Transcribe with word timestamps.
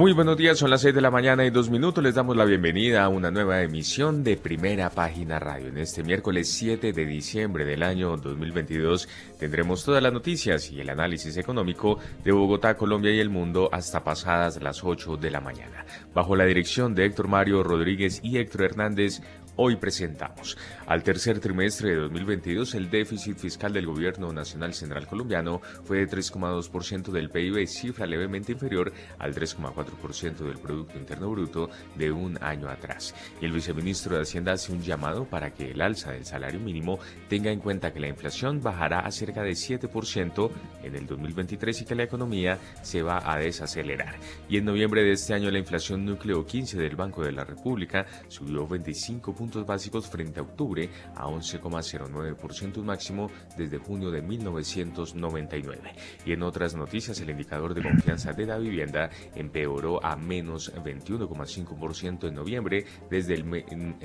Muy 0.00 0.14
buenos 0.14 0.38
días, 0.38 0.56
son 0.56 0.70
las 0.70 0.80
6 0.80 0.94
de 0.94 1.02
la 1.02 1.10
mañana 1.10 1.44
y 1.44 1.50
dos 1.50 1.68
minutos. 1.68 2.02
Les 2.02 2.14
damos 2.14 2.34
la 2.34 2.46
bienvenida 2.46 3.04
a 3.04 3.10
una 3.10 3.30
nueva 3.30 3.60
emisión 3.60 4.24
de 4.24 4.38
Primera 4.38 4.88
Página 4.88 5.38
Radio. 5.38 5.68
En 5.68 5.76
este 5.76 6.02
miércoles 6.02 6.50
7 6.52 6.94
de 6.94 7.04
diciembre 7.04 7.66
del 7.66 7.82
año 7.82 8.16
2022 8.16 9.10
tendremos 9.38 9.84
todas 9.84 10.02
las 10.02 10.14
noticias 10.14 10.70
y 10.70 10.80
el 10.80 10.88
análisis 10.88 11.36
económico 11.36 11.98
de 12.24 12.32
Bogotá, 12.32 12.78
Colombia 12.78 13.12
y 13.12 13.20
el 13.20 13.28
mundo 13.28 13.68
hasta 13.72 14.02
pasadas 14.02 14.62
las 14.62 14.82
8 14.82 15.18
de 15.18 15.30
la 15.30 15.42
mañana. 15.42 15.84
Bajo 16.14 16.34
la 16.34 16.46
dirección 16.46 16.94
de 16.94 17.04
Héctor 17.04 17.28
Mario 17.28 17.62
Rodríguez 17.62 18.20
y 18.22 18.38
Héctor 18.38 18.62
Hernández, 18.62 19.20
hoy 19.56 19.76
presentamos. 19.76 20.56
Al 20.90 21.04
tercer 21.04 21.38
trimestre 21.38 21.90
de 21.90 21.96
2022, 21.98 22.74
el 22.74 22.90
déficit 22.90 23.38
fiscal 23.38 23.72
del 23.72 23.86
Gobierno 23.86 24.32
Nacional 24.32 24.74
Central 24.74 25.06
Colombiano 25.06 25.60
fue 25.84 25.98
de 25.98 26.08
3,2% 26.08 27.12
del 27.12 27.30
PIB, 27.30 27.64
cifra 27.68 28.06
levemente 28.06 28.50
inferior 28.50 28.92
al 29.20 29.32
3,4% 29.32 30.38
del 30.38 30.58
Producto 30.58 30.98
Interno 30.98 31.30
Bruto 31.30 31.70
de 31.94 32.10
un 32.10 32.42
año 32.42 32.68
atrás. 32.68 33.14
Y 33.40 33.44
el 33.44 33.52
viceministro 33.52 34.16
de 34.16 34.22
Hacienda 34.22 34.54
hace 34.54 34.72
un 34.72 34.82
llamado 34.82 35.26
para 35.26 35.54
que 35.54 35.70
el 35.70 35.80
alza 35.80 36.10
del 36.10 36.24
salario 36.24 36.58
mínimo 36.58 36.98
tenga 37.28 37.52
en 37.52 37.60
cuenta 37.60 37.92
que 37.92 38.00
la 38.00 38.08
inflación 38.08 38.60
bajará 38.60 38.98
a 38.98 39.12
cerca 39.12 39.44
de 39.44 39.52
7% 39.52 40.50
en 40.82 40.96
el 40.96 41.06
2023 41.06 41.82
y 41.82 41.84
que 41.84 41.94
la 41.94 42.02
economía 42.02 42.58
se 42.82 43.02
va 43.02 43.22
a 43.32 43.38
desacelerar. 43.38 44.16
Y 44.48 44.56
en 44.56 44.64
noviembre 44.64 45.04
de 45.04 45.12
este 45.12 45.34
año, 45.34 45.52
la 45.52 45.60
inflación 45.60 46.04
núcleo 46.04 46.44
15 46.44 46.78
del 46.78 46.96
Banco 46.96 47.22
de 47.22 47.30
la 47.30 47.44
República 47.44 48.06
subió 48.26 48.66
25 48.66 49.32
puntos 49.36 49.64
básicos 49.64 50.08
frente 50.08 50.40
a 50.40 50.42
octubre 50.42 50.79
a 51.14 51.26
11,09% 51.26 52.82
máximo 52.82 53.30
desde 53.56 53.78
junio 53.78 54.10
de 54.10 54.22
1999. 54.22 55.92
Y 56.24 56.32
en 56.32 56.42
otras 56.42 56.74
noticias, 56.74 57.20
el 57.20 57.30
indicador 57.30 57.74
de 57.74 57.82
confianza 57.82 58.32
de 58.32 58.46
la 58.46 58.58
vivienda 58.58 59.10
empeoró 59.34 60.04
a 60.04 60.16
menos 60.16 60.72
21,5% 60.74 62.28
en 62.28 62.34
noviembre 62.34 62.84
desde 63.10 63.34
el, 63.34 63.44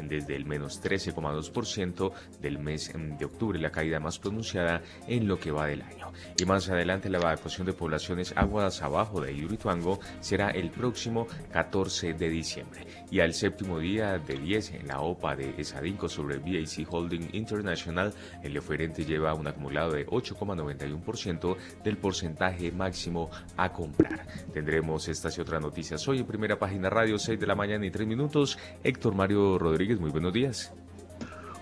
desde 0.08 0.36
el 0.36 0.46
menos 0.46 0.82
13,2% 0.82 2.12
del 2.42 2.60
mes 2.60 2.92
de 2.94 3.26
octubre, 3.26 3.60
la 3.60 3.72
caída 3.72 4.00
más 4.00 4.20
pronunciada 4.20 4.82
en 5.08 5.28
lo 5.28 5.40
que 5.40 5.52
va 5.52 5.68
del 5.68 5.82
año. 5.82 6.12
Y 6.38 6.46
más 6.46 6.70
adelante 6.70 7.10
la 7.10 7.20
evacuación 7.20 7.68
de 7.68 7.74
poblaciones 7.74 8.34
aguas 8.36 8.82
abajo 8.82 9.22
de 9.22 9.36
Yurituango 9.36 10.00
será 10.20 10.50
el 10.50 10.72
próximo 10.72 11.28
14 11.52 12.14
de 12.14 12.30
diciembre. 12.30 12.86
Y 13.12 13.20
al 13.20 13.34
séptimo 13.34 13.80
día 13.80 14.18
de 14.18 14.38
10 14.38 14.74
en 14.74 14.88
la 14.88 15.00
OPA 15.00 15.36
de 15.36 15.54
Esadinco 15.58 16.10
sobre 16.10 16.38
BAC 16.38 16.88
Holding 16.90 17.30
International, 17.34 18.14
el 18.44 18.58
oferente 18.58 19.06
lleva 19.06 19.34
un 19.34 19.48
acumulado 19.48 19.94
de 19.94 20.06
8,91% 20.08 21.56
del 21.84 21.98
porcentaje 21.98 22.72
máximo 22.72 23.30
a 23.58 23.72
comprar. 23.72 24.26
Tendremos 24.54 25.08
estas 25.08 25.38
y 25.38 25.42
otras 25.42 25.62
noticias 25.62 26.08
hoy 26.08 26.20
en 26.20 26.26
primera 26.26 26.58
página 26.58 26.90
radio, 26.90 27.20
6 27.20 27.40
de 27.40 27.48
la 27.48 27.56
mañana 27.56 27.86
y 27.86 27.92
3 27.92 28.08
minutos. 28.08 28.58
Héctor 28.84 29.16
Mario 29.16 29.58
Rodríguez, 29.58 30.00
muy 30.00 30.12
buenos 30.12 30.34
días. 30.34 30.74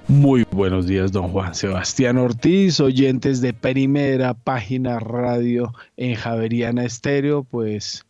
Muy 0.08 0.46
buenos 0.52 0.86
días, 0.86 1.14
don 1.14 1.30
Juan 1.30 1.56
Sebastián 1.56 2.18
Ortiz, 2.18 2.82
oyentes 2.82 3.40
de 3.40 3.54
Primera 3.54 4.34
Página 4.34 5.00
Radio 5.00 5.74
en 5.96 6.16
Javeriana 6.16 6.84
Estéreo, 6.84 7.46
pues 7.46 8.06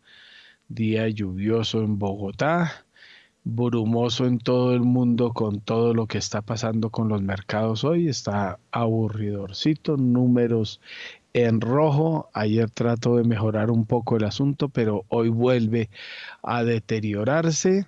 día 0.67 1.07
lluvioso 1.09 1.83
en 1.83 1.99
Bogotá, 1.99 2.82
brumoso 3.43 4.25
en 4.25 4.39
todo 4.39 4.73
el 4.73 4.81
mundo 4.81 5.33
con 5.33 5.59
todo 5.59 5.93
lo 5.93 6.07
que 6.07 6.17
está 6.17 6.41
pasando 6.41 6.89
con 6.89 7.09
los 7.09 7.21
mercados 7.21 7.83
hoy. 7.83 8.07
Está 8.07 8.59
aburridorcito, 8.71 9.97
números 9.97 10.79
en 11.33 11.61
rojo. 11.61 12.29
Ayer 12.33 12.69
trato 12.69 13.17
de 13.17 13.23
mejorar 13.23 13.71
un 13.71 13.85
poco 13.85 14.17
el 14.17 14.23
asunto, 14.23 14.69
pero 14.69 15.05
hoy 15.09 15.29
vuelve 15.29 15.89
a 16.41 16.63
deteriorarse. 16.63 17.87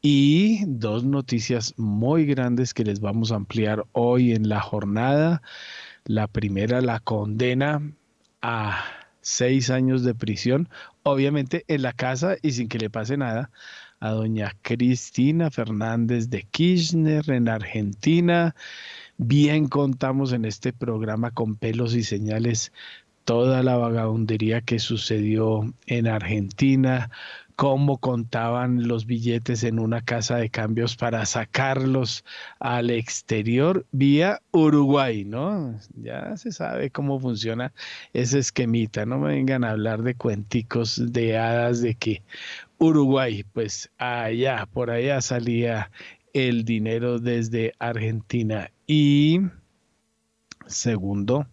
Y 0.00 0.64
dos 0.66 1.04
noticias 1.04 1.74
muy 1.76 2.24
grandes 2.24 2.72
que 2.72 2.84
les 2.84 3.00
vamos 3.00 3.32
a 3.32 3.36
ampliar 3.36 3.84
hoy 3.92 4.32
en 4.32 4.48
la 4.48 4.60
jornada. 4.60 5.42
La 6.04 6.28
primera, 6.28 6.80
la 6.80 7.00
condena 7.00 7.82
a 8.40 8.84
seis 9.20 9.70
años 9.70 10.04
de 10.04 10.14
prisión, 10.14 10.68
obviamente 11.02 11.64
en 11.68 11.82
la 11.82 11.92
casa 11.92 12.36
y 12.40 12.52
sin 12.52 12.68
que 12.68 12.78
le 12.78 12.90
pase 12.90 13.16
nada 13.16 13.50
a 14.00 14.10
doña 14.10 14.54
Cristina 14.62 15.50
Fernández 15.50 16.30
de 16.30 16.42
Kirchner 16.42 17.28
en 17.30 17.48
Argentina. 17.48 18.54
Bien 19.16 19.68
contamos 19.68 20.32
en 20.32 20.44
este 20.44 20.72
programa 20.72 21.30
con 21.30 21.56
pelos 21.56 21.94
y 21.94 22.04
señales 22.04 22.72
toda 23.24 23.62
la 23.62 23.76
vagabundería 23.76 24.62
que 24.62 24.78
sucedió 24.78 25.74
en 25.86 26.06
Argentina, 26.06 27.10
cómo 27.56 27.98
contaban 27.98 28.86
los 28.86 29.04
billetes 29.04 29.64
en 29.64 29.80
una 29.80 30.00
casa 30.00 30.36
de 30.36 30.48
cambios 30.48 30.96
para 30.96 31.26
sacarlos 31.26 32.24
al 32.60 32.88
exterior 32.88 33.84
vía 33.90 34.40
Uruguay, 34.52 35.24
¿no? 35.24 35.78
Ya 36.00 36.36
se 36.36 36.52
sabe 36.52 36.90
cómo 36.90 37.18
funciona 37.18 37.72
ese 38.12 38.38
esquemita, 38.38 39.04
no 39.04 39.18
me 39.18 39.34
vengan 39.34 39.64
a 39.64 39.72
hablar 39.72 40.04
de 40.04 40.14
cuenticos 40.14 41.12
de 41.12 41.36
hadas 41.36 41.82
de 41.82 41.96
que 41.96 42.22
Uruguay, 42.78 43.44
pues 43.52 43.90
allá, 43.98 44.66
por 44.66 44.90
allá 44.90 45.20
salía 45.20 45.90
el 46.32 46.64
dinero 46.64 47.18
desde 47.18 47.74
Argentina. 47.78 48.70
Y 48.86 49.40
segundo, 50.66 51.46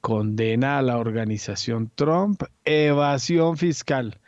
condena 0.00 0.78
a 0.78 0.82
la 0.82 0.98
organización 0.98 1.90
Trump, 1.94 2.42
evasión 2.64 3.56
fiscal. 3.56 4.20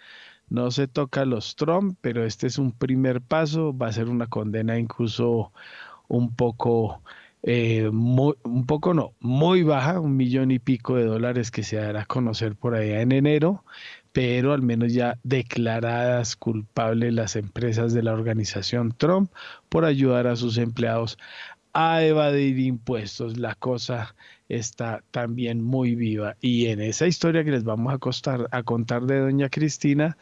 No 0.48 0.70
se 0.70 0.88
toca 0.88 1.24
los 1.24 1.56
Trump, 1.56 1.98
pero 2.00 2.24
este 2.24 2.46
es 2.46 2.58
un 2.58 2.72
primer 2.72 3.20
paso, 3.20 3.76
va 3.76 3.88
a 3.88 3.92
ser 3.92 4.08
una 4.08 4.26
condena 4.26 4.78
incluso 4.78 5.52
un 6.08 6.34
poco, 6.34 7.02
eh, 7.42 7.88
un 7.88 8.64
poco 8.66 8.94
no, 8.94 9.14
muy 9.20 9.62
baja, 9.62 10.00
un 10.00 10.16
millón 10.16 10.50
y 10.50 10.58
pico 10.58 10.96
de 10.96 11.04
dólares 11.04 11.50
que 11.50 11.62
se 11.62 11.76
dará 11.76 12.02
a 12.02 12.06
conocer 12.06 12.56
por 12.56 12.74
allá 12.74 13.00
en 13.00 13.12
enero, 13.12 13.64
pero 14.14 14.52
al 14.52 14.62
menos 14.62 14.92
ya 14.92 15.18
declaradas 15.24 16.36
culpables 16.36 17.12
las 17.12 17.34
empresas 17.34 17.92
de 17.92 18.04
la 18.04 18.12
organización 18.12 18.94
Trump 18.96 19.32
por 19.68 19.84
ayudar 19.84 20.28
a 20.28 20.36
sus 20.36 20.56
empleados 20.56 21.18
a 21.72 22.00
evadir 22.04 22.60
impuestos. 22.60 23.38
La 23.38 23.56
cosa 23.56 24.14
está 24.48 25.02
también 25.10 25.64
muy 25.64 25.96
viva. 25.96 26.36
Y 26.40 26.66
en 26.66 26.80
esa 26.80 27.08
historia 27.08 27.42
que 27.42 27.50
les 27.50 27.64
vamos 27.64 27.92
a, 27.92 28.38
a 28.56 28.62
contar 28.62 29.02
de 29.02 29.18
doña 29.18 29.48
Cristina, 29.48 30.16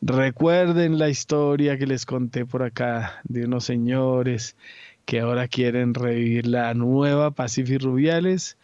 recuerden 0.00 0.96
la 0.96 1.08
historia 1.08 1.78
que 1.78 1.88
les 1.88 2.06
conté 2.06 2.46
por 2.46 2.62
acá 2.62 3.22
de 3.24 3.46
unos 3.46 3.64
señores 3.64 4.56
que 5.04 5.18
ahora 5.18 5.48
quieren 5.48 5.94
revivir 5.94 6.46
la 6.46 6.72
nueva 6.74 7.32
Pacific 7.32 7.82
Rubiales, 7.82 8.56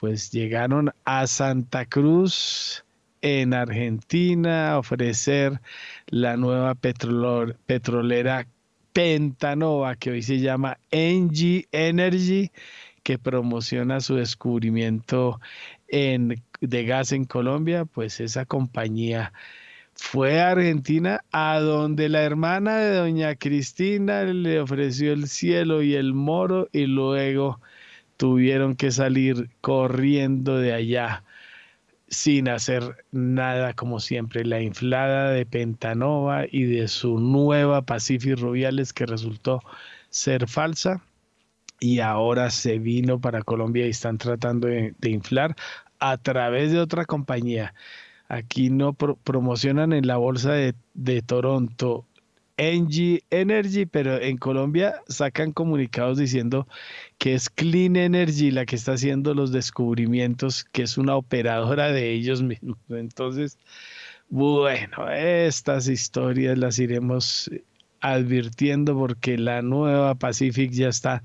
pues 0.00 0.30
llegaron 0.32 0.92
a 1.04 1.26
Santa 1.26 1.84
Cruz 1.84 2.86
en 3.22 3.54
Argentina 3.54 4.78
ofrecer 4.78 5.60
la 6.08 6.36
nueva 6.36 6.74
petrolera 6.74 8.46
Pentanova, 8.92 9.96
que 9.96 10.10
hoy 10.10 10.22
se 10.22 10.40
llama 10.40 10.78
Engie 10.90 11.68
Energy, 11.72 12.50
que 13.02 13.18
promociona 13.18 14.00
su 14.00 14.16
descubrimiento 14.16 15.40
en, 15.88 16.42
de 16.60 16.84
gas 16.84 17.12
en 17.12 17.24
Colombia, 17.24 17.84
pues 17.84 18.20
esa 18.20 18.44
compañía 18.44 19.32
fue 19.94 20.40
a 20.40 20.50
Argentina, 20.50 21.24
a 21.32 21.58
donde 21.60 22.08
la 22.08 22.22
hermana 22.22 22.78
de 22.78 22.96
doña 22.96 23.34
Cristina 23.36 24.24
le 24.24 24.60
ofreció 24.60 25.12
el 25.12 25.28
cielo 25.28 25.82
y 25.82 25.94
el 25.94 26.14
moro 26.14 26.68
y 26.72 26.86
luego 26.86 27.60
tuvieron 28.16 28.74
que 28.76 28.90
salir 28.90 29.50
corriendo 29.60 30.58
de 30.58 30.72
allá 30.72 31.24
sin 32.08 32.48
hacer 32.48 33.04
nada 33.12 33.74
como 33.74 34.00
siempre. 34.00 34.44
La 34.44 34.60
inflada 34.60 35.30
de 35.30 35.46
Pentanova 35.46 36.44
y 36.50 36.64
de 36.64 36.88
su 36.88 37.18
nueva 37.18 37.82
Pacific 37.82 38.38
Rubiales 38.38 38.92
que 38.92 39.06
resultó 39.06 39.60
ser 40.10 40.48
falsa 40.48 41.02
y 41.80 42.00
ahora 42.00 42.50
se 42.50 42.78
vino 42.78 43.20
para 43.20 43.42
Colombia 43.42 43.86
y 43.86 43.90
están 43.90 44.18
tratando 44.18 44.68
de, 44.68 44.94
inflar 45.02 45.54
a 46.00 46.16
través 46.16 46.72
de 46.72 46.80
otra 46.80 47.04
compañía. 47.04 47.74
Aquí 48.28 48.70
no 48.70 48.94
promocionan 48.94 49.92
en 49.92 50.06
la 50.06 50.16
bolsa 50.16 50.52
de, 50.52 50.74
de 50.94 51.22
Toronto 51.22 52.07
Engie 52.58 53.24
Energy, 53.30 53.86
pero 53.86 54.20
en 54.20 54.36
Colombia 54.36 55.00
sacan 55.08 55.52
comunicados 55.52 56.18
diciendo 56.18 56.68
que 57.16 57.34
es 57.34 57.48
Clean 57.48 57.96
Energy 57.96 58.50
la 58.50 58.66
que 58.66 58.76
está 58.76 58.92
haciendo 58.92 59.32
los 59.32 59.52
descubrimientos, 59.52 60.64
que 60.64 60.82
es 60.82 60.98
una 60.98 61.16
operadora 61.16 61.92
de 61.92 62.12
ellos 62.12 62.42
mismos. 62.42 62.76
Entonces, 62.90 63.58
bueno, 64.28 65.08
estas 65.10 65.88
historias 65.88 66.58
las 66.58 66.78
iremos 66.78 67.50
advirtiendo 68.00 68.96
porque 68.96 69.38
la 69.38 69.62
nueva 69.62 70.14
Pacific 70.16 70.70
ya 70.72 70.88
está 70.88 71.22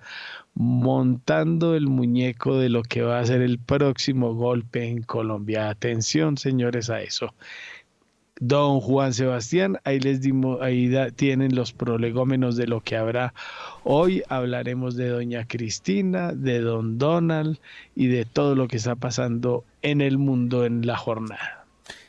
montando 0.56 1.76
el 1.76 1.88
muñeco 1.88 2.58
de 2.58 2.70
lo 2.70 2.84
que 2.84 3.02
va 3.02 3.20
a 3.20 3.26
ser 3.26 3.42
el 3.42 3.60
próximo 3.60 4.36
golpe 4.36 4.88
en 4.88 5.02
Colombia. 5.04 5.70
Atención, 5.70 6.38
señores, 6.38 6.90
a 6.90 7.02
eso. 7.02 7.34
Don 8.46 8.82
Juan 8.82 9.14
Sebastián, 9.14 9.80
ahí 9.86 10.02
les 10.02 10.20
dimos, 10.20 10.62
ahí 10.62 10.94
tienen 11.16 11.56
los 11.56 11.72
prolegómenos 11.72 12.58
de 12.58 12.68
lo 12.68 12.82
que 12.82 12.98
habrá 12.98 13.34
hoy. 13.86 14.22
Hablaremos 14.28 14.98
de 14.98 15.08
Doña 15.08 15.48
Cristina, 15.48 16.34
de 16.34 16.60
Don 16.60 16.98
Donald 16.98 17.58
y 17.96 18.08
de 18.08 18.26
todo 18.26 18.56
lo 18.56 18.68
que 18.68 18.76
está 18.76 18.96
pasando 18.96 19.64
en 19.82 20.02
el 20.02 20.18
mundo 20.18 20.66
en 20.66 20.86
la 20.86 20.98
jornada. 20.98 21.63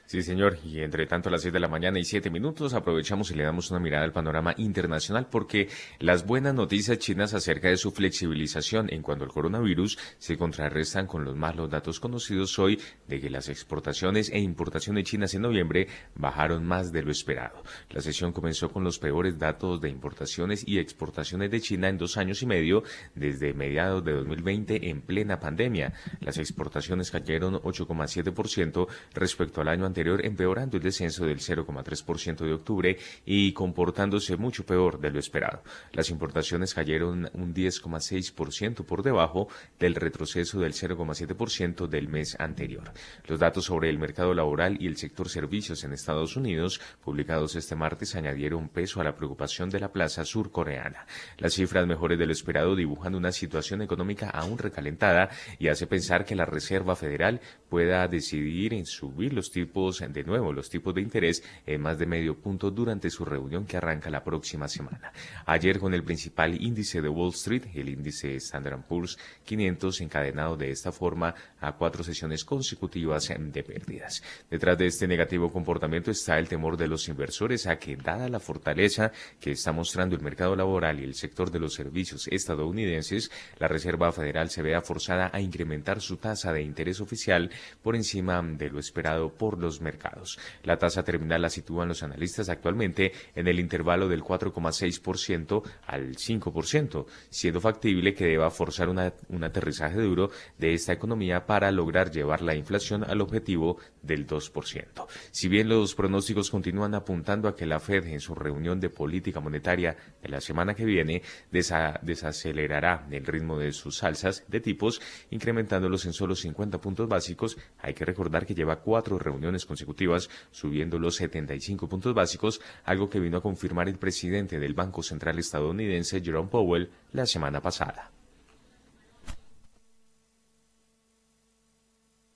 Sí, 0.06 0.22
señor. 0.22 0.58
Y 0.64 0.80
entre 0.80 1.06
tanto, 1.06 1.28
a 1.28 1.32
las 1.32 1.42
6 1.42 1.54
de 1.54 1.60
la 1.60 1.68
mañana 1.68 1.98
y 1.98 2.04
7 2.04 2.28
minutos, 2.28 2.74
aprovechamos 2.74 3.30
y 3.30 3.34
le 3.34 3.42
damos 3.42 3.70
una 3.70 3.80
mirada 3.80 4.04
al 4.04 4.12
panorama 4.12 4.54
internacional 4.58 5.28
porque 5.30 5.68
las 5.98 6.26
buenas 6.26 6.54
noticias 6.54 6.98
chinas 6.98 7.32
acerca 7.32 7.68
de 7.68 7.78
su 7.78 7.90
flexibilización 7.90 8.92
en 8.92 9.00
cuanto 9.00 9.24
al 9.24 9.30
coronavirus 9.30 9.98
se 10.18 10.36
contrarrestan 10.36 11.06
con 11.06 11.24
los 11.24 11.34
malos 11.36 11.70
datos 11.70 12.00
conocidos 12.00 12.58
hoy 12.58 12.78
de 13.08 13.18
que 13.18 13.30
las 13.30 13.48
exportaciones 13.48 14.28
e 14.30 14.38
importaciones 14.38 15.04
chinas 15.04 15.34
en 15.34 15.42
noviembre 15.42 15.88
bajaron 16.14 16.64
más 16.64 16.92
de 16.92 17.02
lo 17.02 17.10
esperado. 17.10 17.62
La 17.88 18.02
sesión 18.02 18.32
comenzó 18.32 18.70
con 18.70 18.84
los 18.84 18.98
peores 18.98 19.38
datos 19.38 19.80
de 19.80 19.88
importaciones 19.88 20.68
y 20.68 20.78
exportaciones 20.78 21.50
de 21.50 21.60
China 21.62 21.88
en 21.88 21.96
dos 21.96 22.18
años 22.18 22.42
y 22.42 22.46
medio 22.46 22.82
desde 23.14 23.54
mediados 23.54 24.04
de 24.04 24.12
2020 24.12 24.90
en 24.90 25.00
plena 25.00 25.40
pandemia. 25.40 25.94
Las 26.20 26.36
exportaciones 26.36 27.10
cayeron 27.10 27.54
8,7% 27.54 28.86
respecto 29.14 29.60
al 29.62 29.68
año 29.68 29.86
anterior 29.86 30.03
empeorando 30.06 30.76
el 30.76 30.82
descenso 30.82 31.24
del 31.24 31.38
0,3% 31.38 32.44
de 32.44 32.52
octubre 32.52 32.98
y 33.24 33.52
comportándose 33.52 34.36
mucho 34.36 34.64
peor 34.64 35.00
de 35.00 35.10
lo 35.10 35.18
esperado. 35.18 35.62
Las 35.92 36.10
importaciones 36.10 36.74
cayeron 36.74 37.30
un 37.32 37.54
10,6% 37.54 38.84
por 38.84 39.02
debajo 39.02 39.48
del 39.78 39.94
retroceso 39.94 40.60
del 40.60 40.72
0,7% 40.72 41.86
del 41.86 42.08
mes 42.08 42.36
anterior. 42.38 42.92
Los 43.26 43.40
datos 43.40 43.64
sobre 43.64 43.90
el 43.90 43.98
mercado 43.98 44.34
laboral 44.34 44.76
y 44.80 44.86
el 44.86 44.96
sector 44.96 45.28
servicios 45.28 45.84
en 45.84 45.92
Estados 45.92 46.36
Unidos, 46.36 46.80
publicados 47.02 47.56
este 47.56 47.76
martes, 47.76 48.14
añadieron 48.14 48.68
peso 48.68 49.00
a 49.00 49.04
la 49.04 49.16
preocupación 49.16 49.70
de 49.70 49.80
la 49.80 49.92
plaza 49.92 50.24
surcoreana. 50.24 51.06
Las 51.38 51.54
cifras 51.54 51.86
mejores 51.86 52.18
de 52.18 52.26
lo 52.26 52.32
esperado 52.32 52.76
dibujan 52.76 53.14
una 53.14 53.32
situación 53.32 53.82
económica 53.82 54.30
aún 54.30 54.58
recalentada 54.58 55.30
y 55.58 55.68
hace 55.68 55.86
pensar 55.86 56.24
que 56.24 56.34
la 56.34 56.44
Reserva 56.44 56.96
Federal 56.96 57.40
pueda 57.68 58.06
decidir 58.08 58.74
en 58.74 58.86
subir 58.86 59.32
los 59.32 59.50
tipos 59.50 59.83
de 59.92 60.24
nuevo 60.24 60.52
los 60.52 60.70
tipos 60.70 60.94
de 60.94 61.02
interés 61.02 61.42
en 61.66 61.82
más 61.82 61.98
de 61.98 62.06
medio 62.06 62.38
punto 62.38 62.70
durante 62.70 63.10
su 63.10 63.24
reunión 63.24 63.66
que 63.66 63.76
arranca 63.76 64.08
la 64.08 64.24
próxima 64.24 64.66
semana. 64.66 65.12
Ayer 65.44 65.78
con 65.78 65.92
el 65.92 66.02
principal 66.02 66.60
índice 66.60 67.02
de 67.02 67.08
Wall 67.08 67.30
Street, 67.30 67.64
el 67.74 67.90
índice 67.90 68.34
Standard 68.36 68.80
Poor's 68.86 69.18
500 69.44 70.00
encadenado 70.00 70.56
de 70.56 70.70
esta 70.70 70.90
forma 70.90 71.34
a 71.60 71.72
cuatro 71.72 72.02
sesiones 72.02 72.44
consecutivas 72.46 73.28
de 73.28 73.62
pérdidas. 73.62 74.22
Detrás 74.50 74.78
de 74.78 74.86
este 74.86 75.06
negativo 75.06 75.52
comportamiento 75.52 76.10
está 76.10 76.38
el 76.38 76.48
temor 76.48 76.78
de 76.78 76.88
los 76.88 77.08
inversores 77.08 77.66
a 77.66 77.76
que 77.78 77.96
dada 77.96 78.28
la 78.28 78.40
fortaleza 78.40 79.12
que 79.38 79.50
está 79.50 79.72
mostrando 79.72 80.16
el 80.16 80.22
mercado 80.22 80.56
laboral 80.56 81.00
y 81.00 81.04
el 81.04 81.14
sector 81.14 81.50
de 81.50 81.60
los 81.60 81.74
servicios 81.74 82.26
estadounidenses, 82.28 83.30
la 83.58 83.68
Reserva 83.68 84.12
Federal 84.12 84.48
se 84.48 84.62
vea 84.62 84.80
forzada 84.80 85.30
a 85.32 85.40
incrementar 85.40 86.00
su 86.00 86.16
tasa 86.16 86.52
de 86.52 86.62
interés 86.62 87.00
oficial 87.00 87.50
por 87.82 87.96
encima 87.96 88.42
de 88.42 88.70
lo 88.70 88.78
esperado 88.78 89.32
por 89.32 89.58
los 89.58 89.73
mercados. 89.80 90.38
La 90.62 90.78
tasa 90.78 91.02
terminal 91.02 91.42
la 91.42 91.50
sitúan 91.50 91.88
los 91.88 92.02
analistas 92.02 92.48
actualmente 92.48 93.12
en 93.34 93.48
el 93.48 93.60
intervalo 93.60 94.08
del 94.08 94.22
4,6% 94.22 95.62
al 95.86 96.16
5%, 96.16 97.06
siendo 97.30 97.60
factible 97.60 98.14
que 98.14 98.26
deba 98.26 98.50
forzar 98.50 98.88
un 98.88 99.44
aterrizaje 99.44 100.00
duro 100.00 100.30
de 100.58 100.74
esta 100.74 100.92
economía 100.92 101.46
para 101.46 101.70
lograr 101.70 102.10
llevar 102.10 102.42
la 102.42 102.54
inflación 102.54 103.04
al 103.04 103.20
objetivo 103.20 103.78
del 104.02 104.26
2%. 104.26 105.06
Si 105.30 105.48
bien 105.48 105.68
los 105.68 105.94
pronósticos 105.94 106.50
continúan 106.50 106.94
apuntando 106.94 107.48
a 107.48 107.56
que 107.56 107.66
la 107.66 107.80
Fed 107.80 108.06
en 108.06 108.20
su 108.20 108.34
reunión 108.34 108.80
de 108.80 108.90
política 108.90 109.40
monetaria 109.40 109.96
de 110.22 110.28
la 110.28 110.40
semana 110.40 110.74
que 110.74 110.84
viene 110.84 111.22
desacelerará 111.50 113.06
el 113.10 113.26
ritmo 113.26 113.58
de 113.58 113.72
sus 113.72 114.02
alzas 114.02 114.44
de 114.48 114.60
tipos, 114.60 115.00
incrementándolos 115.30 116.04
en 116.06 116.12
solo 116.12 116.34
50 116.34 116.78
puntos 116.78 117.08
básicos, 117.08 117.56
hay 117.78 117.94
que 117.94 118.04
recordar 118.04 118.46
que 118.46 118.54
lleva 118.54 118.80
cuatro 118.80 119.18
reuniones 119.18 119.63
consecutivas, 119.66 120.30
subiendo 120.50 120.98
los 120.98 121.16
75 121.16 121.88
puntos 121.88 122.14
básicos, 122.14 122.60
algo 122.84 123.08
que 123.08 123.20
vino 123.20 123.38
a 123.38 123.42
confirmar 123.42 123.88
el 123.88 123.98
presidente 123.98 124.58
del 124.58 124.74
Banco 124.74 125.02
Central 125.02 125.38
estadounidense, 125.38 126.20
Jerome 126.20 126.50
Powell, 126.50 126.90
la 127.12 127.26
semana 127.26 127.60
pasada. 127.60 128.10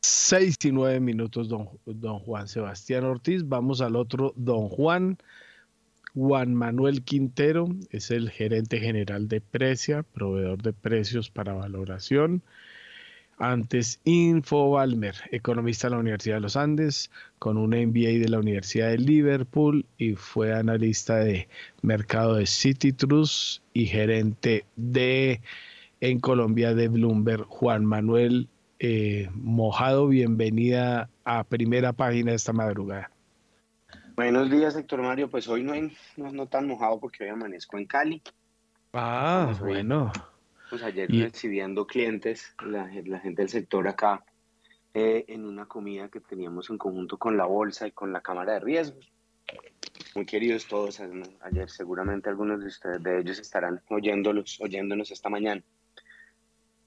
Seis 0.02 0.56
y 0.62 0.72
nueve 0.72 1.00
minutos, 1.00 1.48
don, 1.48 1.68
don 1.86 2.18
Juan 2.18 2.48
Sebastián 2.48 3.04
Ortiz. 3.04 3.48
Vamos 3.48 3.80
al 3.80 3.96
otro, 3.96 4.34
don 4.36 4.68
Juan. 4.68 5.18
Juan 6.14 6.54
Manuel 6.54 7.02
Quintero 7.02 7.68
es 7.90 8.10
el 8.10 8.30
gerente 8.30 8.78
general 8.78 9.28
de 9.28 9.40
Precia, 9.40 10.02
proveedor 10.02 10.62
de 10.62 10.72
precios 10.72 11.30
para 11.30 11.52
valoración. 11.52 12.42
Antes, 13.38 14.00
Info 14.04 14.70
Balmer, 14.70 15.14
economista 15.30 15.86
de 15.86 15.94
la 15.94 16.00
Universidad 16.00 16.36
de 16.36 16.40
los 16.40 16.56
Andes, 16.56 17.10
con 17.38 17.56
un 17.56 17.70
MBA 17.70 18.18
de 18.18 18.28
la 18.28 18.38
Universidad 18.38 18.88
de 18.88 18.98
Liverpool 18.98 19.86
y 19.96 20.14
fue 20.14 20.52
analista 20.52 21.16
de 21.16 21.48
mercado 21.82 22.34
de 22.34 22.46
Trust 22.96 23.62
y 23.72 23.86
gerente 23.86 24.64
de 24.74 25.40
en 26.00 26.18
Colombia 26.18 26.74
de 26.74 26.88
Bloomberg. 26.88 27.44
Juan 27.48 27.84
Manuel 27.84 28.48
eh, 28.80 29.28
Mojado, 29.34 30.08
bienvenida 30.08 31.08
a 31.24 31.44
primera 31.44 31.92
página 31.92 32.32
de 32.32 32.36
esta 32.36 32.52
madrugada. 32.52 33.10
Buenos 34.16 34.50
días, 34.50 34.74
Héctor 34.74 35.02
Mario. 35.02 35.30
Pues 35.30 35.46
hoy 35.46 35.62
no, 35.62 35.74
no, 36.16 36.46
tan 36.46 36.66
mojado 36.66 36.98
porque 36.98 37.22
hoy 37.22 37.30
amanezco 37.30 37.78
en 37.78 37.86
Cali. 37.86 38.22
Ah, 38.92 39.54
bueno. 39.60 40.10
Pues 40.70 40.82
ayer 40.82 41.10
recibiendo 41.10 41.86
clientes, 41.86 42.54
la, 42.64 42.88
gente 42.88 43.42
del 43.42 43.48
sector 43.48 43.88
acá, 43.88 44.24
eh, 44.92 45.24
en 45.28 45.46
una 45.46 45.66
comida 45.66 46.08
que 46.08 46.20
teníamos 46.20 46.68
en 46.68 46.76
conjunto 46.76 47.18
con 47.18 47.36
la 47.36 47.46
bolsa 47.46 47.86
y 47.86 47.92
con 47.92 48.12
la 48.12 48.20
cámara 48.20 48.54
de 48.54 48.60
riesgos. 48.60 49.10
Muy 50.14 50.26
queridos 50.26 50.66
todos 50.66 51.00
ayer, 51.40 51.70
seguramente 51.70 52.28
algunos 52.28 52.60
de 52.60 52.66
ustedes 52.66 53.02
de 53.02 53.20
ellos 53.20 53.38
estarán 53.38 53.80
oyéndolos, 53.88 54.58
oyéndonos 54.60 55.10
esta 55.10 55.30
mañana. 55.30 55.62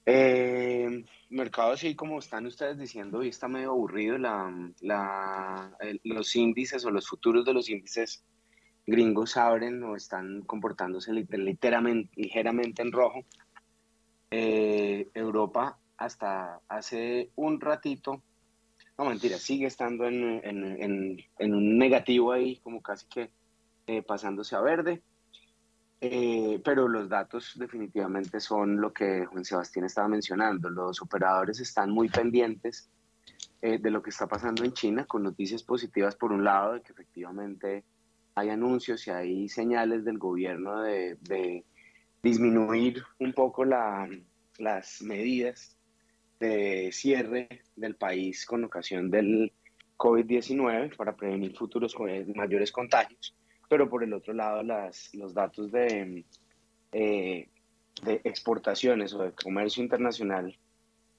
Eh, 0.06 1.04
mercado 1.30 1.76
sí, 1.76 1.94
como 1.94 2.18
están 2.18 2.46
ustedes 2.46 2.78
diciendo, 2.78 3.18
hoy 3.18 3.28
está 3.28 3.48
medio 3.48 3.70
aburrido 3.70 4.18
la, 4.18 4.52
la, 4.80 5.76
los 6.04 6.36
índices 6.36 6.84
o 6.84 6.90
los 6.90 7.08
futuros 7.08 7.44
de 7.44 7.52
los 7.52 7.68
índices 7.68 8.24
gringos 8.86 9.36
abren 9.36 9.82
o 9.84 9.96
están 9.96 10.42
comportándose 10.42 11.12
ligeramente 11.12 12.82
en 12.82 12.92
rojo. 12.92 13.24
Eh, 14.34 15.10
Europa 15.12 15.78
hasta 15.98 16.62
hace 16.66 17.30
un 17.36 17.60
ratito, 17.60 18.22
no 18.96 19.04
mentira, 19.04 19.36
sigue 19.36 19.66
estando 19.66 20.06
en, 20.06 21.18
un 21.38 21.78
negativo 21.78 22.32
ahí, 22.32 22.56
como 22.60 22.80
casi 22.80 23.06
que 23.08 23.30
eh, 23.86 24.02
pasándose 24.02 24.56
a 24.56 24.62
verde. 24.62 25.02
Eh, 26.00 26.62
pero 26.64 26.88
los 26.88 27.10
datos 27.10 27.52
definitivamente 27.56 28.40
son 28.40 28.80
lo 28.80 28.90
que 28.90 29.26
Juan 29.26 29.44
Sebastián 29.44 29.84
estaba 29.84 30.08
mencionando. 30.08 30.70
Los 30.70 31.02
operadores 31.02 31.60
están 31.60 31.90
muy 31.90 32.08
pendientes 32.08 32.88
de 33.60 33.90
lo 33.90 34.02
que 34.02 34.10
está 34.10 34.26
pasando 34.26 34.64
en 34.64 34.72
China, 34.72 35.04
con 35.04 35.22
noticias 35.22 35.62
positivas 35.62 36.16
por 36.16 36.32
un 36.32 36.42
lado, 36.42 36.72
de 36.72 36.80
que 36.80 36.92
efectivamente 36.92 37.84
hay 38.34 38.48
anuncios 38.48 39.06
y 39.06 39.10
hay 39.10 39.48
señales 39.48 40.04
del 40.04 40.18
gobierno 40.18 40.80
de 40.80 41.16
disminuir 42.22 43.02
un 43.18 43.32
poco 43.32 43.64
la, 43.64 44.08
las 44.58 45.02
medidas 45.02 45.76
de 46.38 46.90
cierre 46.92 47.62
del 47.76 47.96
país 47.96 48.46
con 48.46 48.64
ocasión 48.64 49.10
del 49.10 49.52
COVID-19 49.96 50.96
para 50.96 51.14
prevenir 51.14 51.56
futuros 51.56 51.94
mayores 52.34 52.72
contagios, 52.72 53.34
pero 53.68 53.88
por 53.88 54.02
el 54.02 54.12
otro 54.12 54.32
lado 54.34 54.62
las, 54.62 55.14
los 55.14 55.34
datos 55.34 55.70
de, 55.70 56.24
eh, 56.92 57.48
de 58.02 58.20
exportaciones 58.24 59.14
o 59.14 59.22
de 59.22 59.32
comercio 59.32 59.82
internacional 59.82 60.56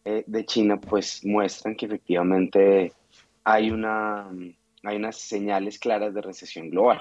eh, 0.06 0.24
de 0.28 0.46
China 0.46 0.80
pues 0.80 1.24
muestran 1.24 1.76
que 1.76 1.86
efectivamente 1.86 2.92
hay, 3.44 3.72
una, 3.72 4.30
hay 4.84 4.98
unas 4.98 5.18
señales 5.18 5.80
claras 5.80 6.14
de 6.14 6.22
recesión 6.22 6.70
global. 6.70 7.00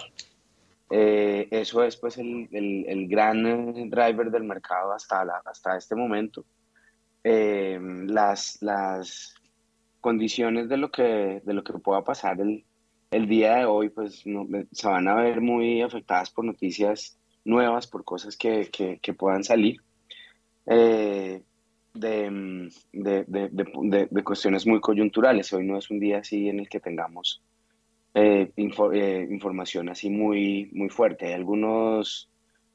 Eh, 0.95 1.49
eso 1.51 1.83
es 1.83 1.97
pues 1.97 2.19
el, 2.19 2.51
el, 2.53 3.09
gran 3.09 3.47
eh, 3.47 3.87
driver 3.89 4.31
del 4.31 4.45
mercado 4.45 4.93
hasta, 4.93 5.25
la, 5.25 5.41
hasta 5.47 5.79
este 5.79 5.97
momento. 5.97 6.45
Eh, 7.25 7.81
las, 7.81 8.59
las 8.61 9.35
condiciones 10.03 10.69
de 10.69 10.77
lo 10.77 10.91
que, 10.91 11.41
de 11.43 11.55
lo 11.55 11.65
que 11.65 11.73
pueda 11.79 12.05
pasar 12.05 12.43
el, 12.43 12.67
el 13.11 13.27
día 13.27 13.57
de 13.57 13.65
hoy 13.65 13.89
pues 13.89 14.27
no, 14.27 14.47
se 14.71 14.87
van 14.87 15.09
a 15.09 15.15
ver 15.15 15.41
muy 15.41 15.81
afectadas 15.81 16.29
por 16.31 16.45
noticias 16.45 17.19
nuevas, 17.43 17.87
por 17.87 18.05
cosas 18.05 18.37
que, 18.37 18.69
que, 18.71 19.15
puedan 19.15 19.45
salir. 19.45 19.81
de, 20.67 21.43
de, 21.95 22.71
de, 22.93 24.09
de, 24.11 24.25
cuestiones 24.25 24.67
muy 24.67 24.81
coyunturales. 24.81 25.55
Hoy 25.55 25.67
no 25.67 25.79
es 25.79 25.91
un 25.91 26.01
día 26.01 26.19
así 26.19 26.51
en 26.51 26.61
el 26.61 26.69
que 26.69 26.81
tengamos 26.81 27.43
eh, 28.15 28.53
eh, 28.57 29.29
información 29.31 29.89
así 29.89 30.11
muy, 30.11 30.71
muy 30.73 30.89
fuerte. 30.91 31.27
Hay 31.27 31.33
algunos 31.33 32.29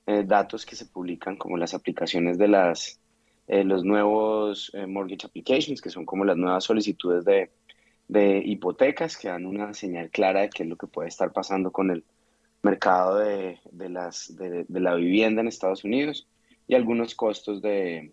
eh, 0.05 0.23
datos 0.25 0.65
que 0.65 0.75
se 0.75 0.87
publican 0.87 1.37
como 1.37 1.57
las 1.57 1.73
aplicaciones 1.73 2.37
de 2.37 2.47
las, 2.47 2.99
los 3.47 3.83
nuevos 3.85 4.71
mortgage 4.87 5.25
applications, 5.25 5.81
que 5.81 5.89
son 5.89 6.05
como 6.05 6.25
las 6.25 6.35
nuevas 6.35 6.65
solicitudes 6.65 7.23
de, 7.23 7.51
de, 8.07 8.41
hipotecas 8.43 9.15
que 9.15 9.29
dan 9.29 9.45
una 9.45 9.73
señal 9.73 10.09
clara 10.09 10.41
de 10.41 10.49
qué 10.49 10.63
es 10.63 10.69
lo 10.69 10.75
que 10.75 10.87
puede 10.87 11.07
estar 11.07 11.31
pasando 11.31 11.71
con 11.71 11.91
el 11.91 12.03
mercado 12.61 13.19
de, 13.19 13.59
de 13.71 13.89
las, 13.89 14.35
de, 14.35 14.65
la 14.67 14.95
vivienda 14.95 15.41
en 15.41 15.47
Estados 15.47 15.85
Unidos 15.85 16.27
y 16.67 16.75
algunos 16.75 17.15
costos 17.15 17.61
de, 17.61 18.11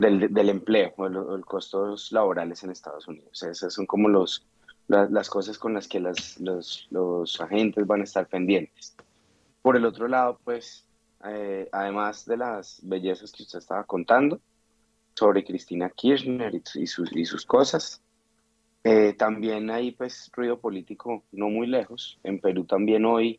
del, 0.00 0.32
del, 0.32 0.48
empleo 0.48 0.94
o 0.96 1.08
los, 1.08 1.44
costos 1.44 2.10
laborales 2.10 2.64
en 2.64 2.70
Estados 2.70 3.06
Unidos. 3.06 3.42
Esos 3.42 3.74
son 3.74 3.84
como 3.84 4.08
los, 4.08 4.46
las 4.88 5.28
cosas 5.28 5.58
con 5.58 5.74
las 5.74 5.86
que 5.86 6.00
las, 6.00 6.40
los, 6.40 6.88
los, 6.90 7.38
agentes 7.40 7.86
van 7.86 8.00
a 8.00 8.04
estar 8.04 8.26
pendientes. 8.26 8.96
Por 9.60 9.76
el 9.76 9.84
otro 9.84 10.08
lado, 10.08 10.40
pues, 10.42 10.86
eh, 11.26 11.68
además 11.70 12.24
de 12.24 12.38
las 12.38 12.80
bellezas 12.82 13.30
que 13.30 13.42
usted 13.42 13.58
estaba 13.58 13.84
contando 13.84 14.40
sobre 15.14 15.44
Cristina 15.44 15.90
Kirchner 15.90 16.54
y, 16.54 16.86
sus, 16.86 17.14
y 17.14 17.26
sus 17.26 17.44
cosas, 17.44 18.00
eh, 18.82 19.12
también 19.12 19.68
hay 19.70 19.92
pues 19.92 20.30
ruido 20.32 20.58
político 20.58 21.24
no 21.30 21.50
muy 21.50 21.66
lejos. 21.66 22.18
En 22.22 22.40
Perú 22.40 22.64
también 22.64 23.04
hoy 23.04 23.38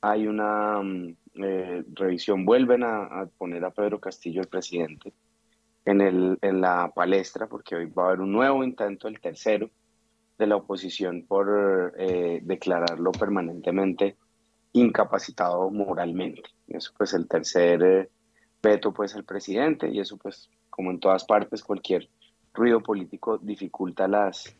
hay 0.00 0.26
una 0.26 0.82
mm, 0.82 1.16
eh, 1.36 1.84
revisión, 1.92 2.44
vuelven 2.44 2.82
a, 2.82 3.04
a, 3.04 3.26
poner 3.26 3.64
a 3.64 3.70
Pedro 3.70 4.00
Castillo, 4.00 4.40
el 4.40 4.48
presidente, 4.48 5.12
en, 5.84 6.00
el, 6.00 6.38
en 6.42 6.60
la 6.60 6.90
palestra, 6.94 7.46
porque 7.46 7.76
hoy 7.76 7.86
va 7.86 8.04
a 8.04 8.06
haber 8.08 8.20
un 8.20 8.32
nuevo 8.32 8.64
intento, 8.64 9.08
el 9.08 9.20
tercero, 9.20 9.70
de 10.38 10.46
la 10.46 10.56
oposición 10.56 11.24
por 11.26 11.94
eh, 11.96 12.40
declararlo 12.42 13.12
permanentemente 13.12 14.16
incapacitado 14.72 15.70
moralmente. 15.70 16.42
Eso 16.66 16.92
pues 16.96 17.14
el 17.14 17.28
tercer 17.28 17.82
eh, 17.82 18.10
veto 18.62 18.92
pues 18.92 19.14
al 19.14 19.24
presidente 19.24 19.88
y 19.88 20.00
eso 20.00 20.16
pues 20.16 20.50
como 20.70 20.90
en 20.90 20.98
todas 20.98 21.24
partes 21.24 21.62
cualquier 21.62 22.08
ruido 22.52 22.80
político 22.80 23.38
dificulta 23.38 24.08
las, 24.08 24.56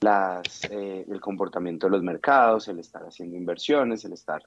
las, 0.00 0.64
eh, 0.70 1.04
el 1.08 1.20
comportamiento 1.20 1.86
de 1.86 1.92
los 1.92 2.02
mercados, 2.02 2.68
el 2.68 2.78
estar 2.78 3.02
haciendo 3.02 3.36
inversiones, 3.36 4.04
el 4.04 4.12
estar 4.12 4.42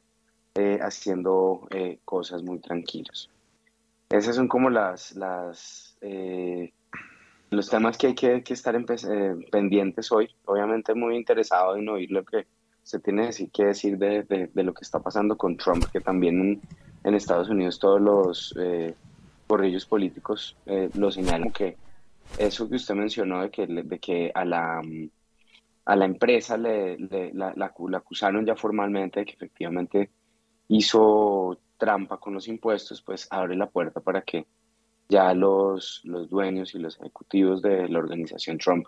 haciendo 0.81 1.69
cosas 2.03 2.43
muy 2.43 2.59
tranquilos. 2.59 3.29
Esas 4.09 4.35
son 4.35 4.49
como 4.49 4.69
las, 4.69 5.15
las 5.15 5.88
los 6.01 7.69
temas 7.69 7.97
que 7.97 8.07
hay 8.07 8.15
que, 8.15 8.43
estar 8.49 8.75
eh, 8.75 9.35
pendientes 9.51 10.11
hoy. 10.11 10.29
Obviamente 10.45 10.93
muy 10.93 11.15
interesado 11.15 11.75
en 11.75 11.89
oír 11.89 12.11
lo 12.11 12.23
que 12.23 12.47
se 12.83 12.99
tiene 12.99 13.29
que 13.51 13.65
decir 13.65 13.97
de, 13.97 14.49
lo 14.53 14.73
que 14.73 14.83
está 14.83 14.99
pasando 14.99 15.37
con 15.37 15.57
Trump, 15.57 15.85
que 15.91 16.01
también 16.01 16.61
en, 17.03 17.13
Estados 17.13 17.49
Unidos 17.49 17.79
todos 17.79 18.01
los 18.01 18.55
eh, 18.59 18.95
corrillos 19.47 19.85
políticos 19.85 20.55
eh, 20.65 20.89
lo 20.93 21.11
señalan 21.11 21.51
que 21.51 21.77
eso 22.37 22.69
que 22.69 22.75
usted 22.75 22.95
mencionó 22.95 23.41
de 23.41 23.49
que, 23.49 23.65
de 23.65 23.99
que 23.99 24.31
a 24.33 24.45
la 24.45 24.81
a 25.85 25.95
la 25.95 26.05
empresa 26.05 26.55
le, 26.55 26.97
la, 27.33 27.73
acusaron 27.95 28.45
ya 28.45 28.55
formalmente 28.55 29.21
de 29.21 29.25
que 29.25 29.33
efectivamente 29.33 30.11
hizo 30.67 31.57
trampa 31.79 32.17
con 32.17 32.35
los 32.35 32.47
impuestos, 32.47 33.01
pues 33.01 33.27
abre 33.31 33.55
la 33.55 33.67
puerta 33.67 33.99
para 33.99 34.21
que 34.21 34.45
ya 35.09 35.33
los, 35.33 36.01
los 36.03 36.29
dueños 36.29 36.75
y 36.75 36.79
los 36.79 36.99
ejecutivos 36.99 37.61
de 37.61 37.89
la 37.89 37.99
organización 37.99 38.59
Trump 38.59 38.87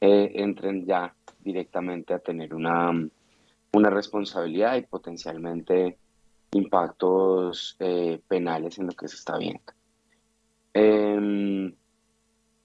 eh, 0.00 0.32
entren 0.34 0.84
ya 0.84 1.14
directamente 1.38 2.12
a 2.12 2.18
tener 2.18 2.52
una, 2.52 2.90
una 3.72 3.90
responsabilidad 3.90 4.76
y 4.76 4.82
potencialmente 4.82 5.96
impactos 6.52 7.76
eh, 7.78 8.20
penales 8.26 8.78
en 8.78 8.86
lo 8.86 8.92
que 8.92 9.08
se 9.08 9.16
está 9.16 9.38
viendo. 9.38 9.62
Em, 10.74 11.72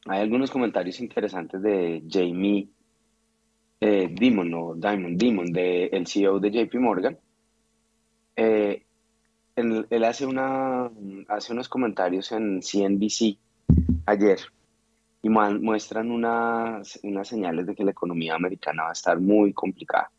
hay 0.08 0.22
algunos 0.22 0.50
comentarios 0.50 1.00
interesantes 1.00 1.62
de 1.62 2.04
Jamie 2.10 2.68
eh, 3.80 4.08
Dimon 4.12 4.54
o 4.56 4.74
Diamond 4.76 5.18
Dimon, 5.20 5.52
de, 5.52 5.86
el 5.86 6.08
CEO 6.08 6.40
de 6.40 6.50
JP 6.50 6.76
Morgan, 6.80 7.18
eh, 8.36 8.87
él 9.58 10.04
hace, 10.04 10.26
una, 10.26 10.90
hace 11.28 11.52
unos 11.52 11.68
comentarios 11.68 12.32
en 12.32 12.62
CNBC 12.62 13.38
ayer 14.06 14.40
y 15.22 15.30
muestran 15.30 16.12
unas, 16.12 17.00
unas 17.04 17.28
señales 17.28 17.66
de 17.66 17.76
que 17.76 17.84
la 17.84 17.92
economía 17.92 18.36
americana 18.36 18.84
va 18.84 18.90
a 18.90 18.94
estar 18.94 19.20
muy 19.20 19.52
complicada. 19.54 20.12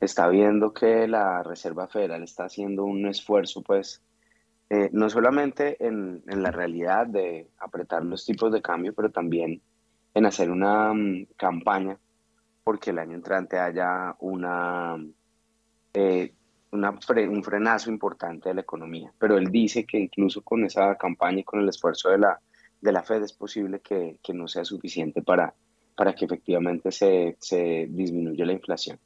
Está 0.00 0.28
viendo 0.28 0.72
que 0.72 1.06
la 1.08 1.42
Reserva 1.42 1.88
Federal 1.88 2.22
está 2.22 2.44
haciendo 2.44 2.84
un 2.84 3.06
esfuerzo, 3.06 3.60
pues, 3.62 4.00
eh, 4.70 4.88
no 4.92 5.10
solamente 5.10 5.76
en, 5.84 6.22
en, 6.28 6.42
la 6.42 6.52
realidad 6.52 7.06
de 7.06 7.50
apretar 7.58 8.04
los 8.04 8.24
tipos 8.24 8.52
de 8.52 8.62
cambio, 8.62 8.94
pero 8.94 9.10
también 9.10 9.60
en 10.14 10.26
hacer 10.26 10.50
una 10.50 10.94
mm, 10.94 11.26
campaña 11.36 11.98
porque 12.64 12.90
el 12.90 12.98
año 13.00 13.16
entrante 13.16 13.58
haya 13.58 14.14
una 14.20 14.96
eh, 15.92 16.32
un 16.72 17.42
frenazo 17.42 17.90
importante 17.90 18.48
de 18.48 18.54
la 18.54 18.60
economía. 18.60 19.12
Pero 19.18 19.36
él 19.38 19.50
dice 19.50 19.84
que 19.84 19.98
incluso 19.98 20.42
con 20.42 20.64
esa 20.64 20.94
campaña 20.96 21.40
y 21.40 21.44
con 21.44 21.60
el 21.60 21.68
esfuerzo 21.68 22.10
de 22.10 22.18
la, 22.18 22.40
de 22.80 22.92
la 22.92 23.02
Fed 23.02 23.22
es 23.22 23.32
posible 23.32 23.80
que, 23.80 24.18
que 24.22 24.32
no 24.32 24.48
sea 24.48 24.64
suficiente 24.64 25.22
para, 25.22 25.54
para 25.96 26.14
que 26.14 26.24
efectivamente 26.24 26.92
se, 26.92 27.36
se 27.40 27.86
disminuya 27.90 28.46
la 28.46 28.52
inflación. 28.52 28.98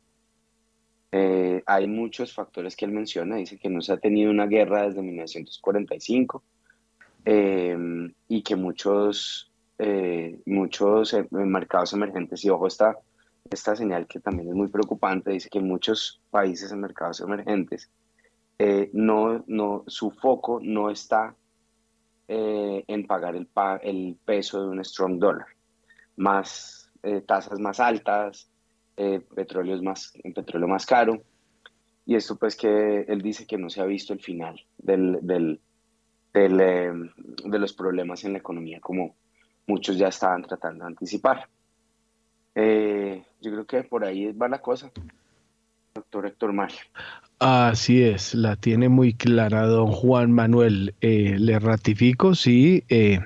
Eh, 1.17 1.63
hay 1.67 1.87
muchos 1.87 2.33
factores 2.33 2.75
que 2.75 2.85
él 2.85 2.91
menciona. 2.91 3.37
Dice 3.37 3.57
que 3.57 3.69
no 3.69 3.81
se 3.81 3.93
ha 3.93 3.97
tenido 3.99 4.33
una 4.33 4.47
guerra 4.47 4.89
desde 4.89 5.01
1945 5.01 6.43
eh, 7.25 7.77
y 8.29 8.43
que 8.43 8.57
muchos, 8.57 9.49
eh, 9.79 10.41
muchos 10.45 11.17
mercados 11.31 11.93
emergentes, 11.93 12.45
y 12.45 12.51
ojo, 12.51 12.67
está 12.67 12.99
esta 13.51 13.77
señal 13.77 14.07
que 14.07 14.21
también 14.21 14.49
es 14.49 14.55
muy 14.55 14.69
preocupante, 14.69 15.31
dice 15.31 15.51
que 15.51 15.61
muchos 15.61 16.21
países 16.31 16.73
en 16.73 16.81
mercados 16.81 17.21
emergentes, 17.21 17.91
eh, 18.59 18.91
no, 18.93 19.45
no, 19.47 19.85
su 19.87 20.11
foco 20.11 20.61
no 20.63 20.91
está 20.91 21.35
eh, 22.29 22.85
en 22.87 23.07
pagar 23.07 23.37
el, 23.37 23.49
el, 23.83 24.17
peso 24.25 24.63
de 24.63 24.69
un 24.69 24.85
strong 24.85 25.19
dollar, 25.19 25.47
más 26.17 26.91
eh, 27.03 27.21
tasas 27.21 27.59
más 27.59 27.81
altas, 27.81 28.49
petróleo, 28.95 29.83
más, 29.83 30.13
petróleo 30.35 30.69
más 30.69 30.87
caro, 30.87 31.23
y 32.07 32.15
esto 32.15 32.37
pues 32.37 32.55
que 32.55 33.01
él 33.01 33.23
dice 33.23 33.47
que 33.47 33.59
no 33.59 33.69
se 33.69 33.81
ha 33.81 33.87
visto 33.87 34.13
el 34.13 34.21
final 34.21 34.61
del, 34.79 35.19
del, 35.23 35.61
del 36.33 36.57
de 36.57 37.59
los 37.59 37.73
problemas 37.73 38.25
en 38.25 38.33
la 38.33 38.39
economía 38.39 38.81
como 38.81 39.17
muchos 39.67 39.97
ya 39.99 40.09
estaban 40.09 40.43
tratando 40.43 40.85
de 40.85 40.91
anticipar. 40.91 41.49
Eh, 42.55 43.23
yo 43.41 43.53
creo 43.53 43.67
que 43.67 43.83
por 43.85 44.05
ahí 44.05 44.33
va 44.33 44.49
la 44.49 44.61
cosa, 44.61 44.91
doctor 45.95 46.27
Héctor 46.27 46.53
Mario. 46.53 46.79
Así 47.39 48.03
es, 48.03 48.35
la 48.35 48.57
tiene 48.57 48.89
muy 48.89 49.15
clara 49.15 49.67
don 49.67 49.89
Juan 49.89 50.33
Manuel. 50.33 50.95
Eh, 51.01 51.37
le 51.39 51.59
ratifico, 51.59 52.35
sí, 52.35 52.85
eh, 52.89 53.21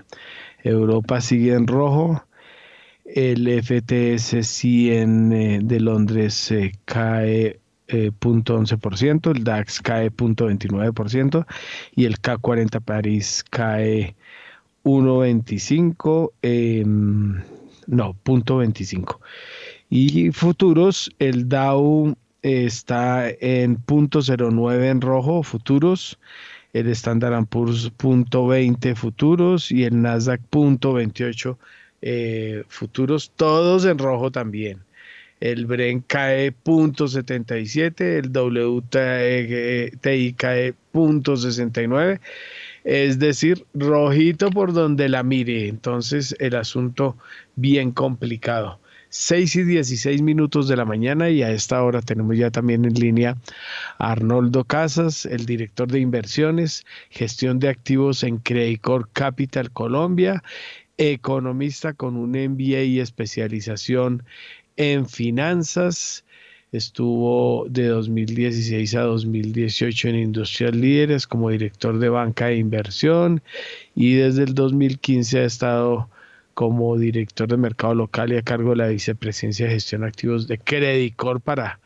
Europa 0.62 1.20
sigue 1.20 1.54
en 1.54 1.66
rojo. 1.66 2.25
El 3.04 3.49
FTS 3.62 4.47
100 4.47 5.66
de 5.66 5.80
Londres 5.80 6.52
cae 6.85 7.58
eh, 7.90 8.12
0.11%, 8.20 9.35
el 9.35 9.44
DAX 9.44 9.80
cae 9.80 10.12
0.29% 10.12 11.47
y 11.97 12.04
el 12.04 12.20
K40 12.20 12.82
París 12.82 13.42
cae 13.49 14.14
1.25%. 14.85 17.44
No, 17.88 18.14
punto 18.23 18.59
25. 18.59 19.21
Y 19.88 20.30
futuros, 20.33 21.11
el 21.18 21.49
Dow 21.49 22.14
está 22.42 23.30
en 23.40 23.76
punto 23.76 24.21
09 24.21 24.88
en 24.88 25.00
rojo, 25.00 25.42
futuros. 25.42 26.18
El 26.75 26.88
Standard 26.88 27.47
Poor's 27.47 27.90
punto 27.97 28.47
20 28.47 28.95
futuros 28.95 29.73
y 29.73 29.85
el 29.85 30.02
Nasdaq 30.02 30.42
punto 30.50 30.92
28 30.92 31.59
eh, 32.02 32.64
futuros, 32.68 33.33
todos 33.35 33.87
en 33.87 33.97
rojo 33.99 34.30
también. 34.30 34.80
el 35.40 35.66
Bren 35.66 36.00
cae 36.00 36.52
0.77, 36.52 38.00
el 38.00 38.30
WTI 38.30 40.33
cae 40.35 40.75
0.69, 40.92 42.21
es 42.85 43.18
decir, 43.18 43.66
rojito 43.75 44.50
por 44.50 44.73
donde 44.73 45.08
la 45.08 45.23
mire, 45.23 45.68
entonces 45.68 46.35
el 46.38 46.56
asunto 46.56 47.16
bien 47.56 47.92
complicado. 47.92 48.80
6 49.11 49.56
y 49.56 49.62
16 49.62 50.20
minutos 50.23 50.68
de 50.68 50.76
la 50.76 50.85
mañana 50.85 51.30
y 51.30 51.42
a 51.42 51.50
esta 51.50 51.82
hora 51.82 52.02
tenemos 52.02 52.37
ya 52.37 52.50
también 52.50 52.85
en 52.85 52.94
línea 52.94 53.38
a 53.99 54.12
Arnoldo 54.12 54.64
Casas, 54.64 55.25
el 55.25 55.47
director 55.47 55.90
de 55.90 56.00
inversiones, 56.00 56.85
gestión 57.08 57.58
de 57.58 57.70
activos 57.70 58.23
en 58.23 58.38
Credicor 58.38 59.08
Capital 59.12 59.70
Colombia, 59.70 60.42
economista 60.99 61.94
con 61.94 62.16
un 62.16 62.32
MBA 62.32 62.82
y 62.82 63.00
especialización 63.00 64.25
en 64.76 65.08
finanzas. 65.08 66.25
Estuvo 66.70 67.66
de 67.68 67.87
2016 67.87 68.94
a 68.94 69.00
2018 69.02 70.08
en 70.08 70.16
Industrial 70.16 70.78
Líderes 70.78 71.26
como 71.26 71.48
director 71.48 71.98
de 71.98 72.10
banca 72.10 72.46
de 72.46 72.56
inversión 72.56 73.42
y 73.94 74.14
desde 74.14 74.42
el 74.42 74.54
2015 74.54 75.40
ha 75.40 75.44
estado 75.44 76.10
como 76.52 76.98
director 76.98 77.48
de 77.48 77.56
mercado 77.56 77.94
local 77.94 78.32
y 78.32 78.37
a 78.37 78.42
cargo 78.42 78.70
de 78.70 78.76
la 78.76 78.88
vicepresidencia 78.88 79.66
de 79.66 79.72
gestión 79.72 80.02
de 80.02 80.08
activos 80.08 80.46
de 80.46 80.58
Credicor 80.58 81.40
para 81.40 81.80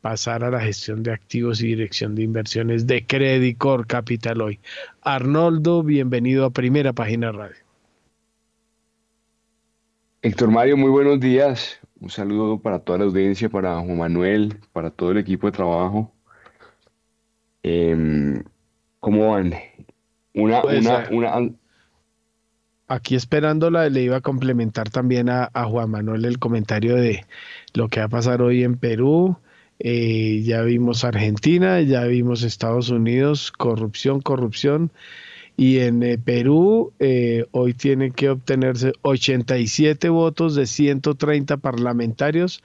pasar 0.00 0.42
a 0.42 0.50
la 0.50 0.60
gestión 0.60 1.02
de 1.02 1.12
activos 1.12 1.60
y 1.62 1.68
dirección 1.68 2.14
de 2.14 2.22
inversiones 2.22 2.86
de 2.86 3.06
Credicor 3.06 3.86
Capital 3.86 4.40
hoy. 4.40 4.58
Arnoldo, 5.02 5.82
bienvenido 5.82 6.44
a 6.44 6.50
Primera 6.50 6.92
Página 6.92 7.30
Radio. 7.30 7.56
Héctor 10.22 10.50
Mario, 10.50 10.76
muy 10.76 10.90
buenos 10.90 11.20
días. 11.20 11.78
Un 12.04 12.10
saludo 12.10 12.60
para 12.60 12.80
toda 12.80 12.98
la 12.98 13.04
audiencia, 13.06 13.48
para 13.48 13.80
Juan 13.80 13.96
Manuel, 13.96 14.60
para 14.74 14.90
todo 14.90 15.12
el 15.12 15.16
equipo 15.16 15.46
de 15.46 15.52
trabajo. 15.52 16.12
Em, 17.62 18.44
¿Cómo 19.00 19.30
van? 19.30 19.54
Una, 20.34 20.60
pues, 20.60 20.84
una, 20.84 21.08
una, 21.10 21.50
aquí 22.88 23.14
esperándola, 23.14 23.88
le 23.88 24.02
iba 24.02 24.18
a 24.18 24.20
complementar 24.20 24.90
también 24.90 25.30
a, 25.30 25.48
Juan 25.64 25.92
Manuel 25.92 26.26
el 26.26 26.38
comentario 26.38 26.96
de 26.96 27.24
lo 27.72 27.88
que 27.88 28.00
va 28.00 28.06
a 28.06 28.10
pasar 28.10 28.42
hoy 28.42 28.64
en 28.64 28.76
Perú. 28.76 29.38
Eh, 29.78 30.42
ya 30.44 30.60
vimos 30.60 31.04
Argentina, 31.04 31.80
ya 31.80 32.04
vimos 32.04 32.42
Estados 32.42 32.90
Unidos, 32.90 33.50
corrupción, 33.50 34.20
corrupción. 34.20 34.92
Y 35.56 35.78
en 35.80 36.02
eh, 36.02 36.18
Perú 36.18 36.92
eh, 36.98 37.46
hoy 37.52 37.74
tienen 37.74 38.12
que 38.12 38.30
obtenerse 38.30 38.92
87 39.02 40.08
votos 40.08 40.54
de 40.54 40.66
130 40.66 41.58
parlamentarios 41.58 42.62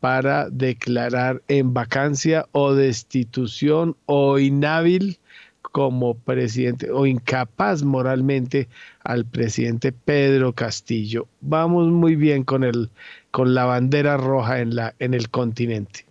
para 0.00 0.50
declarar 0.50 1.42
en 1.48 1.72
vacancia 1.72 2.46
o 2.52 2.74
destitución 2.74 3.96
o 4.06 4.38
inhábil 4.38 5.18
como 5.62 6.14
presidente 6.14 6.90
o 6.90 7.06
incapaz 7.06 7.82
moralmente 7.82 8.68
al 9.02 9.24
presidente 9.24 9.92
Pedro 9.92 10.52
Castillo. 10.52 11.26
Vamos 11.40 11.88
muy 11.88 12.16
bien 12.16 12.44
con 12.44 12.64
el 12.64 12.90
con 13.30 13.54
la 13.54 13.64
bandera 13.64 14.16
roja 14.16 14.60
en 14.60 14.76
la 14.76 14.94
en 14.98 15.14
el 15.14 15.30
continente. 15.30 16.04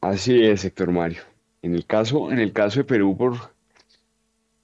Así 0.00 0.42
es, 0.42 0.64
Héctor 0.64 0.90
Mario. 0.90 1.22
En 1.62 1.74
el 1.74 1.86
caso 1.86 2.32
en 2.32 2.40
el 2.40 2.52
caso 2.52 2.80
de 2.80 2.84
Perú 2.84 3.16
por 3.16 3.36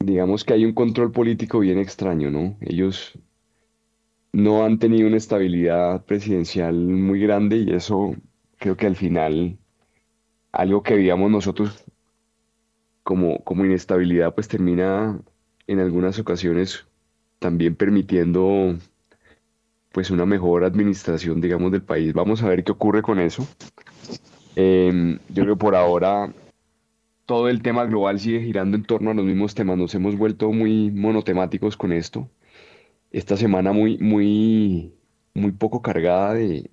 digamos 0.01 0.45
que 0.45 0.55
hay 0.55 0.65
un 0.65 0.73
control 0.73 1.13
político 1.13 1.61
bien 1.61 1.79
extraño, 1.79 2.31
¿no? 2.31 2.57
Ellos 2.61 3.19
no 4.33 4.65
han 4.65 4.79
tenido 4.79 5.09
una 5.09 5.17
estabilidad 5.17 6.05
presidencial 6.05 6.75
muy 6.75 7.21
grande 7.21 7.57
y 7.57 7.73
eso 7.73 8.15
creo 8.59 8.77
que 8.77 8.87
al 8.87 8.97
final 8.97 9.59
algo 10.53 10.83
que 10.83 10.95
veíamos 10.95 11.31
nosotros 11.31 11.85
como, 13.03 13.43
como 13.45 13.65
inestabilidad, 13.65 14.35
pues 14.35 14.49
termina 14.49 15.19
en 15.67 15.81
algunas 15.81 16.19
ocasiones 16.19 16.87
también 17.39 17.77
permitiendo 17.77 18.77
pues 19.93 20.11
una 20.11 20.27
mejor 20.27 20.65
administración, 20.65 21.41
digamos, 21.41 21.73
del 21.73 21.83
país. 21.83 22.13
Vamos 22.13 22.43
a 22.43 22.49
ver 22.49 22.65
qué 22.65 22.73
ocurre 22.73 23.03
con 23.03 23.19
eso. 23.19 23.47
Em, 24.57 25.19
yo 25.29 25.45
creo 25.45 25.55
que 25.55 25.61
por 25.61 25.75
ahora 25.75 26.33
todo 27.27 27.49
el 27.49 27.63
tema 27.63 27.85
global 27.87 28.21
sigue 28.21 28.41
girando 28.41 28.77
en 28.77 28.85
torno 28.85 29.11
a 29.11 29.15
los 29.15 29.27
mismos 29.27 29.55
temas. 29.55 29.77
Nos 29.79 29.95
hemos 29.95 30.17
vuelto 30.17 30.53
muy 30.53 30.91
monotemáticos 30.93 31.77
con 31.77 31.93
esto. 31.93 32.31
Esta 33.13 33.37
semana 33.37 33.73
muy, 33.73 33.99
muy, 33.99 34.95
muy 35.35 35.53
poco 35.53 35.83
cargada 35.83 36.35
de, 36.35 36.71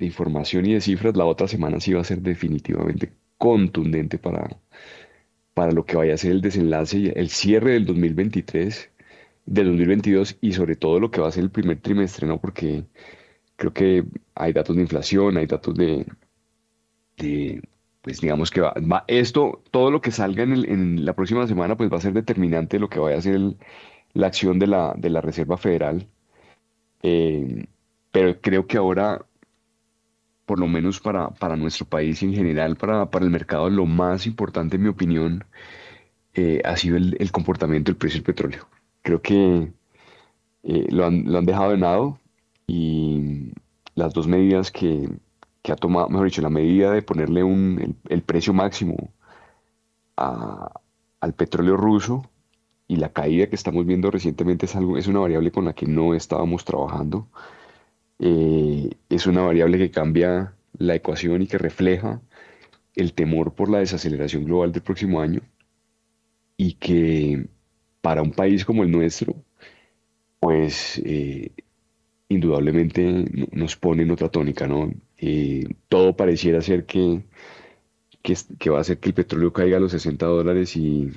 información 0.00 0.66
y 0.66 0.74
de 0.74 0.80
cifras. 0.80 1.16
La 1.16 1.24
otra 1.24 1.48
semana 1.48 1.80
sí 1.80 1.92
va 1.94 2.02
a 2.02 2.04
ser 2.04 2.20
definitivamente 2.22 3.12
contundente 3.38 4.18
para, 4.18 4.58
para 5.54 5.72
lo 5.72 5.86
que 5.86 5.96
vaya 5.96 6.14
a 6.14 6.18
ser 6.18 6.32
el 6.32 6.40
desenlace, 6.42 7.12
el 7.16 7.30
cierre 7.30 7.72
del 7.72 7.86
2023, 7.86 8.90
del 9.46 9.66
2022 9.68 10.38
y 10.40 10.52
sobre 10.52 10.76
todo 10.76 11.00
lo 11.00 11.10
que 11.10 11.20
va 11.20 11.28
a 11.28 11.32
ser 11.32 11.44
el 11.44 11.50
primer 11.50 11.80
trimestre, 11.80 12.26
¿no? 12.26 12.40
Porque 12.40 12.84
creo 13.56 13.72
que 13.72 14.04
hay 14.34 14.52
datos 14.52 14.76
de 14.76 14.82
inflación, 14.82 15.36
hay 15.36 15.46
datos 15.46 15.74
de, 15.74 16.06
pues 18.04 18.20
digamos 18.20 18.50
que 18.50 18.60
va, 18.60 18.74
esto, 19.08 19.62
todo 19.70 19.90
lo 19.90 20.02
que 20.02 20.10
salga 20.10 20.42
en, 20.42 21.06
la 21.06 21.14
próxima 21.14 21.46
semana, 21.46 21.76
pues 21.76 21.90
va 21.90 21.96
a 21.96 22.00
ser 22.02 22.12
determinante 22.12 22.76
de 22.76 22.80
lo 22.82 22.90
que 22.90 22.98
vaya 22.98 23.16
a 23.16 23.22
ser 23.22 23.40
la 24.12 24.26
acción 24.26 24.58
de 24.58 24.66
la, 24.66 24.94
de 24.94 25.08
la 25.08 25.22
Reserva 25.22 25.56
Federal. 25.56 26.06
Eh, 27.02 27.66
pero 28.12 28.40
creo 28.42 28.66
que 28.66 28.76
ahora 28.76 29.24
por 30.44 30.60
lo 30.60 30.68
menos 30.68 31.00
para, 31.00 31.30
para 31.30 31.56
nuestro 31.56 31.86
país 31.86 32.22
y 32.22 32.26
en 32.26 32.34
general 32.34 32.76
para, 32.76 33.10
para 33.10 33.24
el 33.24 33.30
mercado, 33.30 33.70
lo 33.70 33.86
más 33.86 34.26
importante, 34.26 34.76
en 34.76 34.82
mi 34.82 34.88
opinión, 34.88 35.44
eh, 36.34 36.60
ha 36.64 36.76
sido 36.76 36.98
el, 36.98 37.16
el, 37.18 37.32
comportamiento 37.32 37.90
del 37.90 37.96
precio 37.96 38.18
del 38.18 38.26
petróleo. 38.26 38.68
Creo 39.00 39.22
que 39.22 39.72
eh, 40.64 40.86
lo, 40.90 41.06
han, 41.06 41.24
lo, 41.32 41.38
han, 41.38 41.46
dejado 41.46 41.70
de 41.70 41.78
lado 41.78 42.18
y 42.66 43.52
las 43.94 44.12
dos 44.12 44.26
medidas 44.26 44.70
que, 44.70 45.08
que, 45.64 45.72
ha 45.72 45.76
tomado, 45.76 46.08
mejor 46.10 46.26
dicho, 46.26 46.42
la 46.42 46.50
medida 46.50 46.92
de 46.92 47.02
ponerle 47.02 47.42
un, 47.42 47.80
el, 47.80 47.96
el 48.10 48.22
precio 48.22 48.52
máximo 48.52 49.10
a, 50.16 50.70
al 51.20 51.32
petróleo 51.34 51.76
ruso 51.76 52.30
y 52.86 52.96
la 52.96 53.12
caída 53.12 53.46
que 53.48 53.56
estamos 53.56 53.86
viendo 53.86 54.10
recientemente 54.10 54.66
es, 54.66 54.76
algo, 54.76 54.98
es 54.98 55.06
una 55.06 55.20
variable 55.20 55.50
con 55.50 55.64
la 55.64 55.72
que 55.72 55.86
no 55.86 56.14
estábamos 56.14 56.66
trabajando. 56.66 57.28
Eh, 58.18 58.90
es 59.08 59.26
una 59.26 59.40
variable 59.42 59.78
que 59.78 59.90
cambia 59.90 60.54
la 60.76 60.96
ecuación 60.96 61.40
y 61.42 61.46
que 61.46 61.56
refleja 61.56 62.20
el 62.94 63.14
temor 63.14 63.54
por 63.54 63.70
la 63.70 63.78
desaceleración 63.78 64.44
global 64.44 64.70
del 64.70 64.82
próximo 64.82 65.20
año 65.22 65.40
y 66.58 66.74
que 66.74 67.48
para 68.02 68.20
un 68.22 68.32
país 68.32 68.66
como 68.66 68.82
el 68.82 68.90
nuestro, 68.90 69.34
pues 70.40 71.00
eh, 71.06 71.52
indudablemente 72.28 73.24
nos 73.52 73.76
pone 73.76 74.02
en 74.02 74.10
otra 74.10 74.28
tónica, 74.28 74.66
¿no? 74.66 74.90
Eh, 75.26 75.66
todo 75.88 76.14
pareciera 76.16 76.60
ser 76.60 76.84
que, 76.84 77.24
que, 78.22 78.70
va 78.70 78.78
a 78.78 78.80
hacer 78.82 78.98
que 78.98 79.08
el 79.08 79.14
petróleo 79.14 79.52
caiga 79.54 79.78
a 79.78 79.80
los 79.80 79.92
60 79.92 80.26
dólares 80.26 80.76
y 80.76 81.12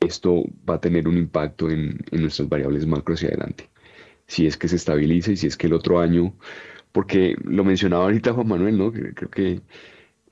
esto 0.00 0.44
va 0.68 0.76
a 0.76 0.80
tener 0.80 1.06
un 1.06 1.18
impacto 1.18 1.70
en, 1.70 1.98
nuestras 2.12 2.48
variables 2.48 2.86
macro 2.86 3.14
hacia 3.14 3.28
adelante 3.28 3.68
si 4.26 4.46
es 4.46 4.56
que 4.56 4.68
se 4.68 4.76
estabiliza 4.76 5.32
y 5.32 5.36
si 5.36 5.46
es 5.46 5.56
que 5.58 5.66
el 5.66 5.74
otro 5.74 6.00
año, 6.00 6.34
porque 6.92 7.36
lo 7.44 7.62
mencionaba 7.62 8.04
ahorita 8.04 8.32
Juan 8.32 8.48
Manuel, 8.48 8.78
¿no? 8.78 8.90
Creo 8.90 9.30
que 9.30 9.60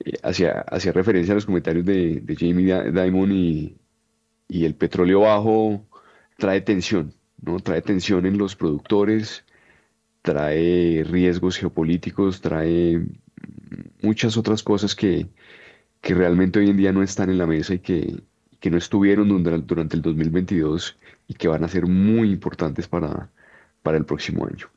eh, 0.03 0.13
hacía, 0.23 0.61
hacía 0.61 0.91
referencia 0.93 1.33
a 1.33 1.35
los 1.35 1.45
comentarios 1.45 1.85
de, 1.85 2.21
de 2.21 2.35
Jamie 2.35 2.91
Dimon 2.91 3.31
y, 3.31 3.77
y 4.47 4.65
el 4.65 4.73
petróleo 4.75 5.21
bajo 5.21 5.85
trae 6.37 6.61
tensión, 6.61 7.13
¿no? 7.39 7.59
Trae 7.59 7.83
tensión 7.83 8.25
en 8.25 8.39
los 8.39 8.55
productores, 8.55 9.45
trae 10.23 11.03
riesgos 11.03 11.57
geopolíticos, 11.57 12.41
trae 12.41 13.05
muchas 14.01 14.37
otras 14.37 14.63
cosas 14.63 14.95
que, 14.95 15.27
que 16.01 16.15
realmente 16.15 16.59
hoy 16.59 16.69
en 16.69 16.77
día 16.77 16.91
no 16.91 17.03
están 17.03 17.29
en 17.29 17.37
la 17.37 17.45
mesa 17.45 17.75
y 17.75 17.79
que, 17.79 18.23
que 18.59 18.71
no 18.71 18.77
estuvieron 18.77 19.27
durante, 19.67 19.95
el 19.97 20.01
2022 20.01 20.97
y 21.27 21.33
que 21.35 21.49
van 21.49 21.63
a 21.63 21.67
ser 21.67 21.85
muy 21.85 22.31
importantes 22.31 22.87
para, 22.87 23.29
para 23.83 23.97
el 23.97 24.05
próximo 24.05 24.47
año. 24.47 24.67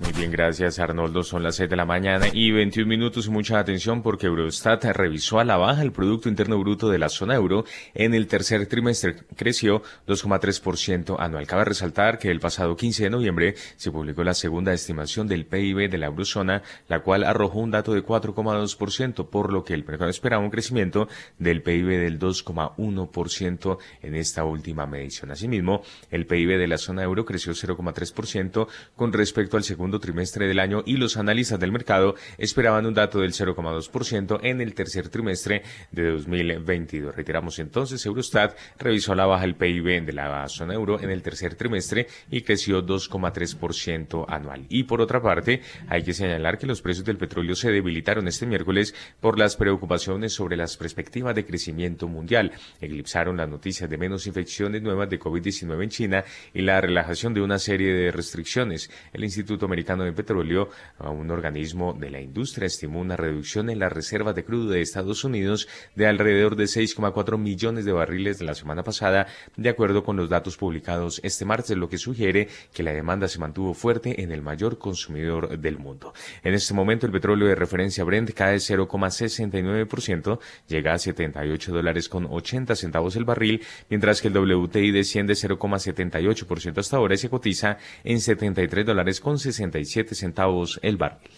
Muy 0.00 0.12
bien, 0.12 0.30
gracias 0.30 0.78
Arnoldo. 0.78 1.24
Son 1.24 1.42
las 1.42 1.56
6 1.56 1.70
de 1.70 1.74
la 1.74 1.84
mañana 1.84 2.26
y 2.32 2.52
21 2.52 2.88
minutos 2.88 3.26
y 3.26 3.30
mucha 3.30 3.58
atención 3.58 4.00
porque 4.00 4.28
Eurostat 4.28 4.84
revisó 4.84 5.40
a 5.40 5.44
la 5.44 5.56
baja 5.56 5.82
el 5.82 5.90
Producto 5.90 6.28
Interno 6.28 6.56
Bruto 6.60 6.88
de 6.88 6.98
la 6.98 7.08
zona 7.08 7.34
euro 7.34 7.64
en 7.94 8.14
el 8.14 8.28
tercer 8.28 8.66
trimestre. 8.66 9.16
Creció 9.34 9.82
2,3% 10.06 11.16
anual. 11.18 11.48
Cabe 11.48 11.64
resaltar 11.64 12.20
que 12.20 12.30
el 12.30 12.38
pasado 12.38 12.76
15 12.76 13.02
de 13.02 13.10
noviembre 13.10 13.54
se 13.74 13.90
publicó 13.90 14.22
la 14.22 14.34
segunda 14.34 14.72
estimación 14.72 15.26
del 15.26 15.46
PIB 15.46 15.90
de 15.90 15.98
la 15.98 16.06
eurozona, 16.06 16.62
la 16.86 17.00
cual 17.00 17.24
arrojó 17.24 17.58
un 17.58 17.72
dato 17.72 17.92
de 17.92 18.04
4,2%, 18.04 19.28
por 19.28 19.52
lo 19.52 19.64
que 19.64 19.74
el 19.74 19.84
mercado 19.84 20.10
esperaba 20.10 20.44
un 20.44 20.50
crecimiento 20.50 21.08
del 21.40 21.60
PIB 21.60 21.98
del 21.98 22.20
2,1% 22.20 23.78
en 24.02 24.14
esta 24.14 24.44
última 24.44 24.86
medición. 24.86 25.32
Asimismo, 25.32 25.82
el 26.12 26.24
PIB 26.24 26.56
de 26.56 26.68
la 26.68 26.78
zona 26.78 27.02
euro 27.02 27.24
creció 27.24 27.52
0,3% 27.52 28.68
con 28.94 29.12
respecto 29.12 29.56
al 29.56 29.64
segundo 29.64 29.87
segundo 29.88 30.00
trimestre 30.00 30.46
del 30.46 30.58
año 30.58 30.82
y 30.84 30.98
los 30.98 31.16
analistas 31.16 31.58
del 31.58 31.72
mercado 31.72 32.14
esperaban 32.36 32.84
un 32.84 32.92
dato 32.92 33.20
del 33.20 33.32
0,2% 33.32 34.40
en 34.42 34.60
el 34.60 34.74
tercer 34.74 35.08
trimestre 35.08 35.62
de 35.90 36.10
2022. 36.10 37.16
Reiteramos 37.16 37.58
entonces, 37.58 38.04
Eurostat 38.04 38.54
revisó 38.78 39.12
a 39.12 39.16
la 39.16 39.24
baja 39.24 39.46
el 39.46 39.54
PIB 39.54 40.04
de 40.04 40.12
la 40.12 40.46
zona 40.48 40.74
euro 40.74 41.00
en 41.00 41.08
el 41.08 41.22
tercer 41.22 41.54
trimestre 41.54 42.06
y 42.30 42.42
creció 42.42 42.84
2,3% 42.84 44.26
anual. 44.28 44.66
Y 44.68 44.82
por 44.82 45.00
otra 45.00 45.22
parte, 45.22 45.62
hay 45.88 46.02
que 46.02 46.12
señalar 46.12 46.58
que 46.58 46.66
los 46.66 46.82
precios 46.82 47.06
del 47.06 47.16
petróleo 47.16 47.54
se 47.54 47.70
debilitaron 47.70 48.28
este 48.28 48.44
miércoles 48.44 48.94
por 49.20 49.38
las 49.38 49.56
preocupaciones 49.56 50.34
sobre 50.34 50.58
las 50.58 50.76
perspectivas 50.76 51.34
de 51.34 51.46
crecimiento 51.46 52.08
mundial. 52.08 52.52
Eclipsaron 52.78 53.38
las 53.38 53.48
noticias 53.48 53.88
de 53.88 53.96
menos 53.96 54.26
infecciones 54.26 54.82
nuevas 54.82 55.08
de 55.08 55.18
COVID-19 55.18 55.82
en 55.82 55.88
China 55.88 56.24
y 56.52 56.60
la 56.60 56.78
relajación 56.78 57.32
de 57.32 57.40
una 57.40 57.58
serie 57.58 57.94
de 57.94 58.12
restricciones. 58.12 58.90
El 59.14 59.24
Instituto 59.24 59.64
Americano 59.64 59.77
de 59.84 60.12
Petróleo, 60.12 60.68
un 60.98 61.30
organismo 61.30 61.94
de 61.94 62.10
la 62.10 62.20
industria, 62.20 62.66
estimó 62.66 63.00
una 63.00 63.16
reducción 63.16 63.70
en 63.70 63.78
las 63.78 63.92
reservas 63.92 64.34
de 64.34 64.44
crudo 64.44 64.70
de 64.70 64.80
Estados 64.80 65.24
Unidos 65.24 65.68
de 65.94 66.06
alrededor 66.06 66.56
de 66.56 66.64
6,4 66.64 67.38
millones 67.38 67.84
de 67.84 67.92
barriles 67.92 68.38
de 68.38 68.44
la 68.44 68.54
semana 68.54 68.82
pasada, 68.82 69.26
de 69.56 69.68
acuerdo 69.68 70.04
con 70.04 70.16
los 70.16 70.28
datos 70.28 70.56
publicados 70.56 71.20
este 71.22 71.44
martes, 71.44 71.76
lo 71.76 71.88
que 71.88 71.98
sugiere 71.98 72.48
que 72.72 72.82
la 72.82 72.92
demanda 72.92 73.28
se 73.28 73.38
mantuvo 73.38 73.72
fuerte 73.72 74.22
en 74.22 74.32
el 74.32 74.42
mayor 74.42 74.78
consumidor 74.78 75.58
del 75.58 75.78
mundo. 75.78 76.12
En 76.42 76.54
este 76.54 76.74
momento, 76.74 77.06
el 77.06 77.12
petróleo 77.12 77.48
de 77.48 77.54
referencia 77.54 78.04
Brent 78.04 78.32
cae 78.32 78.56
0,69%, 78.56 80.38
llega 80.66 80.92
a 80.92 80.98
78 80.98 81.72
dólares 81.72 82.08
con 82.08 82.26
80 82.26 82.76
centavos 82.76 83.16
el 83.16 83.24
barril, 83.24 83.62
mientras 83.88 84.20
que 84.20 84.28
el 84.28 84.36
WTI 84.36 84.90
desciende 84.90 85.32
0,78% 85.34 86.78
hasta 86.78 86.96
ahora 86.96 87.14
y 87.14 87.18
se 87.18 87.30
cotiza 87.30 87.78
en 88.04 88.20
73 88.20 88.84
dólares 88.84 89.20
con 89.20 89.38
67 89.72 90.14
centavos 90.14 90.78
el 90.82 90.96
barril. 90.96 91.30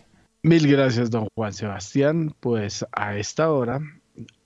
Mil 0.43 0.67
gracias, 0.67 1.11
don 1.11 1.29
Juan 1.35 1.53
Sebastián. 1.53 2.35
Pues 2.41 2.87
a 2.93 3.17
esta 3.17 3.51
hora, 3.51 3.81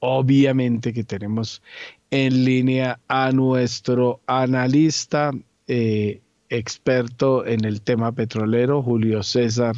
obviamente 0.01 0.93
que 0.93 1.05
tenemos 1.05 1.63
en 2.11 2.45
línea 2.45 2.99
a 3.09 3.31
nuestro 3.33 4.21
analista 4.27 5.31
eh, 5.67 6.21
experto 6.49 7.47
en 7.47 7.65
el 7.65 7.81
tema 7.81 8.13
petrolero, 8.13 8.83
Julio 8.83 9.23
César 9.23 9.77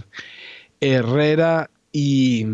Herrera, 0.80 1.70
y 1.92 2.46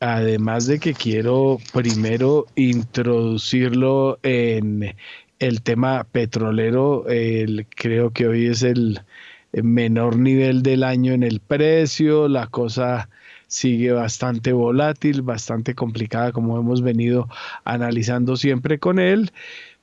además 0.00 0.66
de 0.66 0.78
que 0.78 0.94
quiero 0.94 1.58
primero 1.72 2.46
introducirlo 2.56 4.18
en 4.22 4.94
el 5.38 5.62
tema 5.62 6.04
petrolero, 6.04 7.04
creo 7.76 8.10
que 8.10 8.26
hoy 8.26 8.46
es 8.46 8.62
el 8.62 9.00
menor 9.62 10.16
nivel 10.18 10.62
del 10.62 10.82
año 10.82 11.12
en 11.12 11.22
el 11.22 11.40
precio, 11.40 12.28
la 12.28 12.46
cosa 12.48 13.08
sigue 13.46 13.92
bastante 13.92 14.52
volátil, 14.52 15.22
bastante 15.22 15.74
complicada 15.74 16.32
como 16.32 16.58
hemos 16.58 16.82
venido 16.82 17.28
analizando 17.64 18.36
siempre 18.36 18.78
con 18.78 18.98
él. 18.98 19.30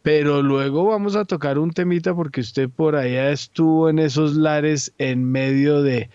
Pero 0.01 0.41
luego 0.41 0.85
vamos 0.85 1.15
a 1.15 1.25
tocar 1.25 1.59
un 1.59 1.71
temita 1.71 2.15
porque 2.15 2.41
usted 2.41 2.69
por 2.69 2.95
allá 2.95 3.29
estuvo 3.31 3.87
en 3.87 3.99
esos 3.99 4.35
lares 4.35 4.91
en 4.97 5.23
medio 5.23 5.83
de 5.83 6.09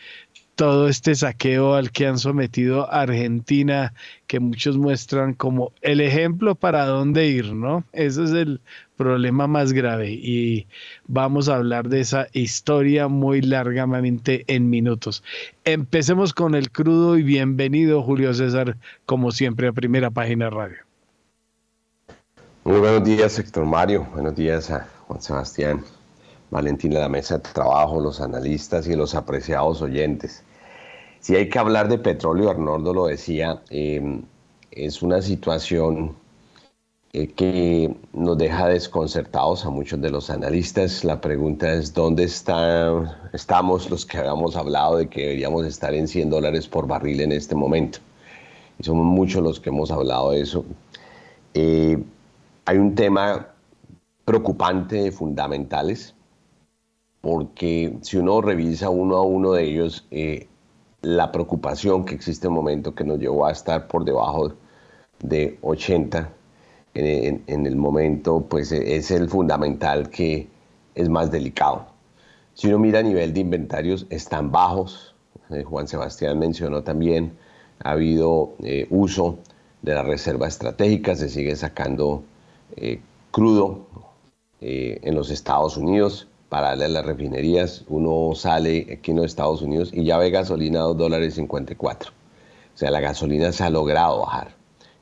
todo 0.57 0.89
este 0.89 1.15
saqueo 1.15 1.75
al 1.75 1.93
que 1.93 2.07
han 2.07 2.19
sometido 2.19 2.91
a 2.91 3.03
Argentina, 3.03 3.93
que 4.27 4.41
muchos 4.41 4.77
muestran 4.79 5.35
como 5.35 5.73
el 5.83 6.01
ejemplo 6.01 6.55
para 6.55 6.87
dónde 6.87 7.29
ir, 7.29 7.53
¿no? 7.53 7.85
Ese 7.93 8.25
es 8.25 8.31
el 8.31 8.61
problema 8.97 9.47
más 9.47 9.73
grave 9.73 10.11
y 10.11 10.67
vamos 11.07 11.49
a 11.49 11.57
hablar 11.57 11.89
de 11.89 12.01
esa 12.01 12.27
historia 12.33 13.09
muy 13.09 13.43
largamente 13.43 14.45
en 14.49 14.71
minutos. 14.71 15.23
Empecemos 15.65 16.33
con 16.33 16.55
el 16.55 16.71
crudo 16.71 17.17
y 17.17 17.23
bienvenido 17.23 18.03
Julio 18.03 18.35
César, 18.35 18.77
como 19.05 19.31
siempre, 19.31 19.69
a 19.69 19.73
Primera 19.73 20.11
Página 20.11 20.51
Radio. 20.51 20.79
Muy 22.65 22.81
buenos 22.81 23.05
días, 23.05 23.39
Héctor 23.39 23.65
Mario. 23.65 24.09
Buenos 24.13 24.35
días 24.35 24.71
a 24.71 24.89
Juan 25.07 25.23
Sebastián. 25.23 25.85
Valentín 26.51 26.93
de 26.93 27.01
la 27.01 27.09
mesa 27.09 27.39
de 27.39 27.45
trabajo, 27.53 28.01
los 28.01 28.21
analistas 28.21 28.87
y 28.89 28.97
los 28.97 29.15
apreciados 29.15 29.83
oyentes. 29.83 30.43
Si 31.21 31.35
hay 31.35 31.49
que 31.49 31.59
hablar 31.59 31.89
de 31.89 31.99
petróleo, 31.99 32.51
Arnoldo 32.51 32.95
lo 32.95 33.07
decía, 33.07 33.63
eh, 33.71 34.21
es 34.71 35.03
una 35.03 35.23
situación 35.23 36.17
eh, 37.13 37.29
que 37.29 37.95
nos 38.13 38.37
deja 38.39 38.69
desconcertados 38.69 39.65
a 39.65 39.71
muchos 39.71 40.01
de 40.01 40.11
los 40.11 40.31
analistas. 40.31 41.05
La 41.05 41.21
pregunta 41.21 41.73
es, 41.73 41.95
¿dónde 41.95 42.25
está, 42.25 43.29
estamos 43.33 43.91
los 43.91 44.05
que 44.05 44.19
habíamos 44.19 44.57
hablado 44.57 44.97
de 44.99 45.09
que 45.09 45.23
deberíamos 45.23 45.67
estar 45.67 45.95
en 45.95 46.09
100 46.09 46.31
dólares 46.31 46.69
por 46.69 46.87
barril 46.87 47.21
en 47.21 47.33
este 47.33 47.55
momento? 47.55 47.99
Y 48.79 48.85
somos 48.85 49.07
muchos 49.07 49.43
los 49.43 49.61
que 49.61 49.71
hemos 49.71 49.91
hablado 49.91 50.33
de 50.33 50.41
eso. 50.41 50.65
Eh, 51.55 52.03
hay 52.67 52.79
un 52.79 52.95
tema 52.95 53.49
preocupante 54.25 54.97
de 54.97 55.13
fundamentales 55.13 56.15
porque 57.27 57.99
si 58.03 58.19
uno 58.19 58.41
revisa 58.41 58.89
uno 58.89 59.17
a 59.17 59.23
uno 59.23 59.53
de 59.53 59.65
ellos, 59.65 60.07
eh, 60.13 60.47
la 61.03 61.33
preocupación 61.33 62.05
que 62.05 62.15
existe 62.15 62.47
en 62.47 62.53
el 62.53 62.57
momento 62.57 62.95
que 62.95 63.03
nos 63.03 63.19
llevó 63.19 63.47
a 63.47 63.53
estar 63.53 63.89
por 63.89 64.05
debajo 64.05 64.53
de 65.21 65.59
80 65.63 66.33
en, 66.97 67.67
el 67.67 67.77
momento, 67.77 68.47
pues 68.49 68.73
es 68.73 69.11
el 69.11 69.29
fundamental 69.29 70.11
que 70.11 70.49
es 70.95 71.09
más 71.09 71.31
delicado. 71.31 71.87
Si 72.55 72.69
uno 72.69 72.79
mira 72.79 73.01
a 73.01 73.03
nivel 73.03 73.33
de 73.35 73.41
inventarios, 73.41 74.07
están 74.11 74.51
bajos. 74.51 75.15
Eh, 75.51 75.63
Juan 75.63 75.87
Sebastián 75.87 76.39
mencionó 76.39 76.83
también, 76.83 77.37
ha 77.85 77.93
habido 77.93 78.55
eh, 78.63 78.87
uso 78.91 79.39
de 79.83 79.95
la 79.95 80.03
reserva 80.03 80.49
estratégica, 80.49 81.15
se 81.15 81.29
sigue 81.29 81.55
sacando 81.55 82.25
crudo 83.31 83.87
en 84.61 85.15
los 85.15 85.31
Estados 85.31 85.77
Unidos 85.77 86.27
para 86.49 86.69
darle 86.69 86.87
a 86.87 86.89
las 86.89 87.07
refinerías. 87.07 87.85
Uno 87.89 88.35
sale 88.35 88.87
aquí 88.99 89.11
en 89.11 89.19
los 89.19 89.27
Estados 89.27 89.63
Unidos 89.63 89.91
y 89.93 90.05
ya 90.05 90.19
ve 90.19 90.31
gasolina 90.31 90.81
a 90.81 90.85
2 90.85 90.97
dólares 90.97 91.35
54. 91.35 92.11
O 92.11 92.79
sea, 92.79 92.91
la 92.91 93.01
gasolina 93.01 93.53
se 93.53 93.65
ha 93.65 93.71
logrado 93.71 94.21
bajar 94.21 94.55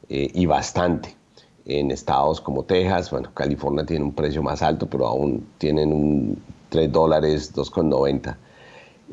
eh, 0.09 0.31
y 0.33 0.47
bastante. 0.47 1.17
En 1.67 1.91
estados 1.91 2.41
como 2.41 2.65
Texas, 2.65 3.11
bueno, 3.11 3.31
California 3.33 3.87
tiene 3.87 4.05
un 4.05 4.13
precio 4.13 4.43
más 4.43 4.63
alto, 4.63 4.87
pero 4.89 5.07
aún 5.07 5.47
tienen 5.59 5.93
un 5.93 6.43
3 6.69 6.93
dólares 6.93 7.55
2,90. 7.55 8.37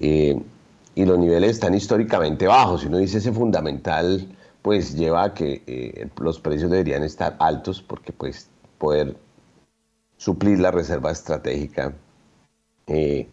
Eh, 0.01 0.41
y 0.95 1.05
los 1.05 1.17
niveles 1.17 1.51
están 1.51 1.73
históricamente 1.73 2.47
bajos. 2.47 2.81
Si 2.81 2.87
uno 2.87 2.97
dice 2.97 3.19
ese 3.19 3.31
fundamental, 3.31 4.27
pues 4.61 4.95
lleva 4.95 5.23
a 5.23 5.33
que 5.33 5.63
eh, 5.65 6.09
los 6.19 6.39
precios 6.39 6.69
deberían 6.69 7.03
estar 7.03 7.35
altos 7.39 7.81
porque 7.81 8.11
pues 8.11 8.49
poder 8.77 9.15
suplir 10.17 10.59
la 10.59 10.71
reserva 10.71 11.11
estratégica 11.11 11.93
eh, 12.87 13.27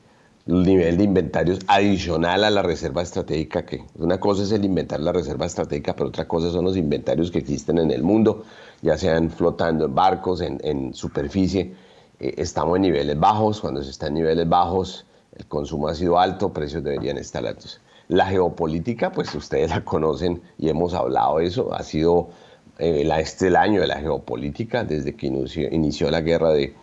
el 0.49 0.63
nivel 0.63 0.97
de 0.97 1.05
inventarios 1.05 1.59
adicional 1.67 2.43
a 2.43 2.49
la 2.49 2.63
reserva 2.63 3.03
estratégica, 3.03 3.67
que 3.67 3.85
una 3.97 4.19
cosa 4.19 4.45
es 4.45 4.53
el 4.53 4.65
inventar 4.65 4.99
la 4.99 5.13
reserva 5.13 5.45
estratégica, 5.45 5.95
pero 5.95 6.09
otra 6.09 6.27
cosa 6.27 6.51
son 6.51 6.65
los 6.65 6.75
inventarios 6.75 7.31
que 7.31 7.39
existen 7.39 7.77
en 7.77 7.91
el 7.91 8.03
mundo, 8.03 8.45
ya 8.81 8.97
sean 8.97 9.31
flotando 9.31 9.85
en 9.85 9.95
barcos, 9.95 10.41
en, 10.41 10.95
superficie. 10.95 11.75
Eh, 12.19 12.35
estamos 12.39 12.77
en 12.77 12.83
niveles 12.83 13.21
bajos, 13.21 13.61
cuando 13.61 13.83
se 13.83 13.91
está 13.91 14.07
en 14.07 14.15
niveles 14.15 14.49
bajos, 14.49 15.05
el 15.37 15.47
consumo 15.47 15.89
ha 15.89 15.95
sido 15.95 16.19
alto, 16.19 16.51
precios 16.51 16.83
deberían 16.83 17.19
estar 17.19 17.47
altos. 17.47 17.83
La 18.09 18.25
geopolítica, 18.25 19.13
pues 19.13 19.35
ustedes 19.35 19.69
la 19.69 19.85
conocen 19.85 20.41
y 20.57 20.71
hemos 20.71 20.95
hablado 20.95 21.39
de 21.39 21.47
eso, 21.47 21.75
ha 21.75 21.83
sido 21.83 22.31
eh, 22.79 23.07
este 23.19 23.49
el 23.49 23.57
año 23.57 23.83
de 23.83 23.87
la 23.87 24.01
geopolítica, 24.01 24.83
desde 24.83 25.15
que 25.15 25.27
inició, 25.27 25.69
inició 25.71 26.11
la 26.11 26.23
guerra 26.23 26.53
de 26.53 26.75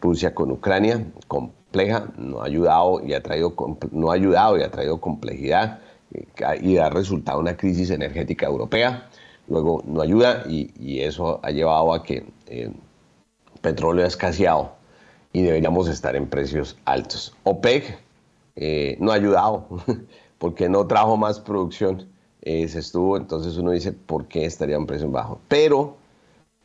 Rusia 0.00 0.34
con 0.34 0.50
Ucrania, 0.50 1.06
con 1.28 1.52
no 2.18 2.42
ha 2.42 2.46
ayudado 2.46 3.00
y 3.04 3.14
ha 3.14 3.22
traído, 3.22 3.54
no 3.90 4.10
ha 4.10 4.14
ayudado 4.14 4.58
y 4.58 4.62
ha 4.62 4.70
traído 4.70 5.00
complejidad 5.00 5.80
eh, 6.12 6.26
y 6.60 6.76
ha 6.76 6.90
resultado 6.90 7.38
una 7.38 7.56
crisis 7.56 7.90
energética 7.90 8.46
europea. 8.46 9.08
Luego 9.48 9.82
no 9.86 10.02
ayuda 10.02 10.44
y, 10.48 11.00
eso 11.00 11.40
ha 11.42 11.50
llevado 11.50 11.92
a 11.92 12.02
que 12.02 12.24
eh, 12.46 12.70
petróleo 13.60 14.04
ha 14.04 14.08
escaseado 14.08 14.72
y 15.32 15.42
deberíamos 15.42 15.88
estar 15.88 16.14
en 16.14 16.26
precios 16.26 16.76
altos. 16.84 17.34
OPEC 17.44 17.98
eh, 18.56 18.96
no 19.00 19.10
ha 19.10 19.14
ayudado 19.14 19.66
porque 20.38 20.68
no 20.68 20.86
trajo 20.86 21.16
más 21.16 21.40
producción. 21.40 22.08
se 22.42 22.78
estuvo, 22.78 23.16
entonces 23.16 23.56
uno 23.56 23.70
dice, 23.70 23.92
¿por 23.92 24.26
qué 24.26 24.44
estaría 24.44 24.76
en 24.76 24.86
precios 24.86 25.10
bajos? 25.10 25.38
Pero 25.48 25.96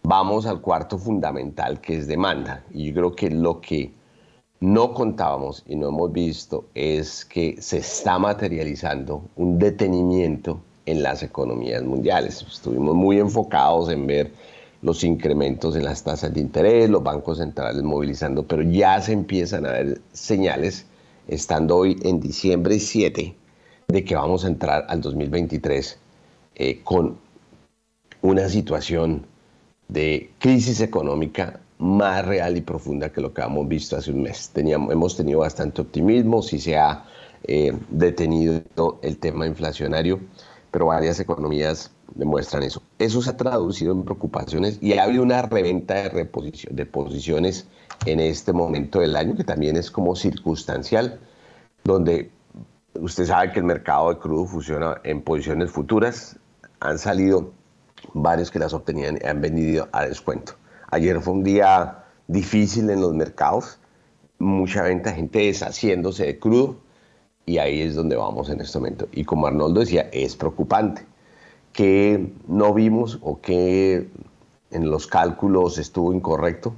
vamos 0.04 0.46
al 0.46 0.62
cuarto 0.62 0.98
fundamental 0.98 1.80
que 1.82 1.98
es 1.98 2.08
demanda. 2.08 2.64
Y 2.72 2.88
yo 2.88 2.94
creo 2.94 3.16
que 3.16 3.30
lo 3.30 3.62
que 3.62 3.97
no 4.60 4.94
contábamos 4.94 5.64
y 5.68 5.76
no 5.76 5.90
hemos 5.90 6.12
visto 6.12 6.66
es 6.74 7.26
que 7.26 7.62
se 7.62 7.78
está 7.78 8.18
materializando 8.18 9.24
un 9.36 9.60
detenimiento 9.60 10.60
en 10.86 11.04
las 11.04 11.22
economías 11.22 11.84
mundiales. 11.84 12.42
Estuvimos 12.42 12.96
muy 12.96 13.20
enfocados 13.20 13.92
en 13.92 14.08
ver 14.08 14.32
los 14.82 15.04
incrementos 15.04 15.76
en 15.76 15.84
las 15.84 16.04
tasas 16.04 16.34
de 16.34 16.40
interés, 16.40 16.90
los 16.90 17.04
bancos 17.04 17.40
centrales 17.40 17.84
movilizando, 17.84 18.48
pero 18.48 18.64
ya 18.64 19.00
se 19.02 19.14
empiezan 19.14 19.66
a 19.66 19.72
ver 19.72 20.02
señales 20.14 20.86
estando 21.28 21.78
hoy 21.78 22.00
en 22.04 22.20
diciembre 22.20 22.80
7, 22.80 23.36
de 23.88 24.04
que 24.04 24.16
vamos 24.16 24.46
a 24.46 24.48
entrar 24.48 24.86
al 24.88 25.02
2023 25.02 26.00
eh, 26.56 26.82
con 26.84 27.18
una 28.22 28.50
situación 28.50 29.26
de 29.88 30.32
crisis 30.40 30.82
económica 30.82 31.60
más 31.80 32.26
real 32.26 32.58
y 32.58 32.62
profunda 32.62 33.12
que 33.12 33.22
lo 33.22 33.34
que 33.34 33.42
hemos 33.42 33.68
visto 33.68 33.96
hace 33.98 34.12
un 34.12 34.24
mes. 34.24 34.50
Teníamos, 34.50 34.92
hemos 34.92 35.16
tenido 35.16 35.40
bastante 35.40 35.82
optimismo, 35.82 36.42
si 36.42 36.60
se 36.60 36.78
ha 36.78 37.06
eh, 37.44 37.72
detenido 37.90 39.00
el 39.02 39.18
tema 39.18 39.46
inflacionario, 39.46 40.20
pero 40.72 40.88
varias 40.88 41.20
economías 41.20 41.92
demuestran 42.16 42.64
eso. 42.64 42.82
Eso 42.98 43.22
se 43.22 43.30
ha 43.30 43.38
traducido 43.38 43.94
en 43.94 44.04
preocupaciones 44.04 44.80
y 44.82 44.94
ha 44.94 45.04
habido 45.04 45.24
una 45.24 45.42
reventa 45.44 46.10
de, 46.10 46.30
de 46.72 46.86
posiciones 46.86 47.68
en 48.06 48.20
este 48.20 48.54
momento 48.54 49.00
del 49.00 49.16
año 49.16 49.36
que 49.36 49.44
también 49.44 49.78
es 49.78 49.92
como 49.92 50.16
circunstancial, 50.16 51.20
donde 51.84 52.32
usted 52.96 53.26
sabe 53.26 53.52
que 53.52 53.60
el 53.60 53.66
mercado 53.66 54.10
de 54.10 54.20
crudo 54.20 54.46
funciona 54.46 55.00
en 55.04 55.22
posiciones 55.22 55.72
futuras, 55.72 56.38
han 56.80 56.98
salido 56.98 57.52
varios 58.14 58.52
que 58.52 58.60
las 58.60 58.74
obtenían 58.74 59.20
y 59.22 59.28
han 59.28 59.42
vendido 59.42 59.88
a 59.92 60.06
descuento. 60.06 60.54
Ayer 60.88 61.20
fue 61.22 61.34
un 61.34 61.44
día 61.44 62.06
difícil 62.28 62.90
en 62.90 63.02
los 63.02 63.14
mercados, 63.14 63.80
mucha 64.40 64.84
venta, 64.84 65.12
gente 65.14 65.40
deshaciéndose 65.40 66.26
de 66.26 66.40
crudo 66.40 66.78
y 67.46 67.58
ahí 67.58 67.82
es 67.82 67.96
donde 67.96 68.16
vamos 68.16 68.50
en 68.50 68.62
este 68.62 68.78
momento. 68.78 69.08
Y 69.12 69.24
como 69.24 69.48
Arnoldo 69.48 69.80
decía, 69.82 70.10
es 70.12 70.36
preocupante 70.36 71.06
que 71.74 72.34
no 72.48 72.74
vimos 72.74 73.20
o 73.22 73.40
que 73.40 74.10
en 74.72 74.90
los 74.90 75.08
cálculos 75.08 75.78
estuvo 75.78 76.14
incorrecto, 76.14 76.74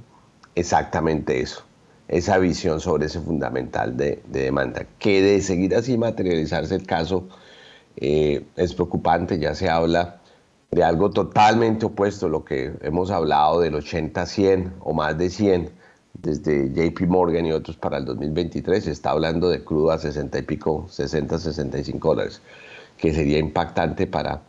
exactamente 0.54 1.40
eso, 1.40 1.62
esa 2.08 2.38
visión 2.38 2.80
sobre 2.80 3.06
ese 3.06 3.20
fundamental 3.20 3.96
de, 3.96 4.22
demanda, 4.28 4.86
que 4.98 5.22
de 5.22 5.40
seguir 5.40 5.74
así 5.74 5.96
materializarse 5.96 6.74
el 6.74 6.86
caso 6.86 7.28
eh, 7.96 8.44
es 8.56 8.74
preocupante, 8.74 9.38
ya 9.38 9.54
se 9.54 9.68
habla 9.68 10.19
de 10.70 10.84
algo 10.84 11.10
totalmente 11.10 11.86
opuesto 11.86 12.26
a 12.26 12.28
lo 12.28 12.44
que 12.44 12.72
hemos 12.82 13.10
hablado 13.10 13.60
del 13.60 13.74
80-100 13.74 14.74
o 14.80 14.94
más 14.94 15.18
de 15.18 15.28
100 15.28 15.70
desde 16.14 16.70
JP 16.72 17.08
Morgan 17.08 17.46
y 17.46 17.52
otros 17.52 17.76
para 17.76 17.98
el 17.98 18.04
2023, 18.04 18.84
se 18.84 18.90
está 18.90 19.10
hablando 19.10 19.48
de 19.48 19.64
crudo 19.64 19.90
a 19.90 19.98
60 19.98 20.38
y 20.38 20.42
pico, 20.42 20.86
60, 20.88 21.38
65 21.38 22.08
dólares, 22.08 22.42
que 22.98 23.12
sería 23.12 23.38
impactante 23.38 24.06
para, 24.06 24.42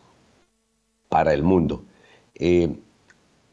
para 1.10 1.34
el 1.34 1.44
mundo. 1.44 1.84
Eh, 2.36 2.76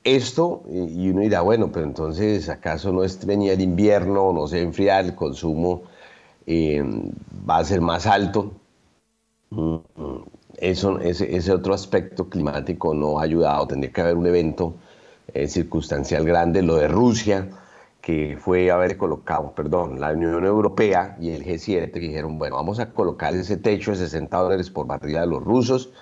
esto, 0.04 0.62
y 0.70 1.10
uno 1.10 1.20
dirá, 1.20 1.42
bueno, 1.42 1.70
pero 1.70 1.86
entonces, 1.86 2.48
¿acaso 2.48 2.92
no 2.92 3.04
es 3.04 3.24
venía 3.24 3.52
el 3.52 3.60
invierno, 3.60 4.32
no 4.32 4.46
se 4.46 4.62
enfriar, 4.62 5.04
el 5.04 5.14
consumo 5.14 5.82
eh, 6.46 6.82
va 7.48 7.58
a 7.58 7.64
ser 7.64 7.80
más 7.80 8.06
alto? 8.06 8.52
Mm, 9.50 9.76
eso, 10.60 10.98
ese, 11.00 11.52
otro 11.52 11.74
aspecto 11.74 12.28
climático 12.28 12.94
no 12.94 13.18
ha 13.18 13.22
ayudado. 13.22 13.66
Tendría 13.66 13.92
que 13.92 14.00
haber 14.00 14.16
un 14.16 14.26
evento 14.26 14.74
eh, 15.34 15.48
circunstancial 15.48 16.24
grande. 16.24 16.62
Lo 16.62 16.76
de 16.76 16.88
Rusia, 16.88 17.48
que 18.00 18.36
fue 18.40 18.70
haber 18.70 18.96
colocado, 18.96 19.54
perdón, 19.54 20.00
la 20.00 20.12
Unión 20.12 20.44
Europea 20.44 21.16
y 21.20 21.30
el 21.30 21.44
G7, 21.44 21.92
que 21.92 22.00
dijeron, 22.00 22.38
bueno, 22.38 22.56
vamos 22.56 22.80
a 22.80 22.90
colocar 22.90 23.34
ese 23.34 23.56
techo 23.56 23.92
de 23.92 23.98
60 23.98 24.36
dólares 24.36 24.70
por 24.70 24.86
barrila 24.86 25.22
de 25.22 25.26
los 25.28 25.42
rusos. 25.42 25.92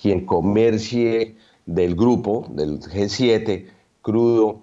Quien 0.00 0.26
comercie 0.26 1.36
del 1.66 1.94
grupo, 1.94 2.46
del 2.50 2.80
G7, 2.80 3.66
crudo 4.02 4.62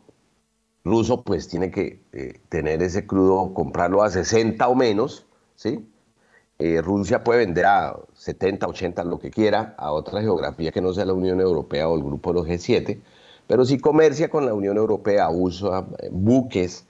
ruso, 0.83 1.23
pues 1.23 1.47
tiene 1.47 1.71
que 1.71 2.01
eh, 2.13 2.39
tener 2.49 2.81
ese 2.81 3.05
crudo, 3.05 3.53
comprarlo 3.53 4.03
a 4.03 4.09
60 4.09 4.67
o 4.67 4.75
menos, 4.75 5.25
¿sí? 5.55 5.88
Eh, 6.61 6.81
Rusia 6.81 7.23
puede 7.23 7.39
vender 7.45 7.65
a 7.65 7.97
70, 8.15 8.67
80, 8.67 9.03
lo 9.05 9.17
que 9.17 9.31
quiera, 9.31 9.75
a 9.77 9.93
otra 9.93 10.21
geografía 10.21 10.71
que 10.73 10.81
no 10.81 10.93
sea 10.93 11.05
la 11.05 11.13
Unión 11.13 11.39
Europea 11.39 11.87
o 11.87 11.95
el 11.95 12.03
grupo 12.03 12.33
de 12.33 12.39
los 12.39 12.47
G7, 12.47 12.99
pero 13.47 13.63
si 13.63 13.79
comercia 13.79 14.29
con 14.29 14.45
la 14.45 14.53
Unión 14.53 14.75
Europea, 14.75 15.29
usa 15.29 15.87
eh, 15.99 16.09
buques 16.11 16.85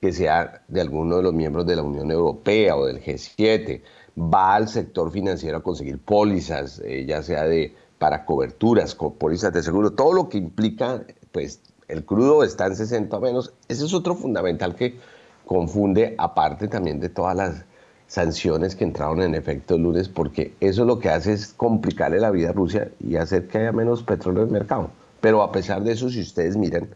que 0.00 0.12
sea 0.12 0.64
de 0.66 0.80
alguno 0.80 1.16
de 1.16 1.22
los 1.22 1.32
miembros 1.32 1.64
de 1.64 1.76
la 1.76 1.82
Unión 1.82 2.10
Europea 2.10 2.76
o 2.76 2.86
del 2.86 3.00
G7, 3.00 3.82
va 4.18 4.56
al 4.56 4.66
sector 4.68 5.12
financiero 5.12 5.58
a 5.58 5.62
conseguir 5.62 6.00
pólizas, 6.00 6.80
eh, 6.84 7.06
ya 7.06 7.22
sea 7.22 7.44
de 7.44 7.72
para 8.00 8.24
coberturas, 8.24 8.96
pólizas 8.96 9.52
de 9.52 9.62
seguro, 9.62 9.92
todo 9.92 10.12
lo 10.12 10.28
que 10.28 10.38
implica, 10.38 11.04
pues 11.30 11.60
el 11.86 12.04
crudo 12.04 12.42
está 12.42 12.66
en 12.66 12.74
60 12.74 13.16
o 13.16 13.20
menos, 13.20 13.54
ese 13.68 13.84
es 13.84 13.94
otro 13.94 14.16
fundamental 14.16 14.74
que 14.74 14.98
confunde, 15.46 16.16
aparte 16.18 16.66
también 16.66 16.98
de 16.98 17.08
todas 17.10 17.36
las 17.36 17.64
sanciones 18.06 18.76
que 18.76 18.84
entraron 18.84 19.22
en 19.22 19.34
efecto 19.34 19.76
el 19.76 19.82
lunes, 19.82 20.08
porque 20.08 20.54
eso 20.60 20.84
lo 20.84 20.98
que 20.98 21.08
hace 21.08 21.32
es 21.32 21.48
complicarle 21.48 22.20
la 22.20 22.30
vida 22.30 22.50
a 22.50 22.52
Rusia 22.52 22.90
y 23.00 23.16
hacer 23.16 23.48
que 23.48 23.58
haya 23.58 23.72
menos 23.72 24.02
petróleo 24.02 24.42
en 24.42 24.48
el 24.48 24.52
mercado. 24.52 24.90
Pero 25.20 25.42
a 25.42 25.52
pesar 25.52 25.82
de 25.82 25.92
eso, 25.92 26.10
si 26.10 26.20
ustedes 26.20 26.56
miran 26.56 26.88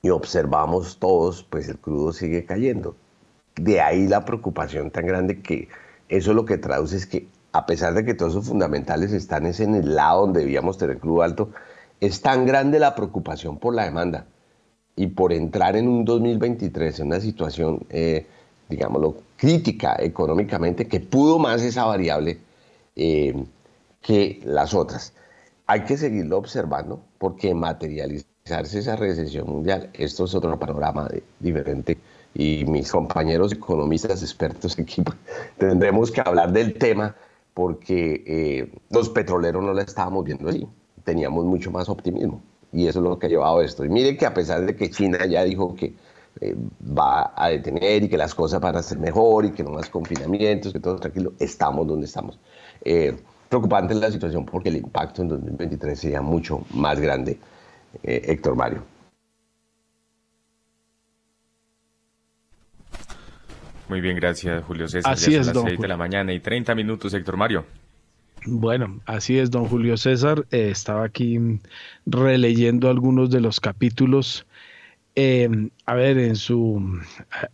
y 0.00 0.10
observamos 0.10 0.98
todos, 0.98 1.44
pues 1.44 1.68
el 1.68 1.78
crudo 1.78 2.12
sigue 2.12 2.44
cayendo. 2.44 2.96
De 3.54 3.80
ahí 3.80 4.08
la 4.08 4.24
preocupación 4.24 4.90
tan 4.90 5.06
grande 5.06 5.40
que 5.40 5.68
eso 6.08 6.32
lo 6.32 6.44
que 6.44 6.58
traduce 6.58 6.96
es 6.96 7.06
que 7.06 7.28
a 7.52 7.66
pesar 7.66 7.94
de 7.94 8.04
que 8.04 8.14
todos 8.14 8.32
esos 8.32 8.48
fundamentales 8.48 9.12
están 9.12 9.46
en 9.46 9.74
el 9.74 9.94
lado 9.94 10.22
donde 10.22 10.40
debíamos 10.40 10.78
tener 10.78 10.98
crudo 10.98 11.22
alto, 11.22 11.50
es 12.00 12.22
tan 12.22 12.46
grande 12.46 12.78
la 12.78 12.94
preocupación 12.94 13.58
por 13.58 13.74
la 13.74 13.84
demanda 13.84 14.26
y 14.96 15.08
por 15.08 15.32
entrar 15.32 15.76
en 15.76 15.88
un 15.88 16.04
2023 16.04 17.00
en 17.00 17.06
una 17.06 17.20
situación, 17.20 17.86
eh, 17.90 18.26
digámoslo, 18.68 19.16
crítica 19.42 19.96
económicamente 19.98 20.86
que 20.86 21.00
pudo 21.00 21.36
más 21.36 21.62
esa 21.62 21.84
variable 21.84 22.38
eh, 22.94 23.34
que 24.00 24.40
las 24.44 24.72
otras. 24.72 25.14
Hay 25.66 25.80
que 25.82 25.96
seguirlo 25.96 26.38
observando 26.38 27.00
porque 27.18 27.52
materializarse 27.52 28.78
esa 28.78 28.94
recesión 28.94 29.50
mundial, 29.50 29.90
esto 29.94 30.26
es 30.26 30.34
otro 30.36 30.56
panorama 30.60 31.08
diferente 31.40 31.98
y 32.34 32.64
mis 32.66 32.92
compañeros 32.92 33.52
economistas 33.52 34.22
expertos 34.22 34.78
aquí 34.78 35.02
tendremos 35.58 36.12
que 36.12 36.20
hablar 36.20 36.52
del 36.52 36.74
tema 36.74 37.16
porque 37.52 38.22
eh, 38.24 38.72
los 38.90 39.08
petroleros 39.08 39.64
no 39.64 39.74
la 39.74 39.82
estábamos 39.82 40.24
viendo 40.24 40.50
así, 40.50 40.68
teníamos 41.02 41.44
mucho 41.46 41.72
más 41.72 41.88
optimismo 41.88 42.40
y 42.72 42.86
eso 42.86 43.00
es 43.00 43.04
lo 43.04 43.18
que 43.18 43.26
ha 43.26 43.28
llevado 43.28 43.60
esto. 43.60 43.84
Y 43.84 43.88
miren 43.88 44.16
que 44.16 44.24
a 44.24 44.34
pesar 44.34 44.64
de 44.64 44.76
que 44.76 44.88
China 44.88 45.26
ya 45.26 45.42
dijo 45.42 45.74
que 45.74 45.94
eh, 46.40 46.56
va 46.82 47.32
a 47.36 47.50
detener 47.50 48.04
y 48.04 48.08
que 48.08 48.16
las 48.16 48.34
cosas 48.34 48.60
van 48.60 48.76
a 48.76 48.82
ser 48.82 48.98
mejor 48.98 49.44
y 49.44 49.52
que 49.52 49.62
no 49.62 49.70
más 49.70 49.88
confinamientos, 49.90 50.72
que 50.72 50.80
todo 50.80 50.96
tranquilo, 50.96 51.34
estamos 51.38 51.86
donde 51.86 52.06
estamos. 52.06 52.38
Eh, 52.84 53.16
preocupante 53.48 53.94
la 53.94 54.10
situación 54.10 54.46
porque 54.46 54.70
el 54.70 54.76
impacto 54.76 55.22
en 55.22 55.28
2023 55.28 55.98
sería 55.98 56.22
mucho 56.22 56.64
más 56.74 56.98
grande, 56.98 57.38
eh, 58.02 58.22
Héctor 58.24 58.56
Mario. 58.56 58.82
Muy 63.88 64.00
bien, 64.00 64.16
gracias 64.16 64.64
Julio 64.64 64.88
César. 64.88 65.12
Así 65.12 65.34
es, 65.34 65.46
las 65.46 65.54
don 65.54 65.66
6 65.66 65.78
de 65.78 65.88
la 65.88 65.98
mañana 65.98 66.32
y 66.32 66.40
30 66.40 66.74
minutos, 66.74 67.12
Héctor 67.12 67.36
Mario. 67.36 67.66
Bueno, 68.46 69.00
así 69.04 69.38
es, 69.38 69.50
don 69.50 69.66
Julio 69.66 69.98
César. 69.98 70.46
estaba 70.50 71.04
aquí 71.04 71.38
releyendo 72.06 72.88
algunos 72.88 73.30
de 73.30 73.40
los 73.40 73.60
capítulos 73.60 74.46
Em, 75.14 75.70
a 75.84 75.94
ver, 75.94 76.16
en 76.16 76.36
su 76.36 76.80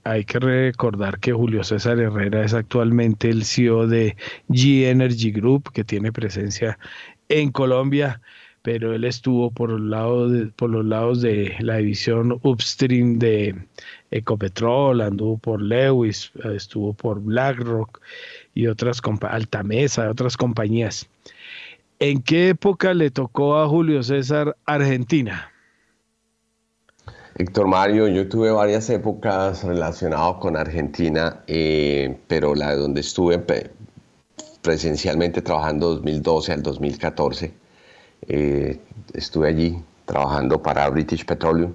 hay 0.05 0.25
que 0.25 0.38
recordar 0.38 1.18
que 1.18 1.33
Julio 1.33 1.64
César 1.64 1.99
Herrera 1.99 2.44
es 2.44 2.55
actualmente 2.55 3.31
el 3.31 3.44
CEO 3.44 3.88
de 3.88 4.16
G 4.49 4.85
Energy 4.85 5.33
Group, 5.33 5.73
que 5.73 5.83
tiene 5.83 6.12
presencia 6.12 6.79
en 7.29 7.51
Colombia, 7.51 8.21
pero 8.62 8.94
él 8.94 9.05
estuvo 9.05 9.51
por, 9.51 9.81
lado 9.81 10.29
por 10.55 10.71
los 10.71 10.85
lados 10.85 11.21
de 11.21 11.57
la 11.59 11.79
división 11.79 12.38
upstream 12.42 13.18
de 13.18 13.57
Ecopetrol, 14.12 15.01
anduvo 15.01 15.38
por 15.38 15.61
Lewis, 15.61 16.31
estuvo 16.55 16.92
por 16.94 17.21
BlackRock 17.21 18.01
y 18.55 18.68
otras 18.68 19.03
Altamesa, 19.23 20.11
otras 20.11 20.37
compañías. 20.37 21.09
¿En 21.99 22.23
qué 22.23 22.51
época 22.51 22.94
le 22.94 23.11
tocó 23.11 23.59
a 23.59 23.68
Julio 23.68 24.03
César 24.05 24.57
Argentina? 24.64 25.51
Héctor 27.38 27.68
Mario, 27.68 28.09
yo 28.09 28.29
tuve 28.29 28.51
varias 28.51 28.90
épocas 28.90 29.62
relacionadas 29.62 30.38
con 30.40 30.57
Argentina, 30.57 31.44
eh, 31.46 32.18
pero 32.27 32.53
la 32.57 32.70
de 32.70 32.77
donde 32.79 33.01
estuve 33.01 33.40
presencialmente 34.61 35.40
trabajando 35.40 35.90
2012 35.90 36.53
al 36.53 36.64
2014, 36.64 37.55
eh, 38.27 38.81
estuve 39.14 39.48
allí 39.51 39.79
trabajando 40.05 40.61
para 40.61 40.90
British 40.90 41.24
Petroleum. 41.24 41.74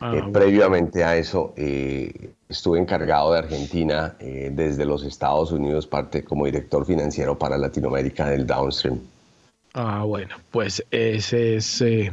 Ah, 0.00 0.12
eh, 0.16 0.22
previamente 0.30 1.02
a 1.02 1.16
eso, 1.16 1.54
estuve 1.56 2.78
encargado 2.78 3.32
de 3.32 3.38
Argentina 3.38 4.14
desde 4.18 4.84
los 4.84 5.02
Estados 5.02 5.50
Unidos, 5.50 5.86
parte 5.86 6.22
como 6.24 6.44
director 6.44 6.84
financiero 6.84 7.38
para 7.38 7.56
Latinoamérica 7.56 8.28
del 8.28 8.46
Downstream. 8.46 9.00
Ah, 9.72 10.02
bueno, 10.04 10.34
pues 10.50 10.84
ese 10.90 11.56
es 11.56 11.80
eh, 11.80 12.12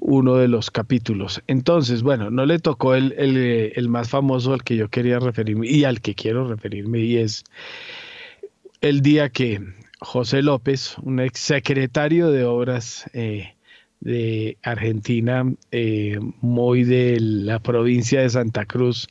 uno 0.00 0.36
de 0.36 0.48
los 0.48 0.70
capítulos. 0.70 1.42
Entonces, 1.46 2.02
bueno, 2.02 2.30
no 2.30 2.44
le 2.44 2.58
tocó 2.58 2.94
el, 2.94 3.12
el, 3.12 3.88
más 3.88 4.08
famoso 4.08 4.52
al 4.52 4.64
que 4.64 4.76
yo 4.76 4.88
quería 4.88 5.20
referirme 5.20 5.68
y 5.68 5.84
al 5.84 6.00
que 6.00 6.14
quiero 6.16 6.48
referirme, 6.48 6.98
y 7.00 7.18
es 7.18 7.44
el 8.80 9.00
día 9.00 9.28
que 9.28 9.60
José 10.00 10.42
López, 10.42 10.96
un 10.98 11.20
ex 11.20 11.38
secretario 11.40 12.30
de 12.30 12.44
Obras 12.44 13.08
eh, 13.12 13.54
de 14.00 14.56
Argentina, 14.62 15.44
eh, 15.72 16.18
muy 16.40 16.84
de 16.84 17.18
la 17.20 17.58
provincia 17.60 18.20
de 18.20 18.30
Santa 18.30 18.64
Cruz, 18.64 19.08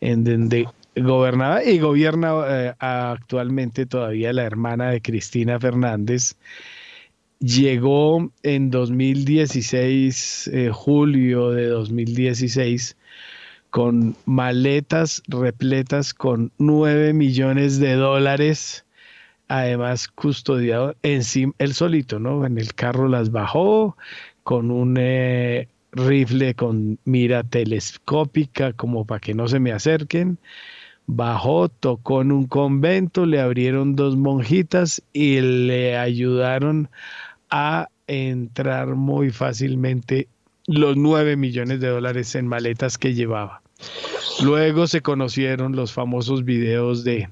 en 0.00 0.24
donde 0.24 0.66
gobernaba 0.96 1.64
y 1.64 1.78
gobierna 1.78 2.34
eh, 2.48 2.74
actualmente 2.78 3.86
todavía 3.86 4.32
la 4.32 4.44
hermana 4.44 4.90
de 4.90 5.00
Cristina 5.00 5.58
Fernández, 5.58 6.36
llegó 7.40 8.30
en 8.42 8.70
2016, 8.70 10.50
julio 10.72 11.50
de 11.50 11.66
2016, 11.66 12.96
con 13.70 14.16
maletas 14.24 15.22
repletas 15.28 16.14
con 16.14 16.52
9 16.58 17.12
millones 17.12 17.78
de 17.78 17.94
dólares 17.94 18.84
además 19.48 20.08
custodiado 20.08 20.94
él 21.02 21.24
solito, 21.74 22.18
¿no? 22.18 22.46
En 22.46 22.58
el 22.58 22.74
carro 22.74 23.08
las 23.08 23.32
bajó 23.32 23.96
con 24.44 24.70
un 24.70 24.96
eh, 24.98 25.68
rifle 25.92 26.54
con 26.54 26.98
mira 27.04 27.42
telescópica 27.42 28.72
como 28.74 29.06
para 29.06 29.20
que 29.20 29.34
no 29.34 29.48
se 29.48 29.58
me 29.58 29.72
acerquen. 29.72 30.38
Bajó, 31.06 31.70
tocó 31.70 32.20
en 32.20 32.32
un 32.32 32.46
convento, 32.46 33.24
le 33.24 33.40
abrieron 33.40 33.96
dos 33.96 34.16
monjitas 34.16 35.02
y 35.14 35.40
le 35.40 35.96
ayudaron 35.96 36.90
a 37.50 37.88
entrar 38.06 38.94
muy 38.94 39.30
fácilmente 39.30 40.28
los 40.66 40.96
nueve 40.96 41.36
millones 41.36 41.80
de 41.80 41.88
dólares 41.88 42.34
en 42.34 42.46
maletas 42.46 42.98
que 42.98 43.14
llevaba. 43.14 43.62
Luego 44.42 44.86
se 44.86 45.00
conocieron 45.00 45.74
los 45.76 45.92
famosos 45.92 46.44
videos 46.44 47.04
de 47.04 47.28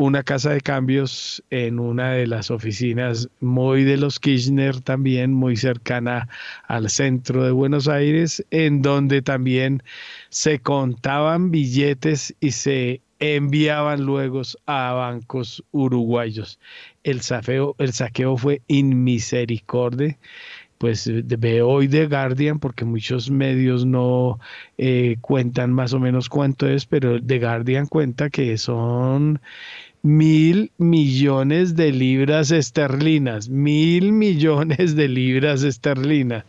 una 0.00 0.22
casa 0.22 0.50
de 0.50 0.62
cambios 0.62 1.42
en 1.50 1.78
una 1.78 2.12
de 2.12 2.26
las 2.26 2.50
oficinas 2.50 3.28
muy 3.40 3.84
de 3.84 3.98
los 3.98 4.18
Kirchner 4.18 4.80
también, 4.80 5.34
muy 5.34 5.56
cercana 5.56 6.26
al 6.68 6.88
centro 6.88 7.44
de 7.44 7.50
Buenos 7.50 7.86
Aires, 7.86 8.42
en 8.50 8.80
donde 8.80 9.20
también 9.20 9.82
se 10.30 10.58
contaban 10.58 11.50
billetes 11.50 12.34
y 12.40 12.52
se 12.52 13.02
enviaban 13.18 14.06
luego 14.06 14.40
a 14.64 14.92
bancos 14.92 15.62
uruguayos. 15.70 16.58
El, 17.02 17.20
saqueo 17.22 18.36
fue 18.36 18.62
inmisericordia 18.68 20.18
pues 20.78 21.10
veo 21.38 21.68
hoy 21.68 21.88
The 21.88 22.06
Guardian, 22.06 22.58
porque 22.58 22.86
muchos 22.86 23.30
medios 23.30 23.84
no 23.84 24.40
eh, 24.78 25.18
cuentan 25.20 25.74
más 25.74 25.92
o 25.92 26.00
menos 26.00 26.30
cuánto 26.30 26.66
es, 26.66 26.86
pero 26.86 27.22
The 27.22 27.38
Guardian 27.38 27.86
cuenta 27.86 28.30
que 28.30 28.56
son 28.56 29.42
mil 30.02 30.72
millones 30.78 31.76
de 31.76 31.92
libras 31.92 32.50
esterlinas, 32.50 33.50
mil 33.50 34.12
millones 34.12 34.96
de 34.96 35.08
libras 35.08 35.62
esterlinas 35.64 36.44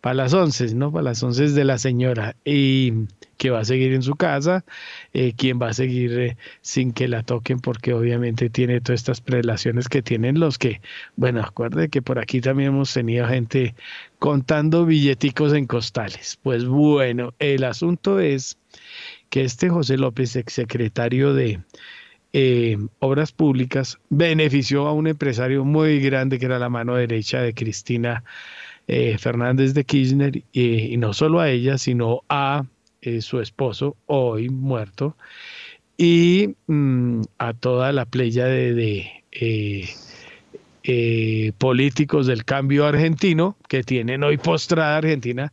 para 0.00 0.14
las 0.14 0.34
once, 0.34 0.74
¿no? 0.74 0.92
Para 0.92 1.04
las 1.04 1.22
once 1.22 1.48
de 1.48 1.64
la 1.64 1.78
señora. 1.78 2.36
Y 2.44 2.92
que 3.42 3.50
va 3.50 3.58
a 3.58 3.64
seguir 3.64 3.92
en 3.92 4.02
su 4.02 4.14
casa, 4.14 4.64
eh, 5.12 5.32
quien 5.36 5.60
va 5.60 5.70
a 5.70 5.74
seguir 5.74 6.16
eh, 6.16 6.36
sin 6.60 6.92
que 6.92 7.08
la 7.08 7.24
toquen, 7.24 7.58
porque 7.58 7.92
obviamente 7.92 8.50
tiene 8.50 8.80
todas 8.80 9.00
estas 9.00 9.20
prelaciones 9.20 9.88
que 9.88 10.00
tienen 10.00 10.38
los 10.38 10.58
que, 10.58 10.80
bueno, 11.16 11.40
acuerde 11.40 11.88
que 11.88 12.02
por 12.02 12.20
aquí 12.20 12.40
también 12.40 12.68
hemos 12.68 12.94
tenido 12.94 13.26
gente 13.26 13.74
contando 14.20 14.86
billeticos 14.86 15.54
en 15.54 15.66
costales. 15.66 16.38
Pues 16.40 16.66
bueno, 16.66 17.34
el 17.40 17.64
asunto 17.64 18.20
es 18.20 18.58
que 19.28 19.42
este 19.42 19.70
José 19.70 19.96
López, 19.96 20.36
exsecretario 20.36 21.34
de 21.34 21.62
eh, 22.32 22.78
obras 23.00 23.32
públicas, 23.32 23.98
benefició 24.08 24.86
a 24.86 24.92
un 24.92 25.08
empresario 25.08 25.64
muy 25.64 25.98
grande 25.98 26.38
que 26.38 26.46
era 26.46 26.60
la 26.60 26.68
mano 26.68 26.94
derecha 26.94 27.42
de 27.42 27.54
Cristina 27.54 28.22
eh, 28.86 29.18
Fernández 29.18 29.74
de 29.74 29.82
Kirchner, 29.82 30.44
y 30.52 30.96
no 30.96 31.12
solo 31.12 31.40
a 31.40 31.50
ella, 31.50 31.76
sino 31.76 32.22
a 32.28 32.66
eh, 33.02 33.20
su 33.20 33.40
esposo, 33.40 33.96
hoy 34.06 34.48
muerto, 34.48 35.16
y 35.96 36.54
mm, 36.66 37.22
a 37.38 37.52
toda 37.54 37.92
la 37.92 38.06
playa 38.06 38.46
de, 38.46 39.12
políticos 41.58 42.26
del 42.26 42.44
cambio 42.44 42.86
argentino 42.86 43.56
que 43.68 43.82
tienen 43.84 44.24
hoy 44.24 44.36
postrada 44.36 44.96
Argentina 44.96 45.52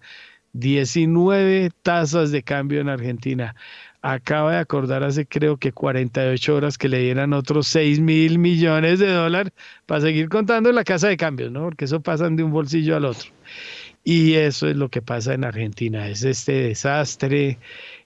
19 0.53 1.69
tasas 1.83 2.31
de 2.31 2.41
cambio 2.43 2.81
en 2.81 2.89
Argentina 2.89 3.55
acaba 4.01 4.53
de 4.53 4.57
acordar 4.59 5.03
hace 5.03 5.25
creo 5.25 5.57
que 5.57 5.71
48 5.71 6.55
horas 6.55 6.77
que 6.77 6.89
le 6.89 6.99
dieran 6.99 7.33
otros 7.33 7.67
6 7.67 7.99
mil 7.99 8.39
millones 8.39 8.99
de 8.99 9.11
dólares 9.11 9.53
para 9.85 10.01
seguir 10.01 10.29
contando 10.29 10.69
en 10.69 10.75
la 10.75 10.83
casa 10.83 11.07
de 11.07 11.17
cambios, 11.17 11.51
¿no? 11.51 11.63
Porque 11.63 11.85
eso 11.85 11.99
pasan 12.01 12.35
de 12.35 12.43
un 12.43 12.51
bolsillo 12.51 12.95
al 12.95 13.05
otro. 13.05 13.29
Y 14.03 14.33
eso 14.35 14.67
es 14.67 14.75
lo 14.75 14.89
que 14.89 15.01
pasa 15.01 15.33
en 15.33 15.43
Argentina, 15.43 16.07
es 16.07 16.23
este 16.23 16.53
desastre, 16.53 17.59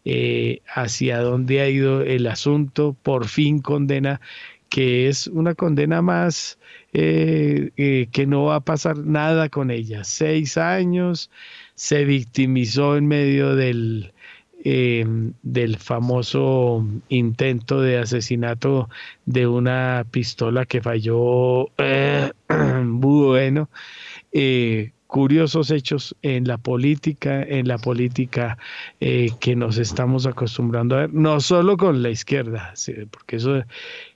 eh, 0.05 0.61
hacia 0.67 1.19
dónde 1.19 1.61
ha 1.61 1.69
ido 1.69 2.01
el 2.01 2.27
asunto, 2.27 2.95
por 3.03 3.27
fin 3.27 3.59
condena, 3.59 4.19
que 4.69 5.07
es 5.07 5.27
una 5.27 5.55
condena 5.55 6.01
más 6.01 6.57
eh, 6.93 7.71
eh, 7.77 8.07
que 8.11 8.25
no 8.25 8.45
va 8.45 8.55
a 8.55 8.59
pasar 8.61 8.97
nada 8.97 9.49
con 9.49 9.71
ella. 9.71 10.03
Seis 10.03 10.57
años, 10.57 11.29
se 11.75 12.05
victimizó 12.05 12.97
en 12.97 13.07
medio 13.07 13.55
del, 13.55 14.13
del 14.63 15.77
famoso 15.77 16.85
intento 17.09 17.81
de 17.81 17.99
asesinato 17.99 18.89
de 19.25 19.47
una 19.47 20.05
pistola 20.11 20.65
que 20.65 20.81
falló. 20.81 21.69
Bueno, 22.85 23.69
curiosos 25.13 25.69
hechos 25.69 26.15
en 26.23 26.47
la 26.47 26.57
política, 26.57 27.43
en 27.43 27.67
la 27.67 27.77
política 27.77 28.57
que 28.99 29.55
nos 29.55 29.77
estamos 29.77 30.25
acostumbrando 30.25 30.95
a 30.95 31.01
ver, 31.01 31.13
no 31.13 31.39
solo 31.39 31.77
con 31.77 32.01
la 32.01 32.09
izquierda, 32.09 32.73
porque 33.11 33.35
eso 33.35 33.61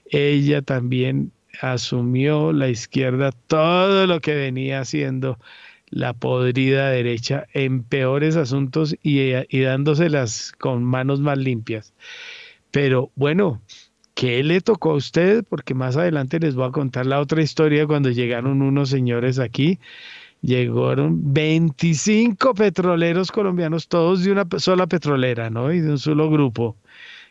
ella 0.10 0.64
también 0.64 1.32
asumió 1.62 2.52
la 2.52 2.70
izquierda 2.70 3.32
todo 3.46 4.08
lo 4.08 4.22
que 4.22 4.34
venía 4.34 4.80
haciendo 4.80 5.38
la 5.92 6.14
podrida 6.14 6.90
derecha 6.90 7.46
en 7.54 7.84
peores 7.84 8.36
asuntos 8.36 8.96
y, 9.04 9.34
dándoselas 9.62 10.52
con 10.58 10.84
manos 10.84 11.20
más 11.20 11.38
limpias. 11.38 11.94
Pero 12.72 13.12
bueno, 13.14 13.62
¿qué 14.16 14.44
le 14.44 14.62
tocó 14.62 14.94
a 14.94 14.96
usted? 14.96 15.46
Porque 15.48 15.76
más 15.76 15.96
adelante 15.96 16.40
les 16.40 16.56
voy 16.56 16.68
a 16.68 16.72
contar 16.72 17.06
la 17.06 17.20
otra 17.20 17.44
historia 17.44 17.86
cuando 17.86 18.10
llegaron 18.10 18.64
unos 18.64 18.90
señores 18.90 19.38
aquí. 19.38 19.78
Llegaron 20.42 21.34
25 21.34 22.54
petroleros 22.54 23.32
colombianos, 23.32 23.88
todos 23.88 24.24
de 24.24 24.32
una 24.32 24.46
sola 24.58 24.88
petrolera, 24.88 25.50
¿no? 25.50 25.72
Y 25.74 25.82
de 25.82 25.92
un 25.92 26.00
solo 26.00 26.30
grupo, 26.30 26.76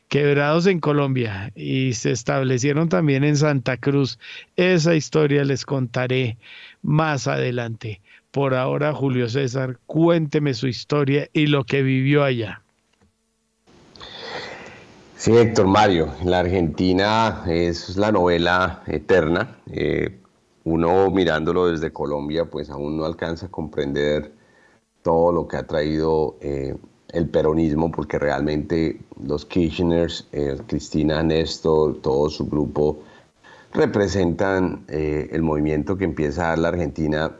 quebrados 0.08 0.66
en 0.66 0.80
Colombia 0.80 1.52
y 1.54 1.94
se 1.94 2.12
establecieron 2.12 2.88
también 2.88 3.24
en 3.24 3.36
Santa 3.36 3.76
Cruz. 3.76 4.18
Esa 4.56 4.94
historia 4.94 5.44
les 5.44 5.64
contaré 5.64 6.36
más 6.82 7.26
adelante. 7.26 8.00
Por 8.30 8.54
ahora, 8.54 8.92
Julio 8.92 9.28
César, 9.28 9.78
cuénteme 9.86 10.52
su 10.52 10.66
historia 10.66 11.28
y 11.32 11.46
lo 11.46 11.64
que 11.64 11.82
vivió 11.82 12.22
allá. 12.22 12.62
Sí, 15.16 15.34
Héctor 15.34 15.66
Mario, 15.66 16.12
la 16.24 16.40
Argentina 16.40 17.42
es 17.46 17.96
la 17.96 18.12
novela 18.12 18.82
eterna. 18.86 19.56
Eh, 19.72 20.20
uno 20.66 21.10
mirándolo 21.10 21.68
desde 21.68 21.92
Colombia, 21.92 22.44
pues 22.44 22.68
aún 22.70 22.98
no 22.98 23.04
alcanza 23.04 23.46
a 23.46 23.50
comprender 23.50 24.32
todo 25.02 25.32
lo 25.32 25.48
que 25.48 25.56
ha 25.56 25.66
traído 25.66 26.36
eh, 26.40 26.76
el 27.08 27.28
peronismo, 27.30 27.90
porque 27.90 28.18
realmente 28.18 29.00
los 29.24 29.46
Kirchners, 29.46 30.28
eh, 30.32 30.58
Cristina, 30.66 31.22
Néstor, 31.22 32.02
todo 32.02 32.28
su 32.28 32.46
grupo, 32.46 32.98
representan 33.72 34.84
el 34.88 35.42
movimiento 35.42 35.96
que 35.96 36.04
empieza 36.04 36.46
a 36.46 36.48
dar 36.48 36.58
la 36.58 36.68
Argentina 36.68 37.36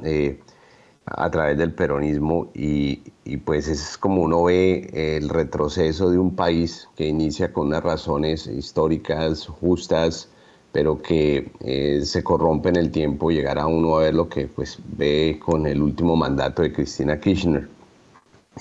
a 1.07 1.31
través 1.31 1.57
del 1.57 1.73
peronismo 1.73 2.51
y, 2.53 2.97
pues 3.45 3.69
es 3.69 3.97
como 3.97 4.23
uno 4.23 4.45
ve 4.45 4.91
el 5.17 5.29
retroceso 5.29 6.11
de 6.11 6.19
un 6.19 6.35
país 6.35 6.89
que 6.97 7.07
inicia 7.07 7.53
con 7.53 7.69
unas 7.69 7.83
razones 7.83 8.47
históricas 8.47 9.47
justas, 9.47 10.29
pero 10.73 11.01
que 11.01 11.51
eh, 11.61 12.03
se 12.05 12.23
corrompe 12.23 12.69
en 12.69 12.77
el 12.77 12.91
tiempo, 12.91 13.31
llegará 13.31 13.67
uno 13.67 13.97
a 13.97 14.01
ver 14.01 14.15
lo 14.15 14.29
que 14.29 14.47
pues 14.47 14.79
ve 14.97 15.41
con 15.45 15.67
el 15.67 15.83
último 15.83 16.17
mandato 16.17 16.63
de 16.63 16.73
Cristina 16.73 17.19
Kirchner. 17.19 17.69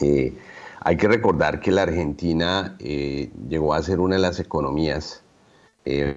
Eh, 0.02 0.34
hay 0.82 0.98
que 0.98 1.08
recordar 1.08 1.60
que 1.60 1.72
la 1.72 1.84
Argentina 1.84 2.76
eh, 2.80 3.32
llegó 3.50 3.74
a 3.74 3.82
ser 3.82 4.00
una 4.00 4.16
de 4.16 4.22
las 4.22 4.40
economías 4.40 5.22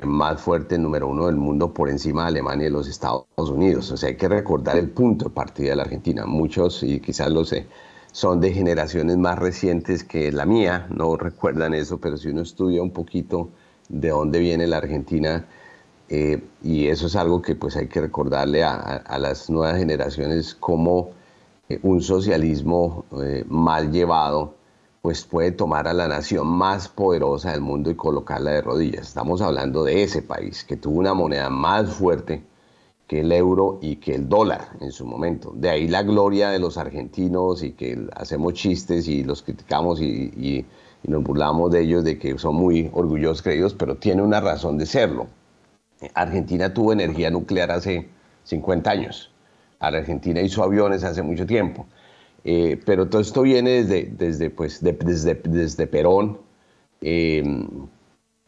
más 0.03 0.41
fuerte, 0.41 0.79
número 0.79 1.09
uno 1.09 1.27
del 1.27 1.37
mundo, 1.37 1.75
por 1.75 1.91
encima 1.91 2.23
de 2.23 2.29
Alemania 2.29 2.69
y 2.69 2.71
los 2.71 2.89
Estados 2.89 3.27
Unidos. 3.37 3.91
O 3.93 3.99
sea, 3.99 4.09
hay 4.09 4.17
que 4.17 4.27
recordar 4.27 4.79
el 4.79 4.89
punto 4.89 5.27
de 5.27 5.31
partida 5.31 5.71
de 5.71 5.77
la 5.77 5.83
Argentina. 5.83 6.25
Muchos, 6.25 6.83
y 6.83 7.01
quizás 7.01 7.31
lo 7.31 7.45
sé, 7.45 7.67
son 8.13 8.41
de 8.41 8.53
generaciones 8.53 9.17
más 9.17 9.39
recientes 9.39 10.05
que 10.05 10.33
la 10.33 10.47
mía, 10.47 10.87
no 10.91 11.17
recuerdan 11.17 11.75
eso, 11.75 11.99
pero 11.99 12.17
si 12.17 12.29
uno 12.29 12.43
estudia 12.43 12.83
un 12.83 12.91
poquito 12.91 13.51
de 13.89 14.09
dónde 14.09 14.39
viene 14.41 14.67
la 14.67 14.79
Argentina, 14.79 15.47
eh, 16.09 16.43
y 16.63 16.89
eso 16.89 17.07
es 17.07 17.17
algo 17.17 17.43
que 17.43 17.55
pues 17.55 17.77
hay 17.77 17.89
que 17.89 18.01
recordarle 18.01 18.65
a, 18.65 19.19
las 19.19 19.51
nuevas 19.51 19.79
generaciones 19.79 20.55
como 20.55 21.11
eh, 21.69 21.79
un 21.83 22.01
socialismo 22.01 23.05
eh, 23.23 23.45
mal 23.49 23.93
llevado 23.93 24.55
pues 25.03 25.25
puede 25.25 25.53
tomar 25.53 25.87
a 25.87 25.95
la 25.95 26.09
nación 26.09 26.47
más 26.47 26.89
poderosa 26.89 27.53
del 27.53 27.61
mundo 27.61 27.91
y 27.91 27.95
colocarla 27.95 28.51
de 28.51 28.63
rodillas. 28.63 29.09
Estamos 29.09 29.41
hablando 29.41 29.85
de 29.85 30.03
ese 30.03 30.23
país 30.23 30.65
que 30.65 30.77
tuvo 30.77 30.99
una 30.99 31.15
moneda 31.15 31.49
más 31.51 31.91
fuerte 31.91 32.43
que 33.07 33.21
el 33.21 33.33
euro 33.33 33.79
y 33.81 33.97
que 33.97 34.15
el 34.15 34.29
dólar 34.29 34.69
en 34.81 34.93
su 34.93 35.07
momento. 35.07 35.53
De 35.55 35.71
ahí 35.71 35.89
la 35.89 36.03
gloria 36.03 36.51
de 36.51 36.59
los 36.59 36.77
argentinos 36.77 37.63
y 37.63 37.73
que 37.73 38.07
hacemos 38.15 38.55
chistes 38.55 39.09
y 39.09 39.25
los 39.25 39.43
criticamos 39.43 40.01
y, 40.01 40.67
nos 41.05 41.23
burlamos 41.23 41.71
de 41.71 41.81
ellos 41.81 42.05
de 42.05 42.19
que 42.19 42.37
son 42.39 42.57
muy 42.57 42.91
orgullosos 42.93 43.41
creídos, 43.41 43.73
pero 43.73 43.97
tiene 43.97 44.21
una 44.21 44.41
razón 44.41 44.77
de 44.77 44.85
serlo. 44.85 45.29
Argentina 46.15 46.73
tuvo 46.73 46.93
energía 46.93 47.31
nuclear 47.31 47.71
hace 47.71 48.09
50 48.45 48.91
años. 48.91 49.31
Argentina 49.81 50.41
hizo 50.41 50.63
aviones 50.63 51.05
hace 51.05 51.23
mucho 51.23 51.47
tiempo. 51.47 51.87
Eh, 52.45 52.81
pero 52.85 53.09
todo 53.09 53.21
esto 53.21 53.43
viene 53.43 53.83
desde, 53.83 54.05
desde, 54.17 54.51
pues, 54.51 54.83
desde, 54.83 55.35
desde 55.35 55.87
Perón, 55.87 56.39
eh, 57.01 57.43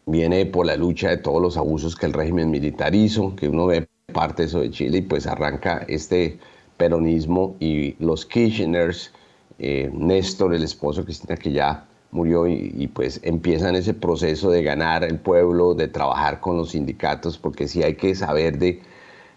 viene 0.07 0.47
por 0.47 0.67
la 0.67 0.77
lucha 0.77 1.11
de 1.11 1.19
todos 1.19 1.41
los 1.41 1.57
abusos 1.57 1.97
que 1.97 2.07
el 2.07 2.13
régimen 2.13 2.51
militar 2.51 2.95
hizo, 2.95 3.37
que 3.37 3.49
uno 3.49 3.67
ve 3.67 3.87
parte 4.13 4.43
de 4.43 4.49
eso 4.49 4.61
de 4.61 4.71
Chile 4.71 4.99
y 4.99 5.03
pues 5.03 5.27
arranca 5.27 5.85
este 5.89 6.39
peronismo 6.77 7.57
y 7.61 7.95
los 8.03 8.27
Kirchners, 8.27 9.13
eh, 9.59 9.91
Néstor, 9.93 10.55
el 10.55 10.65
esposo 10.65 11.01
de 11.01 11.07
Cristina, 11.07 11.37
que 11.37 11.53
ya 11.53 11.87
murió 12.11 12.47
y, 12.47 12.89
pues 12.89 13.21
empiezan 13.23 13.77
ese 13.77 13.95
proceso 13.95 14.51
de 14.51 14.63
ganar 14.63 15.05
el 15.05 15.19
pueblo, 15.19 15.75
de 15.75 15.89
trabajar 15.89 16.41
con 16.41 16.57
los 16.57 16.71
sindicatos, 16.71 17.39
porque 17.39 17.69
si 17.69 17.83
hay 17.83 17.95
que 17.95 18.15
saber 18.15 18.59
de, 18.59 18.83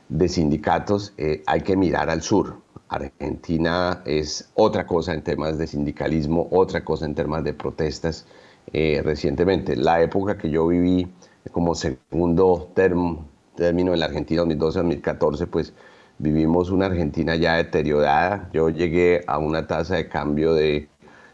de 0.10 0.30
sindicatos, 0.30 1.14
eh, 1.18 1.44
hay 1.46 1.62
que 1.62 1.78
mirar 1.78 2.10
al 2.10 2.22
sur. 2.22 2.58
Argentina 2.90 4.02
es 4.06 4.52
otra 4.56 4.86
cosa 4.86 5.14
en 5.14 5.24
temas 5.24 5.58
de 5.58 5.68
sindicalismo, 5.68 6.48
otra 6.52 6.84
cosa 6.84 7.06
en 7.06 7.16
temas 7.16 7.44
de 7.44 7.54
protestas. 7.54 8.26
Eh, 8.72 9.02
recientemente, 9.04 9.76
la 9.76 10.02
época 10.02 10.38
que 10.38 10.50
yo 10.50 10.68
viví 10.68 11.08
como 11.52 11.76
segundo 11.76 12.72
termo, 12.76 13.28
término 13.56 13.94
en 13.94 14.00
la 14.00 14.06
Argentina 14.08 14.44
2012-2014, 14.44 15.48
pues 15.48 15.74
vivimos 16.20 16.70
una 16.70 16.88
Argentina 16.88 17.36
ya 17.36 17.56
deteriorada. 17.56 18.50
Yo 18.54 18.70
llegué 18.70 19.24
a 19.28 19.38
una 19.40 19.68
tasa 19.68 19.96
de 19.96 20.08
cambio 20.08 20.54
de 20.54 20.90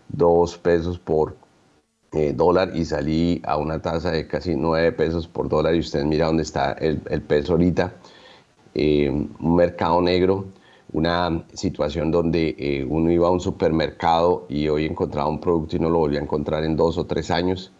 2 0.09 0.57
pesos 0.57 0.99
por 0.99 1.35
eh, 2.11 2.33
dólar 2.33 2.71
y 2.75 2.85
salí 2.85 3.39
a 3.45 3.57
una 3.57 3.83
tasa 3.83 4.09
de 4.09 4.25
casi 4.27 4.55
9 4.55 4.93
pesos 4.93 5.27
por 5.27 5.47
dólar 5.47 5.75
y 5.75 5.79
usted 5.79 6.03
mira 6.05 6.25
dónde 6.25 6.41
está 6.41 6.71
el, 6.73 7.21
peso 7.21 7.53
ahorita. 7.53 7.93
Eh, 8.73 9.09
un 9.09 9.55
mercado 9.55 10.01
negro, 10.01 10.45
una 10.91 11.45
situación 11.53 12.09
donde 12.09 12.55
eh, 12.57 12.83
uno 12.89 13.11
iba 13.11 13.27
a 13.27 13.31
un 13.31 13.39
supermercado 13.39 14.47
y 14.49 14.67
hoy 14.69 14.85
encontraba 14.85 15.29
un 15.29 15.39
producto 15.39 15.75
y 15.75 15.79
no 15.79 15.89
lo 15.89 15.99
volvía 15.99 16.19
a 16.19 16.23
encontrar 16.23 16.63
en 16.63 16.75
dos 16.75 16.97
o 16.97 17.05
tres 17.05 17.29
años. 17.29 17.71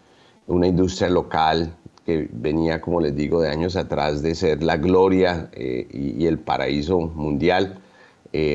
Una 0.46 0.68
industria 0.68 1.10
local 1.10 1.74
que 2.06 2.30
venía, 2.32 2.82
como 2.82 3.02
les 3.02 3.16
digo, 3.16 3.42
de 3.42 3.50
años 3.50 3.76
atrás 3.76 4.22
de 4.22 4.36
ser 4.36 4.62
la 4.62 4.78
gloria 4.78 5.50
y, 5.58 6.24
y, 6.24 6.28
el 6.28 6.40
paraíso 6.40 7.00
mundial, 7.00 7.80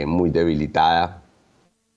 muy 0.07 0.31
debilitada, 0.31 1.24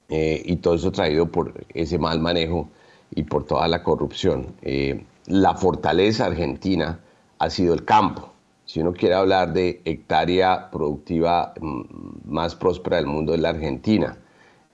eh, 0.09 0.41
y 0.45 0.57
todo 0.57 0.75
eso 0.75 0.91
traído 0.91 1.27
por 1.27 1.53
ese 1.73 1.97
mal 1.97 2.19
manejo 2.19 2.69
y 3.13 3.23
por 3.23 3.45
toda 3.45 3.67
la 3.67 3.83
corrupción. 3.83 4.55
Eh, 4.61 5.03
la 5.25 5.55
fortaleza 5.55 6.25
argentina 6.25 6.99
ha 7.39 7.49
sido 7.49 7.73
el 7.73 7.83
campo. 7.83 8.31
Si 8.65 8.79
uno 8.79 8.93
quiere 8.93 9.15
hablar 9.15 9.53
de 9.53 9.81
hectárea 9.85 10.69
productiva 10.71 11.53
mm, 11.59 11.81
más 12.25 12.55
próspera 12.55 12.97
del 12.97 13.07
mundo 13.07 13.33
es 13.33 13.41
la 13.41 13.49
Argentina. 13.49 14.17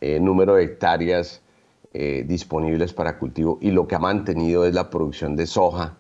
Eh, 0.02 0.20
número 0.20 0.56
de 0.56 0.64
hectáreas 0.64 1.42
disponibles 2.26 2.92
para 2.92 3.20
cultivo 3.20 3.60
y 3.62 3.70
lo 3.70 3.88
que 3.88 3.94
ha 3.94 4.00
mantenido 4.00 4.66
es 4.66 4.74
la 4.74 4.90
producción 4.90 5.36
de 5.36 5.46
soja 5.46 5.96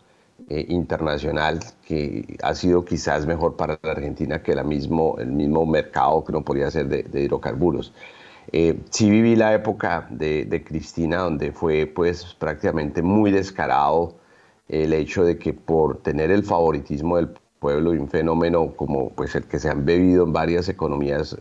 internacional 0.50 1.60
que 1.86 2.36
ha 2.42 2.56
sido 2.56 2.84
quizás 2.84 3.28
mejor 3.28 3.56
para 3.56 3.78
la 3.84 3.92
Argentina 3.92 4.42
que 4.42 4.56
la 4.56 4.64
mismo, 4.64 5.18
el 5.20 5.32
mismo 5.32 5.68
mercado 5.68 6.24
que 6.24 6.32
no 6.32 6.44
podía 6.44 6.72
ser 6.72 6.88
de 6.88 7.22
hidrocarburos. 7.22 7.94
Eh, 8.52 8.80
sí 8.90 9.10
viví 9.10 9.36
la 9.36 9.54
época 9.54 10.08
de, 10.10 10.64
Cristina 10.66 11.18
donde 11.18 11.52
fue 11.52 11.88
pues 11.88 12.36
prácticamente 12.36 13.02
muy 13.02 13.32
descarado 13.32 14.16
el 14.68 14.94
hecho 14.94 15.24
de 15.24 15.38
que 15.38 15.54
por 15.54 16.02
tener 16.02 16.32
el 16.32 16.44
favoritismo 16.44 17.18
del 17.18 17.30
pueblo 17.60 17.92
un 17.92 18.10
fenómeno 18.10 18.74
como 18.76 19.10
pues 19.12 19.36
el 19.36 19.46
que 19.46 19.60
se 19.60 19.70
han 19.70 19.86
bebido 19.86 20.24
en 20.24 20.34
varias 20.34 20.68
economías 20.70 21.38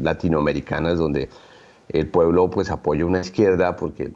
latinoamericanas 0.00 0.98
donde 0.98 1.28
el 1.88 2.08
pueblo 2.08 2.50
pues 2.50 2.70
apoya 2.70 3.06
una 3.06 3.20
izquierda 3.20 3.76
porque 3.76 4.12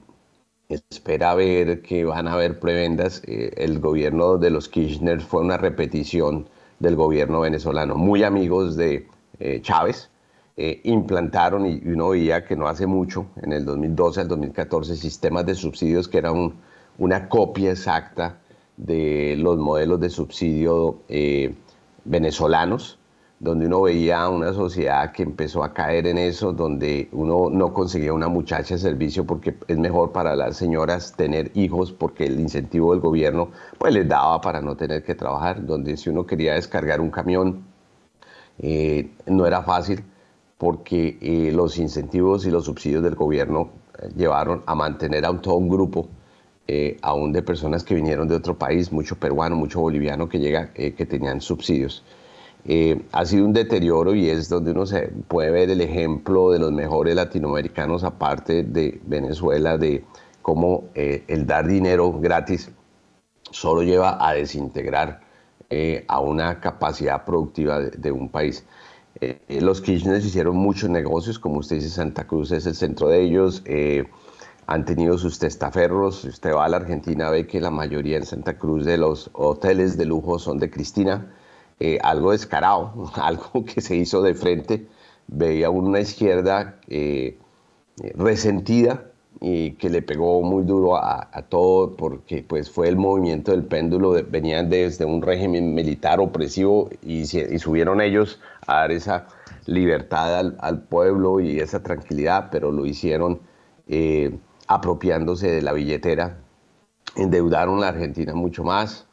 espera 0.68 1.34
ver 1.34 1.82
que 1.82 2.04
van 2.04 2.28
a 2.28 2.34
haber 2.34 2.58
prebendas. 2.58 3.22
Eh, 3.26 3.52
el 3.56 3.78
gobierno 3.78 4.38
de 4.38 4.50
los 4.50 4.68
Kirchner 4.68 5.20
fue 5.20 5.42
una 5.42 5.56
repetición 5.56 6.48
del 6.78 6.96
gobierno 6.96 7.40
venezolano, 7.40 7.96
muy 7.96 8.22
amigos 8.22 8.76
de 8.76 9.08
eh, 9.38 9.60
Chávez, 9.62 10.10
eh, 10.56 10.80
implantaron, 10.84 11.66
y 11.66 11.82
uno 11.86 12.10
veía 12.10 12.44
que 12.44 12.56
no 12.56 12.66
hace 12.66 12.86
mucho, 12.86 13.26
en 13.42 13.52
el 13.52 13.64
2012 13.64 14.22
al 14.22 14.28
2014, 14.28 14.96
sistemas 14.96 15.44
de 15.44 15.54
subsidios 15.54 16.08
que 16.08 16.18
eran 16.18 16.54
una 16.98 17.28
copia 17.28 17.72
exacta 17.72 18.38
de 18.76 19.36
los 19.38 19.58
modelos 19.58 20.00
de 20.00 20.08
subsidio 20.08 21.00
eh, 21.08 21.54
venezolanos, 22.04 22.98
donde 23.38 23.66
uno 23.66 23.82
veía 23.82 24.26
una 24.30 24.54
sociedad 24.54 25.12
que 25.12 25.22
empezó 25.22 25.62
a 25.62 25.74
caer 25.74 26.06
en 26.06 26.16
eso, 26.16 26.54
donde 26.54 27.10
uno 27.12 27.50
no 27.50 27.74
conseguía 27.74 28.14
una 28.14 28.28
muchacha 28.28 28.76
de 28.76 28.80
servicio 28.80 29.26
porque 29.26 29.54
es 29.68 29.76
mejor 29.76 30.12
para 30.12 30.34
las 30.36 30.56
señoras 30.56 31.14
tener 31.14 31.50
hijos 31.54 31.92
porque 31.92 32.24
el 32.24 32.40
incentivo 32.40 32.92
del 32.92 33.00
gobierno 33.02 33.50
pues 33.78 33.92
les 33.92 34.08
daba 34.08 34.40
para 34.40 34.62
no 34.62 34.74
tener 34.74 35.04
que 35.04 35.14
trabajar, 35.14 35.66
donde 35.66 35.98
si 35.98 36.08
uno 36.08 36.24
quería 36.24 36.54
descargar 36.54 37.02
un 37.02 37.10
camión 37.10 37.62
eh, 38.58 39.10
no 39.26 39.46
era 39.46 39.62
fácil 39.62 40.02
porque 40.58 41.18
eh, 41.20 41.52
los 41.52 41.78
incentivos 41.78 42.46
y 42.46 42.50
los 42.50 42.64
subsidios 42.64 43.02
del 43.02 43.14
gobierno 43.14 43.70
eh, 43.98 44.08
llevaron 44.16 44.62
a 44.66 44.74
mantener 44.74 45.24
a 45.24 45.30
un, 45.30 45.42
todo 45.42 45.56
un 45.56 45.68
grupo, 45.68 46.08
eh, 46.66 46.96
aún 47.02 47.32
de 47.32 47.42
personas 47.42 47.84
que 47.84 47.94
vinieron 47.94 48.26
de 48.26 48.34
otro 48.34 48.56
país, 48.56 48.90
mucho 48.90 49.16
peruano, 49.16 49.54
mucho 49.56 49.80
boliviano 49.80 50.28
que 50.28 50.38
llega, 50.38 50.72
que 50.72 51.06
tenían 51.06 51.40
subsidios. 51.40 52.02
ha 53.12 53.24
sido 53.24 53.44
un 53.44 53.52
deterioro 53.52 54.14
y 54.14 54.28
es 54.28 54.48
donde 54.48 54.72
uno 54.72 54.86
se 54.86 55.08
puede 55.28 55.52
ver 55.52 55.70
el 55.70 55.80
ejemplo 55.80 56.50
de 56.50 56.58
los 56.58 56.72
mejores 56.72 57.14
latinoamericanos, 57.14 58.02
aparte 58.02 58.64
de 58.64 59.00
Venezuela, 59.04 59.78
de 59.78 60.04
cómo 60.42 60.84
el 60.94 61.46
dar 61.46 61.68
dinero 61.68 62.12
gratis 62.18 62.70
solo 63.52 63.82
lleva 63.82 64.18
a 64.26 64.34
desintegrar 64.34 65.20
a 66.08 66.18
una 66.18 66.58
capacidad 66.58 67.24
productiva 67.24 67.78
de 67.78 68.10
un 68.10 68.28
país. 68.28 68.64
Eh, 69.20 69.60
los 69.60 69.80
Kirchner 69.80 70.18
hicieron 70.22 70.56
muchos 70.56 70.90
negocios, 70.90 71.38
como 71.38 71.58
usted 71.58 71.76
dice, 71.76 71.88
Santa 71.88 72.26
Cruz 72.26 72.52
es 72.52 72.66
el 72.66 72.74
centro 72.74 73.08
de 73.08 73.22
ellos. 73.22 73.62
Eh, 73.64 74.04
han 74.66 74.84
tenido 74.84 75.16
sus 75.16 75.38
testaferros. 75.38 76.22
Si 76.22 76.28
usted 76.28 76.54
va 76.54 76.64
a 76.64 76.68
la 76.68 76.78
Argentina, 76.78 77.30
ve 77.30 77.46
que 77.46 77.60
la 77.60 77.70
mayoría 77.70 78.16
en 78.18 78.26
Santa 78.26 78.58
Cruz 78.58 78.84
de 78.84 78.98
los 78.98 79.30
hoteles 79.32 79.96
de 79.96 80.06
lujo 80.06 80.38
son 80.38 80.58
de 80.58 80.70
Cristina. 80.70 81.32
Eh, 81.80 81.98
algo 82.02 82.32
descarado, 82.32 83.10
algo 83.14 83.64
que 83.64 83.80
se 83.80 83.96
hizo 83.96 84.22
de 84.22 84.34
frente. 84.34 84.86
Veía 85.28 85.70
una 85.70 86.00
izquierda 86.00 86.78
resentida 88.14 89.10
y 89.40 89.72
que 89.72 89.90
le 89.90 90.02
pegó 90.02 90.40
muy 90.42 90.64
duro 90.64 90.96
a, 90.96 91.28
todo 91.48 91.96
porque 91.96 92.44
pues 92.46 92.70
fue 92.70 92.88
el 92.88 92.96
movimiento 92.96 93.50
del 93.50 93.64
péndulo, 93.64 94.12
venían 94.30 94.70
desde 94.70 95.04
un 95.04 95.20
régimen 95.20 95.74
militar 95.74 96.20
opresivo 96.20 96.90
y 97.02 97.26
subieron 97.26 98.00
ellos 98.00 98.40
dar 98.74 98.92
esa 98.92 99.26
libertad 99.66 100.54
al, 100.58 100.82
pueblo 100.82 101.40
y 101.40 101.58
esa 101.60 101.82
tranquilidad, 101.82 102.48
pero 102.50 102.70
lo 102.72 102.86
hicieron 102.86 103.40
eh, 103.88 104.36
apropiándose 104.68 105.50
de 105.50 105.62
la 105.62 105.72
billetera, 105.72 106.38
endeudaron 107.16 107.80
la 107.80 107.88
Argentina 107.88 108.34
mucho 108.34 108.64
más, 108.64 109.06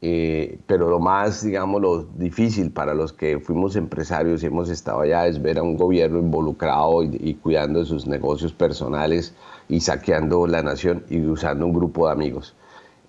eh, 0.00 0.60
pero 0.66 0.88
lo 0.88 1.00
más, 1.00 1.42
digamos, 1.42 1.82
lo 1.82 2.04
difícil 2.04 2.70
para 2.70 2.94
los 2.94 3.12
que 3.12 3.40
fuimos 3.40 3.74
empresarios 3.74 4.42
y 4.42 4.46
hemos 4.46 4.68
estado 4.68 5.00
allá 5.00 5.26
es 5.26 5.42
ver 5.42 5.58
a 5.58 5.62
un 5.62 5.76
gobierno 5.76 6.20
involucrado 6.20 7.02
y, 7.02 7.34
cuidando 7.34 7.80
de 7.80 7.84
sus 7.84 8.06
negocios 8.06 8.52
personales 8.52 9.34
y 9.68 9.80
saqueando 9.80 10.46
la 10.46 10.62
nación 10.62 11.04
y 11.10 11.20
usando 11.26 11.66
un 11.66 11.72
grupo 11.72 12.06
de 12.06 12.12
amigos. 12.12 12.54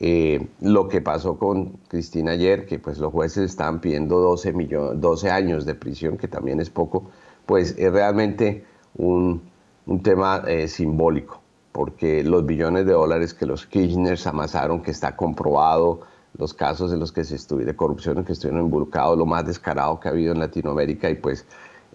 Eh, 0.02 0.48
lo 0.62 0.88
que 0.88 1.02
pasó 1.02 1.38
con 1.38 1.74
Cristina 1.90 2.32
ayer, 2.32 2.66
que 2.66 2.80
pues 2.80 3.00
los 3.00 3.12
jueces 3.12 3.50
estaban 3.50 3.82
pidiendo 3.82 4.20
12, 4.20 4.54
12 4.96 5.30
años 5.30 5.66
de 5.66 5.76
prisión, 5.76 6.18
que 6.18 6.30
también 6.30 6.62
es 6.62 6.70
poco, 6.70 7.12
pues 7.46 7.76
es 7.78 7.92
realmente 7.92 8.64
un, 8.96 9.42
un 9.86 10.02
tema 10.02 10.44
eh, 10.48 10.70
simbólico, 10.70 11.42
porque 11.74 12.24
los 12.24 12.46
billones 12.46 12.86
de 12.86 12.94
dólares 12.94 13.34
que 13.34 13.46
los 13.46 13.66
Kirchners 13.66 14.26
amasaron, 14.26 14.82
que 14.82 14.92
está 14.92 15.18
comprobado, 15.18 16.02
los 16.38 16.54
casos 16.54 16.94
en 16.94 17.00
los 17.00 17.12
que 17.12 17.26
se 17.26 17.38
de 17.56 17.76
corrupción 17.76 18.20
en 18.20 18.24
que 18.24 18.32
estuvieron 18.32 18.64
involucrados, 18.66 19.18
lo 19.18 19.26
más 19.26 19.46
descarado 19.46 20.00
que 20.00 20.08
ha 20.08 20.12
habido 20.12 20.32
en 20.32 20.40
Latinoamérica, 20.40 21.10
y 21.10 21.16
pues 21.16 21.46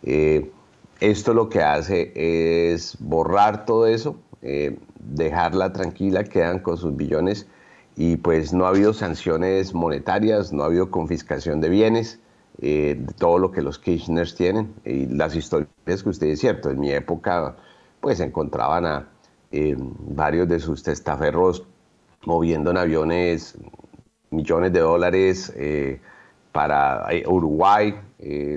eh, 0.02 0.50
esto 1.00 1.32
lo 1.32 1.48
que 1.48 1.62
hace 1.62 2.12
es 2.14 2.98
borrar 3.00 3.64
todo 3.64 3.86
eso, 3.86 4.16
dejarla 4.98 5.72
tranquila, 5.72 6.24
quedan 6.24 6.58
con 6.58 6.76
sus 6.76 6.94
billones 6.94 7.46
y 7.96 8.16
pues 8.16 8.52
no 8.52 8.66
ha 8.66 8.70
habido 8.70 8.92
sanciones 8.92 9.72
monetarias, 9.72 10.52
no 10.52 10.62
ha 10.62 10.66
habido 10.66 10.90
confiscación 10.90 11.60
de 11.60 11.68
bienes, 11.68 12.18
eh, 12.60 13.04
todo 13.18 13.38
lo 13.38 13.52
que 13.52 13.62
los 13.62 13.78
Kirchners 13.78 14.34
tienen. 14.34 14.74
Y 14.84 15.06
las 15.06 15.36
historias 15.36 15.68
que 15.84 16.08
usted 16.08 16.28
es 16.28 16.40
cierto, 16.40 16.70
en 16.70 16.80
mi 16.80 16.90
época 16.90 17.56
pues 18.00 18.20
encontraban 18.20 18.84
a 18.84 19.08
eh, 19.52 19.76
varios 19.78 20.48
de 20.48 20.60
sus 20.60 20.82
testaferros 20.82 21.64
moviendo 22.26 22.70
en 22.70 22.78
aviones 22.78 23.56
millones 24.30 24.72
de 24.72 24.80
dólares 24.80 25.52
eh, 25.56 26.00
para 26.52 27.06
Uruguay, 27.26 27.94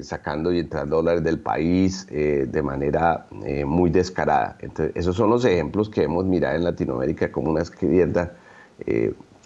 sacando 0.02 0.54
y 0.54 0.60
entrando 0.60 0.98
dólares 0.98 1.24
del 1.24 1.40
país 1.40 2.06
de 2.08 2.62
manera 2.62 3.26
muy 3.66 3.90
descarada. 3.90 4.56
Entonces, 4.62 4.96
esos 4.96 5.16
son 5.16 5.32
los 5.32 5.44
ejemplos 5.46 5.90
que 5.90 6.04
hemos 6.04 6.24
mirado 6.24 6.56
en 6.56 6.64
Latinoamérica 6.64 7.32
como 7.32 7.50
una 7.50 7.64
izquierda 7.64 8.34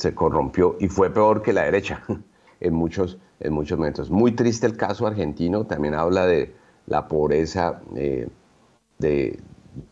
se 0.02 0.16
corrompió 0.16 0.78
y 0.80 0.88
fue 0.88 1.12
peor 1.12 1.42
que 1.42 1.54
la 1.54 1.64
derecha 1.64 2.04
en 2.60 2.74
muchos, 2.74 3.18
en 3.40 3.54
muchos 3.54 3.78
momentos. 3.78 4.10
Muy 4.10 4.32
triste 4.34 4.66
el 4.66 4.76
caso 4.76 5.06
argentino, 5.06 5.66
también 5.66 5.94
habla 5.94 6.26
de 6.26 6.54
la 6.88 7.08
pobreza 7.08 7.82
eh, 7.96 8.28
de, 8.98 9.40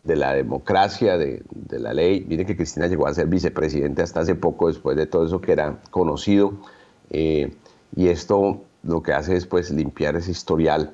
la 0.04 0.34
democracia, 0.34 1.16
de, 1.16 1.42
la 1.70 1.94
ley. 1.94 2.24
Miren 2.28 2.46
que 2.46 2.56
Cristina 2.56 2.88
llegó 2.88 3.06
a 3.06 3.14
ser 3.14 3.28
vicepresidente 3.28 4.02
hasta 4.02 4.20
hace 4.20 4.34
poco, 4.34 4.68
después 4.68 4.96
de 4.96 5.06
todo 5.06 5.24
eso 5.24 5.40
que 5.40 5.52
era 5.52 5.80
conocido. 5.90 6.52
Eh, 7.10 7.54
y 7.94 8.08
esto 8.08 8.60
lo 8.82 9.02
que 9.02 9.12
hace 9.12 9.36
es 9.36 9.46
pues, 9.46 9.70
limpiar 9.70 10.16
ese 10.16 10.32
historial 10.32 10.92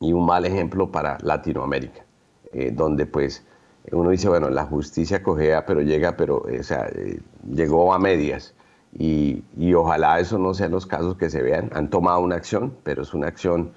y 0.00 0.12
un 0.12 0.26
mal 0.26 0.44
ejemplo 0.44 0.92
para 0.92 1.16
Latinoamérica, 1.22 2.04
eh, 2.52 2.70
donde 2.70 3.06
pues 3.06 3.44
uno 3.92 4.10
dice, 4.10 4.28
bueno, 4.28 4.50
la 4.50 4.64
justicia 4.64 5.22
cogea, 5.22 5.64
pero 5.66 5.80
llega, 5.80 6.16
pero, 6.16 6.38
o 6.38 6.62
sea, 6.62 6.88
eh, 6.92 7.20
llegó 7.48 7.92
a 7.94 7.98
medias. 7.98 8.54
Y, 8.98 9.44
ojalá 9.74 10.20
eso 10.20 10.38
no 10.38 10.54
sean 10.54 10.70
los 10.70 10.86
casos 10.86 11.16
que 11.16 11.28
se 11.28 11.42
vean. 11.42 11.70
Han 11.74 11.90
tomado 11.90 12.20
una 12.20 12.36
acción, 12.36 12.74
pero 12.82 13.02
es 13.02 13.12
una 13.14 13.28
acción, 13.28 13.72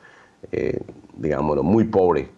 eh, 0.52 0.82
digámoslo, 1.18 1.64
muy 1.64 1.84
pobre, 1.86 2.30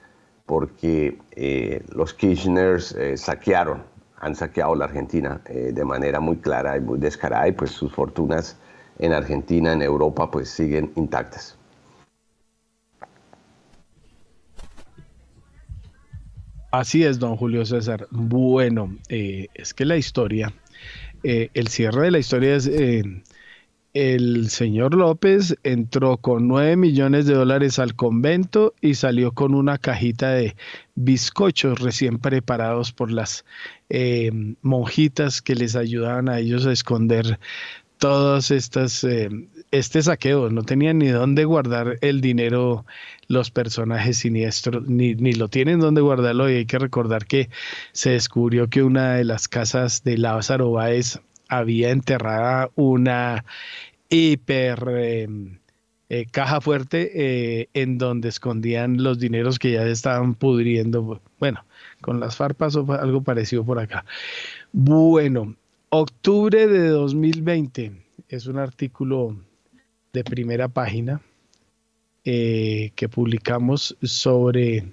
porque 0.46 1.20
eh, 1.32 1.84
los 1.94 2.14
Kirchners 2.14 2.96
saquearon, 3.16 3.84
han 4.18 4.36
saqueado 4.36 4.76
la 4.76 4.86
Argentina 4.86 5.42
de 5.46 5.86
manera 5.86 6.20
muy 6.20 6.38
clara 6.38 6.78
y 6.78 6.82
muy 6.82 7.00
descarada, 7.00 7.48
y 7.48 7.52
pues 7.54 7.72
sus 7.72 7.94
fortunas 7.94 8.58
en 9.00 9.14
Argentina, 9.14 9.74
en 9.74 9.82
Europa, 9.82 10.30
pues 10.30 10.50
siguen 10.50 10.92
intactas. 10.96 11.58
Así 16.72 17.04
es, 17.04 17.20
don 17.20 17.36
Julio 17.36 17.66
César. 17.66 18.08
Bueno, 18.12 18.98
eh, 19.10 19.48
es 19.54 19.74
que 19.74 19.84
la 19.84 19.98
historia, 19.98 20.54
eh, 21.22 21.50
el 21.54 21.68
cierre 21.68 22.04
de 22.04 22.12
la 22.12 22.20
historia 22.20 22.56
es, 22.56 22.66
eh, 22.66 23.04
el 23.94 24.50
señor 24.50 24.96
López 24.96 25.58
entró 25.64 26.16
con 26.16 26.48
9 26.48 26.78
millones 26.78 27.26
de 27.26 27.34
dólares 27.34 27.78
al 27.78 27.96
convento 27.96 28.74
y 28.80 28.94
salió 28.94 29.34
con 29.34 29.54
una 29.54 29.78
cajita 29.80 30.32
de 30.32 30.56
bizcochos 30.96 31.78
recién 31.78 32.20
preparados 32.20 32.94
por 32.94 33.12
las 33.12 33.44
monjitas 34.62 35.42
que 35.42 35.56
les 35.56 35.76
ayudaban 35.76 36.30
a 36.30 36.40
ellos 36.40 36.66
a 36.66 36.72
esconder 36.72 37.38
todas 37.98 38.50
estas, 38.50 39.06
este 39.72 40.02
saqueo. 40.02 40.50
No 40.50 40.64
tenían 40.64 41.00
ni 41.00 41.08
dónde 41.08 41.46
guardar 41.46 41.98
el 42.02 42.22
dinero 42.22 42.86
los 43.28 43.52
personajes 43.52 44.18
siniestros, 44.18 44.88
ni, 44.88 45.16
lo 45.16 45.48
tienen 45.48 45.80
donde 45.80 46.02
guardarlo 46.02 46.50
y 46.50 46.56
hay 46.56 46.66
que 46.66 46.80
recordar 46.80 47.26
que 47.26 47.50
se 47.94 48.12
descubrió 48.12 48.70
que 48.70 48.84
una 48.84 49.16
de 49.16 49.24
las 49.24 49.48
casas 49.48 50.04
de 50.04 50.18
Lázaro 50.18 50.72
Báez 50.72 51.20
había 51.48 51.92
enterrada 51.92 52.70
una 52.76 53.46
hiper... 54.10 54.84
Em, 54.90 55.62
eh, 56.14 56.26
caja 56.30 56.60
fuerte 56.60 57.10
eh, 57.14 57.70
en 57.74 57.98
donde 57.98 58.28
escondían 58.28 59.02
los 59.02 59.18
dineros 59.18 59.60
que 59.60 59.72
ya 59.72 59.88
estaban 59.88 60.36
pudriendo. 60.36 61.22
Bueno, 61.40 61.64
con 62.02 62.20
las 62.20 62.36
farpas 62.36 62.76
o 62.76 62.86
algo 62.92 63.24
parecido 63.24 63.64
por 63.64 63.80
acá. 63.80 64.04
Bueno, 64.74 65.56
octubre 65.88 66.68
de 66.68 66.90
2020 66.90 67.94
es 68.28 68.46
un 68.46 68.58
artículo 68.58 69.38
de 70.14 70.24
primera 70.24 70.68
página 70.68 71.22
eh, 72.26 72.92
que 72.96 73.10
publicamos 73.10 73.98
sobre 74.04 74.86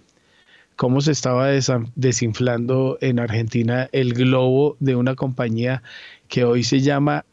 cómo 0.76 1.00
se 1.00 1.12
estaba 1.12 1.48
desinflando 1.96 2.98
en 3.00 3.18
Argentina 3.18 3.88
el 3.92 4.14
globo 4.14 4.76
de 4.80 4.94
una 4.94 5.14
compañía 5.14 5.82
que 6.28 6.44
hoy 6.44 6.62
se 6.62 6.80
llama 6.80 7.26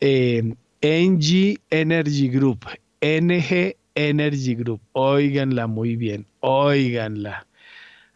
eh, 0.00 0.54
NG 0.82 1.60
Energy 1.70 2.28
Group. 2.28 2.66
NG 3.00 3.76
Energy 3.94 4.54
Group. 4.56 4.80
Óiganla 4.92 5.66
muy 5.66 5.96
bien, 5.96 6.26
óiganla. 6.40 7.46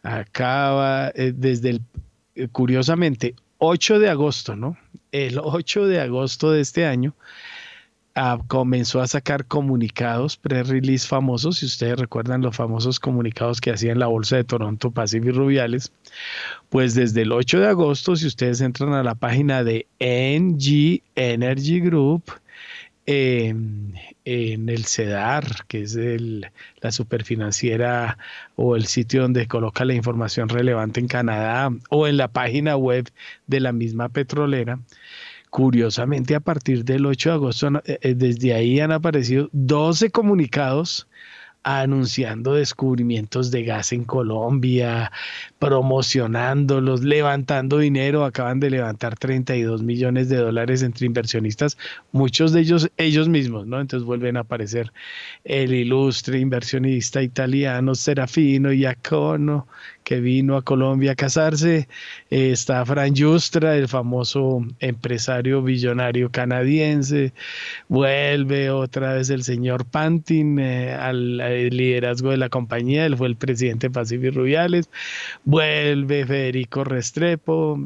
Acaba 0.02 1.12
eh, 1.14 1.32
desde 1.34 1.70
el, 1.70 2.50
curiosamente, 2.50 3.34
8 3.58 4.00
de 4.00 4.10
agosto, 4.10 4.56
¿no? 4.56 4.76
El 5.12 5.38
8 5.38 5.86
de 5.86 6.00
agosto 6.00 6.50
de 6.50 6.60
este 6.60 6.84
año 6.86 7.14
comenzó 8.46 9.00
a 9.00 9.06
sacar 9.06 9.46
comunicados 9.46 10.36
pre-release 10.36 11.06
famosos, 11.06 11.58
si 11.58 11.66
ustedes 11.66 11.98
recuerdan 11.98 12.42
los 12.42 12.56
famosos 12.56 12.98
comunicados 12.98 13.60
que 13.60 13.70
hacía 13.70 13.92
en 13.92 13.98
la 13.98 14.06
bolsa 14.06 14.36
de 14.36 14.44
Toronto 14.44 14.90
Pacific 14.90 15.34
Rubiales, 15.34 15.92
pues 16.70 16.94
desde 16.94 17.22
el 17.22 17.32
8 17.32 17.60
de 17.60 17.66
agosto, 17.68 18.16
si 18.16 18.26
ustedes 18.26 18.60
entran 18.60 18.94
a 18.94 19.02
la 19.02 19.14
página 19.14 19.62
de 19.64 19.86
NG 20.00 21.02
Energy 21.14 21.80
Group, 21.80 22.24
en 23.08 23.94
el 24.24 24.84
CEDAR, 24.84 25.64
que 25.68 25.82
es 25.82 25.96
la 25.96 26.90
superfinanciera 26.90 28.18
o 28.56 28.74
el 28.74 28.86
sitio 28.86 29.22
donde 29.22 29.46
coloca 29.46 29.84
la 29.84 29.94
información 29.94 30.48
relevante 30.48 30.98
en 30.98 31.06
Canadá, 31.06 31.70
o 31.88 32.08
en 32.08 32.16
la 32.16 32.26
página 32.26 32.76
web 32.76 33.08
de 33.46 33.60
la 33.60 33.70
misma 33.70 34.08
petrolera, 34.08 34.80
Curiosamente, 35.50 36.34
a 36.34 36.40
partir 36.40 36.84
del 36.84 37.06
8 37.06 37.28
de 37.30 37.34
agosto, 37.34 37.68
eh, 37.84 37.98
eh, 38.02 38.14
desde 38.14 38.54
ahí 38.54 38.80
han 38.80 38.92
aparecido 38.92 39.48
12 39.52 40.10
comunicados 40.10 41.06
anunciando 41.66 42.54
descubrimientos 42.54 43.50
de 43.50 43.64
gas 43.64 43.92
en 43.92 44.04
Colombia, 44.04 45.10
promocionándolos, 45.58 47.02
levantando 47.02 47.78
dinero. 47.78 48.24
Acaban 48.24 48.60
de 48.60 48.70
levantar 48.70 49.16
32 49.18 49.82
millones 49.82 50.28
de 50.28 50.36
dólares 50.36 50.84
entre 50.84 51.06
inversionistas, 51.06 51.76
muchos 52.12 52.52
de 52.52 52.60
ellos 52.60 52.88
ellos 52.98 53.28
mismos, 53.28 53.66
¿no? 53.66 53.80
Entonces 53.80 54.06
vuelven 54.06 54.36
a 54.36 54.40
aparecer 54.40 54.92
el 55.42 55.74
ilustre 55.74 56.38
inversionista 56.38 57.20
italiano 57.20 57.96
Serafino 57.96 58.72
Iacono, 58.72 59.66
que 60.06 60.20
vino 60.20 60.56
a 60.56 60.62
Colombia 60.62 61.12
a 61.12 61.14
casarse. 61.16 61.88
Eh, 62.30 62.52
está 62.52 62.86
Fran 62.86 63.12
Justra, 63.16 63.76
el 63.76 63.88
famoso 63.88 64.64
empresario 64.78 65.62
billonario 65.62 66.30
canadiense. 66.30 67.32
Vuelve 67.88 68.70
otra 68.70 69.14
vez 69.14 69.30
el 69.30 69.42
señor 69.42 69.84
Pantin 69.84 70.60
eh, 70.60 70.92
al, 70.92 71.38
liderazgo 71.38 72.30
de 72.30 72.36
la 72.36 72.48
compañía. 72.48 73.04
Él 73.04 73.16
fue 73.16 73.26
el 73.26 73.34
presidente 73.34 73.88
de 73.88 73.94
Pacific 73.94 74.32
Rubiales. 74.32 74.88
Vuelve 75.44 76.24
Federico 76.24 76.84
Restrepo 76.84 77.80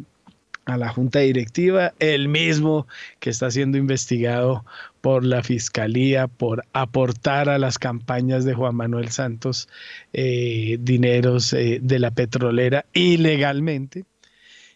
a 0.66 0.76
la 0.76 0.90
junta 0.90 1.20
directiva, 1.20 1.94
el 2.00 2.28
mismo 2.28 2.86
que 3.18 3.30
está 3.30 3.50
siendo 3.50 3.78
investigado 3.78 4.64
por 5.00 5.24
la 5.24 5.42
fiscalía 5.42 6.28
por 6.28 6.64
aportar 6.72 7.48
a 7.48 7.58
las 7.58 7.78
campañas 7.78 8.44
de 8.44 8.54
Juan 8.54 8.74
Manuel 8.74 9.10
Santos 9.10 9.68
eh, 10.12 10.78
dineros 10.80 11.52
eh, 11.52 11.80
de 11.82 11.98
la 11.98 12.10
petrolera 12.10 12.86
ilegalmente. 12.92 14.04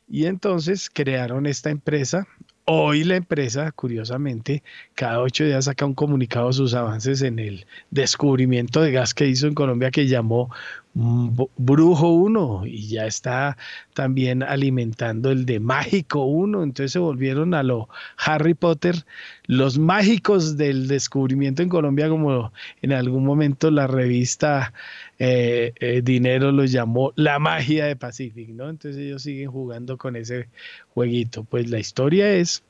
Y 0.09 0.27
entonces 0.27 0.91
crearon 0.91 1.47
esta 1.47 1.71
empresa. 1.71 2.27
Hoy 2.67 3.05
la 3.05 3.17
empresa, 3.17 3.73
curiosamente, 3.73 4.63
cada 4.95 5.21
ocho 5.21 5.45
días 5.45 5.67
saca 5.67 5.85
un 5.85 5.95
comunicado 5.95 6.49
de 6.49 6.55
sus 6.55 6.75
avances 6.75 7.21
en 7.21 7.39
el 7.39 7.67
descubrimiento 7.91 8.81
de 8.81 8.93
gas 8.93 9.13
que 9.13 9.27
hizo 9.27 9.47
en 9.47 9.55
Colombia 9.55 9.91
que 9.91 10.07
llamó 10.07 10.51
Brujo 10.95 12.13
1 12.13 12.67
y 12.67 12.89
ya 12.89 13.07
está 13.07 13.57
también 13.95 14.45
alimentando 14.45 15.33
el 15.33 15.45
de 15.45 15.59
Mágico 15.59 16.25
1. 16.25 16.63
Entonces 16.63 16.93
se 16.93 17.01
volvieron 17.01 17.53
a 17.55 17.65
lo 17.65 17.89
Harry 18.17 18.55
Potter, 18.55 19.05
los 19.47 19.77
mágicos 19.77 20.57
del 20.57 20.87
descubrimiento 20.87 21.63
en 21.63 21.69
Colombia, 21.69 22.09
como 22.09 22.53
en 22.81 22.93
algún 22.93 23.25
momento 23.25 23.73
la 23.73 23.89
revista 23.89 24.73
eh, 25.19 25.73
eh, 25.81 26.01
Dinero 26.03 26.53
los 26.53 26.71
llamó 26.71 27.13
la 27.17 27.41
magia 27.41 27.87
de 27.87 27.97
Pacific, 27.97 28.51
¿no? 28.51 28.69
Entonces 28.69 29.01
ellos 29.03 29.23
siguen 29.23 29.51
jugando 29.51 29.99
con 29.99 30.15
ese 30.15 30.49
jueguito. 30.91 31.43
Pues 31.43 31.69
la 31.71 31.81
historia 31.81 32.33
es 32.35 32.63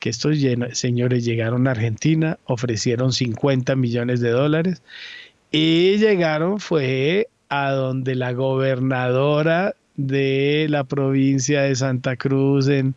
que 0.00 0.10
estos 0.10 0.36
señores 0.72 1.24
llegaron 1.24 1.68
a 1.68 1.72
Argentina, 1.72 2.38
ofrecieron 2.44 3.12
50 3.12 3.76
millones 3.76 4.20
de 4.20 4.30
dólares 4.30 4.82
y 5.50 5.96
llegaron 5.98 6.60
fue 6.60 7.28
a 7.48 7.72
donde 7.72 8.14
la 8.14 8.32
gobernadora 8.32 9.74
de 9.96 10.66
la 10.68 10.84
provincia 10.84 11.62
de 11.62 11.74
Santa 11.74 12.16
Cruz 12.16 12.68
en 12.68 12.94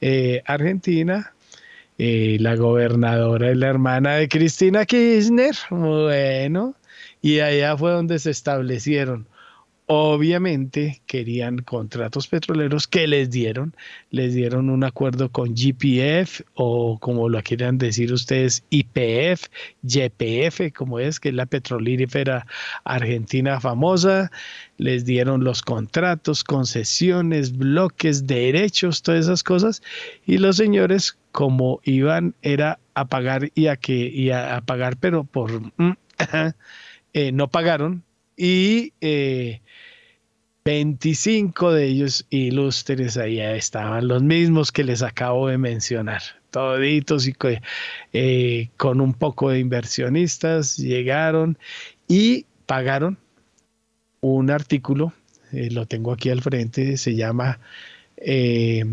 eh, 0.00 0.42
Argentina, 0.44 1.32
eh, 1.98 2.36
la 2.40 2.56
gobernadora 2.56 3.50
es 3.50 3.56
la 3.56 3.68
hermana 3.68 4.16
de 4.16 4.28
Cristina 4.28 4.84
Kirchner, 4.84 5.54
bueno, 5.70 6.74
y 7.22 7.40
allá 7.40 7.76
fue 7.76 7.92
donde 7.92 8.18
se 8.18 8.30
establecieron 8.30 9.26
Obviamente 9.86 11.02
querían 11.06 11.58
contratos 11.58 12.28
petroleros 12.28 12.86
que 12.86 13.08
les 13.08 13.30
dieron, 13.30 13.74
les 14.10 14.32
dieron 14.32 14.70
un 14.70 14.84
acuerdo 14.84 15.30
con 15.30 15.54
GPF 15.56 16.42
o 16.54 16.98
como 17.00 17.28
lo 17.28 17.42
quieran 17.42 17.78
decir 17.78 18.12
ustedes, 18.12 18.64
IPF, 18.70 19.48
YPF, 19.82 20.72
como 20.72 21.00
es, 21.00 21.18
que 21.18 21.30
es 21.30 21.34
la 21.34 21.46
petrolífera 21.46 22.46
argentina 22.84 23.60
famosa, 23.60 24.30
les 24.78 25.04
dieron 25.04 25.42
los 25.42 25.62
contratos, 25.62 26.44
concesiones, 26.44 27.56
bloques, 27.56 28.26
derechos, 28.26 29.02
todas 29.02 29.24
esas 29.24 29.42
cosas, 29.42 29.82
y 30.24 30.38
los 30.38 30.56
señores, 30.56 31.18
como 31.32 31.80
iban, 31.82 32.36
era 32.42 32.78
a 32.94 33.06
pagar 33.06 33.50
y 33.54 33.66
a 33.66 33.76
que 33.76 34.06
y 34.06 34.30
a, 34.30 34.60
pagar, 34.64 34.96
pero 34.96 35.24
por 35.24 35.50
mm, 35.76 35.96
eh, 37.14 37.32
no 37.32 37.48
pagaron 37.48 38.04
y 38.42 38.92
eh, 39.00 39.60
25 40.64 41.74
de 41.74 41.86
ellos 41.86 42.26
ilustres 42.28 43.16
ahí 43.16 43.38
estaban, 43.38 44.08
los 44.08 44.20
mismos 44.24 44.72
que 44.72 44.82
les 44.82 45.02
acabo 45.02 45.46
de 45.46 45.58
mencionar, 45.58 46.22
toditos 46.50 47.28
y 47.28 47.36
eh, 48.12 48.68
con 48.76 49.00
un 49.00 49.14
poco 49.14 49.50
de 49.50 49.60
inversionistas 49.60 50.76
llegaron 50.76 51.56
y 52.08 52.46
pagaron 52.66 53.16
un 54.20 54.50
artículo, 54.50 55.12
eh, 55.52 55.70
lo 55.70 55.86
tengo 55.86 56.10
aquí 56.10 56.28
al 56.28 56.42
frente, 56.42 56.96
se 56.96 57.14
llama 57.14 57.60
eh, 58.16 58.84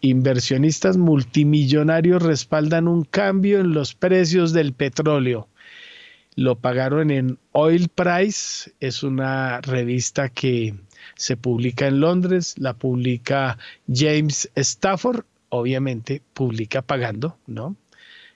Inversionistas 0.00 0.96
multimillonarios 0.96 2.22
respaldan 2.22 2.86
un 2.86 3.02
cambio 3.02 3.58
en 3.58 3.72
los 3.72 3.96
precios 3.96 4.52
del 4.52 4.74
petróleo 4.74 5.48
lo 6.36 6.58
pagaron 6.58 7.10
en 7.10 7.38
Oil 7.52 7.88
Price, 7.88 8.70
es 8.78 9.02
una 9.02 9.62
revista 9.62 10.28
que 10.28 10.74
se 11.14 11.36
publica 11.36 11.86
en 11.86 12.00
Londres, 12.00 12.54
la 12.58 12.74
publica 12.74 13.58
James 13.92 14.50
Stafford, 14.54 15.24
obviamente 15.48 16.22
publica 16.34 16.82
pagando, 16.82 17.38
¿no? 17.46 17.74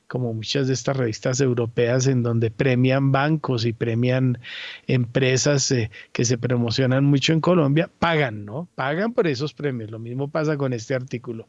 Como 0.08 0.32
muchas 0.32 0.66
de 0.66 0.72
estas 0.72 0.96
revistas 0.96 1.40
europeas 1.40 2.06
en 2.06 2.22
donde 2.22 2.50
premian 2.50 3.12
bancos 3.12 3.66
y 3.66 3.74
premian 3.74 4.38
empresas 4.86 5.70
eh, 5.70 5.90
que 6.12 6.24
se 6.24 6.38
promocionan 6.38 7.04
mucho 7.04 7.34
en 7.34 7.42
Colombia, 7.42 7.90
pagan, 7.98 8.46
¿no? 8.46 8.66
Pagan 8.74 9.12
por 9.12 9.28
esos 9.28 9.52
premios. 9.52 9.90
Lo 9.90 9.98
mismo 9.98 10.28
pasa 10.28 10.56
con 10.56 10.72
este 10.72 10.94
artículo. 10.94 11.48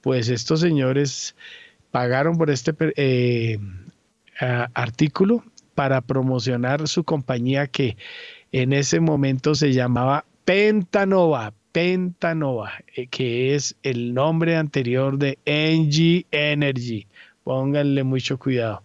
Pues 0.00 0.28
estos 0.28 0.60
señores 0.60 1.36
pagaron 1.92 2.36
por 2.36 2.50
este 2.50 2.74
eh, 2.96 3.58
artículo 4.74 5.44
para 5.76 6.00
promocionar 6.00 6.88
su 6.88 7.04
compañía 7.04 7.66
que 7.66 7.98
en 8.50 8.72
ese 8.72 8.98
momento 8.98 9.54
se 9.54 9.74
llamaba 9.74 10.24
Pentanova, 10.46 11.52
Pentanova, 11.70 12.72
eh, 12.94 13.06
que 13.08 13.54
es 13.54 13.76
el 13.82 14.14
nombre 14.14 14.56
anterior 14.56 15.18
de 15.18 15.38
NG 15.44 16.26
Energy. 16.30 17.06
Pónganle 17.44 18.04
mucho 18.04 18.38
cuidado. 18.38 18.82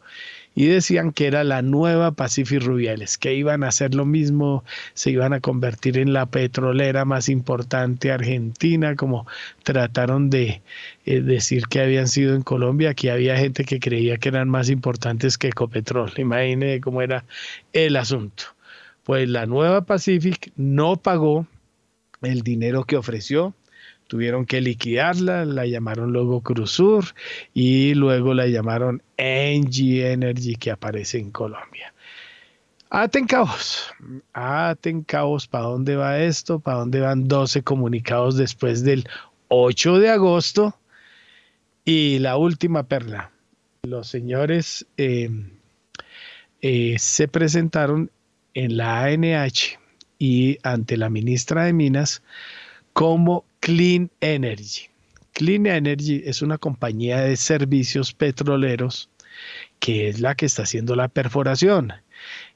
Y 0.53 0.67
decían 0.67 1.13
que 1.13 1.27
era 1.27 1.43
la 1.43 1.61
nueva 1.61 2.11
Pacific 2.11 2.61
Rubiales, 2.61 3.17
que 3.17 3.33
iban 3.33 3.63
a 3.63 3.69
hacer 3.69 3.95
lo 3.95 4.05
mismo, 4.05 4.65
se 4.93 5.11
iban 5.11 5.31
a 5.31 5.39
convertir 5.39 5.97
en 5.97 6.11
la 6.11 6.25
petrolera 6.25 7.05
más 7.05 7.29
importante 7.29 8.11
argentina, 8.11 8.95
como 8.95 9.25
trataron 9.63 10.29
de 10.29 10.61
eh, 11.05 11.21
decir 11.21 11.67
que 11.67 11.79
habían 11.79 12.07
sido 12.09 12.35
en 12.35 12.41
Colombia, 12.41 12.93
que 12.93 13.11
había 13.11 13.37
gente 13.37 13.63
que 13.63 13.79
creía 13.79 14.17
que 14.17 14.29
eran 14.29 14.49
más 14.49 14.69
importantes 14.69 15.37
que 15.37 15.47
Ecopetrol. 15.47 16.11
Imagínense 16.17 16.81
cómo 16.81 17.01
era 17.01 17.23
el 17.71 17.95
asunto. 17.95 18.43
Pues 19.03 19.29
la 19.29 19.45
nueva 19.45 19.85
Pacific 19.85 20.51
no 20.57 20.97
pagó 20.97 21.47
el 22.21 22.41
dinero 22.41 22.83
que 22.83 22.97
ofreció, 22.97 23.55
tuvieron 24.11 24.45
que 24.45 24.59
liquidarla, 24.59 25.45
la 25.45 25.65
llamaron 25.65 26.11
luego 26.11 26.41
Cruzur 26.41 27.05
y 27.53 27.93
luego 27.93 28.33
la 28.33 28.45
llamaron 28.45 29.01
NG 29.17 30.01
Energy 30.01 30.57
que 30.57 30.69
aparece 30.69 31.17
en 31.17 31.31
Colombia. 31.31 31.93
Aten 32.89 33.25
caos, 33.25 33.89
aten 34.33 35.05
¿para 35.05 35.63
dónde 35.63 35.95
va 35.95 36.19
esto? 36.19 36.59
¿Para 36.59 36.79
dónde 36.79 36.99
van 36.99 37.29
12 37.29 37.63
comunicados 37.63 38.35
después 38.35 38.83
del 38.83 39.07
8 39.47 39.99
de 39.99 40.09
agosto? 40.09 40.75
Y 41.85 42.19
la 42.19 42.35
última 42.35 42.83
perla, 42.83 43.31
los 43.83 44.09
señores 44.09 44.85
eh, 44.97 45.29
eh, 46.61 46.97
se 46.99 47.29
presentaron 47.29 48.11
en 48.55 48.75
la 48.75 49.05
ANH 49.05 49.79
y 50.19 50.57
ante 50.63 50.97
la 50.97 51.09
ministra 51.09 51.63
de 51.63 51.71
Minas 51.71 52.21
como 52.91 53.45
Clean 53.61 54.09
Energy. 54.21 54.89
Clean 55.33 55.65
Energy 55.67 56.23
es 56.25 56.41
una 56.41 56.57
compañía 56.57 57.21
de 57.21 57.37
servicios 57.37 58.11
petroleros 58.11 59.09
que 59.79 60.09
es 60.09 60.19
la 60.19 60.35
que 60.35 60.47
está 60.47 60.63
haciendo 60.63 60.95
la 60.95 61.07
perforación. 61.07 61.93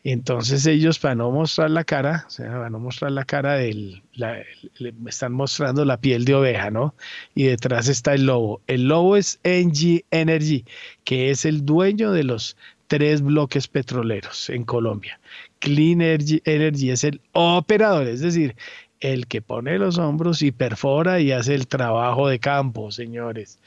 Entonces 0.04 0.66
ellos 0.66 1.00
para 1.00 1.16
no 1.16 1.32
mostrar 1.32 1.72
la 1.72 1.84
cara, 1.84 2.26
o 2.28 2.30
sea, 2.30 2.52
para 2.52 2.70
no 2.70 2.80
mostrar 2.80 3.12
la 3.12 3.24
cara 3.24 3.54
del, 3.54 4.04
le 4.14 4.94
están 5.08 5.34
mostrando 5.34 5.86
la 5.86 5.98
piel 5.98 6.26
de 6.26 6.36
oveja, 6.36 6.70
¿no? 6.72 6.96
Y 7.34 7.46
detrás 7.46 7.88
está 7.88 8.14
el 8.14 8.26
lobo. 8.26 8.62
El 8.68 8.88
lobo 8.88 9.16
es 9.16 9.40
NG 9.44 10.04
Energy, 10.12 10.66
que 11.04 11.32
es 11.32 11.46
el 11.46 11.66
dueño 11.66 12.12
de 12.12 12.24
los 12.24 12.58
tres 12.88 13.22
bloques 13.22 13.68
petroleros 13.68 14.50
en 14.50 14.64
Colombia. 14.64 15.20
Clean 15.60 16.02
Energy, 16.02 16.90
es 16.92 17.04
el 17.04 17.22
operador, 17.32 18.08
es 18.08 18.22
decir, 18.22 18.56
el 19.14 19.28
que 19.28 19.42
pone 19.42 19.78
los 19.78 19.98
hombros 19.98 20.42
y 20.42 20.52
perfora 20.52 21.20
y 21.20 21.32
hace 21.32 21.54
el 21.54 21.68
trabajo 21.68 22.28
de 22.28 22.40
campo, 22.40 22.92
señores. 22.92 23.60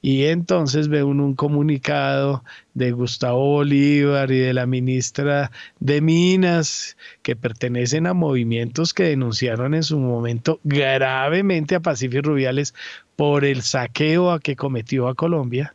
Y 0.00 0.24
entonces 0.24 0.88
ve 0.88 1.02
un 1.02 1.34
comunicado 1.34 2.42
de 2.74 2.92
Gustavo 2.92 3.44
Bolívar 3.44 4.30
y 4.30 4.38
de 4.38 4.54
la 4.54 4.66
ministra 4.66 5.50
de 5.80 6.00
Minas, 6.00 6.96
que 7.22 7.36
pertenecen 7.36 8.06
a 8.06 8.14
movimientos 8.14 8.94
que 8.94 9.04
denunciaron 9.04 9.74
en 9.74 9.82
su 9.82 9.98
momento 9.98 10.60
gravemente 10.64 11.74
a 11.74 11.80
Pacífico 11.80 12.22
Rubiales 12.22 12.74
por 13.16 13.44
el 13.44 13.62
saqueo 13.62 14.30
a 14.30 14.40
que 14.40 14.56
cometió 14.56 15.08
a 15.08 15.14
Colombia, 15.14 15.74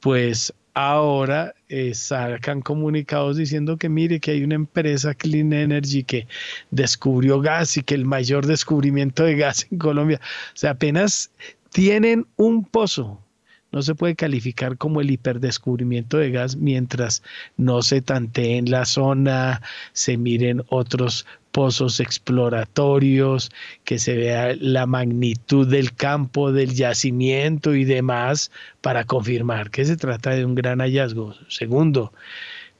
pues 0.00 0.52
ahora 0.74 1.54
eh, 1.68 1.94
sacan 1.94 2.60
comunicados 2.60 3.36
diciendo 3.36 3.76
que 3.76 3.88
mire 3.88 4.20
que 4.20 4.32
hay 4.32 4.44
una 4.44 4.56
empresa 4.56 5.14
Clean 5.14 5.52
Energy 5.52 6.02
que 6.02 6.26
descubrió 6.70 7.40
gas 7.40 7.76
y 7.76 7.82
que 7.82 7.94
el 7.94 8.04
mayor 8.04 8.46
descubrimiento 8.46 9.24
de 9.24 9.36
gas 9.36 9.66
en 9.70 9.78
Colombia, 9.78 10.20
o 10.22 10.56
sea, 10.56 10.72
apenas 10.72 11.30
tienen 11.70 12.26
un 12.36 12.64
pozo. 12.64 13.20
No 13.72 13.82
se 13.82 13.96
puede 13.96 14.14
calificar 14.14 14.78
como 14.78 15.00
el 15.00 15.10
hiperdescubrimiento 15.10 16.18
de 16.18 16.30
gas 16.30 16.54
mientras 16.54 17.24
no 17.56 17.82
se 17.82 18.02
tantee 18.02 18.56
en 18.56 18.70
la 18.70 18.84
zona, 18.84 19.62
se 19.92 20.16
miren 20.16 20.62
otros 20.68 21.26
pozos 21.54 22.00
exploratorios, 22.00 23.52
que 23.84 24.00
se 24.00 24.16
vea 24.16 24.56
la 24.58 24.86
magnitud 24.86 25.68
del 25.68 25.94
campo, 25.94 26.50
del 26.50 26.74
yacimiento 26.74 27.76
y 27.76 27.84
demás 27.84 28.50
para 28.80 29.04
confirmar 29.04 29.70
que 29.70 29.84
se 29.84 29.96
trata 29.96 30.30
de 30.30 30.44
un 30.44 30.56
gran 30.56 30.80
hallazgo. 30.80 31.32
Segundo. 31.46 32.12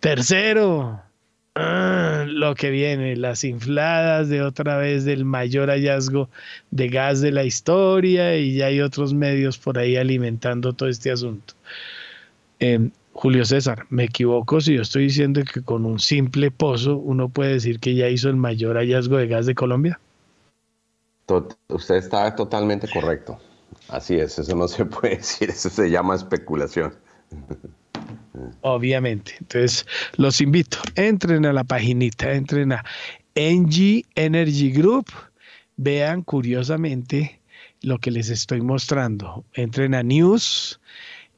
Tercero, 0.01 1.01
ah, 1.55 2.25
lo 2.27 2.57
que 2.57 2.71
viene, 2.71 3.15
las 3.15 3.45
infladas 3.45 4.29
de 4.29 4.43
otra 4.43 4.77
vez 4.77 5.05
del 5.05 5.25
mayor 5.25 5.69
hallazgo 5.69 6.29
de 6.73 6.89
gas 6.89 7.21
de 7.21 7.31
la 7.31 7.45
historia 7.45 8.37
y 8.37 8.55
ya 8.57 8.67
hay 8.67 8.81
otros 8.81 9.15
medios 9.15 9.57
por 9.57 9.79
ahí 9.79 9.97
alimentando 9.97 10.73
todo 10.73 10.89
este 10.89 11.13
asunto. 11.13 11.55
Em, 12.59 12.91
Julio 13.15 13.45
César, 13.45 13.87
me 13.91 14.05
equivoco 14.05 14.61
si 14.61 14.75
yo 14.75 14.83
estoy 14.83 15.05
diciendo 15.05 15.41
que 15.51 15.63
con 15.63 15.87
un 15.87 16.01
simple 16.01 16.51
pozo 16.51 16.97
uno 16.97 17.29
puede 17.29 17.55
decir 17.55 17.79
que 17.79 17.95
ya 17.95 18.09
hizo 18.09 18.29
el 18.29 18.37
mayor 18.37 18.77
hallazgo 18.77 19.17
de 19.17 19.29
gas 19.29 19.47
de 19.47 19.55
Colombia. 19.55 20.01
usted 21.69 21.95
está 21.95 22.35
totalmente 22.35 22.89
correcto. 22.93 23.39
Así 23.89 24.17
es, 24.17 24.39
eso 24.39 24.57
no 24.57 24.67
se 24.67 24.85
puede 24.85 25.17
decir, 25.17 25.51
eso 25.51 25.71
se 25.71 25.89
llama 25.89 26.17
especulación. 26.17 26.93
Obviamente. 28.63 29.37
Entonces, 29.41 29.87
los 30.17 30.41
invito, 30.41 30.79
entren 30.97 31.47
a 31.47 31.53
la 31.53 31.63
paginita, 31.63 32.33
entren 32.33 32.73
a 32.73 32.85
NG 33.37 34.05
Energy 34.17 34.73
Group, 34.73 35.07
vean 35.77 36.23
curiosamente 36.23 37.41
lo 37.83 37.99
que 37.99 38.11
les 38.11 38.29
estoy 38.29 38.61
mostrando. 38.61 39.45
Entren 39.55 39.95
a 39.95 40.03
News, 40.03 40.81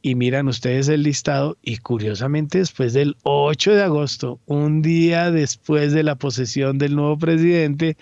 y 0.06 0.14
miran 0.14 0.46
ustedes 0.46 0.86
el 0.88 1.02
listado 1.02 1.58
y 1.62 1.78
curiosamente 1.78 2.58
después 2.58 2.92
del 2.92 3.16
8 3.24 3.74
de 3.74 3.82
agosto, 3.82 4.38
un 4.46 4.80
día 4.80 5.32
después 5.32 5.92
de 5.92 6.04
la 6.04 6.14
posesión 6.14 6.78
del 6.78 6.94
nuevo 6.94 7.18
presidente, 7.18 7.96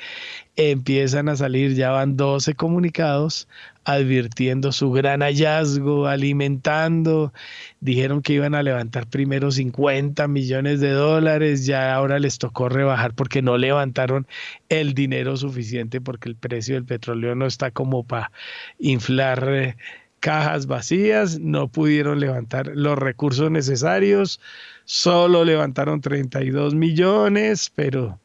empiezan 0.54 1.30
a 1.30 1.36
salir, 1.36 1.74
ya 1.74 1.92
van 1.92 2.18
12 2.18 2.56
comunicados 2.56 3.48
advirtiendo 3.84 4.70
su 4.72 4.90
gran 4.90 5.20
hallazgo, 5.22 6.06
alimentando, 6.06 7.32
dijeron 7.80 8.20
que 8.20 8.34
iban 8.34 8.54
a 8.54 8.62
levantar 8.62 9.06
primero 9.06 9.50
50 9.50 10.28
millones 10.28 10.80
de 10.80 10.90
dólares, 10.90 11.64
ya 11.64 11.94
ahora 11.94 12.18
les 12.18 12.36
tocó 12.36 12.68
rebajar 12.68 13.14
porque 13.14 13.40
no 13.40 13.56
levantaron 13.56 14.26
el 14.68 14.92
dinero 14.92 15.38
suficiente 15.38 16.02
porque 16.02 16.28
el 16.28 16.36
precio 16.36 16.74
del 16.74 16.84
petróleo 16.84 17.34
no 17.34 17.46
está 17.46 17.70
como 17.70 18.04
para 18.04 18.30
inflar 18.78 19.48
eh, 19.50 19.76
cajas 20.24 20.66
vacías, 20.66 21.38
no 21.38 21.68
pudieron 21.68 22.18
levantar 22.18 22.68
los 22.74 22.98
recursos 22.98 23.50
necesarios, 23.50 24.40
solo 24.86 25.44
levantaron 25.44 26.00
32 26.00 26.74
millones, 26.74 27.70
pero 27.74 28.18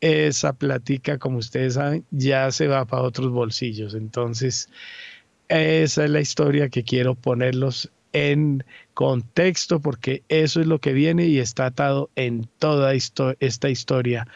esa 0.00 0.54
platica, 0.54 1.18
como 1.18 1.36
ustedes 1.36 1.74
saben, 1.74 2.06
ya 2.10 2.50
se 2.52 2.68
va 2.68 2.86
para 2.86 3.02
otros 3.02 3.30
bolsillos. 3.32 3.92
Entonces, 3.92 4.70
esa 5.48 6.04
es 6.04 6.10
la 6.10 6.22
historia 6.22 6.70
que 6.70 6.84
quiero 6.84 7.16
ponerlos 7.16 7.92
en 8.14 8.64
contexto 8.94 9.78
porque 9.78 10.22
eso 10.30 10.58
es 10.58 10.66
lo 10.66 10.78
que 10.78 10.94
viene 10.94 11.26
y 11.26 11.38
está 11.38 11.66
atado 11.66 12.08
en 12.16 12.48
toda 12.60 12.94
esta 12.94 13.68
historia 13.68 14.26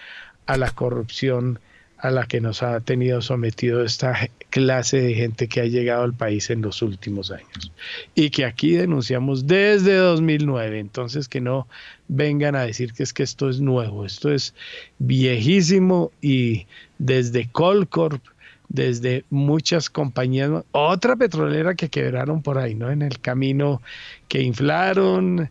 a 0.45 0.59
la 0.59 0.71
corrupción 0.71 1.61
a 1.99 2.11
la 2.11 2.27
que 2.27 2.41
nos 2.41 2.63
ha 2.63 2.81
tenido 2.81 3.23
sometido 3.23 3.83
esta 3.83 4.29
clase 4.51 5.01
de 5.01 5.15
gente 5.15 5.49
que 5.49 5.61
ha 5.61 5.65
llegado 5.65 6.03
al 6.03 6.13
país 6.13 6.51
en 6.51 6.63
los 6.63 6.83
últimos 6.83 7.31
años 7.31 7.73
y 8.15 8.31
que 8.31 8.45
aquí 8.45 8.73
denunciamos 8.73 9.47
desde 9.47 9.95
2009. 9.97 10.79
Entonces 10.79 11.29
que 11.29 11.41
no 11.41 11.67
vengan 12.09 12.55
a 12.55 12.63
decir 12.63 12.93
que 12.93 13.03
es 13.03 13.13
que 13.13 13.23
esto 13.23 13.49
es 13.49 13.61
nuevo, 13.61 14.05
esto 14.05 14.31
es 14.31 14.55
viejísimo 14.99 16.13
y 16.21 16.67
desde 16.99 17.49
Colcorp, 17.51 18.23
desde 18.69 19.25
muchas 19.31 19.89
compañías, 19.89 20.51
otra 20.73 21.17
petrolera 21.17 21.75
que 21.75 21.89
quebraron 21.89 22.43
por 22.43 22.59
ahí, 22.59 22.75
¿no? 22.75 22.91
En 22.91 23.03
el 23.03 23.21
camino 23.21 23.81
que 24.29 24.43
inflaron, 24.43 25.51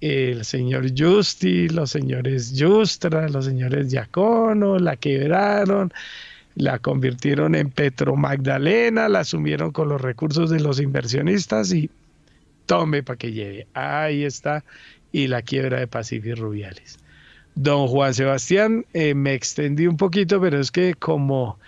el 0.00 0.44
señor 0.44 0.86
Justi, 0.96 1.68
los 1.68 1.90
señores 1.90 2.54
Justra, 2.56 3.28
los 3.28 3.44
señores 3.44 3.88
Giacono, 3.90 4.78
la 4.78 4.96
quebraron, 4.96 5.92
la 6.54 6.78
convirtieron 6.78 7.54
en 7.54 7.70
Petro 7.70 8.16
Magdalena, 8.16 9.08
la 9.08 9.20
asumieron 9.20 9.72
con 9.72 9.88
los 9.88 10.00
recursos 10.00 10.50
de 10.50 10.60
los 10.60 10.80
inversionistas 10.80 11.72
y 11.72 11.90
tome 12.66 13.02
para 13.02 13.16
que 13.16 13.32
lleve. 13.32 13.66
Ahí 13.74 14.24
está, 14.24 14.64
y 15.12 15.28
la 15.28 15.42
quiebra 15.42 15.80
de 15.80 15.86
Pacífico 15.86 16.36
Rubiales. 16.36 16.98
Don 17.54 17.86
Juan 17.88 18.12
Sebastián, 18.12 18.84
eh, 18.92 19.14
me 19.14 19.32
extendí 19.32 19.86
un 19.86 19.96
poquito, 19.96 20.40
pero 20.40 20.60
es 20.60 20.70
que 20.70 20.94
como 20.94 21.58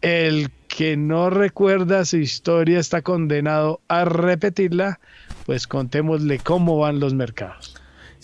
el 0.00 0.50
que 0.68 0.96
no 0.96 1.30
recuerda 1.30 2.04
su 2.04 2.18
historia 2.18 2.78
está 2.78 3.02
condenado 3.02 3.80
a 3.88 4.04
repetirla, 4.04 5.00
pues 5.46 5.66
contémosle 5.66 6.38
cómo 6.38 6.78
van 6.78 7.00
los 7.00 7.14
mercados. 7.14 7.74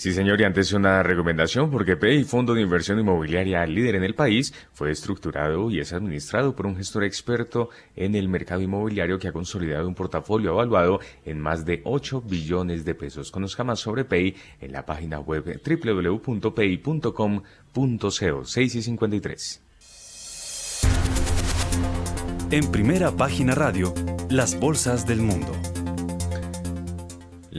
Sí, 0.00 0.14
señor, 0.14 0.40
y 0.40 0.44
antes 0.44 0.72
una 0.72 1.02
recomendación, 1.02 1.70
porque 1.70 1.94
PEI, 1.94 2.24
Fondo 2.24 2.54
de 2.54 2.62
Inversión 2.62 2.98
Inmobiliaria 2.98 3.66
líder 3.66 3.96
en 3.96 4.04
el 4.04 4.14
país, 4.14 4.54
fue 4.72 4.90
estructurado 4.90 5.70
y 5.70 5.78
es 5.78 5.92
administrado 5.92 6.56
por 6.56 6.64
un 6.64 6.76
gestor 6.76 7.04
experto 7.04 7.68
en 7.96 8.14
el 8.14 8.26
mercado 8.30 8.62
inmobiliario 8.62 9.18
que 9.18 9.28
ha 9.28 9.32
consolidado 9.32 9.86
un 9.86 9.94
portafolio 9.94 10.52
evaluado 10.52 11.00
en 11.26 11.38
más 11.38 11.66
de 11.66 11.82
8 11.84 12.22
billones 12.22 12.86
de 12.86 12.94
pesos. 12.94 13.30
Conozca 13.30 13.62
más 13.62 13.80
sobre 13.80 14.06
PEI 14.06 14.36
en 14.62 14.72
la 14.72 14.86
página 14.86 15.20
web 15.20 15.60
www.pei.com.co 15.62 17.44
6 18.46 18.74
y 18.74 18.82
53. 18.82 19.62
En 22.52 22.72
primera 22.72 23.10
página 23.12 23.54
radio, 23.54 23.92
las 24.30 24.58
bolsas 24.58 25.06
del 25.06 25.20
mundo. 25.20 25.69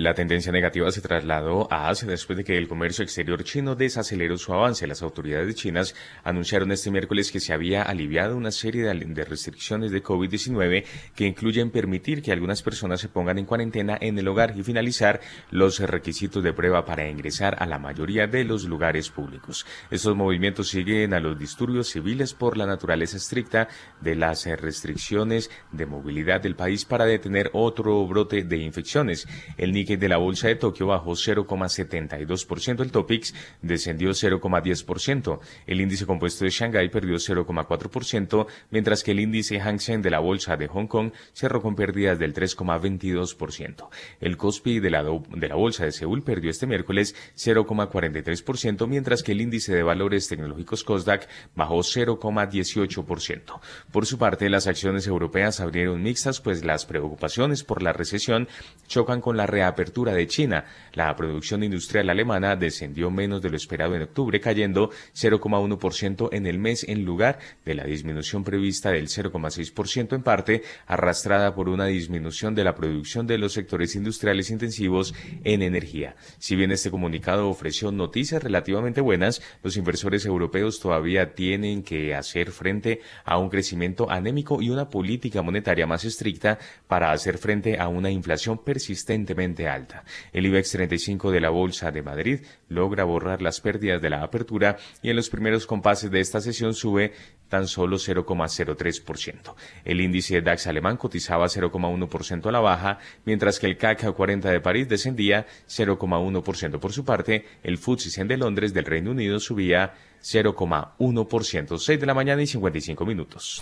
La 0.02 0.16
tendencia 0.16 0.52
negativa 0.52 0.92
se 0.92 1.00
trasladó 1.00 1.72
a 1.72 1.88
Asia 1.88 2.08
después 2.08 2.36
de 2.36 2.44
que 2.44 2.58
el 2.58 2.68
comercio 2.68 3.04
exterior 3.04 3.44
chino 3.44 3.76
desaceleró 3.76 4.36
su 4.40 4.52
avance. 4.52 4.88
Las 4.88 5.04
autoridades 5.04 5.54
chinas 5.54 5.94
anunciaron 6.24 6.72
este 6.72 6.90
miércoles 6.90 7.32
que 7.32 7.40
se 7.40 7.54
había 7.54 7.84
aliviado 7.84 8.36
una 8.36 8.50
serie 8.50 8.82
de 8.82 9.24
restricciones 9.26 9.92
de 9.92 10.02
COVID-19 10.02 10.86
que 11.14 11.28
incluyen 11.28 11.70
permitir 11.70 12.24
que 12.24 12.32
algunas 12.32 12.64
personas 12.64 13.00
se 13.00 13.10
pongan 13.10 13.38
en 13.38 13.46
cuarentena 13.46 13.96
en 14.02 14.18
el 14.18 14.28
hogar 14.28 14.58
y 14.58 14.64
finalizar 14.64 15.22
los 15.52 15.78
requisitos 15.78 16.44
de 16.44 16.52
prueba 16.52 16.84
para 16.84 17.08
ingresar 17.08 17.58
a 17.60 17.68
la 17.68 17.78
mayoría 17.78 18.26
de 18.26 18.44
los 18.44 18.64
lugares 18.64 19.12
públicos. 19.12 19.68
Estos 19.92 20.16
movimientos 20.16 20.70
siguen 20.70 21.14
a 21.14 21.20
los 21.20 21.38
disturbios 21.38 21.90
civiles 21.90 22.34
por 22.34 22.58
la 22.58 22.66
naturaleza 22.66 23.18
estricta 23.18 23.68
de 24.02 24.16
las 24.16 24.48
restricciones 24.48 25.52
de 25.72 25.86
movilidad 25.86 26.42
del 26.42 26.56
país 26.56 26.86
para 26.86 27.06
detener 27.06 27.52
otro 27.54 28.08
brote 28.08 28.44
de 28.44 28.58
infecciones. 28.58 29.28
El 29.58 29.72
de 29.98 30.10
la 30.10 30.18
bolsa 30.18 30.48
de 30.48 30.56
Tokio 30.56 30.88
bajó 30.88 31.12
0,72%, 31.12 32.82
el 32.82 32.92
Topix 32.92 33.34
descendió 33.62 34.12
0,10%, 34.12 35.40
el 35.68 35.82
índice 35.82 36.06
compuesto 36.06 36.46
de 36.46 36.52
Shanghái 36.52 36.90
perdió 36.90 37.16
0,4%, 37.16 38.48
mientras 38.70 39.04
que 39.04 39.12
el 39.12 39.20
índice 39.20 39.60
Hang 39.60 39.80
Seng 39.80 40.02
de 40.02 40.10
la 40.10 40.20
bolsa 40.20 40.58
de 40.58 40.68
Hong 40.68 40.88
Kong 40.88 41.12
cerró 41.34 41.62
con 41.62 41.76
pérdidas 41.76 42.20
del 42.20 42.34
3,22%. 42.34 43.90
El 44.20 44.38
Kospi 44.38 44.80
de 44.80 44.90
la, 44.90 45.04
de 45.04 45.48
la 45.48 45.56
bolsa 45.56 45.86
de 45.86 45.92
Seúl 45.92 46.24
perdió 46.24 46.50
este 46.50 46.68
miércoles 46.68 47.16
0,43%, 47.36 48.88
mientras 48.88 49.24
que 49.24 49.32
el 49.32 49.42
índice 49.42 49.74
de 49.74 49.84
valores 49.84 50.28
tecnológicos 50.28 50.84
Kosdaq 50.84 51.28
bajó 51.56 51.80
0,18%. 51.80 53.60
Por 53.92 54.06
su 54.06 54.18
parte, 54.18 54.50
las 54.50 54.68
acciones 54.68 55.08
europeas 55.08 55.60
abrieron 55.60 56.02
mixtas, 56.02 56.42
pues 56.42 56.64
las 56.64 56.86
preocupaciones 56.86 57.64
por 57.64 57.82
la 57.82 57.94
recesión 57.94 58.48
chocan 58.88 59.22
con 59.22 59.38
la 59.38 59.48
reapertura 59.48 59.81
apertura 59.82 60.14
de 60.14 60.28
China. 60.28 60.66
La 60.94 61.16
producción 61.16 61.64
industrial 61.64 62.12
alemana 62.12 62.56
descendió 62.56 63.10
menos 63.10 63.42
de 63.42 63.50
lo 63.50 63.58
esperado 63.58 63.96
en 63.96 64.04
octubre, 64.04 64.40
cayendo 64.40 64.92
0,1% 65.16 66.30
en 66.34 66.46
el 66.46 66.60
mes 66.60 66.86
en 66.88 67.04
lugar 67.04 67.40
de 67.66 67.74
la 67.74 67.84
disminución 67.84 68.44
prevista 68.44 68.92
del 68.92 69.08
0,6% 69.08 70.14
en 70.14 70.22
parte 70.22 70.62
arrastrada 70.86 71.56
por 71.56 71.68
una 71.68 71.86
disminución 71.86 72.54
de 72.54 72.64
la 72.64 72.76
producción 72.76 73.26
de 73.26 73.40
los 73.40 73.54
sectores 73.54 73.96
industriales 73.96 74.52
intensivos 74.52 75.16
en 75.44 75.64
energía. 75.64 76.16
Si 76.38 76.56
bien 76.56 76.72
este 76.72 76.92
comunicado 76.92 77.50
ofreció 77.50 77.92
noticias 77.92 78.44
relativamente 78.44 79.02
buenas, 79.02 79.42
los 79.64 79.78
inversores 79.78 80.28
europeos 80.28 80.80
todavía 80.80 81.34
tienen 81.34 81.82
que 81.82 82.14
hacer 82.14 82.52
frente 82.52 83.02
a 83.26 83.40
un 83.40 83.50
crecimiento 83.50 84.12
anémico 84.12 84.62
y 84.62 84.70
una 84.70 84.90
política 84.90 85.42
monetaria 85.42 85.88
más 85.88 86.06
estricta 86.06 86.60
para 86.88 87.12
hacer 87.12 87.40
frente 87.40 87.80
a 87.80 87.88
una 87.88 88.12
inflación 88.12 88.60
persistentemente 88.64 89.61
alta. 89.68 90.04
El 90.34 90.46
IBEX 90.46 90.72
35 90.72 91.32
de 91.32 91.42
la 91.42 91.50
Bolsa 91.50 91.92
de 91.92 92.02
Madrid 92.02 92.42
logra 92.70 93.04
borrar 93.04 93.42
las 93.42 93.62
pérdidas 93.62 94.02
de 94.02 94.10
la 94.10 94.24
apertura 94.24 94.78
y 95.02 95.10
en 95.10 95.16
los 95.16 95.30
primeros 95.30 95.68
compases 95.68 96.12
de 96.12 96.20
esta 96.20 96.42
sesión 96.42 96.74
sube 96.74 97.14
tan 97.50 97.68
solo 97.68 97.98
0,03%. 97.98 99.56
El 99.84 100.02
índice 100.02 100.42
DAX 100.42 100.68
alemán 100.68 100.98
cotizaba 100.98 101.48
0,1% 101.48 102.46
a 102.48 102.52
la 102.52 102.60
baja, 102.60 103.00
mientras 103.26 103.60
que 103.60 103.68
el 103.68 103.78
CAC 103.78 104.14
40 104.14 104.50
de 104.50 104.62
París 104.62 104.88
descendía 104.88 105.46
0,1%. 105.68 106.80
Por 106.80 106.94
su 106.94 107.04
parte, 107.04 107.46
el 107.64 107.78
FTSE 107.78 108.10
100 108.10 108.28
de 108.30 108.38
Londres 108.38 108.74
del 108.74 108.86
Reino 108.86 109.12
Unido 109.12 109.40
subía 109.40 109.94
0,1%. 110.22 111.78
6 111.78 112.00
de 112.00 112.06
la 112.06 112.14
mañana 112.14 112.42
y 112.42 112.48
55 112.48 113.06
minutos. 113.06 113.62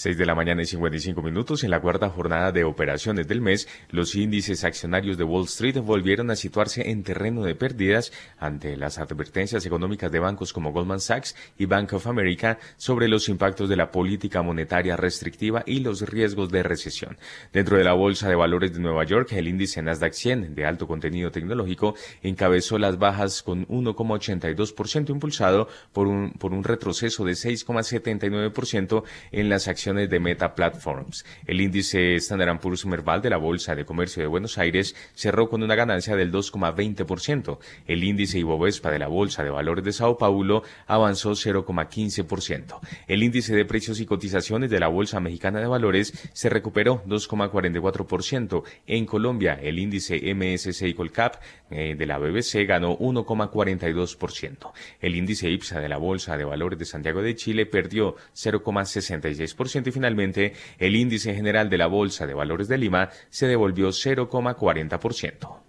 6 0.00 0.16
de 0.16 0.24
la 0.24 0.34
mañana 0.34 0.62
y 0.62 0.64
55 0.64 1.20
minutos. 1.20 1.62
En 1.62 1.70
la 1.70 1.78
cuarta 1.78 2.08
jornada 2.08 2.52
de 2.52 2.64
operaciones 2.64 3.28
del 3.28 3.42
mes, 3.42 3.68
los 3.90 4.14
índices 4.14 4.64
accionarios 4.64 5.18
de 5.18 5.24
Wall 5.24 5.44
Street 5.44 5.76
volvieron 5.76 6.30
a 6.30 6.36
situarse 6.36 6.88
en 6.88 7.02
terreno 7.02 7.42
de 7.42 7.54
pérdidas 7.54 8.10
ante 8.38 8.78
las 8.78 8.98
advertencias 8.98 9.66
económicas 9.66 10.10
de 10.10 10.18
bancos 10.18 10.54
como 10.54 10.72
Goldman 10.72 11.00
Sachs 11.00 11.36
y 11.58 11.66
Bank 11.66 11.92
of 11.92 12.06
America 12.06 12.58
sobre 12.78 13.08
los 13.08 13.28
impactos 13.28 13.68
de 13.68 13.76
la 13.76 13.90
política 13.90 14.40
monetaria 14.40 14.96
restrictiva 14.96 15.64
y 15.66 15.80
los 15.80 16.00
riesgos 16.00 16.50
de 16.50 16.62
recesión. 16.62 17.18
Dentro 17.52 17.76
de 17.76 17.84
la 17.84 17.92
Bolsa 17.92 18.26
de 18.30 18.36
Valores 18.36 18.72
de 18.72 18.80
Nueva 18.80 19.04
York, 19.04 19.32
el 19.32 19.48
índice 19.48 19.82
Nasdaq 19.82 20.14
100 20.14 20.54
de 20.54 20.64
alto 20.64 20.86
contenido 20.86 21.30
tecnológico 21.30 21.94
encabezó 22.22 22.78
las 22.78 22.98
bajas 22.98 23.42
con 23.42 23.66
1,82% 23.66 25.10
impulsado 25.10 25.68
por 25.92 26.06
un, 26.06 26.32
por 26.32 26.54
un 26.54 26.64
retroceso 26.64 27.26
de 27.26 27.32
6,79% 27.32 29.02
en 29.32 29.50
las 29.50 29.68
acciones 29.68 29.89
de 29.90 30.20
Meta 30.20 30.54
Platforms. 30.54 31.24
El 31.46 31.60
índice 31.60 32.14
Standard 32.14 32.60
Poor's 32.60 32.86
Merval 32.86 33.22
de 33.22 33.30
la 33.30 33.38
Bolsa 33.38 33.74
de 33.74 33.84
Comercio 33.84 34.22
de 34.22 34.28
Buenos 34.28 34.56
Aires 34.56 34.94
cerró 35.14 35.48
con 35.48 35.64
una 35.64 35.74
ganancia 35.74 36.14
del 36.14 36.32
2,20%. 36.32 37.58
El 37.86 38.04
índice 38.04 38.38
Ibovespa 38.38 38.90
de 38.90 39.00
la 39.00 39.08
Bolsa 39.08 39.42
de 39.42 39.50
Valores 39.50 39.84
de 39.84 39.92
Sao 39.92 40.16
Paulo 40.16 40.62
avanzó 40.86 41.32
0,15%. 41.32 42.78
El 43.08 43.22
índice 43.24 43.54
de 43.54 43.64
precios 43.64 43.98
y 44.00 44.06
cotizaciones 44.06 44.70
de 44.70 44.78
la 44.78 44.88
Bolsa 44.88 45.18
Mexicana 45.18 45.58
de 45.58 45.66
Valores 45.66 46.12
se 46.32 46.48
recuperó 46.48 47.02
2,44%. 47.06 48.62
En 48.86 49.06
Colombia, 49.06 49.58
el 49.60 49.80
índice 49.80 50.34
MSCI 50.34 50.94
Colcap 50.94 51.42
eh, 51.70 51.96
de 51.98 52.06
la 52.06 52.18
BBC 52.18 52.64
ganó 52.66 52.96
1,42%. 52.96 54.72
El 55.00 55.16
índice 55.16 55.50
IPSA 55.50 55.80
de 55.80 55.88
la 55.88 55.96
Bolsa 55.96 56.36
de 56.36 56.44
Valores 56.44 56.78
de 56.78 56.84
Santiago 56.84 57.22
de 57.22 57.34
Chile 57.34 57.66
perdió 57.66 58.16
0,66% 58.34 59.79
y 59.88 59.92
finalmente 59.92 60.52
el 60.78 60.94
índice 60.94 61.34
general 61.34 61.70
de 61.70 61.78
la 61.78 61.86
Bolsa 61.86 62.26
de 62.26 62.34
Valores 62.34 62.68
de 62.68 62.76
Lima 62.76 63.08
se 63.30 63.46
devolvió 63.46 63.88
0,40%. 63.88 65.60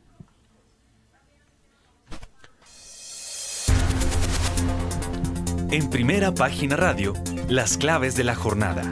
En 5.72 5.90
primera 5.90 6.34
página 6.34 6.76
radio, 6.76 7.14
las 7.48 7.78
claves 7.78 8.18
de 8.18 8.26
la 8.26 8.36
jornada. 8.36 8.92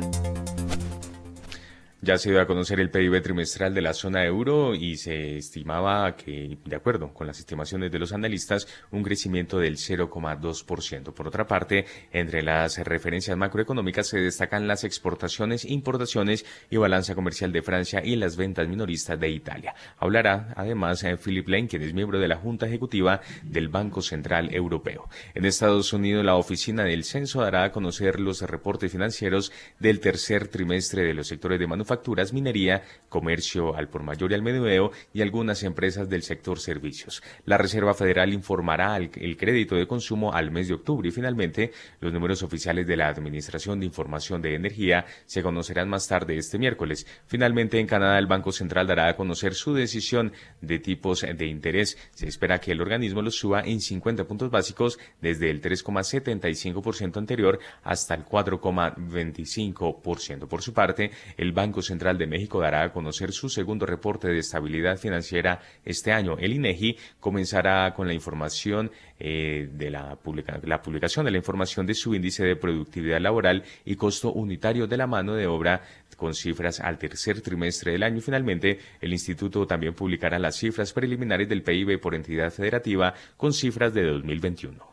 Ya 2.10 2.18
se 2.18 2.32
dio 2.32 2.42
a 2.42 2.48
conocer 2.48 2.80
el 2.80 2.90
PIB 2.90 3.22
trimestral 3.22 3.72
de 3.76 3.84
la 3.84 3.94
zona 3.94 4.26
euro 4.26 4.74
y 4.74 4.98
se 4.98 5.38
estimaba 5.38 6.16
que, 6.16 6.58
de 6.66 6.76
acuerdo 6.76 7.14
con 7.14 7.28
las 7.28 7.38
estimaciones 7.38 7.92
de 7.92 8.00
los 8.00 8.14
analistas, 8.14 8.68
un 8.90 9.04
crecimiento 9.04 9.60
del 9.60 9.78
0,2%. 9.78 11.14
Por 11.14 11.28
otra 11.28 11.46
parte, 11.46 11.86
entre 12.12 12.42
las 12.42 12.80
referencias 12.80 13.38
macroeconómicas 13.38 14.08
se 14.08 14.18
destacan 14.18 14.68
las 14.68 14.86
exportaciones, 14.86 15.66
importaciones 15.66 16.48
y 16.72 16.78
balanza 16.78 17.14
comercial 17.14 17.52
de 17.52 17.62
Francia 17.62 18.02
y 18.04 18.16
las 18.16 18.38
ventas 18.38 18.68
minoristas 18.68 19.20
de 19.20 19.30
Italia. 19.30 19.76
Hablará 20.00 20.56
además 20.58 21.04
eh, 21.04 21.16
Philip 21.16 21.48
Lane, 21.48 21.68
quien 21.68 21.84
es 21.84 21.94
miembro 21.94 22.20
de 22.20 22.28
la 22.28 22.38
Junta 22.38 22.66
Ejecutiva 22.66 23.22
del 23.44 23.70
Banco 23.70 24.02
Central 24.02 24.52
Europeo. 24.52 25.08
En 25.36 25.46
Estados 25.46 25.94
Unidos, 25.94 26.26
la 26.26 26.38
oficina 26.38 26.86
del 26.86 27.04
censo 27.04 27.42
dará 27.42 27.66
a 27.66 27.72
conocer 27.72 28.20
los 28.20 28.42
reportes 28.42 28.92
financieros 28.92 29.52
del 29.78 30.00
tercer 30.00 30.48
trimestre 30.48 31.04
de 31.04 31.14
los 31.14 31.28
sectores 31.28 31.60
de 31.60 31.68
manufactura 31.68 31.99
facturas, 32.00 32.32
minería, 32.32 32.82
comercio 33.10 33.76
al 33.76 33.90
por 33.90 34.04
mayor 34.04 34.32
y 34.32 34.36
al 34.36 34.42
menudeo 34.42 34.92
y 35.14 35.22
algunas 35.22 35.64
empresas 35.64 36.08
del 36.08 36.24
sector 36.24 36.58
servicios. 36.60 37.22
La 37.46 37.58
Reserva 37.58 37.94
Federal 37.94 38.34
informará 38.34 38.96
el, 38.96 39.36
crédito 39.36 39.76
de 39.76 39.86
consumo 39.86 40.34
al 40.34 40.50
mes 40.50 40.70
de 40.70 40.76
octubre 40.76 41.10
y 41.10 41.12
finalmente 41.12 41.74
los 42.00 42.14
números 42.14 42.42
oficiales 42.42 42.88
de 42.88 42.96
la 42.96 43.10
Administración 43.10 43.82
de 43.82 43.86
Información 43.86 44.42
de 44.42 44.56
Energía 44.56 45.06
se 45.26 45.44
conocerán 45.44 45.90
más 45.90 46.08
tarde 46.08 46.38
este 46.38 46.58
miércoles. 46.58 47.06
Finalmente 47.28 47.80
en 47.80 47.88
Canadá 47.88 48.18
el 48.18 48.28
Banco 48.28 48.54
Central 48.54 48.88
dará 48.88 49.10
a 49.10 49.18
conocer 49.18 49.56
su 49.56 49.74
decisión 49.74 50.32
de 50.62 50.80
tipos 50.80 51.20
de 51.22 51.48
interés. 51.48 51.98
Se 52.12 52.28
espera 52.28 52.60
que 52.60 52.72
el 52.72 52.80
organismo 52.80 53.22
los 53.22 53.36
suba 53.36 53.60
en 53.62 53.82
50 53.82 54.24
puntos 54.24 54.50
básicos 54.50 54.98
desde 55.22 55.50
el 55.50 55.62
3,75% 55.62 57.18
anterior 57.18 57.60
hasta 57.84 58.14
el 58.14 58.24
4,25%. 58.24 60.48
Por 60.48 60.62
su 60.62 60.74
parte, 60.74 61.12
el 61.36 61.52
Banco 61.52 61.82
Central 61.82 61.89
de 61.90 62.28
México 62.28 62.60
dará 62.60 62.84
a 62.84 62.92
conocer 62.92 63.32
su 63.32 63.50
segundo 63.50 63.86
reporte 63.86 64.28
de 64.28 64.40
estabilidad 64.40 64.98
financiera 64.98 65.60
este 65.84 66.12
año. 66.12 66.38
El 66.38 66.54
INEGI 66.54 66.98
comenzará 67.20 67.94
con 67.94 68.08
la 68.08 68.14
información 68.14 68.92
eh, 69.20 69.68
de 69.72 69.90
la, 69.90 70.18
la 70.64 70.82
publicación 70.82 71.26
de 71.26 71.32
la 71.32 71.38
información 71.38 71.86
de 71.86 71.94
su 71.94 72.14
índice 72.14 72.44
de 72.44 72.56
productividad 72.56 73.20
laboral 73.20 73.64
y 73.86 73.96
costo 73.96 74.32
unitario 74.32 74.88
de 74.88 74.98
la 74.98 75.08
mano 75.08 75.34
de 75.34 75.48
obra 75.48 75.82
con 76.16 76.34
cifras 76.34 76.80
al 76.80 76.98
tercer 76.98 77.42
trimestre 77.42 77.94
del 77.94 78.04
año. 78.04 78.22
Finalmente, 78.22 78.80
el 79.02 79.12
instituto 79.12 79.66
también 79.66 79.94
publicará 79.94 80.38
las 80.38 80.58
cifras 80.58 80.94
preliminares 80.94 81.50
del 81.50 81.64
PIB 81.64 82.00
por 82.00 82.14
entidad 82.14 82.52
federativa 82.52 83.14
con 83.38 83.54
cifras 83.54 83.94
de 83.94 84.04
2021. 84.04 84.89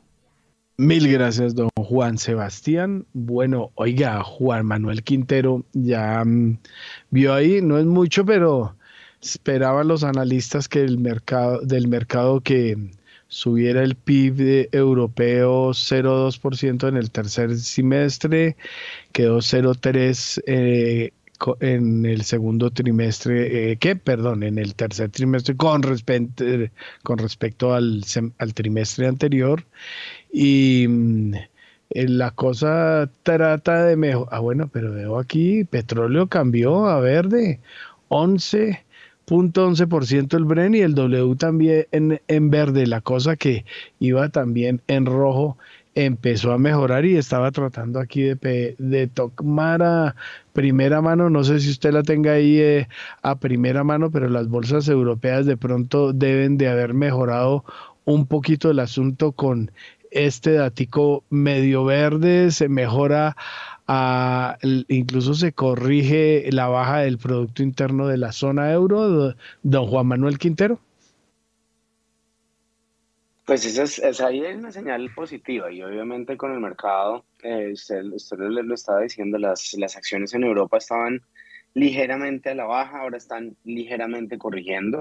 Mil 0.78 1.08
gracias, 1.08 1.54
don 1.54 1.70
Juan 1.74 2.18
Sebastián. 2.18 3.06
Bueno, 3.14 3.72
oiga, 3.76 4.22
Juan 4.22 4.66
Manuel 4.66 5.02
Quintero 5.02 5.64
ya 5.72 6.22
mm, 6.22 6.58
vio 7.10 7.32
ahí, 7.32 7.62
no 7.62 7.78
es 7.78 7.86
mucho, 7.86 8.26
pero 8.26 8.76
esperaban 9.22 9.88
los 9.88 10.04
analistas 10.04 10.68
que 10.68 10.82
el 10.82 10.98
mercado, 10.98 11.60
del 11.62 11.88
mercado 11.88 12.42
que 12.42 12.76
subiera 13.28 13.82
el 13.82 13.94
PIB 13.94 14.68
europeo 14.72 15.70
0,2% 15.70 16.88
en 16.88 16.96
el 16.98 17.10
tercer 17.10 17.56
semestre, 17.56 18.56
quedó 19.12 19.38
0,3% 19.38 20.42
eh, 20.46 21.12
en 21.60 22.04
el 22.04 22.22
segundo 22.24 22.70
trimestre, 22.70 23.72
eh, 23.72 23.76
¿qué? 23.78 23.96
Perdón, 23.96 24.42
en 24.42 24.58
el 24.58 24.74
tercer 24.74 25.10
trimestre 25.10 25.56
con, 25.56 25.82
respecto, 25.82 26.44
con 27.02 27.18
respecto 27.18 27.72
al, 27.72 28.04
al 28.38 28.54
trimestre 28.54 29.06
anterior 29.06 29.64
y 30.32 30.86
mm, 30.88 31.34
eh, 31.90 32.08
la 32.08 32.30
cosa 32.32 33.10
trata 33.22 33.84
de 33.84 33.96
mejor. 33.96 34.28
Ah, 34.30 34.40
bueno, 34.40 34.68
pero 34.72 34.92
veo 34.92 35.18
aquí, 35.18 35.64
petróleo 35.64 36.28
cambió 36.28 36.86
a 36.86 37.00
verde, 37.00 37.60
11.11% 38.08 40.36
el 40.36 40.44
Bren 40.44 40.74
y 40.74 40.80
el 40.80 40.94
W 40.94 41.34
también 41.36 41.86
en, 41.92 42.20
en 42.28 42.50
verde. 42.50 42.86
La 42.86 43.00
cosa 43.00 43.36
que 43.36 43.64
iba 43.98 44.28
también 44.28 44.82
en 44.88 45.06
rojo 45.06 45.56
empezó 45.94 46.52
a 46.52 46.58
mejorar 46.58 47.06
y 47.06 47.16
estaba 47.16 47.50
tratando 47.52 47.98
aquí 48.00 48.22
de, 48.22 48.74
de 48.78 49.06
tomar 49.08 49.82
a 49.82 50.14
primera 50.52 51.00
mano, 51.00 51.30
no 51.30 51.42
sé 51.42 51.58
si 51.60 51.70
usted 51.70 51.92
la 51.92 52.02
tenga 52.02 52.32
ahí 52.32 52.58
eh, 52.60 52.88
a 53.22 53.38
primera 53.38 53.82
mano, 53.82 54.10
pero 54.10 54.28
las 54.28 54.48
bolsas 54.48 54.88
europeas 54.88 55.46
de 55.46 55.56
pronto 55.56 56.12
deben 56.12 56.58
de 56.58 56.68
haber 56.68 56.92
mejorado 56.94 57.64
un 58.04 58.26
poquito 58.26 58.70
el 58.70 58.78
asunto 58.78 59.32
con 59.32 59.70
este 60.16 60.52
datico 60.52 61.24
medio 61.30 61.84
verde, 61.84 62.50
se 62.50 62.68
mejora, 62.68 63.36
a, 63.86 64.58
incluso 64.88 65.34
se 65.34 65.52
corrige 65.52 66.48
la 66.50 66.68
baja 66.68 67.00
del 67.00 67.18
Producto 67.18 67.62
Interno 67.62 68.06
de 68.08 68.16
la 68.16 68.32
zona 68.32 68.72
euro, 68.72 69.34
don 69.62 69.86
Juan 69.86 70.06
Manuel 70.06 70.38
Quintero. 70.38 70.80
Pues 73.44 73.64
esa 73.64 73.84
es, 74.08 74.20
ahí 74.20 74.44
hay 74.44 74.56
una 74.56 74.72
señal 74.72 75.08
positiva 75.14 75.70
y 75.70 75.80
obviamente 75.80 76.36
con 76.36 76.52
el 76.52 76.58
mercado, 76.58 77.24
eh, 77.44 77.70
usted, 77.72 78.02
le, 78.02 78.62
lo 78.64 78.74
estaba 78.74 79.02
diciendo, 79.02 79.38
las, 79.38 79.74
las 79.74 79.96
acciones 79.96 80.34
en 80.34 80.42
Europa 80.42 80.78
estaban 80.78 81.22
ligeramente 81.72 82.50
a 82.50 82.54
la 82.56 82.64
baja, 82.64 83.02
ahora 83.02 83.18
están 83.18 83.56
ligeramente 83.62 84.36
corrigiendo. 84.36 85.00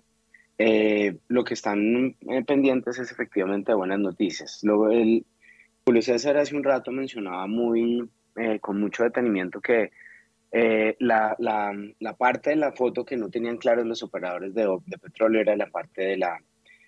Eh, 0.57 1.17
lo 1.27 1.43
que 1.43 1.53
están 1.53 2.15
eh, 2.29 2.43
pendientes 2.45 2.97
es 2.99 3.11
efectivamente 3.11 3.73
buenas 3.73 3.99
noticias. 3.99 4.59
Luego, 4.63 4.89
el, 4.89 5.25
Julio 5.85 6.01
César 6.01 6.37
hace 6.37 6.55
un 6.55 6.63
rato 6.63 6.91
mencionaba 6.91 7.45
muy, 7.47 8.09
eh, 8.37 8.59
con 8.59 8.79
mucho 8.79 9.03
detenimiento 9.03 9.61
que 9.61 9.91
la, 10.99 11.35
la, 11.37 11.73
la, 11.99 12.15
parte 12.15 12.51
de 12.51 12.55
la 12.55 12.71
foto 12.71 13.03
que 13.03 13.17
no 13.17 13.29
tenían 13.29 13.57
claros 13.57 13.85
los 13.85 14.01
operadores 14.03 14.53
de, 14.53 14.65
de, 14.85 14.97
petróleo 14.97 15.41
era 15.41 15.53
la 15.57 15.67
parte 15.67 16.01
de 16.01 16.17
la 16.17 16.39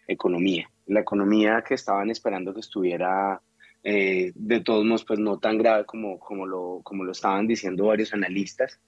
economía. 0.07 0.69
La 0.85 1.01
economía 1.01 1.61
que 1.67 1.73
estaban 1.73 2.09
esperando 2.09 2.53
que 2.53 2.61
estuviera 2.61 3.41
de 3.83 4.61
todos 4.63 4.85
modos 4.85 5.03
pues 5.03 5.19
no 5.19 5.37
tan 5.39 5.57
grave 5.57 5.85
como, 5.85 6.17
como, 6.17 6.45
lo, 6.45 6.79
como 6.81 7.03
lo 7.03 7.11
estaban 7.11 7.45
diciendo 7.45 7.87
varios 7.87 8.13
analistas. 8.13 8.79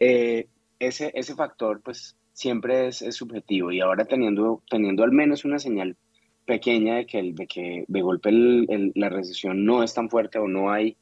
ese, 0.00 1.12
ese 1.14 1.34
factor 1.36 1.80
pues 1.80 2.16
siempre 2.36 2.88
es, 2.88 2.98
subjetivo 2.98 3.72
y 3.72 3.80
ahora 3.80 4.04
teniendo, 4.04 4.62
teniendo 4.70 5.02
al 5.04 5.10
menos 5.10 5.46
una 5.46 5.58
señal 5.58 5.96
pequeña 6.44 6.96
de 6.96 7.06
que, 7.06 7.32
de, 7.32 7.46
que 7.46 7.84
de 7.88 8.02
golpe 8.02 8.30
la 8.30 9.08
recesión 9.08 9.64
no 9.64 9.82
es 9.82 9.94
tan 9.94 10.10
fuerte 10.10 10.38
o 10.38 10.46
no 10.46 10.70
hay 10.70 10.98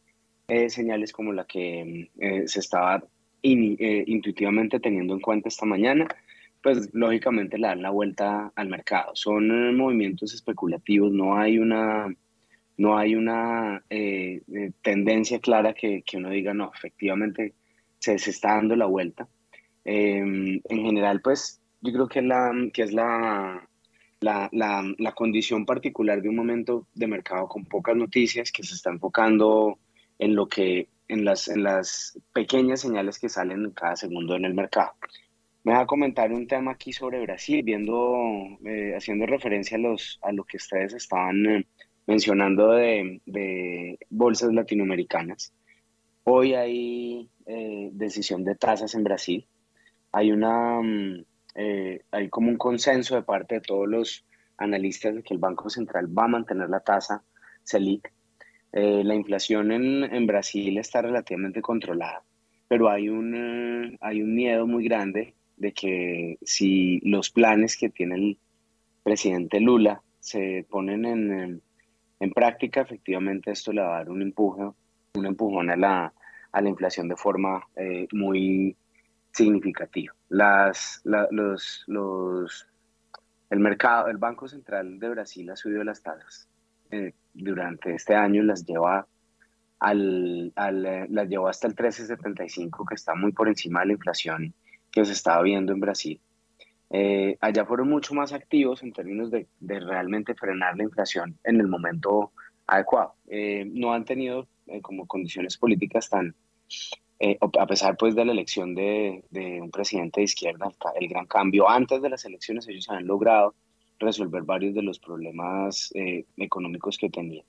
eh, 0.46 0.70
señales 0.70 1.12
como 1.12 1.32
la 1.32 1.44
que 1.44 2.08
eh, 2.20 2.44
se 2.46 2.60
estaba 2.60 3.02
eh, 3.42 4.04
intuitivamente 4.06 4.78
teniendo 4.78 5.12
en 5.12 5.20
cuenta 5.20 5.48
esta 5.48 5.66
mañana, 5.66 6.06
pues 6.62 6.88
lógicamente 6.94 7.58
le 7.58 7.66
dan 7.66 7.82
la 7.82 7.90
vuelta 7.90 8.52
al 8.54 8.68
mercado. 8.68 9.16
Son 9.16 9.76
movimientos 9.76 10.32
especulativos, 10.34 11.12
no 11.12 11.36
hay 11.36 11.58
una, 11.58 12.14
no 12.76 12.96
hay 12.96 13.16
una 13.16 13.82
tendencia 14.82 15.40
clara 15.40 15.74
que, 15.74 16.02
que 16.06 16.16
uno 16.16 16.30
diga, 16.30 16.54
no, 16.54 16.70
efectivamente 16.72 17.54
se, 17.98 18.18
se, 18.20 18.30
está 18.30 18.54
dando 18.54 18.76
la 18.76 18.86
vuelta. 18.86 19.28
Em, 19.84 20.60
en 20.64 20.84
general, 20.84 21.20
pues 21.20 21.60
yo 21.80 21.92
creo 21.92 22.08
que, 22.08 22.22
la, 22.22 22.52
que 22.72 22.82
es 22.82 22.92
la, 22.92 23.68
la, 24.20 24.48
la, 24.52 25.12
condición 25.12 25.66
particular 25.66 26.22
de 26.22 26.28
un 26.30 26.36
momento 26.36 26.86
de 26.94 27.06
mercado 27.06 27.48
con 27.48 27.66
pocas 27.66 27.94
noticias 27.96 28.50
que 28.50 28.62
se 28.62 28.74
está 28.74 28.90
enfocando 28.90 29.78
en 30.18 30.34
lo 30.34 30.48
que 30.48 30.88
en 31.08 31.24
las, 31.24 31.48
en 31.48 31.62
las 31.62 32.18
pequeñas 32.32 32.80
señales 32.80 33.18
que 33.18 33.28
salen 33.28 33.70
cada 33.72 33.96
segundo 33.96 34.36
en 34.36 34.44
el 34.44 34.54
mercado. 34.54 34.92
Me 35.64 35.72
voy 35.72 35.82
a 35.82 35.86
comentar 35.86 36.32
un 36.32 36.46
tema 36.46 36.72
aquí 36.72 36.92
sobre 36.92 37.22
Brasil, 37.22 37.62
viendo, 37.62 38.16
eh, 38.66 38.94
haciendo 38.96 39.26
referencia 39.26 39.76
a, 39.76 39.80
los, 39.80 40.18
a 40.22 40.32
lo 40.32 40.44
que 40.44 40.58
ustedes 40.58 40.92
estaban 40.92 41.46
eh, 41.46 41.66
mencionando 42.06 42.72
de, 42.72 43.20
de, 43.24 43.98
bolsas 44.10 44.52
latinoamericanas. 44.52 45.54
Hoy 46.24 46.54
hay 46.54 47.30
eh, 47.46 47.90
decisión 47.92 48.44
de 48.44 48.56
tasas 48.56 48.94
en 48.94 49.04
Brasil. 49.04 49.46
Hay, 50.14 50.30
una, 50.30 50.80
mm, 50.80 51.24
hay 52.12 52.28
como 52.28 52.48
un 52.48 52.56
consenso 52.56 53.16
de 53.16 53.22
parte 53.22 53.56
de 53.56 53.60
todos 53.60 53.88
los 53.88 54.24
analistas 54.58 55.14
de 55.16 55.22
que 55.22 55.34
el 55.34 55.40
Banco 55.40 55.68
Central 55.68 56.06
va 56.06 56.24
a 56.24 56.28
mantener 56.28 56.70
la 56.70 56.80
tasa 56.80 57.24
Selic. 57.64 58.12
la 58.72 59.14
inflación 59.14 59.72
en, 59.72 60.04
en, 60.04 60.26
Brasil 60.26 60.78
está 60.78 61.02
relativamente 61.02 61.62
controlada, 61.62 62.22
pero 62.68 62.90
hay 62.90 63.08
un, 63.08 63.96
hay 64.00 64.22
un 64.22 64.34
miedo 64.34 64.66
muy 64.66 64.84
grande 64.84 65.34
de 65.56 65.72
que 65.72 66.38
si 66.42 67.00
los 67.00 67.30
planes 67.30 67.76
que 67.76 67.88
tiene 67.90 68.14
el 68.16 68.38
presidente 69.02 69.60
Lula 69.60 70.02
se 70.20 70.66
ponen 70.68 71.04
en, 71.04 71.62
en, 72.20 72.30
práctica, 72.32 72.80
efectivamente 72.80 73.50
esto 73.50 73.72
le 73.72 73.82
va 73.82 73.96
a 73.96 73.98
dar 73.98 74.10
un 74.10 74.22
empuje, 74.22 74.62
un 75.14 75.26
empujón 75.26 75.70
a 75.70 75.76
la, 75.76 76.12
a 76.50 76.60
la 76.60 76.68
inflación 76.68 77.08
de 77.08 77.16
forma 77.16 77.66
eh, 77.76 78.08
muy 78.12 78.76
significativa. 79.34 80.14
Las, 80.28 81.02
los, 81.04 81.84
los, 81.86 82.66
el 83.50 83.58
mercado, 83.58 84.08
el 84.08 84.16
Banco 84.16 84.48
Central 84.48 84.98
de 84.98 85.08
Brasil 85.08 85.50
ha 85.50 85.56
subido 85.56 85.82
las 85.84 86.02
tasas 86.02 86.48
eh, 86.90 87.12
durante 87.34 87.94
este 87.94 88.14
año, 88.14 88.42
las 88.42 88.64
lleva 88.64 89.06
al, 89.80 90.52
al, 90.54 90.86
eh, 90.86 91.06
las 91.10 91.28
llevó 91.28 91.48
hasta 91.48 91.66
el 91.66 91.74
13.75, 91.74 92.88
que 92.88 92.94
está 92.94 93.14
muy 93.14 93.32
por 93.32 93.48
encima 93.48 93.80
de 93.80 93.86
la 93.86 93.92
inflación 93.94 94.54
que 94.90 95.04
se 95.04 95.12
estaba 95.12 95.42
viendo 95.42 95.72
en 95.72 95.80
Brasil. 95.80 96.20
Eh, 96.90 97.36
allá 97.40 97.64
fueron 97.64 97.88
mucho 97.88 98.14
más 98.14 98.32
activos 98.32 98.84
en 98.84 98.92
términos 98.92 99.32
de, 99.32 99.48
de, 99.58 99.80
realmente 99.80 100.36
frenar 100.36 100.76
la 100.76 100.84
inflación 100.84 101.36
en 101.42 101.58
el 101.58 101.66
momento 101.66 102.30
adecuado. 102.68 103.16
No 103.66 103.92
han 103.92 104.04
tenido 104.04 104.46
como 104.80 105.06
condiciones 105.06 105.56
políticas 105.56 106.08
tan, 106.08 106.36
a 107.58 107.66
pesar 107.66 107.96
pues 107.96 108.14
de 108.14 108.24
la 108.24 108.32
elección 108.32 108.74
de, 108.74 109.24
de, 109.30 109.60
un 109.60 109.70
presidente 109.70 110.20
de 110.20 110.24
izquierda, 110.24 110.70
el 111.00 111.08
gran 111.08 111.26
cambio, 111.26 111.68
antes 111.68 112.02
de 112.02 112.10
las 112.10 112.24
elecciones 112.24 112.68
ellos 112.68 112.88
han 112.90 113.06
logrado 113.06 113.54
resolver 113.98 114.42
varios 114.42 114.74
de 114.74 114.82
los 114.82 114.98
problemas 114.98 115.92
económicos 116.36 116.98
que 116.98 117.08
tenían. 117.08 117.46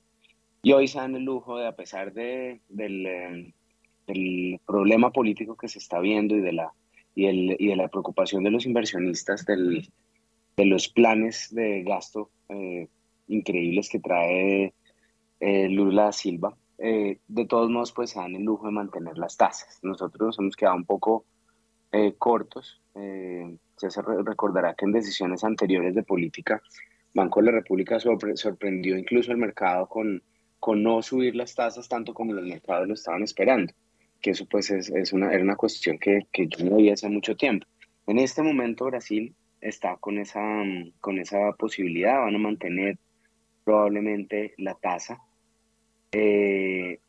Y 0.61 0.72
hoy 0.72 0.88
se 0.88 0.99
dan 0.99 1.16
el 1.16 1.24
lujo 1.24 1.57
de, 1.57 1.68
a 1.68 1.76
pesar 1.76 2.13
de, 2.13 2.61
del, 2.70 3.53
del 4.07 4.59
problema 4.66 5.11
político 5.11 5.57
que 5.57 5.68
se 5.68 5.80
está 5.80 5.99
viendo 5.99 6.36
y 6.36 6.41
de 6.41 6.53
la 6.53 6.72
y, 7.16 7.26
el, 7.26 7.55
y 7.57 7.68
de 7.68 7.76
la 7.76 7.88
preocupación 7.88 8.43
de 8.43 8.51
los 8.51 8.66
inversionistas 8.66 9.45
del, 9.45 9.89
de 10.57 10.66
los 10.66 10.89
planes 10.89 11.53
de 11.53 11.84
gasto 11.84 12.30
eh, 12.49 12.88
increíbles 13.28 13.89
que 13.89 13.99
trae 13.99 14.74
eh, 15.39 15.70
Lula 15.70 16.11
Silva. 16.11 16.55
Eh, 16.78 17.20
de 17.28 17.46
todos 17.46 17.70
modos, 17.70 17.92
pues 17.92 18.12
se 18.12 18.20
dan 18.20 18.36
el 18.36 18.44
lujo 18.44 18.66
de 18.68 18.74
mantener 18.74 19.18
las 19.18 19.38
tasas. 19.38 19.80
Nosotros 19.82 20.28
nos 20.28 20.40
hemos 20.40 20.56
quedado 20.56 20.76
un 20.76 20.86
poco 20.86 21.26
cortos. 22.18 22.82
se 22.94 24.02
recordará 24.02 24.74
que 24.74 24.84
en 24.84 24.92
decisiones 24.92 25.46
anteriores 25.46 25.96
de 25.96 26.04
política, 26.04 26.62
Banco 27.14 27.40
de 27.40 27.46
la 27.46 27.52
República 27.54 28.00
sorprendió 28.00 28.98
incluso 28.98 29.32
el 29.32 29.38
mercado 29.38 29.88
con, 29.88 30.22
con 30.60 30.84
no 30.84 31.02
subir 31.02 31.38
las 31.38 31.56
tasas 31.56 31.88
tanto 31.88 32.14
como 32.14 32.34
los 32.34 32.46
mercados 32.46 32.90
lo 32.90 32.94
estaban 32.96 33.24
esperando 33.24 33.74
que 34.26 34.32
eso 34.32 34.48
pues 34.48 34.72
es, 34.72 34.90
es 34.90 35.14
una, 35.14 35.32
era 35.32 35.44
una 35.44 35.56
cuestión 35.56 36.00
que, 36.00 36.28
que, 36.32 36.48
yo 36.48 36.66
no 36.66 36.78
veía 36.78 36.94
hace 36.94 37.08
mucho 37.10 37.36
tiempo. 37.36 37.68
En 38.08 38.18
este 38.18 38.42
momento 38.42 38.86
Brasil 38.86 39.36
está 39.62 39.98
con 39.98 40.18
esa, 40.18 40.42
con 41.00 41.20
esa 41.20 41.52
posibilidad, 41.54 42.22
van 42.22 42.34
a 42.34 42.40
mantener 42.40 42.98
probablemente 43.64 44.56
la 44.58 44.74
tasa, 44.74 45.20
eh, 46.18 46.99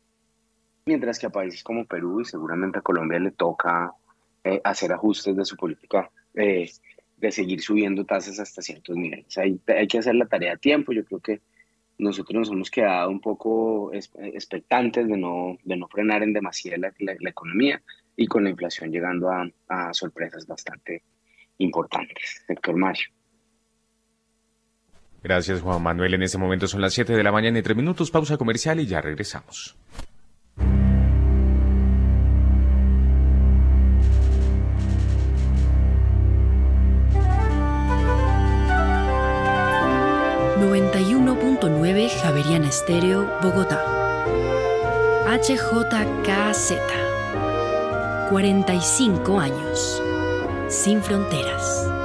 mientras 0.85 1.17
que 1.17 1.27
a 1.27 1.29
países 1.29 1.63
como 1.63 1.85
Perú 1.85 2.19
y 2.19 2.25
seguramente 2.25 2.79
a 2.79 2.81
Colombia 2.81 3.19
le 3.19 3.31
toca 3.31 3.93
eh, 4.43 4.59
hacer 4.65 4.91
ajustes 4.91 5.33
de 5.33 5.45
su 5.45 5.55
política 5.55 6.11
eh, 6.33 6.69
de 7.15 7.31
seguir 7.31 7.61
subiendo 7.61 8.03
tasas 8.03 8.37
hasta 8.37 8.61
ciertos 8.61 8.97
niveles. 8.97 9.37
Hay, 9.37 9.61
hay 9.67 9.87
que 9.87 9.99
hacer 9.99 10.15
la 10.15 10.25
tarea 10.25 10.53
a 10.53 10.57
tiempo, 10.57 10.91
yo 10.91 11.05
creo 11.05 11.21
que 11.21 11.41
nosotros 11.97 12.37
nos 12.37 12.51
hemos 12.51 12.69
quedado 12.69 13.09
un 13.09 13.21
poco 13.21 13.91
expectantes 13.93 15.07
de 15.07 15.15
no, 15.15 15.57
de 15.63 15.77
no 15.77 15.87
frenar 15.87 16.21
en 16.21 16.33
demasía 16.33 16.77
la, 16.77 16.91
economía 17.29 17.81
y 18.17 18.27
con 18.27 18.43
la 18.43 18.49
inflación 18.49 18.91
llegando 18.91 19.29
a, 19.31 19.93
sorpresas 19.93 20.45
bastante 20.45 21.01
importantes. 21.59 22.43
Héctor 22.49 22.75
Mario. 22.75 23.07
Gracias 25.23 25.61
Juan 25.61 25.81
Manuel. 25.81 26.13
En 26.13 26.23
este 26.23 26.37
momento 26.37 26.67
son 26.67 26.81
las 26.81 26.93
7 26.93 27.13
de 27.13 27.23
la 27.23 27.31
mañana 27.31 27.59
y 27.59 27.61
3 27.61 27.75
minutos. 27.75 28.11
Pausa 28.11 28.37
comercial 28.37 28.79
y 28.79 28.87
ya 28.87 29.01
regresamos. 29.01 29.75
91.9 40.57 42.09
Javeriana 42.21 42.67
Estéreo, 42.67 43.27
Bogotá. 43.41 43.83
HJKZ. 45.27 46.73
45 48.29 49.39
años. 49.39 50.01
Sin 50.67 51.01
fronteras. 51.01 51.96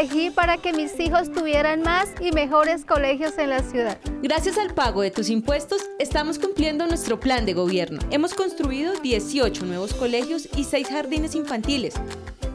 Elegí 0.00 0.30
para 0.30 0.58
que 0.58 0.72
mis 0.72 0.98
hijos 1.00 1.32
tuvieran 1.32 1.82
más 1.82 2.08
y 2.20 2.32
mejores 2.32 2.84
colegios 2.84 3.38
en 3.38 3.50
la 3.50 3.62
ciudad. 3.62 3.98
Gracias 4.22 4.58
al 4.58 4.74
pago 4.74 5.02
de 5.02 5.10
tus 5.10 5.30
impuestos, 5.30 5.82
estamos 5.98 6.38
cumpliendo 6.38 6.86
nuestro 6.86 7.18
plan 7.18 7.46
de 7.46 7.54
gobierno. 7.54 8.00
Hemos 8.10 8.34
construido 8.34 8.94
18 9.00 9.64
nuevos 9.64 9.94
colegios 9.94 10.48
y 10.56 10.64
6 10.64 10.88
jardines 10.88 11.34
infantiles. 11.34 11.94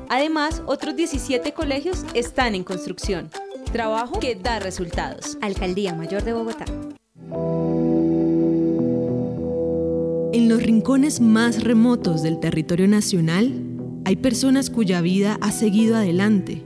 Además, 0.09 0.61
otros 0.67 0.95
17 0.95 1.53
colegios 1.53 2.05
están 2.13 2.53
en 2.53 2.63
construcción. 2.63 3.29
Trabajo 3.71 4.19
que 4.19 4.35
da 4.35 4.59
resultados. 4.59 5.37
Alcaldía 5.41 5.95
Mayor 5.95 6.23
de 6.23 6.33
Bogotá. 6.33 6.65
En 10.33 10.47
los 10.47 10.61
rincones 10.63 11.21
más 11.21 11.63
remotos 11.63 12.21
del 12.23 12.39
territorio 12.39 12.87
nacional, 12.87 13.53
hay 14.05 14.15
personas 14.17 14.69
cuya 14.69 15.01
vida 15.01 15.37
ha 15.41 15.51
seguido 15.51 15.95
adelante 15.95 16.65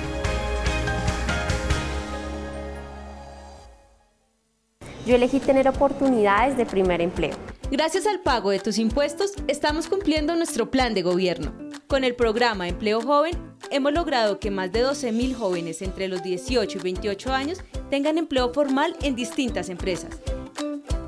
Yo 5.11 5.17
elegí 5.17 5.41
tener 5.41 5.67
oportunidades 5.67 6.55
de 6.55 6.65
primer 6.65 7.01
empleo. 7.01 7.35
Gracias 7.69 8.07
al 8.07 8.21
pago 8.21 8.49
de 8.49 8.59
tus 8.59 8.77
impuestos, 8.77 9.33
estamos 9.49 9.89
cumpliendo 9.89 10.37
nuestro 10.37 10.71
plan 10.71 10.93
de 10.93 11.01
gobierno. 11.01 11.53
Con 11.87 12.05
el 12.05 12.15
programa 12.15 12.69
Empleo 12.69 13.01
Joven, 13.01 13.33
hemos 13.71 13.91
logrado 13.91 14.39
que 14.39 14.51
más 14.51 14.71
de 14.71 14.85
12.000 14.85 15.33
jóvenes 15.33 15.81
entre 15.81 16.07
los 16.07 16.23
18 16.23 16.77
y 16.77 16.81
28 16.81 17.33
años 17.33 17.59
tengan 17.89 18.17
empleo 18.17 18.53
formal 18.53 18.95
en 19.01 19.17
distintas 19.17 19.67
empresas. 19.67 20.17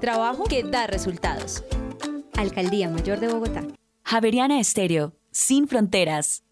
Trabajo 0.01 0.43
que 0.43 0.63
da 0.63 0.85
resultados. 0.85 1.63
Alcaldía 2.35 2.89
Mayor 2.89 3.21
de 3.21 3.29
Bogotá. 3.29 3.63
Javeriana 4.03 4.59
Estéreo, 4.59 5.13
sin 5.31 5.65
fronteras. 5.69 6.42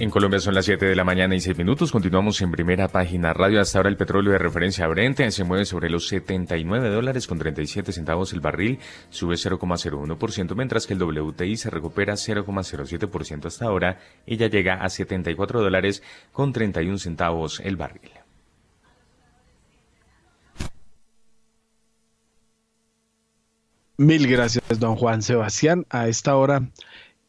En 0.00 0.10
Colombia 0.10 0.38
son 0.38 0.54
las 0.54 0.64
7 0.64 0.86
de 0.86 0.94
la 0.94 1.02
mañana 1.02 1.34
y 1.34 1.40
6 1.40 1.58
minutos. 1.58 1.90
Continuamos 1.90 2.40
en 2.40 2.52
primera 2.52 2.86
página 2.86 3.32
radio. 3.32 3.60
Hasta 3.60 3.80
ahora 3.80 3.88
el 3.88 3.96
petróleo 3.96 4.30
de 4.30 4.38
referencia 4.38 4.86
Brent 4.86 5.18
se 5.30 5.42
mueve 5.42 5.64
sobre 5.64 5.90
los 5.90 6.06
79 6.06 6.88
dólares 6.88 7.26
con 7.26 7.36
37 7.36 7.90
centavos 7.90 8.32
el 8.32 8.38
barril. 8.38 8.78
Sube 9.10 9.34
0,01%, 9.34 10.54
mientras 10.54 10.86
que 10.86 10.94
el 10.94 11.02
WTI 11.02 11.56
se 11.56 11.70
recupera 11.70 12.12
0,07% 12.12 13.46
hasta 13.46 13.64
ahora 13.64 13.98
y 14.24 14.36
ya 14.36 14.46
llega 14.46 14.74
a 14.74 14.88
74 14.88 15.62
dólares 15.62 16.04
con 16.30 16.52
31 16.52 16.98
centavos 16.98 17.58
el 17.58 17.76
barril. 17.76 18.12
Mil 23.96 24.28
gracias, 24.28 24.78
don 24.78 24.94
Juan 24.94 25.22
Sebastián. 25.22 25.86
A 25.90 26.06
esta 26.06 26.36
hora, 26.36 26.70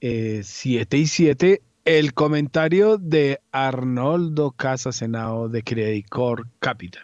7 0.02 0.98
y 0.98 1.08
7, 1.08 1.62
el 1.90 2.14
comentario 2.14 3.00
de 3.00 3.42
Arnoldo 3.52 4.52
Casa 4.52 4.92
Senado 4.92 5.50
de 5.50 5.64
Credicor 5.64 6.46
Capital. 6.60 7.02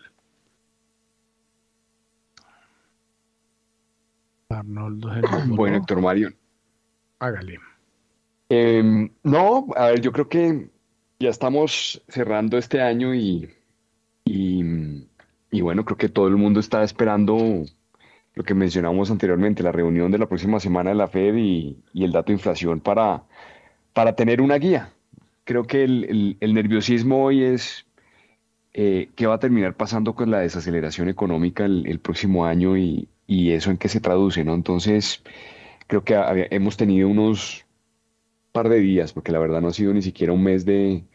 Arnoldo. 4.50 5.10
Bueno, 5.48 5.78
Héctor 5.78 6.02
Mario. 6.02 6.34
Hágale. 7.18 7.58
Em, 8.48 9.10
no, 9.24 9.66
a 9.76 9.88
ver, 9.88 10.02
yo 10.02 10.12
creo 10.12 10.30
que 10.30 10.70
ya 11.20 11.30
estamos 11.30 12.04
cerrando 12.08 12.56
este 12.60 12.80
año 12.80 13.16
y, 13.16 13.50
y 14.24 15.62
bueno, 15.62 15.84
creo 15.84 15.98
que 15.98 16.10
todo 16.10 16.28
el 16.28 16.38
mundo 16.38 16.60
está 16.60 16.84
esperando 16.84 17.66
lo 18.36 18.44
que 18.44 18.54
mencionamos 18.54 19.10
anteriormente, 19.10 19.64
la 19.64 19.72
reunión 19.72 20.12
de 20.12 20.18
la 20.18 20.28
próxima 20.28 20.60
semana 20.60 20.92
de 20.92 20.96
la 20.98 21.08
Fed 21.08 21.36
y, 21.38 21.78
el 21.96 22.12
dato 22.12 22.28
de 22.28 22.34
inflación 22.34 22.82
para, 22.82 23.24
para 23.96 24.14
tener 24.14 24.42
una 24.42 24.58
guía. 24.58 24.92
Creo 25.46 25.64
que 25.64 25.86
el, 25.86 26.38
nerviosismo 26.42 27.24
hoy 27.24 27.44
es 27.44 27.86
eh, 28.74 29.10
qué 29.16 29.26
va 29.26 29.36
a 29.36 29.40
terminar 29.40 29.76
pasando 29.76 30.16
con 30.16 30.30
la 30.30 30.40
desaceleración 30.40 31.08
económica 31.08 31.64
el, 31.64 32.00
próximo 32.00 32.46
año 32.46 32.76
y, 32.78 33.08
eso 33.28 33.72
en 33.72 33.78
qué 33.78 33.88
se 33.88 34.02
traduce, 34.02 34.44
¿no? 34.44 34.54
Entonces, 34.54 35.24
creo 35.88 36.04
que 36.04 36.16
hemos 36.52 36.76
tenido 36.76 37.08
unos 37.08 37.66
par 38.52 38.68
de 38.68 38.80
días, 38.82 39.14
porque 39.14 39.32
la 39.32 39.40
verdad 39.40 39.62
no 39.62 39.70
ha 39.70 39.74
sido 39.74 39.94
ni 39.94 40.02
siquiera 40.02 40.34
un 40.34 40.44
mes 40.44 40.66
de, 40.66 41.06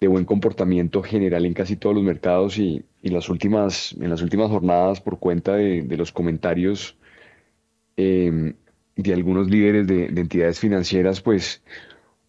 de 0.00 0.06
buen 0.06 0.24
comportamiento 0.24 1.02
general 1.02 1.44
en 1.44 1.54
casi 1.54 1.74
todos 1.74 1.96
los 1.96 2.04
mercados 2.04 2.56
y, 2.56 2.84
las 3.02 3.28
últimas, 3.28 3.96
en 4.00 4.10
las 4.10 4.22
últimas 4.22 4.48
jornadas 4.48 5.00
por 5.00 5.18
cuenta 5.18 5.54
de, 5.54 5.96
los 5.96 6.12
comentarios 6.12 6.96
em, 7.96 8.54
de 8.94 9.12
algunos 9.12 9.50
líderes 9.50 9.88
de, 9.88 10.04
entidades 10.04 10.60
financieras, 10.60 11.20
pues 11.20 11.62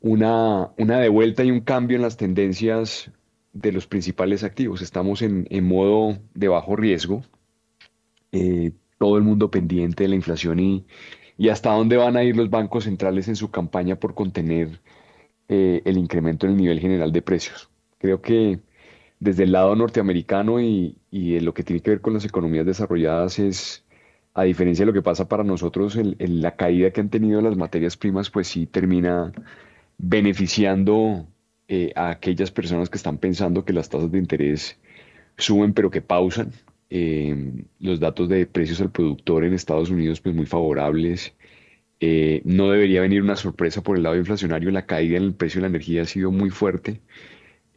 una, 0.04 0.72
una 0.78 1.00
devuelta 1.00 1.44
y 1.44 1.50
un 1.50 1.62
cambio 1.62 1.96
en 1.96 2.04
las 2.04 2.18
tendencias 2.18 3.10
de 3.54 3.72
los 3.72 3.88
principales 3.88 4.44
activos. 4.44 4.82
Estamos 4.82 5.22
en, 5.22 5.48
modo 5.64 6.20
de 6.36 6.50
bajo 6.50 6.76
riesgo, 6.76 7.24
eh, 8.32 8.74
todo 9.00 9.18
el 9.18 9.24
mundo 9.24 9.50
pendiente 9.50 10.04
de 10.04 10.10
la 10.10 10.16
inflación 10.16 10.60
y, 10.60 10.86
y 11.38 11.50
hasta 11.50 11.72
dónde 11.72 11.98
van 11.98 12.18
a 12.18 12.24
ir 12.24 12.36
los 12.36 12.50
bancos 12.50 12.84
centrales 12.84 13.28
en 13.30 13.38
su 13.38 13.50
campaña 13.50 13.96
por 13.96 14.14
contener 14.14 14.82
eh, 15.48 15.82
el 15.86 15.98
incremento 15.98 16.46
en 16.46 16.52
el 16.52 16.58
nivel 16.58 16.80
general 16.80 17.14
de 17.14 17.22
precios. 17.22 17.70
Creo 17.98 18.22
que 18.22 18.60
desde 19.20 19.44
el 19.44 19.54
lado 19.54 19.74
norteamericano 19.76 20.60
y, 20.60 20.98
y 21.12 21.40
lo 21.40 21.54
que 21.54 21.64
tiene 21.64 21.82
que 21.82 21.92
ver 21.92 22.02
con 22.02 22.14
las 22.14 22.26
economías 22.26 22.66
desarrolladas 22.66 23.40
es, 23.40 23.86
a 24.34 24.44
diferencia 24.44 24.84
de 24.84 24.88
lo 24.88 24.94
que 24.94 25.02
pasa 25.02 25.30
para 25.30 25.46
nosotros, 25.46 25.96
en, 25.96 26.42
la 26.42 26.58
caída 26.58 26.92
que 26.92 27.00
han 27.00 27.10
tenido 27.10 27.40
las 27.40 27.56
materias 27.56 27.96
primas, 27.96 28.30
pues 28.30 28.48
sí 28.48 28.66
termina 28.66 29.32
beneficiando 29.98 31.28
eh, 31.68 31.92
a 31.96 32.10
aquellas 32.10 32.52
personas 32.52 32.90
que 32.90 32.98
están 32.98 33.18
pensando 33.18 33.66
que 33.66 33.74
las 33.74 33.90
tasas 33.90 34.12
de 34.12 34.20
interés 34.20 34.80
suben 35.38 35.74
pero 35.74 35.92
que 35.92 36.02
pausan. 36.02 36.52
Eh, 36.90 37.66
los 37.80 38.00
datos 38.00 38.30
de 38.30 38.46
precios 38.46 38.80
al 38.82 38.92
productor 38.92 39.46
en 39.46 39.54
Estados 39.54 39.90
Unidos 39.90 40.22
pues 40.22 40.36
muy 40.36 40.46
favorables. 40.46 41.34
Eh, 42.00 42.42
no 42.46 42.70
debería 42.70 43.02
venir 43.02 43.22
una 43.22 43.36
sorpresa 43.38 43.82
por 43.82 43.98
el 43.98 44.04
lado 44.04 44.18
inflacionario. 44.18 44.72
La 44.72 44.86
caída 44.86 45.18
en 45.18 45.24
el 45.24 45.34
precio 45.34 45.60
de 45.60 45.64
la 45.64 45.70
energía 45.70 46.02
ha 46.04 46.06
sido 46.06 46.32
muy 46.32 46.50
fuerte. 46.50 47.02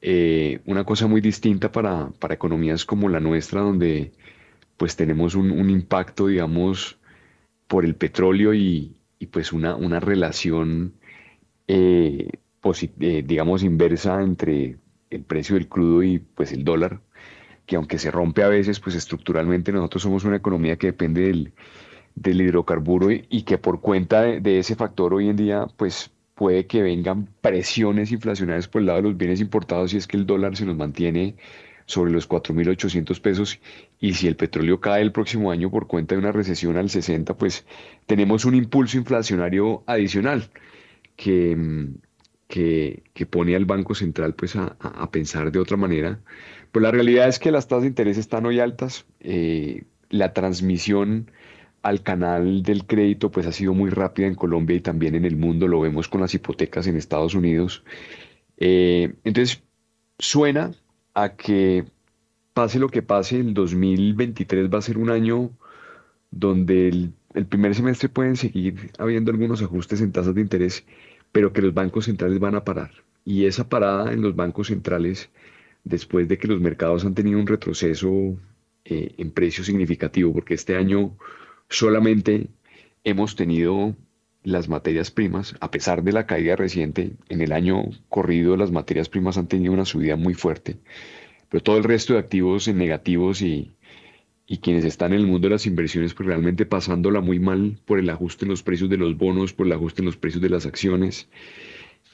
Eh, 0.02 0.60
una 0.66 0.84
cosa 0.84 1.06
muy 1.06 1.20
distinta 1.20 1.72
para, 1.72 2.10
economías 2.30 2.84
como 2.84 3.08
la 3.08 3.20
nuestra, 3.20 3.60
donde 3.60 4.12
pues 4.76 4.96
tenemos 4.96 5.34
un, 5.34 5.70
impacto, 5.70 6.26
digamos, 6.26 6.98
por 7.66 7.84
el 7.84 7.94
petróleo 7.94 8.52
y, 8.54 8.96
pues 9.30 9.52
una, 9.52 9.76
una 9.76 10.00
relación, 10.00 10.94
eh, 11.68 12.30
digamos, 13.24 13.62
inversa 13.62 14.22
entre 14.22 14.78
el 15.10 15.22
precio 15.24 15.54
del 15.56 15.68
crudo 15.68 16.02
y 16.02 16.18
pues 16.18 16.52
el 16.52 16.64
dólar, 16.64 17.00
que 17.66 17.76
aunque 17.76 17.98
se 17.98 18.10
rompe 18.10 18.42
a 18.42 18.48
veces, 18.48 18.80
pues 18.80 18.96
estructuralmente 18.96 19.72
nosotros 19.72 20.02
somos 20.02 20.24
una 20.24 20.36
economía 20.36 20.76
que 20.76 20.88
depende 20.88 21.22
del 21.22 21.52
del 22.16 22.40
hidrocarburo 22.40 23.10
y, 23.12 23.42
que 23.42 23.58
por 23.58 23.80
cuenta 23.80 24.22
de, 24.22 24.58
ese 24.58 24.74
factor 24.74 25.14
hoy 25.14 25.28
en 25.28 25.36
día, 25.36 25.66
pues 25.76 26.10
puede 26.34 26.66
que 26.66 26.82
vengan 26.82 27.28
presiones 27.40 28.10
inflacionarias 28.10 28.68
por 28.68 28.80
el 28.80 28.86
lado 28.86 28.98
de 28.98 29.08
los 29.08 29.16
bienes 29.16 29.40
importados 29.40 29.92
si 29.92 29.98
es 29.98 30.06
que 30.06 30.16
el 30.16 30.26
dólar 30.26 30.56
se 30.56 30.66
nos 30.66 30.76
mantiene 30.76 31.36
sobre 31.86 32.10
los 32.10 32.28
4.800 32.28 33.20
pesos 33.20 33.60
y 34.00 34.14
si 34.14 34.26
el 34.26 34.36
petróleo 34.36 34.80
cae 34.80 35.02
el 35.02 35.12
próximo 35.12 35.50
año 35.50 35.70
por 35.70 35.86
cuenta 35.86 36.14
de 36.14 36.18
una 36.18 36.32
recesión 36.32 36.76
al 36.76 36.90
60, 36.90 37.34
pues 37.34 37.64
tenemos 38.06 38.44
un 38.44 38.54
impulso 38.54 38.98
inflacionario 38.98 39.84
adicional 39.86 40.50
que, 41.16 41.92
que, 42.48 43.26
pone 43.28 43.56
al 43.56 43.64
Banco 43.64 43.94
Central 43.94 44.34
pues 44.34 44.56
a, 44.56 45.10
pensar 45.10 45.50
de 45.50 45.58
otra 45.58 45.76
manera. 45.76 46.20
Pues 46.72 46.82
la 46.82 46.90
realidad 46.90 47.28
es 47.28 47.38
que 47.38 47.50
las 47.50 47.68
tasas 47.68 47.82
de 47.82 47.88
interés 47.88 48.18
están 48.18 48.46
hoy 48.46 48.60
altas, 48.60 49.06
eh, 49.20 49.84
la 50.10 50.32
transmisión 50.32 51.30
al 51.82 52.02
canal 52.02 52.62
del 52.62 52.86
crédito 52.86 53.30
pues 53.30 53.46
ha 53.46 53.52
sido 53.52 53.72
muy 53.72 53.90
rápida 53.90 54.26
en 54.26 54.34
Colombia 54.34 54.76
y 54.76 54.80
también 54.80 55.14
en 55.14 55.24
el 55.24 55.36
mundo, 55.36 55.68
lo 55.68 55.80
vemos 55.80 56.08
con 56.08 56.20
las 56.20 56.34
hipotecas 56.34 56.86
en 56.86 56.96
Estados 56.96 57.34
Unidos. 57.34 57.84
Eh, 58.58 59.14
entonces, 59.24 59.62
suena 60.18 60.72
a 61.14 61.36
que 61.36 61.84
pase 62.54 62.78
lo 62.78 62.88
que 62.88 63.02
pase, 63.02 63.38
el 63.38 63.54
2023 63.54 64.72
va 64.72 64.78
a 64.78 64.82
ser 64.82 64.98
un 64.98 65.10
año 65.10 65.50
donde 66.30 67.10
el 67.34 67.46
primer 67.46 67.74
semestre 67.74 68.08
pueden 68.08 68.36
seguir 68.36 68.90
habiendo 68.98 69.30
algunos 69.30 69.62
ajustes 69.62 70.00
en 70.00 70.12
tasas 70.12 70.34
de 70.34 70.40
interés, 70.40 70.84
pero 71.36 71.52
que 71.52 71.60
los 71.60 71.74
bancos 71.74 72.06
centrales 72.06 72.38
van 72.38 72.54
a 72.54 72.64
parar. 72.64 72.92
Y 73.22 73.44
esa 73.44 73.68
parada 73.68 74.10
en 74.10 74.22
los 74.22 74.34
bancos 74.34 74.68
centrales, 74.68 75.28
después 75.84 76.28
de 76.28 76.38
que 76.38 76.48
los 76.48 76.62
mercados 76.62 77.04
han 77.04 77.14
tenido 77.14 77.38
un 77.38 77.46
retroceso 77.46 78.38
eh, 78.86 79.12
en 79.18 79.30
precio 79.32 79.62
significativo, 79.62 80.32
porque 80.32 80.54
este 80.54 80.76
año 80.76 81.14
Solamente 81.68 82.46
hemos 83.04 83.36
tenido 83.36 83.94
las 84.44 84.70
materias 84.70 85.10
primas, 85.10 85.54
a 85.60 85.70
pesar 85.70 86.02
de 86.04 86.12
la 86.12 86.26
caída 86.26 86.56
reciente, 86.56 87.12
en 87.28 87.42
el 87.42 87.52
año 87.52 87.82
corrido 88.08 88.56
las 88.56 88.70
materias 88.70 89.10
primas 89.10 89.36
han 89.36 89.46
tenido 89.46 89.74
una 89.74 89.84
subida 89.84 90.16
muy 90.16 90.32
fuerte, 90.32 90.78
pero 91.50 91.62
todo 91.62 91.76
el 91.76 91.84
resto 91.84 92.14
de 92.14 92.20
activos 92.20 92.66
en 92.66 92.78
negativos 92.78 93.42
y, 93.42 93.72
quienes 94.58 94.84
están 94.84 95.12
en 95.12 95.20
el 95.20 95.26
mundo 95.26 95.48
de 95.48 95.54
las 95.54 95.66
inversiones, 95.66 96.14
pues 96.14 96.28
realmente 96.28 96.66
pasándola 96.66 97.20
muy 97.20 97.40
mal 97.40 97.78
por 97.84 97.98
el 97.98 98.08
ajuste 98.10 98.44
en 98.44 98.50
los 98.50 98.62
precios 98.62 98.88
de 98.88 98.96
los 98.96 99.16
bonos, 99.16 99.52
por 99.52 99.66
el 99.66 99.72
ajuste 99.72 100.02
en 100.02 100.06
los 100.06 100.16
precios 100.16 100.40
de 100.40 100.50
las 100.50 100.66
acciones. 100.66 101.28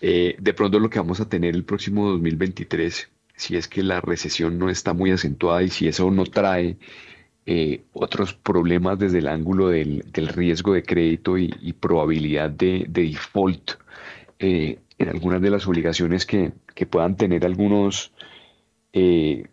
Eh, 0.01 0.35
de 0.41 0.55
pronto 0.55 0.81
lo 0.81 0.89
que 0.91 0.99
vamos 0.99 1.21
a 1.21 1.29
tener 1.29 1.55
el 1.55 1.65
próximo 1.65 2.09
2023, 2.09 3.11
si 3.37 3.57
es 3.57 3.69
que 3.69 3.83
la 3.83 4.01
recesión 4.01 4.59
no 4.59 4.71
está 4.71 4.95
muy 4.95 5.11
acentuada 5.11 5.63
y 5.63 5.69
si 5.69 5.87
eso 5.89 6.11
no 6.11 6.25
trae 6.25 6.79
eh, 7.45 7.83
otros 7.93 8.35
problemas 8.35 8.99
desde 8.99 9.19
el 9.19 9.29
ángulo 9.29 9.69
del, 9.69 10.03
riesgo 10.13 10.73
de 10.73 10.83
crédito 10.83 11.37
y, 11.37 11.75
probabilidad 11.79 12.51
de, 12.51 12.87
default 12.89 13.73
eh, 14.39 14.79
en 14.99 15.09
algunas 15.09 15.43
de 15.43 15.51
las 15.51 15.67
obligaciones 15.69 16.27
que, 16.27 16.53
puedan 16.91 17.17
tener 17.17 17.45
algunos 17.45 18.13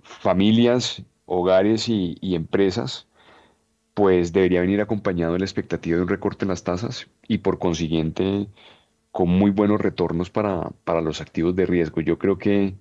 familias, 0.01 1.03
hogares 1.29 1.89
y, 1.89 2.17
empresas, 2.21 3.07
pues 3.93 4.33
debería 4.33 4.61
venir 4.61 4.81
acompañado 4.81 5.33
de 5.33 5.39
la 5.39 5.45
expectativa 5.45 5.97
de 5.97 6.03
un 6.03 6.09
recorte 6.09 6.45
en 6.45 6.49
las 6.49 6.63
tasas 6.63 7.07
y 7.27 7.39
por 7.39 7.59
consiguiente 7.59 8.47
con 9.11 9.29
muy 9.29 9.51
buenos 9.51 9.81
retornos 9.81 10.29
para, 10.29 10.71
los 11.01 11.21
activos 11.21 11.55
de 11.55 11.65
riesgo. 11.65 12.01
Yo 12.01 12.17
creo 12.19 12.37
que 12.37 12.75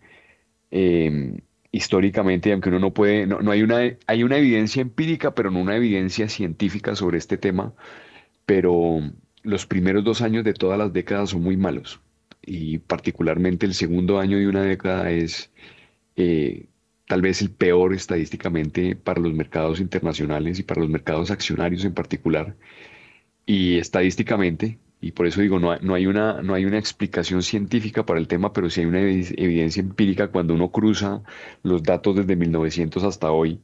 históricamente, 1.73 2.53
aunque 2.53 2.71
uno 2.71 2.79
no 2.79 2.95
puede, 2.95 3.27
no, 3.27 3.51
hay, 3.51 3.63
una, 3.63 3.81
hay 4.07 4.23
una 4.25 4.39
evidencia 4.39 4.83
empírica, 4.83 5.35
pero 5.35 5.51
no 5.51 5.61
una 5.61 5.77
evidencia 5.77 6.29
científica 6.29 6.95
sobre 6.97 7.19
este 7.19 7.37
tema, 7.39 7.75
pero 8.47 9.01
los 9.43 9.67
primeros 9.67 10.05
dos 10.05 10.23
años 10.23 10.45
de 10.45 10.55
todas 10.55 10.79
las 10.79 10.93
décadas 10.93 11.31
son 11.31 11.43
muy 11.43 11.57
malos 11.57 12.01
y 12.43 12.79
particularmente 12.79 13.67
el 13.67 13.75
segundo 13.75 14.19
año 14.19 14.39
de 14.39 14.49
una 14.49 14.63
década 14.63 15.11
es 15.11 15.53
eh, 16.17 16.67
tal 17.09 17.23
vez 17.23 17.43
el 17.43 17.51
peor 17.51 17.95
estadísticamente 17.95 18.95
para 18.97 19.21
los 19.21 19.35
mercados 19.35 19.81
internacionales 19.81 20.61
y 20.61 20.63
para 20.63 20.83
los 20.83 20.91
mercados 20.91 21.31
accionarios 21.33 21.85
en 21.85 21.95
particular. 21.95 22.57
Y 23.47 23.79
estadísticamente, 23.79 24.79
y 25.01 25.13
por 25.13 25.27
eso 25.27 25.41
digo, 25.41 25.59
no 25.59 25.95
hay, 25.95 26.07
una, 26.07 26.43
no 26.43 26.55
hay 26.55 26.67
una 26.67 26.79
explicación 26.79 27.43
científica 27.43 28.05
para 28.07 28.21
el 28.21 28.29
tema, 28.29 28.53
pero 28.53 28.69
sí 28.71 28.81
hay 28.81 28.87
una 28.87 29.01
evidencia 29.01 29.81
empírica 29.81 30.29
cuando 30.31 30.55
uno 30.55 30.71
cruza 30.71 31.23
los 31.63 31.83
datos 31.83 32.17
desde 32.17 32.37
1900 32.37 33.03
hasta 33.05 33.31
hoy, 33.31 33.63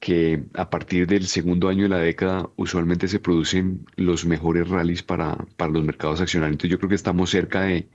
que 0.00 0.44
a 0.54 0.70
partir 0.70 1.06
del 1.06 1.26
segundo 1.26 1.68
año 1.68 1.84
de 1.84 1.88
la 1.90 1.98
década 1.98 2.50
usualmente 2.56 3.08
se 3.08 3.20
producen 3.20 3.86
los 3.96 4.24
mejores 4.26 4.68
rallies 4.68 5.02
para, 5.02 5.36
para 5.56 5.72
los 5.72 5.84
mercados 5.84 6.20
accionarios. 6.20 6.54
Entonces 6.54 6.70
yo 6.72 6.78
creo 6.78 6.88
que 6.90 6.96
estamos 6.96 7.30
cerca 7.30 7.62
de, 7.62 7.88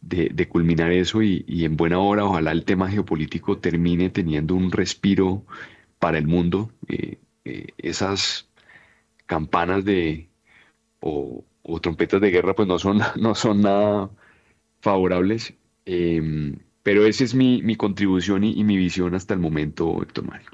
de, 0.00 0.48
culminar 0.48 0.92
eso 0.92 1.22
y, 1.22 1.44
en 1.64 1.76
buena 1.76 1.98
hora 1.98 2.24
ojalá 2.24 2.52
el 2.52 2.64
tema 2.64 2.90
geopolítico 2.90 3.58
termine 3.58 4.10
teniendo 4.10 4.54
un 4.54 4.70
respiro 4.72 5.44
para 5.98 6.18
el 6.18 6.26
mundo. 6.26 6.70
Eh, 6.88 7.18
eh, 7.44 7.66
esas 7.78 8.48
campanas 9.26 9.84
de... 9.84 10.28
O, 11.00 11.44
trompetas 11.82 12.20
de 12.20 12.30
guerra, 12.30 12.54
pues 12.54 12.68
no 12.68 12.78
son, 12.78 13.00
no 13.20 13.34
son 13.34 13.62
nada 13.62 14.10
favorables. 14.80 15.54
Em, 15.84 16.58
pero 16.82 17.06
esa 17.06 17.24
es 17.24 17.34
mi, 17.34 17.62
mi 17.62 17.76
contribución 17.76 18.44
y, 18.44 18.62
mi 18.64 18.76
visión 18.76 19.14
hasta 19.14 19.34
el 19.34 19.40
momento, 19.40 20.02
Héctor 20.02 20.26
Mario. 20.26 20.50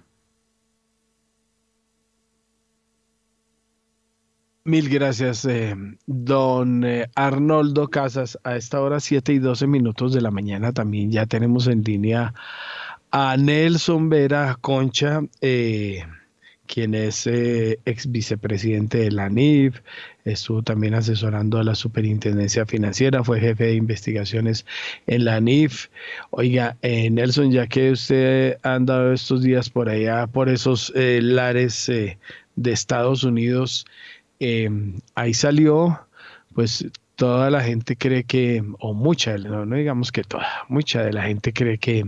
Mil 4.64 4.88
gracias, 4.88 5.44
eh, 5.44 5.74
don 6.06 6.84
eh, 6.84 7.10
Arnoldo 7.16 7.88
Casas. 7.88 8.38
A 8.44 8.54
esta 8.54 8.80
hora, 8.80 9.00
7 9.00 9.32
y 9.32 9.40
12 9.40 9.66
minutos 9.66 10.12
de 10.12 10.20
la 10.20 10.30
mañana, 10.30 10.72
también 10.72 11.10
ya 11.10 11.26
tenemos 11.26 11.66
en 11.66 11.82
línea 11.82 12.32
a 13.10 13.36
Nelson 13.36 14.08
Vera 14.08 14.56
Concha. 14.60 15.22
Eh, 15.40 16.04
quien 16.66 16.94
es 16.94 17.26
eh, 17.26 17.80
ex 17.86 18.08
vicepresidente 18.12 18.98
de 18.98 19.10
la 19.10 19.28
NIF, 19.28 19.80
estuvo 20.24 20.62
también 20.62 20.94
asesorando 20.94 21.58
a 21.58 21.64
la 21.64 21.74
Superintendencia 21.74 22.64
Financiera, 22.64 23.24
fue 23.24 23.40
jefe 23.40 23.64
de 23.64 23.74
investigaciones 23.74 24.64
en 25.08 25.24
la 25.24 25.40
NIF. 25.40 25.88
Oiga, 26.30 26.76
Nelson, 26.82 27.50
ya 27.50 27.66
que 27.66 27.90
usted 27.90 28.58
ha 28.62 28.74
andado 28.74 29.12
estos 29.12 29.42
días 29.42 29.70
por 29.70 29.88
allá, 29.88 30.28
por 30.28 30.48
esos 30.48 30.92
lares 30.94 31.88
de 31.88 32.72
Estados 32.72 33.24
Unidos, 33.24 33.86
ahí 35.14 35.34
salió, 35.34 36.00
pues 36.54 36.86
toda 37.16 37.50
la 37.50 37.62
gente 37.62 37.96
cree 37.96 38.24
que, 38.24 38.64
o 38.80 38.94
mucha, 38.94 39.36
no, 39.38 39.64
no 39.64 39.76
digamos 39.76 40.12
que 40.12 40.24
toda, 40.24 40.46
mucha 40.68 41.02
de 41.04 41.12
la 41.12 41.22
gente 41.22 41.52
cree 41.52 41.78
que 41.78 42.04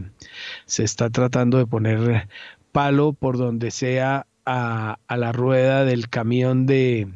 se 0.67 0.85
está 0.85 1.11
tratando 1.11 1.59
de 1.59 1.67
poner 1.67 2.29
palo 2.73 3.13
por 3.13 3.39
donde 3.39 3.71
sea 3.71 4.27
a, 4.45 4.99
la 5.09 5.33
rueda 5.33 5.85
del 5.85 6.09
camión 6.09 6.67
de 6.67 7.09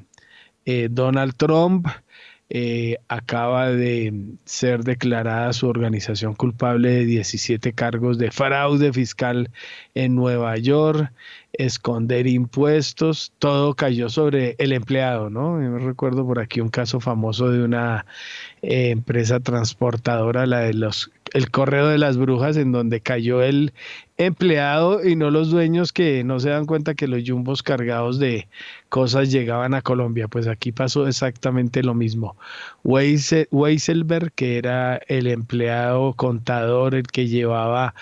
eh, 0.65 0.89
Donald 0.91 1.35
Trump. 1.37 1.89
Eh, 2.51 2.97
acaba 3.09 3.69
de 3.69 4.15
ser 4.47 4.83
declarada 4.83 5.53
su 5.53 5.69
organización 5.69 6.35
culpable 6.35 6.91
de 6.91 7.05
17 7.05 7.75
cargos 7.75 8.17
de 8.17 8.31
fraude 8.31 8.91
fiscal 8.91 9.51
en 9.95 10.15
Nueva 10.15 10.57
York, 10.57 11.13
esconder 11.59 12.27
impuestos, 12.29 13.33
todo 13.39 13.75
cayó 13.75 14.09
sobre 14.09 14.55
el 14.59 14.73
empleado, 14.73 15.29
¿no? 15.29 15.61
Yo 15.61 15.77
recuerdo 15.79 16.25
por 16.25 16.39
aquí 16.39 16.61
un 16.61 16.69
caso 16.69 17.01
famoso 17.01 17.51
de 17.51 17.65
una 17.65 18.07
eh, 18.63 18.91
empresa 18.91 19.41
transportadora, 19.41 20.47
la 20.47 20.61
de 20.61 20.75
los 20.75 21.11
el 21.35 21.51
correo 21.51 21.89
de 21.89 21.99
las 21.99 22.17
brujas, 22.17 22.57
en 22.57 22.73
donde 22.73 23.01
cayó 23.01 23.43
el 23.43 23.73
empleado 24.17 25.07
y 25.07 25.17
no 25.17 25.31
los 25.31 25.51
dueños 25.51 25.93
que 25.93 26.25
no 26.25 26.41
se 26.41 26.51
dan 26.51 26.65
cuenta 26.65 26.95
que 26.95 27.09
los 27.09 27.23
jumbos 27.29 27.63
cargados 27.63 28.19
de 28.19 28.49
cosas 28.89 29.31
llegaban 29.31 29.75
a 29.75 29.83
Colombia. 29.83 30.29
Pues 30.29 30.47
aquí 30.47 30.73
pasó 30.73 31.07
exactamente 31.07 31.83
lo 31.83 31.95
mismo. 31.95 32.37
Weiselberg, 32.85 34.33
que 34.33 34.59
era 34.59 34.97
el 35.09 35.27
empleado 35.27 36.15
contador, 36.15 36.95
el 36.95 37.07
que 37.07 37.27
llevaba 37.29 37.95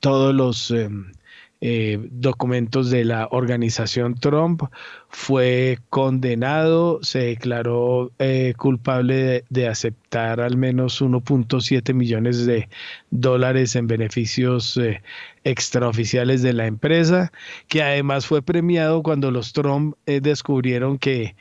todos 0.00 0.34
los... 0.34 0.70
Em, 0.70 1.12
eh, 1.60 1.98
documentos 2.10 2.90
de 2.90 3.04
la 3.04 3.28
organización 3.30 4.14
Trump, 4.14 4.62
fue 5.10 5.78
condenado, 5.88 7.00
se 7.02 7.20
declaró 7.20 8.12
eh, 8.18 8.54
culpable 8.56 9.44
de, 9.48 9.68
aceptar 9.68 10.40
al 10.40 10.56
menos 10.56 11.00
1.7 11.00 11.94
millones 11.94 12.44
de 12.46 12.68
dólares 13.10 13.74
en 13.76 13.86
beneficios 13.86 14.76
eh, 14.76 15.02
extraoficiales 15.44 16.42
de 16.42 16.52
la 16.52 16.66
empresa, 16.66 17.32
que 17.68 17.82
además 17.82 18.26
fue 18.26 18.42
premiado 18.42 19.02
cuando 19.02 19.30
los 19.30 19.52
Trump 19.52 19.96
descubrieron 20.04 20.98
que 20.98 21.36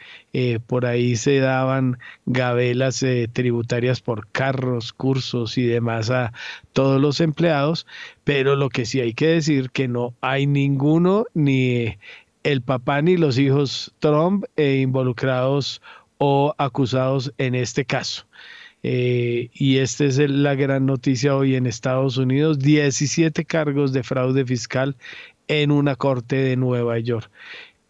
por 0.67 0.85
ahí 0.85 1.15
se 1.15 1.39
daban 1.39 1.97
gabelas 2.25 3.03
tributarias 3.33 4.01
por 4.01 4.27
carros, 4.31 4.93
cursos 4.93 5.57
y 5.57 5.65
demás 5.65 6.11
a 6.11 6.31
todos 6.73 7.01
los 7.01 7.21
empleados, 7.21 7.87
pero 8.23 8.55
lo 8.55 8.69
que 8.69 8.85
sí 8.85 9.01
hay 9.01 9.13
que 9.13 9.27
decir 9.27 9.71
que 9.71 9.87
no 9.87 10.13
hay 10.21 10.45
ninguno 10.45 11.25
ni 11.33 11.97
el 12.47 12.61
papá 12.61 13.01
ni 13.01 13.17
los 13.17 13.37
hijos 13.37 13.93
Trump 13.99 14.45
eh, 14.55 14.79
involucrados 14.81 15.81
o 16.17 16.55
acusados 16.57 17.33
en 17.37 17.55
este 17.55 17.83
caso. 17.83 18.25
Eh, 18.83 19.49
y 19.53 19.79
esta 19.79 20.05
es 20.05 20.17
la 20.17 20.55
gran 20.55 20.85
noticia 20.85 21.35
hoy 21.35 21.55
en 21.55 21.65
Estados 21.65 22.15
Unidos, 22.15 22.59
17 22.59 23.43
cargos 23.43 23.91
de 23.91 24.01
fraude 24.01 24.45
fiscal 24.45 24.95
en 25.49 25.71
una 25.71 25.97
corte 25.97 26.37
de 26.37 26.55
Nueva 26.55 26.97
York. 26.99 27.29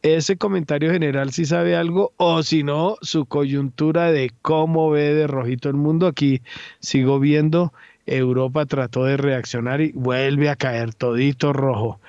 Ese 0.02 0.38
comentario 0.38 0.92
general 0.92 1.32
si 1.34 1.46
sabe 1.46 1.76
algo 1.76 2.14
o 2.18 2.42
si 2.42 2.64
no, 2.64 2.98
su 3.04 3.28
coyuntura 3.28 4.12
de 4.12 4.32
cómo 4.42 4.90
ve 4.90 5.14
de 5.14 5.28
rojito 5.28 5.70
el 5.70 5.76
mundo. 5.76 6.08
Aquí 6.08 6.42
sigo 6.80 7.20
viendo, 7.20 7.74
Europa 8.08 8.66
trató 8.66 9.04
de 9.04 9.18
reaccionar 9.18 9.82
y 9.82 9.92
vuelve 9.92 10.50
a 10.50 10.56
caer 10.56 10.96
todito 10.96 11.54
rojo 11.54 12.00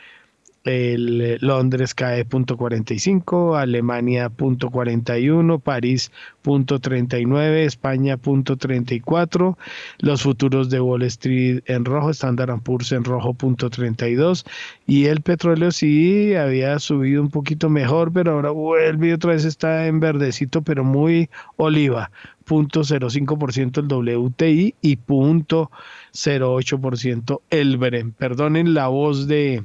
el 0.68 1.20
eh, 1.22 1.38
Londres 1.40 1.94
cae 1.94 2.26
punto 2.26 2.58
45, 2.58 3.56
Alemania 3.56 4.28
punto 4.28 4.68
41, 4.70 5.58
París 5.60 6.12
punto 6.42 6.78
39, 6.78 7.64
España 7.64 8.18
punto 8.18 8.56
34, 8.56 9.56
los 10.00 10.22
futuros 10.22 10.68
de 10.68 10.80
Wall 10.80 11.04
Street 11.04 11.62
en 11.64 11.86
rojo, 11.86 12.10
Standard 12.10 12.60
Poor's 12.60 12.92
en 12.92 13.04
rojo 13.04 13.32
punto 13.32 13.70
32 13.70 14.44
y 14.86 15.06
el 15.06 15.22
petróleo 15.22 15.70
sí 15.70 16.34
había 16.34 16.78
subido 16.78 17.22
un 17.22 17.30
poquito 17.30 17.70
mejor, 17.70 18.12
pero 18.12 18.32
ahora 18.32 18.50
vuelve 18.50 19.14
otra 19.14 19.32
vez 19.32 19.46
está 19.46 19.86
en 19.86 20.00
verdecito, 20.00 20.60
pero 20.60 20.84
muy 20.84 21.30
oliva, 21.56 22.10
punto 22.44 22.82
0.5% 22.82 23.78
el 23.78 24.18
WTI 24.18 24.74
y 24.82 24.96
punto 24.96 25.70
0.8% 26.12 27.40
el 27.48 27.78
Bren. 27.78 28.12
Perdonen 28.12 28.74
la 28.74 28.88
voz 28.88 29.26
de 29.28 29.64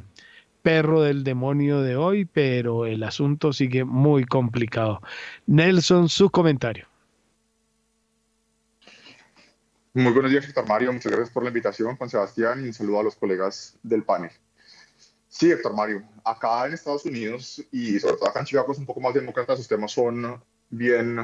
perro 0.63 1.01
del 1.01 1.23
demonio 1.23 1.81
de 1.81 1.95
hoy, 1.97 2.25
pero 2.25 2.85
el 2.85 3.03
asunto 3.03 3.53
sigue 3.53 3.83
muy 3.83 4.23
complicado. 4.23 5.01
Nelson, 5.45 6.09
su 6.09 6.31
comentario. 6.31 6.87
Muy 9.93 10.11
buenos 10.11 10.31
días, 10.31 10.47
Héctor 10.47 10.67
Mario. 10.67 10.91
Muchas 10.91 11.11
gracias 11.11 11.29
por 11.29 11.43
la 11.43 11.49
invitación, 11.49 11.95
Juan 11.97 12.09
Sebastián, 12.09 12.63
y 12.63 12.67
un 12.67 12.73
saludo 12.73 13.01
a 13.01 13.03
los 13.03 13.15
colegas 13.15 13.77
del 13.83 14.03
panel. 14.03 14.31
Sí, 15.27 15.51
Héctor 15.51 15.75
Mario, 15.75 16.03
acá 16.23 16.65
en 16.65 16.73
Estados 16.73 17.05
Unidos 17.05 17.63
y 17.71 17.99
sobre 17.99 18.17
todo 18.17 18.29
acá 18.29 18.39
en 18.39 18.45
Chicago 18.45 18.71
es 18.71 18.77
un 18.77 18.85
poco 18.85 19.01
más 19.01 19.13
demócrata, 19.13 19.55
sus 19.55 19.67
temas 19.67 19.91
son 19.91 20.41
bien 20.69 21.19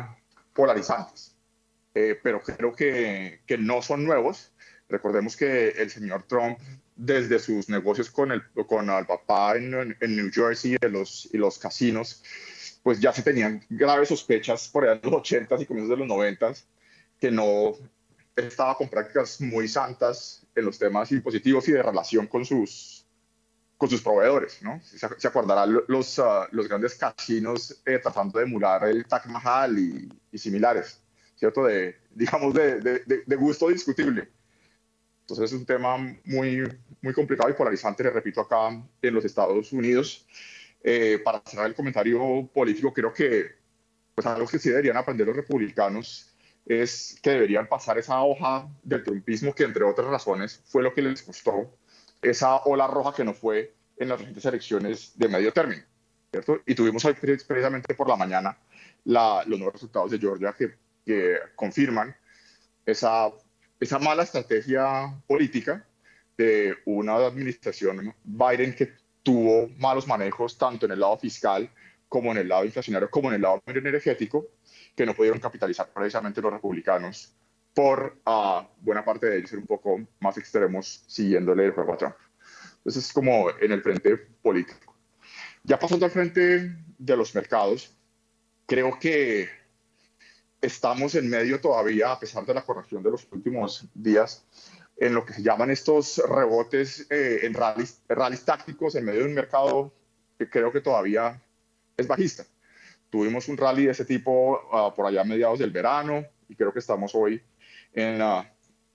polarizantes, 0.53 1.35
eh, 1.95 2.19
pero 2.21 2.41
creo 2.41 2.75
que, 2.75 3.41
que 3.47 3.57
no 3.57 3.81
son 3.81 4.03
nuevos. 4.03 4.51
Recordemos 4.89 5.37
que 5.37 5.69
el 5.69 5.89
señor 5.89 6.23
Trump 6.23 6.59
desde 6.99 7.39
sus 7.39 7.69
negocios 7.69 8.11
con 8.11 8.31
el, 8.31 8.43
con 8.67 8.89
el 8.89 9.05
papá 9.05 9.55
en, 9.55 9.95
en 9.99 10.15
New 10.15 10.29
Jersey 10.31 10.75
y 10.81 10.87
los, 10.87 11.29
y 11.31 11.37
los 11.37 11.57
casinos, 11.57 12.21
pues 12.83 12.99
ya 12.99 13.13
se 13.13 13.23
tenían 13.23 13.63
graves 13.69 14.09
sospechas 14.09 14.67
por 14.67 14.83
allá 14.83 14.99
en 15.01 15.09
los 15.09 15.21
80s 15.21 15.61
y 15.61 15.65
comienzos 15.65 15.97
de 15.97 16.05
los 16.05 16.07
90s 16.07 16.65
que 17.19 17.31
no 17.31 17.73
estaba 18.35 18.75
con 18.75 18.89
prácticas 18.89 19.39
muy 19.39 19.67
santas 19.67 20.45
en 20.55 20.65
los 20.65 20.77
temas 20.77 21.11
impositivos 21.11 21.67
y 21.69 21.71
de 21.71 21.83
relación 21.83 22.27
con 22.27 22.43
sus, 22.43 23.05
con 23.77 23.89
sus 23.89 24.01
proveedores, 24.01 24.61
¿no? 24.61 24.81
Se, 24.81 24.97
se 24.97 25.27
acordarán 25.27 25.81
los, 25.87 26.19
uh, 26.19 26.47
los 26.51 26.67
grandes 26.67 26.95
casinos 26.95 27.81
eh, 27.85 27.99
tratando 27.99 28.39
de 28.39 28.45
emular 28.45 28.85
el 28.85 29.05
Taj 29.05 29.25
Mahal 29.27 29.79
y, 29.79 30.09
y 30.31 30.37
similares, 30.37 31.01
¿cierto? 31.35 31.63
De, 31.63 31.95
digamos, 32.11 32.53
de, 32.53 32.81
de, 32.81 33.23
de, 33.25 33.35
gusto 33.35 33.69
discutible. 33.69 34.29
Entonces 35.29 35.53
es 35.53 35.59
un 35.59 35.65
tema 35.65 35.95
muy, 36.25 36.63
muy 37.01 37.13
complicado 37.13 37.51
y 37.51 37.53
polarizante, 37.53 38.03
le 38.03 38.09
repito, 38.09 38.41
acá 38.41 38.69
en 38.99 39.13
los 39.13 39.23
Estados 39.23 39.71
Unidos. 39.71 40.25
Eh, 40.83 41.19
para 41.23 41.43
cerrar 41.45 41.67
el 41.67 41.75
comentario 41.75 42.49
político, 42.51 42.91
creo 42.91 43.13
que 43.13 43.59
pues 44.15 44.25
algo 44.25 44.47
que 44.47 44.57
sí 44.57 44.69
deberían 44.69 44.97
aprender 44.97 45.27
los 45.27 45.35
republicanos 45.35 46.33
es 46.65 47.19
que 47.21 47.31
deberían 47.31 47.67
pasar 47.67 47.99
esa 47.99 48.21
hoja 48.23 48.67
del 48.81 49.03
trumpismo 49.03 49.53
que, 49.53 49.65
entre 49.65 49.83
otras 49.83 50.07
razones, 50.07 50.63
fue 50.65 50.81
lo 50.81 50.93
que 50.95 51.03
les 51.03 51.21
costó 51.21 51.77
esa 52.23 52.57
ola 52.63 52.87
roja 52.87 53.13
que 53.13 53.23
no 53.23 53.33
fue 53.33 53.75
en 53.97 54.09
las 54.09 54.17
recientes 54.17 54.45
elecciones 54.45 55.11
de 55.15 55.27
medio 55.27 55.53
término. 55.53 55.83
¿cierto? 56.31 56.59
Y 56.65 56.73
tuvimos 56.73 57.05
hoy 57.05 57.13
precisamente 57.13 57.93
por 57.93 58.09
la 58.09 58.15
mañana 58.15 58.57
la, 59.05 59.43
los 59.45 59.59
nuevos 59.59 59.73
resultados 59.73 60.09
de 60.09 60.17
Georgia 60.17 60.55
que, 60.57 60.75
que 61.05 61.37
confirman 61.55 62.15
esa, 62.85 63.31
esa 63.79 63.99
mala 63.99 64.23
estrategia 64.23 65.13
política 65.27 65.85
de 66.37 66.75
una 66.85 67.15
administración 67.15 68.13
Biden 68.23 68.73
que 68.73 68.93
tuvo 69.23 69.69
malos 69.77 70.07
manejos 70.07 70.57
tanto 70.57 70.85
en 70.85 70.93
el 70.93 70.99
lado 70.99 71.17
fiscal 71.17 71.69
como 72.07 72.31
en 72.31 72.39
el 72.39 72.47
lado 72.47 72.65
inflacionario, 72.65 73.09
como 73.09 73.29
en 73.29 73.35
el 73.35 73.41
lado 73.41 73.61
energético, 73.67 74.47
que 74.95 75.05
no 75.05 75.13
pudieron 75.13 75.39
capitalizar 75.39 75.89
precisamente 75.93 76.41
los 76.41 76.51
republicanos 76.51 77.35
por 77.73 78.17
uh, 78.25 78.63
buena 78.81 79.05
parte 79.05 79.27
de 79.27 79.37
ellos 79.37 79.51
ser 79.51 79.59
un 79.59 79.67
poco 79.67 80.01
más 80.19 80.37
extremos 80.37 81.03
siguiéndole 81.07 81.65
el 81.65 81.71
juego 81.71 81.93
a 81.93 81.97
Trump. 81.97 82.15
Entonces 82.77 83.05
es 83.05 83.13
como 83.13 83.49
en 83.61 83.71
el 83.71 83.81
frente 83.81 84.17
político. 84.17 84.95
Ya 85.63 85.77
pasando 85.77 86.05
al 86.05 86.11
frente 86.11 86.75
de 86.97 87.17
los 87.17 87.35
mercados, 87.35 87.95
creo 88.65 88.97
que 88.97 89.49
estamos 90.61 91.15
en 91.15 91.29
medio 91.29 91.61
todavía, 91.61 92.11
a 92.11 92.19
pesar 92.19 92.45
de 92.45 92.53
la 92.53 92.63
corrección 92.63 93.01
de 93.03 93.11
los 93.11 93.27
últimos 93.31 93.87
días, 93.93 94.45
en 94.97 95.13
lo 95.13 95.25
que 95.25 95.33
se 95.33 95.41
llaman 95.41 95.71
estos 95.71 96.21
rebotes 96.27 97.07
eh, 97.09 97.39
en 97.43 97.53
rallies, 97.53 98.01
rallies 98.09 98.43
tácticos 98.43 98.95
en 98.95 99.05
medio 99.05 99.21
de 99.21 99.27
un 99.27 99.33
mercado 99.33 99.93
que 100.37 100.49
creo 100.49 100.71
que 100.71 100.81
todavía 100.81 101.41
es 101.95 102.07
bajista. 102.07 102.45
Tuvimos 103.09 103.47
un 103.47 103.57
rally 103.57 103.85
de 103.85 103.91
ese 103.91 104.05
tipo 104.05 104.59
uh, 104.71 104.93
por 104.93 105.05
allá 105.05 105.21
a 105.21 105.23
mediados 105.25 105.59
del 105.59 105.71
verano 105.71 106.25
y 106.47 106.55
creo 106.55 106.71
que 106.71 106.79
estamos 106.79 107.15
hoy 107.15 107.41
en, 107.93 108.21
uh, 108.21 108.43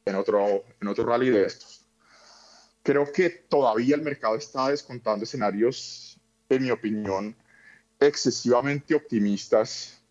en, 0.05 0.15
otro, 0.15 0.65
en 0.81 0.89
otro 0.89 1.05
rally 1.05 1.31
de 1.31 1.47
estos. 1.47 1.87
Creo 2.83 3.11
que 3.11 3.31
todavía 3.31 3.97
el 3.97 4.03
mercado 4.03 4.37
está 4.37 4.69
descontando 4.69 5.25
escenarios, 5.25 6.21
en 6.51 6.63
mi 6.63 6.71
opinión, 6.71 7.35
excesivamente 7.99 8.95
optimistas 8.95 10.04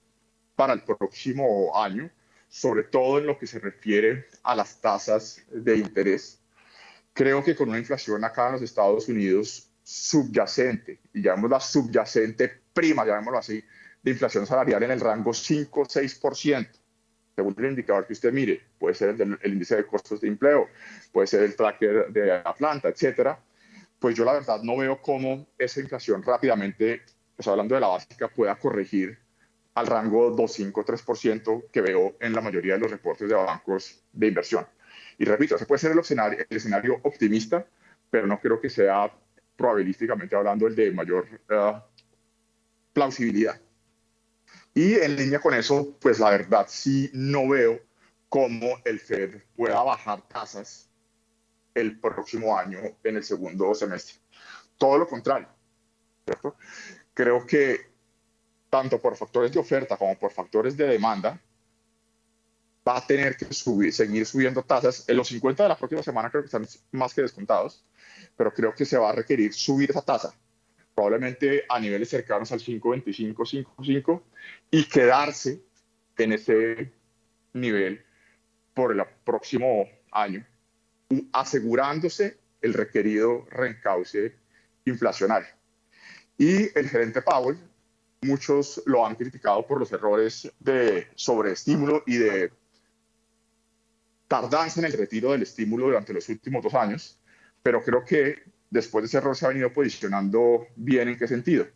para 0.55 0.73
el 0.73 0.83
próximo 0.83 1.71
año, 1.75 2.09
sobre 2.47 2.83
todo 2.83 3.19
en 3.19 3.27
lo 3.27 3.37
que 3.37 3.47
se 3.47 3.59
refiere 3.59 4.27
a 4.43 4.55
las 4.55 4.79
tasas 4.79 5.41
de 5.51 5.77
interés. 5.77 6.39
Creo 7.13 7.43
que 7.43 7.55
con 7.55 7.69
una 7.69 7.79
inflación 7.79 8.23
acá 8.23 8.47
en 8.47 8.53
los 8.53 8.61
Estados 8.61 9.07
Unidos 9.07 9.69
subyacente, 9.83 10.99
y 11.13 11.21
llamémosla 11.21 11.59
subyacente 11.59 12.61
prima, 12.73 13.05
llamémoslo 13.05 13.39
así, 13.39 13.63
de 14.01 14.11
inflación 14.11 14.45
salarial 14.45 14.83
en 14.83 14.91
el 14.91 14.99
rango 14.99 15.31
5-6%, 15.31 16.67
según 17.35 17.55
el 17.57 17.65
indicador 17.65 18.05
que 18.05 18.13
usted 18.13 18.31
mire, 18.31 18.61
puede 18.77 18.93
ser 18.93 19.09
el, 19.09 19.37
el, 19.41 19.53
índice 19.53 19.75
de 19.75 19.87
costos 19.87 20.21
de 20.21 20.27
empleo, 20.27 20.69
puede 21.11 21.27
ser 21.27 21.43
el 21.43 21.55
tracker 21.55 22.09
de 22.09 22.31
Atlanta, 22.31 22.89
etcétera, 22.89 23.39
pues 23.99 24.15
yo 24.15 24.25
la 24.25 24.33
verdad 24.33 24.61
no 24.61 24.77
veo 24.77 25.01
cómo 25.01 25.47
esa 25.57 25.79
inflación 25.79 26.21
rápidamente, 26.21 27.01
pues 27.35 27.47
hablando 27.47 27.73
de 27.75 27.81
la 27.81 27.87
básica, 27.87 28.27
pueda 28.27 28.55
corregir 28.55 29.17
al 29.75 29.87
rango 29.87 30.35
2-5-3% 30.35 31.71
que 31.71 31.81
veo 31.81 32.15
en 32.19 32.33
la 32.33 32.41
mayoría 32.41 32.73
de 32.73 32.79
los 32.79 32.91
reportes 32.91 33.27
de 33.27 33.35
bancos 33.35 34.03
de 34.11 34.27
inversión. 34.27 34.67
Y 35.17 35.25
repito, 35.25 35.55
ese 35.55 35.65
puede 35.65 35.79
ser 35.79 35.91
el 35.91 35.99
escenario, 36.49 36.99
optimista, 37.03 37.65
pero 38.09 38.27
no 38.27 38.39
creo 38.39 38.59
que 38.59 38.69
sea 38.69 39.11
probabilísticamente 39.55 40.35
hablando 40.35 40.67
el 40.67 40.75
de 40.75 40.91
mayor 40.91 41.27
uh, 41.49 41.79
plausibilidad. 42.91 43.59
Y 44.73 44.95
en 44.95 45.15
línea 45.15 45.39
con 45.39 45.53
eso, 45.53 45.95
pues 45.99 46.19
la 46.19 46.31
verdad 46.31 46.65
sí 46.67 47.09
no 47.13 47.47
veo 47.47 47.79
cómo 48.29 48.79
el 48.85 48.99
Fed 48.99 49.41
pueda 49.55 49.81
bajar 49.83 50.27
tasas 50.27 50.89
el 51.75 51.99
próximo 51.99 52.57
año 52.57 52.79
en 53.03 53.17
el 53.17 53.23
segundo 53.23 53.73
semestre. 53.75 54.15
Todo 54.77 54.97
lo 54.97 55.07
contrario. 55.07 55.47
¿cierto? 56.25 56.55
Creo 57.13 57.45
que 57.45 57.92
tanto 58.73 58.99
por 58.99 59.15
factores 59.15 59.51
de 59.51 59.59
oferta 59.59 59.97
como 59.97 60.17
por 60.17 60.31
factores 60.31 60.75
de 60.75 60.87
demanda, 60.87 61.39
va 62.87 62.97
a 62.97 63.05
tener 63.05 63.37
que 63.37 63.45
subir, 63.53 63.93
seguir 63.93 64.25
subiendo 64.25 64.63
tasas. 64.63 65.07
En 65.07 65.15
los 65.15 65.27
50 65.27 65.61
de 65.61 65.69
la 65.69 65.77
próxima 65.77 66.01
semana 66.01 66.31
creo 66.31 66.41
que 66.41 66.47
están 66.47 66.65
más 66.91 67.13
que 67.13 67.21
descontados, 67.21 67.85
pero 68.35 68.51
creo 68.51 68.73
que 68.73 68.83
se 68.83 68.97
va 68.97 69.11
a 69.11 69.11
requerir 69.11 69.53
subir 69.53 69.91
esa 69.91 70.01
tasa, 70.01 70.33
probablemente 70.95 71.65
a 71.69 71.79
niveles 71.79 72.09
cercanos 72.09 72.51
al 72.51 72.61
5.25, 72.61 73.35
5.5, 73.77 74.21
y 74.71 74.85
quedarse 74.85 75.61
en 76.17 76.33
ese 76.33 76.91
nivel 77.53 78.03
por 78.73 78.91
el 78.91 79.03
próximo 79.23 79.87
año, 80.11 80.43
asegurándose 81.31 82.39
el 82.63 82.73
requerido 82.73 83.45
reencauce 83.51 84.35
inflacionario. 84.85 85.49
Y 86.39 86.75
el 86.75 86.89
gerente 86.89 87.21
Powell 87.21 87.59
muchos 88.23 88.81
lo 88.85 89.05
han 89.05 89.15
criticado 89.15 89.65
por 89.65 89.79
los 89.79 89.91
errores 89.91 90.51
de 90.59 91.07
sobreestímulo 91.15 92.03
y 92.05 92.17
de 92.17 92.51
tardanza 94.27 94.79
en 94.79 94.87
el 94.87 94.93
retiro 94.93 95.31
del 95.31 95.43
estímulo 95.43 95.85
durante 95.85 96.13
los 96.13 96.27
últimos 96.29 96.63
dos 96.63 96.73
años, 96.73 97.19
pero 97.61 97.83
creo 97.83 98.03
que 98.03 98.43
después 98.69 99.03
de 99.03 99.07
ese 99.07 99.17
error 99.17 99.35
se 99.35 99.45
ha 99.45 99.49
venido 99.49 99.71
posicionando 99.71 100.67
bien 100.75 101.09
en 101.09 101.17
qué 101.17 101.27
sentido, 101.27 101.67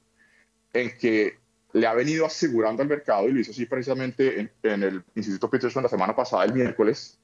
en 0.73 0.97
que 0.97 1.37
le 1.73 1.85
ha 1.85 1.93
venido 1.93 2.25
asegurando 2.25 2.81
al 2.81 2.89
mercado, 2.89 3.27
y 3.27 3.33
lo 3.33 3.39
hizo 3.39 3.51
así 3.51 3.65
precisamente 3.65 4.39
en, 4.39 4.51
en 4.63 4.83
el 4.83 5.03
Instituto 5.15 5.49
Peterson 5.49 5.83
la 5.83 5.89
semana 5.89 6.15
pasada, 6.15 6.45
el 6.45 6.53
miércoles, 6.53 7.19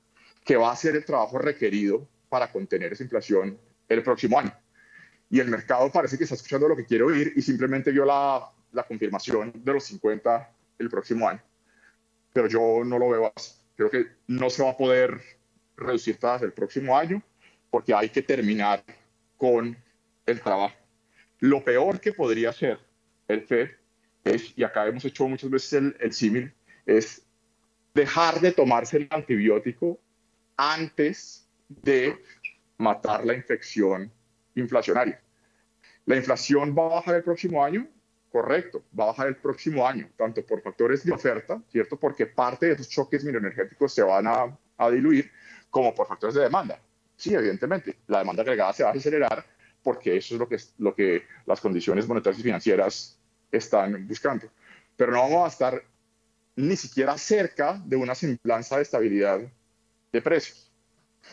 que 0.45 0.55
va 0.55 0.69
a 0.69 0.73
hacer 0.73 0.95
el 0.95 1.05
trabajo 1.05 1.39
requerido 1.39 2.07
para 2.29 2.51
contener 2.51 2.93
esa 2.93 3.03
inflación 3.03 3.57
el 3.87 4.03
próximo 4.03 4.37
año. 4.37 4.53
Y 5.29 5.39
el 5.39 5.47
mercado 5.49 5.91
parece 5.91 6.17
que 6.17 6.25
está 6.25 6.35
escuchando 6.35 6.67
lo 6.67 6.75
que 6.75 6.85
quiere 6.85 7.03
oír 7.03 7.33
y 7.35 7.41
simplemente 7.41 7.91
vio 7.91 8.05
la 8.05 8.51
la 8.73 8.83
confirmación 8.83 9.53
de 9.55 9.73
los 9.73 9.85
50 9.85 10.51
el 10.79 10.89
próximo 10.89 11.27
año. 11.29 11.41
Pero 12.33 12.47
yo 12.47 12.83
no 12.83 12.99
lo 12.99 13.09
veo 13.09 13.31
así. 13.33 13.53
Creo 13.75 13.89
que 13.89 14.07
no 14.27 14.49
se 14.49 14.63
va 14.63 14.71
a 14.71 14.77
poder 14.77 15.21
reducir 15.77 16.17
tasas 16.17 16.43
el 16.43 16.53
próximo 16.53 16.97
año 16.97 17.21
porque 17.69 17.93
hay 17.93 18.09
que 18.09 18.21
terminar 18.21 18.83
con 19.37 19.77
el 20.25 20.41
trabajo. 20.41 20.75
Lo 21.39 21.63
peor 21.63 21.99
que 21.99 22.13
podría 22.13 22.49
hacer 22.49 22.79
el 23.27 23.41
FED 23.41 23.71
es, 24.23 24.53
y 24.57 24.63
acá 24.63 24.87
hemos 24.87 25.03
hecho 25.05 25.27
muchas 25.27 25.49
veces 25.49 25.73
el, 25.73 25.97
el 25.99 26.13
símil, 26.13 26.53
es 26.85 27.25
dejar 27.93 28.39
de 28.39 28.51
tomarse 28.51 28.97
el 28.97 29.07
antibiótico 29.09 29.99
antes 30.55 31.47
de 31.67 32.17
matar 32.77 33.25
la 33.25 33.33
infección 33.33 34.11
inflacionaria. 34.55 35.21
La 36.05 36.15
inflación 36.15 36.75
va 36.77 36.85
a 36.85 36.95
bajar 36.95 37.15
el 37.15 37.23
próximo 37.23 37.63
año 37.63 37.87
correcto, 38.33 38.83
va 38.99 39.03
a 39.03 39.07
bajar 39.07 39.27
el 39.27 39.35
próximo 39.35 39.87
año, 39.87 40.09
tanto 40.17 40.43
por 40.43 40.59
factores 40.59 41.05
de 41.05 41.11
oferta, 41.11 41.61
¿cierto? 41.71 41.99
Porque 41.99 42.25
parte 42.25 42.65
de 42.65 42.71
esos 42.73 42.89
choques 42.89 43.23
microenergéticos 43.23 43.93
se 43.93 44.01
van 44.01 44.25
a, 44.25 44.89
diluir, 44.89 45.31
como 45.69 45.93
por 45.93 46.07
factores 46.07 46.33
de 46.33 46.41
demanda. 46.41 46.79
Sí, 47.15 47.35
evidentemente, 47.35 47.99
la 48.07 48.17
demanda 48.17 48.41
agregada 48.41 48.73
se 48.73 48.83
va 48.83 48.89
a 48.89 48.93
acelerar 48.93 49.45
porque 49.83 50.17
eso 50.17 50.33
es 50.49 50.73
lo 50.79 50.95
que, 50.95 51.23
las 51.45 51.61
condiciones 51.61 52.07
monetarias 52.07 52.39
y 52.39 52.43
financieras 52.43 53.19
están 53.51 54.07
buscando. 54.07 54.47
Pero 54.97 55.11
no 55.11 55.21
vamos 55.21 55.45
a 55.45 55.49
estar 55.49 55.83
ni 56.55 56.75
siquiera 56.75 57.15
cerca 57.19 57.79
de 57.85 57.97
una 57.97 58.15
semblanza 58.15 58.77
de 58.77 58.81
estabilidad 58.81 59.41
de 60.11 60.21
precios. 60.23 60.71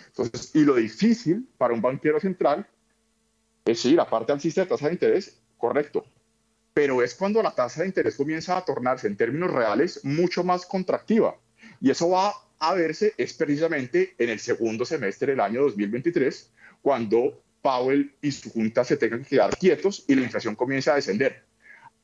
Entonces, 0.09 0.55
y 0.55 0.65
lo 0.67 0.75
difícil 0.75 1.49
para 1.57 1.73
un 1.73 1.81
banquero 1.81 2.21
central 2.21 2.69
es 3.65 3.83
ir, 3.87 3.99
aparte 3.99 4.33
alcista 4.33 4.61
de 4.61 4.67
tasa 4.67 4.89
de 4.89 4.93
interés, 4.93 5.41
correcto, 5.57 6.05
pero 6.75 7.03
es 7.03 7.15
cuando 7.15 7.43
la 7.43 7.55
tasa 7.55 7.83
de 7.83 7.89
interés 7.89 8.17
comienza 8.17 8.57
a 8.57 8.65
tornarse 8.65 9.07
en 9.07 9.17
términos 9.17 9.51
reales 9.51 10.05
mucho 10.05 10.45
más 10.45 10.67
contractiva. 10.67 11.37
Y 11.81 11.91
eso 11.91 12.11
va 12.11 12.33
a 12.59 12.75
verse 12.75 13.15
es 13.17 13.33
precisamente 13.33 14.15
en 14.19 14.29
el 14.29 14.39
segundo 14.39 14.85
semestre 14.85 15.33
del 15.33 15.41
año 15.41 15.63
2023, 15.63 16.53
cuando 16.83 17.43
Powell 17.63 18.15
y 18.23 18.33
su 18.33 18.51
junta 18.51 18.85
se 18.85 18.97
tengan 18.97 19.23
que 19.23 19.31
quedar 19.31 19.57
quietos 19.57 20.05
y 20.07 20.15
la 20.15 20.23
inflación 20.23 20.55
comience 20.55 20.91
a 20.91 20.95
descender. 20.95 21.45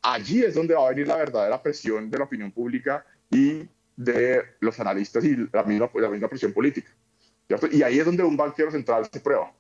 Allí 0.03 0.43
es 0.43 0.55
donde 0.55 0.75
va 0.75 0.87
a 0.87 0.91
venir 0.91 1.07
la 1.07 1.17
verdadera 1.17 1.63
presión 1.63 2.11
de 2.11 2.19
la 2.19 2.25
opinión 2.25 2.53
pública 2.53 3.05
y 3.31 3.69
de 3.97 4.43
los 4.61 4.79
analistas 4.81 5.25
y 5.25 5.37
la 5.53 5.63
misma, 5.63 5.91
la 5.95 6.11
misma 6.11 6.29
presión 6.29 6.53
política. 6.53 6.89
Y 7.71 7.83
ahí 7.83 7.99
es 7.99 8.05
donde 8.05 8.23
un 8.23 8.37
banquero 8.37 8.71
central 8.71 9.09
se 9.11 9.21
prueba. 9.21 9.53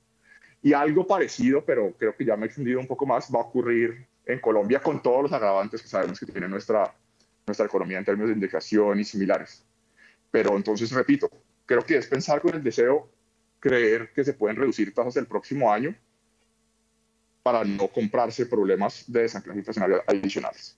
Y 0.63 0.73
algo 0.73 1.07
parecido, 1.07 1.65
pero 1.65 1.93
creo 1.97 2.17
que 2.17 2.25
ya 2.25 2.37
me 2.37 2.45
he 2.45 2.47
extendido 2.47 2.81
un 2.81 2.87
poco 2.87 3.07
más, 3.07 3.31
va 3.33 3.41
a 3.41 3.43
ocurrir 3.43 4.06
en 4.27 4.41
Colombia 4.41 4.81
con 4.81 5.01
todos 5.01 5.23
los 5.23 5.33
agravantes 5.33 5.81
que 5.81 5.89
sabemos 5.89 6.19
que 6.19 6.27
tiene 6.27 6.49
nuestra, 6.49 6.93
nuestra 7.47 7.67
economía 7.67 7.99
en 7.99 8.05
términos 8.05 8.29
de 8.29 8.35
indexación 8.35 8.99
y 8.99 9.05
similares. 9.05 9.65
Pero 10.31 10.57
entonces, 10.57 10.91
repito, 10.91 11.31
creo 11.65 11.83
que 11.83 11.97
es 11.97 12.07
pensar 12.09 12.41
con 12.41 12.55
el 12.55 12.63
deseo, 12.63 13.09
creer 13.61 14.13
que 14.13 14.25
se 14.25 14.35
pueden 14.35 14.57
reducir 14.57 14.93
tasas 14.93 15.17
el 15.17 15.27
próximo 15.27 15.73
año 15.73 15.95
para 17.43 17.65
no 17.65 17.87
comprarse 17.89 18.47
problemas 18.47 19.05
de 19.07 19.23
desanclaje 19.23 19.61
inflacionario 19.61 20.03
adicionales. 20.07 20.77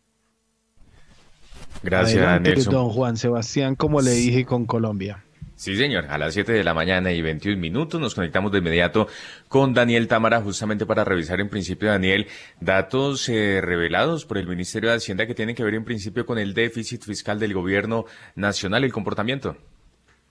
Gracias, 1.83 2.41
Nelson. 2.43 2.73
Don 2.73 2.91
Juan 2.91 3.17
Sebastián, 3.17 3.75
como 3.75 4.03
le 4.03 4.11
dije 4.11 4.45
con 4.45 4.67
Colombia. 4.67 5.25
Sí, 5.59 5.77
señor. 5.77 6.07
A 6.09 6.19
las 6.19 6.35
7 6.35 6.53
de 6.53 6.63
la 6.63 6.73
mañana 6.73 7.11
y 7.11 7.21
21 7.21 7.59
minutos 7.61 8.01
nos 8.01 8.15
conectamos 8.15 8.53
de 8.53 8.59
inmediato 8.59 9.09
con 9.49 9.75
Daniel 9.75 10.07
Támara 10.07 10.41
justamente 10.41 10.87
para 10.87 11.03
revisar 11.03 11.41
en 11.41 11.49
principio, 11.49 11.89
Daniel, 11.89 12.29
datos 12.61 13.29
eh, 13.29 13.61
revelados 13.61 14.25
por 14.25 14.39
el 14.39 14.47
Ministerio 14.47 14.91
de 14.91 14.97
Hacienda 14.99 15.27
que 15.27 15.35
tienen 15.35 15.57
que 15.57 15.65
ver 15.65 15.75
en 15.75 15.85
principio 15.85 16.27
con 16.27 16.39
el 16.39 16.55
déficit 16.55 17.03
fiscal 17.03 17.41
del 17.41 17.55
gobierno 17.55 18.05
nacional 18.37 18.85
el 18.85 18.93
comportamiento. 18.93 19.57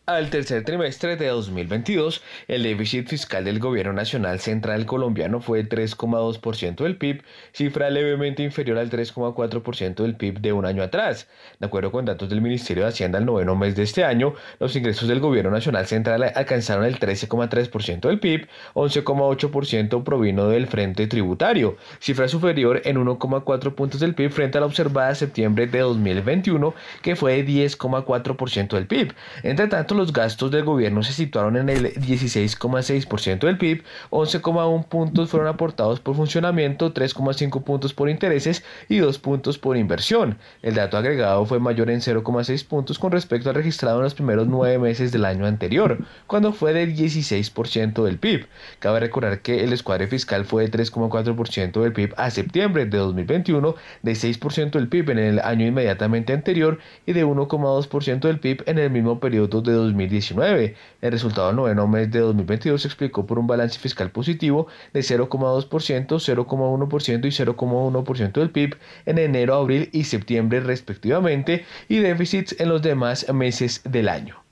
Al 0.09 0.29
tercer 0.29 0.63
trimestre 0.63 1.17
de 1.17 1.27
2022, 1.27 2.21
el 2.47 2.63
déficit 2.63 3.09
fiscal 3.09 3.43
del 3.43 3.59
Gobierno 3.59 3.91
Nacional 3.91 4.39
Central 4.39 4.85
colombiano 4.85 5.41
fue 5.41 5.67
3,2% 5.67 6.77
del 6.77 6.95
PIB, 6.95 7.23
cifra 7.51 7.89
levemente 7.89 8.41
inferior 8.41 8.77
al 8.77 8.89
3,4% 8.89 9.95
del 10.03 10.15
PIB 10.15 10.39
de 10.39 10.53
un 10.53 10.65
año 10.65 10.81
atrás. 10.81 11.27
De 11.59 11.65
acuerdo 11.65 11.91
con 11.91 12.05
datos 12.05 12.29
del 12.29 12.39
Ministerio 12.39 12.83
de 12.83 12.89
Hacienda 12.91 13.17
al 13.17 13.25
noveno 13.25 13.57
mes 13.57 13.75
de 13.75 13.83
este 13.83 14.05
año, 14.05 14.33
los 14.61 14.73
ingresos 14.77 15.09
del 15.09 15.19
Gobierno 15.19 15.51
Nacional 15.51 15.87
Central 15.87 16.23
alcanzaron 16.35 16.85
el 16.85 16.99
13,3% 16.99 18.07
del 18.07 18.21
PIB, 18.21 18.47
11,8% 18.75 20.03
provino 20.05 20.47
del 20.47 20.67
frente 20.67 21.07
tributario, 21.07 21.75
cifra 21.99 22.29
superior 22.29 22.81
en 22.85 22.95
1,4 22.95 23.75
puntos 23.75 23.99
del 23.99 24.15
PIB 24.15 24.31
frente 24.31 24.57
a 24.57 24.61
la 24.61 24.67
observada 24.67 25.13
septiembre 25.15 25.67
de 25.67 25.79
2021, 25.79 26.73
que 27.01 27.17
fue 27.17 27.43
de 27.43 27.45
10,4% 27.45 28.69
del 28.69 28.87
PIB. 28.87 29.13
Entre 29.43 29.67
tanto, 29.67 29.96
los 29.97 30.13
gastos 30.13 30.51
del 30.51 30.63
gobierno 30.63 31.03
se 31.03 31.13
situaron 31.13 31.57
en 31.57 31.69
el 31.69 31.93
16,6% 31.93 33.39
del 33.39 33.57
PIB, 33.57 33.83
11,1 34.11 34.85
puntos 34.85 35.29
fueron 35.29 35.49
aportados 35.49 35.99
por 35.99 36.15
funcionamiento, 36.15 36.93
3,5 36.93 37.63
puntos 37.63 37.93
por 37.93 38.09
intereses 38.09 38.63
y 38.87 38.97
2 38.97 39.19
puntos 39.19 39.57
por 39.57 39.77
inversión. 39.77 40.37
El 40.61 40.75
dato 40.75 40.97
agregado 40.97 41.45
fue 41.45 41.59
mayor 41.59 41.89
en 41.89 42.01
0,6 42.01 42.65
puntos 42.65 42.99
con 42.99 43.11
respecto 43.11 43.49
al 43.49 43.55
registrado 43.55 43.97
en 43.97 44.03
los 44.03 44.13
primeros 44.13 44.47
nueve 44.47 44.77
meses 44.79 45.11
del 45.11 45.25
año 45.25 45.45
anterior, 45.45 45.97
cuando 46.27 46.53
fue 46.53 46.73
del 46.73 46.95
16% 46.95 48.03
del 48.03 48.17
PIB. 48.17 48.47
Cabe 48.79 48.99
recordar 48.99 49.41
que 49.41 49.63
el 49.63 49.73
escuadre 49.73 50.07
fiscal 50.07 50.45
fue 50.45 50.67
de 50.67 50.71
3,4% 50.71 51.81
del 51.81 51.93
PIB 51.93 52.13
a 52.17 52.29
septiembre 52.29 52.85
de 52.85 52.97
2021, 52.97 53.75
de 54.03 54.11
6% 54.13 54.71
del 54.71 54.87
PIB 54.87 55.11
en 55.11 55.19
el 55.19 55.39
año 55.39 55.65
inmediatamente 55.65 56.33
anterior 56.33 56.79
y 57.05 57.13
de 57.13 57.25
1,2% 57.25 58.19
del 58.19 58.39
PIB 58.39 58.63
en 58.65 58.79
el 58.79 58.89
mismo 58.89 59.19
periodo 59.19 59.61
de 59.61 59.73
2019. 59.87 60.75
El 61.01 61.11
resultado 61.11 61.47
del 61.47 61.55
noveno 61.55 61.87
mes 61.87 62.11
de 62.11 62.19
2022 62.19 62.81
se 62.81 62.87
explicó 62.87 63.25
por 63.25 63.39
un 63.39 63.47
balance 63.47 63.79
fiscal 63.79 64.11
positivo 64.11 64.67
de 64.93 65.01
0,2%, 65.01 65.67
0,1% 66.07 67.25
y 67.25 67.29
0,1% 67.29 68.31
del 68.33 68.49
PIB 68.51 68.77
en 69.05 69.17
enero, 69.17 69.55
abril 69.55 69.89
y 69.91 70.03
septiembre 70.05 70.59
respectivamente 70.59 71.65
y 71.87 71.99
déficits 71.99 72.59
en 72.59 72.69
los 72.69 72.81
demás 72.81 73.31
meses 73.33 73.81
del 73.83 74.09
año. 74.09 74.43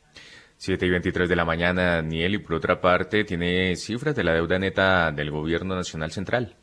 7 0.57 0.85
y 0.85 0.89
23 0.89 1.27
de 1.29 1.35
la 1.35 1.45
mañana, 1.45 1.95
Daniel, 1.95 2.35
y 2.35 2.37
por 2.37 2.55
otra 2.55 2.79
parte, 2.79 3.23
tiene 3.23 3.75
cifras 3.75 4.15
de 4.15 4.23
la 4.23 4.33
deuda 4.33 4.57
neta 4.57 5.11
del 5.11 5.29
Gobierno 5.31 5.75
Nacional 5.75 6.11
Central. 6.11 6.55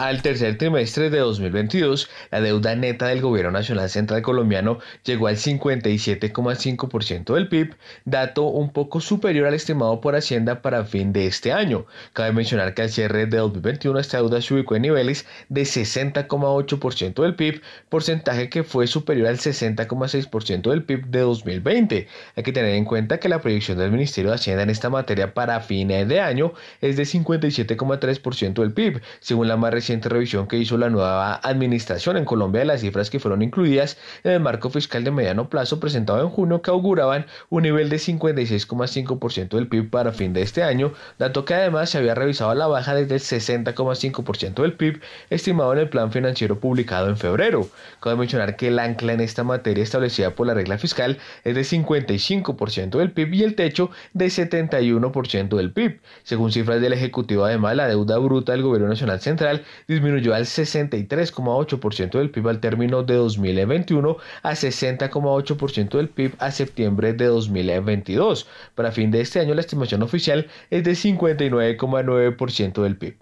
Al 0.00 0.22
tercer 0.22 0.56
trimestre 0.56 1.10
de 1.10 1.18
2022, 1.18 2.08
la 2.30 2.40
deuda 2.40 2.74
neta 2.74 3.08
del 3.08 3.20
Gobierno 3.20 3.50
Nacional 3.50 3.90
Central 3.90 4.22
Colombiano 4.22 4.78
llegó 5.04 5.26
al 5.26 5.36
57,5% 5.36 7.34
del 7.34 7.48
PIB, 7.48 7.74
dato 8.06 8.44
un 8.44 8.72
poco 8.72 9.02
superior 9.02 9.46
al 9.46 9.52
estimado 9.52 10.00
por 10.00 10.16
Hacienda 10.16 10.62
para 10.62 10.86
fin 10.86 11.12
de 11.12 11.26
este 11.26 11.52
año. 11.52 11.84
Cabe 12.14 12.32
mencionar 12.32 12.72
que 12.72 12.80
al 12.80 12.88
cierre 12.88 13.26
de 13.26 13.36
2021 13.36 13.98
esta 13.98 14.16
deuda 14.16 14.40
se 14.40 14.54
ubicó 14.54 14.74
en 14.74 14.80
niveles 14.82 15.26
de 15.50 15.64
60,8% 15.64 17.22
del 17.22 17.34
PIB, 17.34 17.60
porcentaje 17.90 18.48
que 18.48 18.64
fue 18.64 18.86
superior 18.86 19.28
al 19.28 19.36
60,6% 19.36 20.70
del 20.70 20.82
PIB 20.82 21.08
de 21.08 21.20
2020. 21.20 22.08
Hay 22.36 22.42
que 22.42 22.52
tener 22.52 22.74
en 22.74 22.86
cuenta 22.86 23.20
que 23.20 23.28
la 23.28 23.42
proyección 23.42 23.76
del 23.76 23.90
Ministerio 23.90 24.30
de 24.30 24.36
Hacienda 24.36 24.62
en 24.62 24.70
esta 24.70 24.88
materia 24.88 25.34
para 25.34 25.60
fines 25.60 26.08
de 26.08 26.22
año 26.22 26.54
es 26.80 26.96
de 26.96 27.02
57,3% 27.02 28.54
del 28.62 28.72
PIB, 28.72 29.02
según 29.20 29.46
la 29.46 29.58
más 29.58 29.70
reciente 29.74 29.89
revisión 29.98 30.46
que 30.46 30.56
hizo 30.56 30.78
la 30.78 30.88
nueva 30.88 31.34
administración 31.34 32.16
en 32.16 32.24
Colombia 32.24 32.60
de 32.60 32.66
las 32.66 32.80
cifras 32.80 33.10
que 33.10 33.18
fueron 33.18 33.42
incluidas 33.42 33.98
en 34.22 34.32
el 34.32 34.40
marco 34.40 34.70
fiscal 34.70 35.02
de 35.04 35.10
mediano 35.10 35.48
plazo 35.48 35.80
presentado 35.80 36.22
en 36.22 36.28
junio 36.28 36.62
que 36.62 36.70
auguraban 36.70 37.26
un 37.48 37.64
nivel 37.64 37.88
de 37.88 37.96
56,5% 37.96 39.48
del 39.48 39.68
PIB 39.68 39.90
para 39.90 40.12
fin 40.12 40.32
de 40.32 40.42
este 40.42 40.62
año, 40.62 40.92
dato 41.18 41.44
que 41.44 41.54
además 41.54 41.90
se 41.90 41.98
había 41.98 42.14
revisado 42.14 42.50
a 42.50 42.54
la 42.54 42.66
baja 42.66 42.94
desde 42.94 43.14
el 43.14 43.20
60,5% 43.20 44.62
del 44.62 44.74
PIB 44.74 45.00
estimado 45.30 45.72
en 45.72 45.80
el 45.80 45.88
plan 45.88 46.12
financiero 46.12 46.60
publicado 46.60 47.08
en 47.08 47.16
febrero. 47.16 47.68
Cabe 48.00 48.16
mencionar 48.16 48.56
que 48.56 48.68
el 48.68 48.78
ancla 48.78 49.12
en 49.12 49.20
esta 49.20 49.44
materia 49.44 49.82
establecida 49.82 50.30
por 50.30 50.46
la 50.46 50.54
regla 50.54 50.78
fiscal 50.78 51.18
es 51.44 51.54
de 51.54 51.62
55% 51.62 52.98
del 52.98 53.10
PIB 53.12 53.34
y 53.34 53.42
el 53.42 53.54
techo 53.54 53.90
de 54.12 54.26
71% 54.26 55.56
del 55.56 55.72
PIB. 55.72 56.00
Según 56.22 56.52
cifras 56.52 56.80
del 56.80 56.92
Ejecutivo, 56.92 57.44
además, 57.44 57.76
la 57.76 57.88
deuda 57.88 58.18
bruta 58.18 58.52
del 58.52 58.62
Gobierno 58.62 58.88
Nacional 58.88 59.20
Central 59.20 59.62
disminuyó 59.88 60.34
al 60.34 60.44
63,8% 60.44 62.18
del 62.18 62.30
PIB 62.30 62.48
al 62.48 62.60
término 62.60 63.02
de 63.02 63.14
2021 63.14 64.16
a 64.42 64.52
60,8% 64.52 65.96
del 65.96 66.08
PIB 66.08 66.34
a 66.38 66.50
septiembre 66.50 67.12
de 67.12 67.26
2022. 67.26 68.46
Para 68.74 68.92
fin 68.92 69.10
de 69.10 69.20
este 69.20 69.40
año 69.40 69.54
la 69.54 69.60
estimación 69.60 70.02
oficial 70.02 70.48
es 70.70 70.84
de 70.84 70.92
59,9% 70.92 72.82
del 72.82 72.96
PIB. 72.96 73.16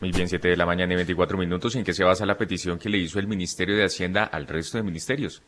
Muy 0.00 0.10
bien, 0.10 0.28
7 0.28 0.48
de 0.48 0.56
la 0.56 0.66
mañana 0.66 0.94
y 0.94 0.96
24 0.96 1.38
minutos. 1.38 1.76
¿En 1.76 1.84
qué 1.84 1.92
se 1.92 2.02
basa 2.02 2.26
la 2.26 2.36
petición 2.36 2.76
que 2.76 2.88
le 2.88 2.98
hizo 2.98 3.20
el 3.20 3.28
Ministerio 3.28 3.76
de 3.76 3.84
Hacienda 3.84 4.24
al 4.24 4.48
resto 4.48 4.76
de 4.76 4.82
ministerios? 4.82 5.42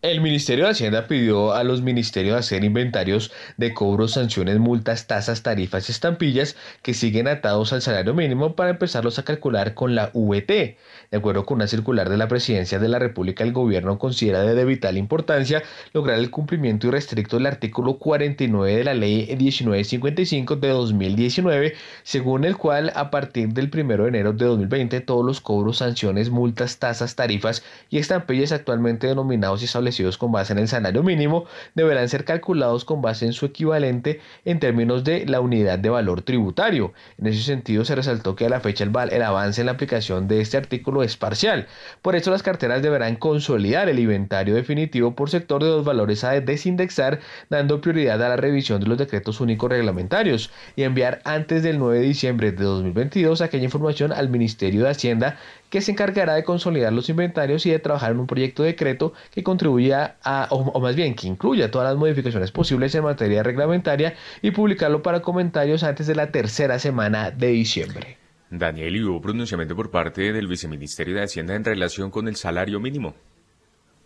El 0.00 0.20
Ministerio 0.20 0.66
de 0.66 0.70
Hacienda 0.70 1.08
pidió 1.08 1.54
a 1.54 1.64
los 1.64 1.82
ministerios 1.82 2.36
hacer 2.38 2.62
inventarios 2.62 3.32
de 3.56 3.74
cobros, 3.74 4.12
sanciones, 4.12 4.60
multas, 4.60 5.08
tasas, 5.08 5.42
tarifas 5.42 5.88
y 5.88 5.92
estampillas 5.92 6.54
que 6.82 6.94
siguen 6.94 7.26
atados 7.26 7.72
al 7.72 7.82
salario 7.82 8.14
mínimo 8.14 8.54
para 8.54 8.70
empezarlos 8.70 9.18
a 9.18 9.24
calcular 9.24 9.74
con 9.74 9.96
la 9.96 10.12
VT. 10.14 10.76
De 11.10 11.16
acuerdo 11.16 11.46
con 11.46 11.56
una 11.56 11.66
circular 11.66 12.10
de 12.10 12.18
la 12.18 12.28
Presidencia 12.28 12.78
de 12.78 12.86
la 12.86 12.98
República, 12.98 13.42
el 13.42 13.54
gobierno 13.54 13.98
considera 13.98 14.42
de 14.42 14.64
vital 14.66 14.98
importancia 14.98 15.62
lograr 15.94 16.18
el 16.18 16.30
cumplimiento 16.30 16.86
irrestricto 16.86 17.36
del 17.36 17.46
artículo 17.46 17.98
49 17.98 18.76
de 18.76 18.84
la 18.84 18.92
Ley 18.92 19.26
1955 19.26 20.56
de 20.56 20.68
2019, 20.68 21.74
según 22.02 22.44
el 22.44 22.58
cual 22.58 22.92
a 22.94 23.10
partir 23.10 23.48
del 23.54 23.70
1 23.72 24.02
de 24.02 24.08
enero 24.08 24.34
de 24.34 24.44
2020 24.44 25.00
todos 25.00 25.24
los 25.24 25.40
cobros, 25.40 25.78
sanciones, 25.78 26.28
multas, 26.28 26.78
tasas, 26.78 27.16
tarifas 27.16 27.62
y 27.88 27.96
estampillas 27.96 28.52
actualmente 28.52 29.06
denominados 29.06 29.62
y 29.62 29.64
establecidos 29.64 30.18
con 30.18 30.30
base 30.30 30.52
en 30.52 30.58
el 30.58 30.68
salario 30.68 31.02
mínimo 31.02 31.46
deberán 31.74 32.10
ser 32.10 32.26
calculados 32.26 32.84
con 32.84 33.00
base 33.00 33.24
en 33.24 33.32
su 33.32 33.46
equivalente 33.46 34.20
en 34.44 34.60
términos 34.60 35.04
de 35.04 35.24
la 35.24 35.40
unidad 35.40 35.78
de 35.78 35.88
valor 35.88 36.20
tributario. 36.20 36.92
En 37.16 37.28
ese 37.28 37.42
sentido 37.42 37.86
se 37.86 37.94
resaltó 37.94 38.36
que 38.36 38.44
a 38.44 38.50
la 38.50 38.60
fecha 38.60 38.84
el, 38.84 38.92
el 39.10 39.22
avance 39.22 39.62
en 39.62 39.66
la 39.66 39.72
aplicación 39.72 40.28
de 40.28 40.42
este 40.42 40.58
artículo 40.58 40.97
es 41.02 41.16
parcial. 41.16 41.66
Por 42.02 42.16
eso 42.16 42.30
las 42.30 42.42
carteras 42.42 42.82
deberán 42.82 43.16
consolidar 43.16 43.88
el 43.88 43.98
inventario 43.98 44.54
definitivo 44.54 45.14
por 45.14 45.30
sector 45.30 45.62
de 45.62 45.70
los 45.70 45.84
valores 45.84 46.24
a 46.24 46.38
desindexar, 46.40 47.20
dando 47.50 47.80
prioridad 47.80 48.22
a 48.22 48.28
la 48.28 48.36
revisión 48.36 48.80
de 48.80 48.86
los 48.86 48.98
decretos 48.98 49.40
únicos 49.40 49.70
reglamentarios 49.70 50.50
y 50.76 50.82
enviar 50.82 51.20
antes 51.24 51.62
del 51.62 51.78
9 51.78 52.00
de 52.00 52.04
diciembre 52.04 52.52
de 52.52 52.64
2022 52.64 53.40
aquella 53.40 53.64
información 53.64 54.12
al 54.12 54.28
Ministerio 54.28 54.84
de 54.84 54.90
Hacienda 54.90 55.36
que 55.70 55.80
se 55.80 55.92
encargará 55.92 56.34
de 56.34 56.44
consolidar 56.44 56.92
los 56.92 57.08
inventarios 57.08 57.66
y 57.66 57.70
de 57.70 57.78
trabajar 57.78 58.12
en 58.12 58.20
un 58.20 58.26
proyecto 58.26 58.62
de 58.62 58.70
decreto 58.70 59.12
que 59.32 59.42
contribuya 59.42 60.16
a, 60.22 60.48
o, 60.50 60.80
más 60.80 60.96
bien 60.96 61.14
que 61.14 61.26
incluya 61.26 61.70
todas 61.70 61.88
las 61.88 61.98
modificaciones 61.98 62.52
posibles 62.52 62.94
en 62.94 63.04
materia 63.04 63.42
reglamentaria 63.42 64.14
y 64.42 64.50
publicarlo 64.50 65.02
para 65.02 65.20
comentarios 65.20 65.82
antes 65.82 66.06
de 66.06 66.14
la 66.14 66.30
tercera 66.30 66.78
semana 66.78 67.30
de 67.30 67.48
diciembre. 67.48 68.17
Daniel, 68.50 68.96
y 68.96 69.02
hubo 69.02 69.20
pronunciamiento 69.20 69.76
por 69.76 69.90
parte 69.90 70.32
del 70.32 70.46
Viceministerio 70.46 71.14
de 71.14 71.22
Hacienda 71.22 71.54
en 71.54 71.64
relación 71.64 72.10
con 72.10 72.28
el 72.28 72.36
salario 72.36 72.80
mínimo. 72.80 73.14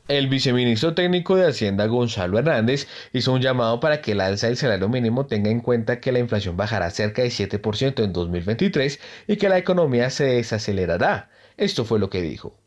El 0.09 0.27
viceministro 0.27 0.95
técnico 0.95 1.37
de 1.37 1.47
Hacienda, 1.47 1.87
Gonzalo 1.87 2.39
Hernández, 2.39 2.89
hizo 3.13 3.33
un 3.33 3.41
llamado 3.41 3.79
para 3.79 4.03
que 4.03 4.13
el 4.13 4.21
alza 4.21 4.49
del 4.49 4.57
salario 4.57 4.89
mínimo 4.89 5.27
tenga 5.27 5.49
en 5.49 5.61
cuenta 5.61 6.01
que 6.01 6.11
la 6.11 6.19
inflación 6.19 6.57
bajará 6.57 6.91
cerca 6.91 7.23
de 7.23 7.29
7% 7.29 8.03
en 8.03 8.13
2023 8.13 8.99
y 9.29 9.37
que 9.37 9.49
la 9.49 9.59
economía 9.59 10.11
se 10.11 10.25
desacelerará. 10.25 11.31
Esto 11.57 11.85
fue 11.85 12.01
lo 12.01 12.11
que 12.11 12.21
dijo. 12.21 12.62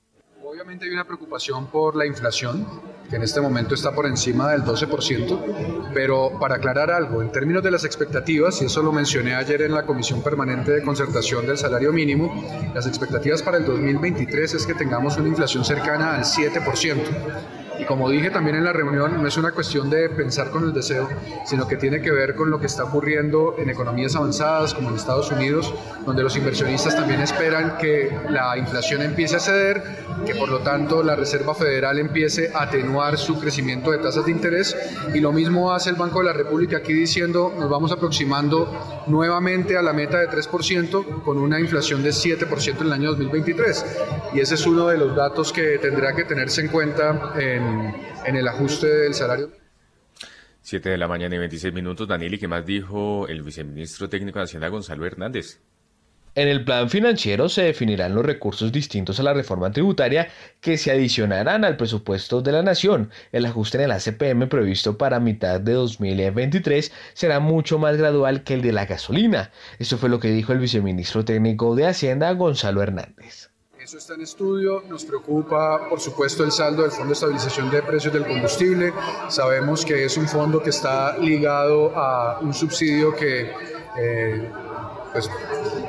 Obviamente 0.56 0.86
hay 0.86 0.91
una 0.91 1.03
preocupación 1.03 1.68
por 1.68 1.98
la 1.98 2.06
inflación, 2.06 2.65
que 3.10 3.18
en 3.18 3.23
este 3.23 3.41
momento 3.41 3.76
está 3.76 3.94
por 3.94 4.06
encima 4.06 4.49
del 4.49 4.64
12%, 4.64 5.90
pero 5.94 6.40
para 6.40 6.56
aclarar 6.56 6.90
algo, 6.91 7.22
en 7.22 7.30
términos 7.30 7.61
de 7.61 7.72
las 7.72 7.84
expectativas, 7.84 8.61
y 8.61 8.65
eso 8.68 8.82
lo 8.82 8.94
mencioné 8.94 9.36
ayer 9.36 9.64
en 9.64 9.73
la 9.73 9.86
Comisión 9.86 10.23
Permanente 10.23 10.72
de 10.72 10.82
Concertación 10.82 11.45
del 11.45 11.57
Salario 11.57 11.91
Mínimo, 11.91 12.34
las 12.73 12.88
expectativas 12.88 13.44
para 13.44 13.57
el 13.57 13.65
2023 13.65 14.53
es 14.53 14.65
que 14.65 14.73
tengamos 14.76 15.18
una 15.18 15.27
inflación 15.27 15.65
cercana 15.65 16.15
al 16.15 16.23
7%. 16.23 17.64
Y 17.80 17.85
como 17.85 18.10
dije 18.10 18.30
también 18.30 18.56
en 18.56 18.64
la 18.64 18.73
reunión, 18.73 19.22
no 19.22 19.27
es 19.27 19.38
una 19.38 19.52
cuestión 19.52 19.89
de 19.89 20.10
pensar 20.10 20.49
con 20.49 20.64
el 20.64 20.73
deseo, 20.73 21.10
sino 21.45 21.68
que 21.68 21.77
tiene 21.77 22.02
que 22.02 22.11
ver 22.11 22.35
con 22.35 22.49
lo 22.49 22.60
que 22.60 22.68
está 22.68 22.84
ocurriendo 22.84 23.56
en 23.57 23.69
economías 23.69 24.15
avanzadas 24.15 24.73
como 24.73 24.89
en 24.89 24.95
Estados 24.95 25.31
Unidos, 25.31 25.73
donde 26.06 26.23
los 26.23 26.35
inversionistas 26.38 26.95
también 26.95 27.22
esperan 27.22 27.77
que 27.77 28.15
la 28.30 28.57
inflación 28.57 29.02
empiece 29.02 29.35
a 29.35 29.39
ceder, 29.39 29.84
que 30.26 30.35
por 30.35 30.49
lo 30.49 30.60
tanto 30.60 31.03
la 31.03 31.15
Reserva 31.15 31.53
Federal 31.53 31.99
empiece 31.99 32.52
a 32.53 32.64
atenuar 32.64 33.18
su 33.18 33.39
crecimiento 33.39 33.91
de 33.91 33.97
tasas 33.97 34.26
de 34.26 34.31
interés. 34.31 34.76
Y 35.14 35.19
lo 35.19 35.31
mismo 35.31 35.73
hace 35.73 35.89
el 35.89 35.95
Banco 35.95 36.19
de 36.19 36.26
la 36.26 36.34
República 36.34 36.77
aquí 36.77 36.93
diciendo 36.93 37.53
nos 37.57 37.69
vamos 37.69 37.91
aproximando 37.91 39.03
nuevamente 39.07 39.77
a 39.77 39.81
la 39.81 39.93
meta 39.93 40.19
de 40.19 40.30
3% 40.30 41.23
con 41.23 41.38
una 41.38 41.60
inflación 41.60 42.03
de 42.03 42.10
7% 42.10 42.81
en 42.81 42.88
el 42.88 42.93
año 42.93 43.10
2023. 43.11 43.85
Y 44.34 44.39
ese 44.39 44.56
es 44.56 44.65
uno 44.65 44.88
de 44.88 44.97
los 44.97 45.15
datos 45.15 45.52
que 45.52 45.77
tendrá 45.77 46.14
que 46.14 46.26
tenerse 46.26 46.61
en 46.61 46.68
cuenta 46.68 47.34
en 47.38 47.64
en, 48.25 48.35
el 48.35 48.47
ajuste 48.47 48.87
del 48.87 49.13
salario. 49.13 49.51
7 50.61 50.89
de 50.89 50.97
la 50.97 51.07
mañana 51.07 51.35
y 51.35 51.39
26 51.39 51.73
minutos. 51.73 52.07
Daniel, 52.07 52.33
¿y 52.33 52.39
qué 52.39 52.47
más 52.47 52.65
dijo 52.65 53.27
el 53.27 53.43
viceministro 53.43 54.09
técnico 54.09 54.39
de 54.39 54.45
Hacienda, 54.45 54.67
Gonzalo 54.69 55.05
Hernández? 55.05 55.59
En 56.37 56.49
el 56.49 56.65
plan 56.65 56.89
financiero 56.89 57.47
se 57.47 57.61
definirán 57.61 58.13
los 58.13 58.25
recursos 58.25 58.73
distintos 58.73 59.21
a 59.21 59.23
la 59.23 59.33
reforma 59.33 59.71
tributaria 59.71 60.27
que 60.59 60.77
se 60.77 60.91
adicionarán 60.91 61.63
al 61.63 61.77
presupuesto 61.77 62.41
de 62.41 62.51
la 62.51 62.61
nación. 62.61 63.09
El 63.31 63.45
ajuste 63.45 63.77
en 63.77 63.85
el 63.85 63.91
ACPM 63.91 64.49
previsto 64.49 64.97
para 64.97 65.21
mitad 65.21 65.61
de 65.61 65.71
2023 65.71 66.91
será 67.13 67.39
mucho 67.39 67.79
más 67.79 67.95
gradual 67.95 68.43
que 68.43 68.55
el 68.55 68.61
de 68.61 68.73
la 68.73 68.85
gasolina. 68.85 69.51
Eso 69.79 69.97
fue 69.97 70.09
lo 70.09 70.19
que 70.19 70.31
dijo 70.31 70.51
el 70.51 70.59
viceministro 70.59 71.23
técnico 71.23 71.73
de 71.73 71.85
Hacienda, 71.85 72.33
Gonzalo 72.33 72.83
Hernández. 72.83 73.55
Eso 73.86 73.99
está 73.99 74.16
en 74.16 74.22
estudio. 74.22 74.82
Nos 74.90 75.06
preocupa, 75.06 75.88
por 75.88 75.99
supuesto, 75.99 76.44
el 76.44 76.52
saldo 76.52 76.82
del 76.82 76.90
Fondo 76.90 77.10
de 77.10 77.14
Estabilización 77.14 77.70
de 77.70 77.84
Precios 77.84 78.12
del 78.12 78.26
Combustible. 78.26 78.91
Sabemos 79.30 79.86
que 79.86 80.06
es 80.06 80.18
un 80.18 80.28
fondo 80.28 80.60
que 80.60 80.72
está 80.72 81.20
ligado 81.20 81.95
a 81.95 82.40
un 82.41 82.52
subsidio 82.52 83.16
que 83.16 83.52
eh, 83.95 84.52
pues 85.14 85.30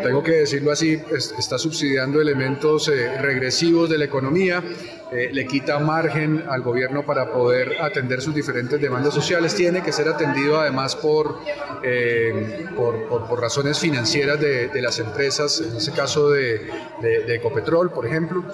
tengo 0.03 0.23
que 0.23 0.33
decirlo 0.33 0.73
así, 0.73 1.01
está 1.39 1.59
subsidiando 1.59 2.21
elementos 2.21 2.87
eh, 2.89 3.17
regresivos 3.19 3.89
de 3.89 3.97
la 3.97 4.05
economía, 4.05 4.63
eh, 5.13 5.31
le 5.33 5.47
quita 5.47 5.79
margen 5.79 6.45
al 6.49 6.63
gobierno 6.63 7.05
para 7.05 7.33
poder 7.33 7.81
atender 7.81 8.21
sus 8.21 8.35
diferentes 8.35 8.81
demandas 8.81 9.15
sociales, 9.15 9.55
tiene 9.55 9.83
que 9.83 9.93
ser 9.93 10.09
atendido 10.09 10.61
además 10.61 10.97
por, 10.97 11.39
eh, 11.83 12.67
por, 12.77 13.41
razones 13.41 13.79
financieras 13.79 14.41
de, 14.41 14.71
las 14.83 14.99
empresas, 14.99 15.61
en 15.61 15.77
ese 15.77 15.93
caso 15.93 16.31
de, 16.31 16.69
de 17.01 17.35
Ecopetrol, 17.35 17.91
por 17.91 18.07
ejemplo, 18.07 18.45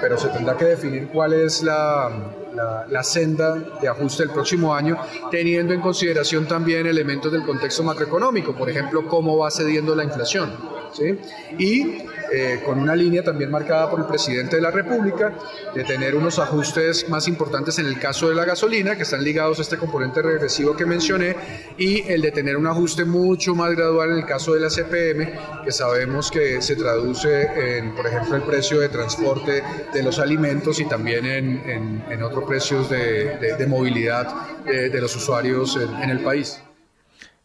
pero 0.00 0.18
se 0.18 0.28
tendrá 0.28 0.56
que 0.56 0.64
definir 0.64 1.08
cuál 1.08 1.32
es 1.32 1.62
la 1.62 2.10
la, 2.54 3.02
senda 3.02 3.54
de 3.80 3.88
ajuste 3.88 4.24
del 4.24 4.32
próximo 4.32 4.74
año, 4.74 4.96
teniendo 5.30 5.72
en 5.72 5.80
consideración 5.80 6.46
también 6.46 6.86
elementos 6.86 7.32
del 7.32 7.44
contexto 7.44 7.82
macroeconómico, 7.82 8.54
por 8.54 8.68
ejemplo, 8.70 9.06
cómo 9.06 9.38
va 9.38 9.50
cediendo 9.50 9.94
la 9.94 10.04
inflación. 10.04 10.52
¿sí? 10.92 11.18
Y 11.58 12.04
eh, 12.34 12.62
con 12.64 12.78
una 12.78 12.96
línea 12.96 13.22
también 13.22 13.50
marcada 13.50 13.90
por 13.90 14.00
el 14.00 14.06
presidente 14.06 14.56
de 14.56 14.62
la 14.62 14.70
República 14.70 15.32
de 15.74 15.84
tener 15.84 16.14
unos 16.14 16.38
ajustes 16.38 17.08
más 17.08 17.28
importantes 17.28 17.78
en 17.78 17.86
el 17.86 17.98
caso 17.98 18.28
de 18.28 18.34
la 18.34 18.44
gasolina, 18.44 18.96
que 18.96 19.02
están 19.02 19.22
ligados 19.22 19.58
a 19.58 19.62
este 19.62 19.76
componente 19.76 20.22
regresivo 20.22 20.74
que 20.74 20.86
mencioné, 20.86 21.36
y 21.76 22.02
el 22.10 22.22
de 22.22 22.30
tener 22.30 22.56
un 22.56 22.66
ajuste 22.66 23.04
mucho 23.04 23.54
más 23.54 23.72
gradual 23.72 24.12
en 24.12 24.16
el 24.18 24.26
caso 24.26 24.54
de 24.54 24.60
la 24.60 24.70
CPM, 24.70 25.30
que 25.64 25.72
sabemos 25.72 26.30
que 26.30 26.62
se 26.62 26.74
traduce 26.76 27.78
en, 27.78 27.94
por 27.94 28.06
ejemplo, 28.06 28.36
el 28.36 28.42
precio 28.42 28.80
de 28.80 28.88
transporte 28.88 29.62
de 29.92 30.02
los 30.02 30.18
alimentos 30.18 30.80
y 30.80 30.86
también 30.86 31.26
en, 31.26 32.02
en, 32.08 32.22
otros 32.22 32.44
precios 32.44 32.88
de, 32.88 33.56
de, 33.58 33.66
movilidad 33.66 34.62
de, 34.64 34.88
de, 34.88 35.00
los 35.00 35.14
usuarios 35.16 35.76
en 35.76 36.08
el 36.08 36.20
país. 36.20 36.62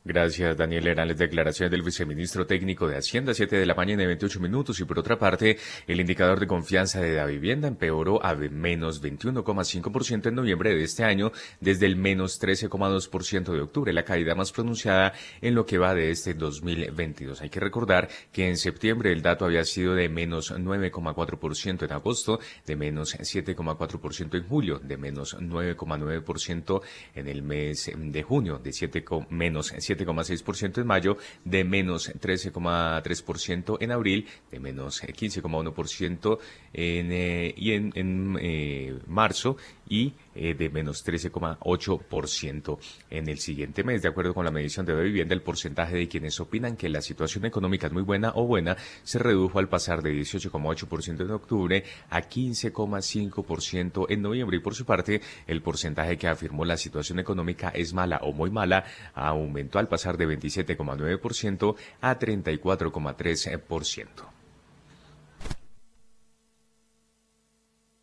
Gracias, 0.08 0.56
Daniel. 0.56 0.88
Eran 0.88 1.10
las 1.10 1.18
declaraciones 1.18 1.70
del 1.70 1.82
viceministro 1.82 2.48
técnico 2.48 2.88
de 2.88 2.96
Hacienda, 2.96 3.34
7 3.34 3.58
de 3.58 3.66
la 3.66 3.76
mañana 3.76 4.04
y 4.04 4.06
28 4.06 4.40
minutos. 4.40 4.80
Y 4.80 4.86
por 4.86 4.98
otra 4.98 5.20
parte, 5.20 5.58
el 5.86 6.00
indicador 6.00 6.40
de 6.40 6.48
confianza 6.48 7.02
de 7.02 7.14
la 7.14 7.26
vivienda 7.26 7.68
empeoró 7.68 8.26
a 8.26 8.34
menos 8.34 9.04
21,5% 9.04 10.28
en 10.28 10.36
noviembre 10.36 10.74
de 10.74 10.82
este 10.86 11.04
año, 11.04 11.34
desde 11.60 11.88
el 11.88 11.98
menos 11.98 12.42
13,2% 12.42 13.52
de 13.52 13.60
octubre, 13.60 13.92
la 13.92 14.06
caída 14.06 14.34
más 14.34 14.54
pronunciada 14.54 15.12
en 15.42 15.56
lo 15.56 15.66
que 15.66 15.78
va 15.78 15.94
de 15.94 16.10
este 16.10 16.34
2022. 16.34 17.42
Hay 17.42 17.50
que 17.50 17.60
recordar 17.60 18.08
que 18.32 18.48
en 18.48 18.56
septiembre 18.56 19.12
el 19.12 19.22
dato 19.22 19.44
había 19.44 19.66
sido 19.66 19.94
de 19.94 20.08
menos 20.08 20.54
9,4% 20.54 21.84
en 21.84 21.92
agosto, 21.92 22.40
de 22.66 22.78
menos 22.78 23.14
7,4% 23.14 24.38
en 24.38 24.48
julio, 24.48 24.80
de 24.80 24.96
menos 24.96 25.38
9,9% 25.38 26.82
en 27.14 27.28
el 27.28 27.44
mes 27.44 27.92
de 27.94 28.24
junio, 28.24 28.58
de 28.58 28.72
7, 28.72 29.04
menos 29.30 29.74
7 29.78 29.97
7,6% 29.98 30.82
en 30.82 30.88
mayo, 30.88 31.18
de 31.44 31.64
menos 31.64 32.12
13,3% 32.14 33.78
en 33.80 33.92
abril, 33.92 34.28
de 34.52 34.60
menos 34.60 35.04
15,1% 35.04 36.40
en, 36.74 37.12
eh, 37.12 37.54
y 37.58 37.72
en, 37.72 37.92
en 37.96 38.38
eh, 38.42 39.00
marzo 39.08 39.58
y 39.90 40.14
eh, 40.36 40.54
de 40.54 40.70
menos 40.70 41.06
13,8% 41.06 42.78
en 43.10 43.30
el 43.30 43.40
siguiente 43.40 43.84
mes. 43.84 44.02
De 44.02 44.10
acuerdo 44.10 44.34
con 44.34 44.46
la 44.46 44.52
medición 44.52 44.86
de 44.86 44.96
vivienda, 44.96 45.34
el 45.34 45.42
porcentaje 45.42 45.96
de 45.96 46.08
quienes 46.08 46.40
opinan 46.40 46.78
que 46.78 46.90
la 46.90 47.02
situación 47.02 47.46
económica 47.46 47.88
es 47.88 47.94
muy 47.94 48.04
buena 48.04 48.32
o 48.36 48.46
buena 48.46 48.78
se 49.04 49.20
redujo 49.20 49.60
al 49.60 49.70
pasar 49.70 50.02
de 50.02 50.14
18,8% 50.14 51.22
en 51.22 51.32
octubre 51.32 51.84
a 52.10 52.22
15,5% 52.22 54.06
en 54.10 54.22
noviembre. 54.22 54.58
Y 54.58 54.62
por 54.62 54.76
su 54.76 54.86
parte, 54.86 55.22
el 55.48 55.62
porcentaje 55.62 56.18
que 56.18 56.28
afirmó 56.28 56.66
la 56.66 56.78
situación 56.78 57.20
económica 57.20 57.70
es 57.70 57.94
mala 57.94 58.20
o 58.24 58.34
muy 58.34 58.52
mala 58.52 58.86
aumentó 59.14 59.80
al 59.80 59.88
pasar 59.88 60.18
de 60.18 60.28
27,9% 60.28 61.76
a 62.02 62.20
34,3%. 62.20 64.37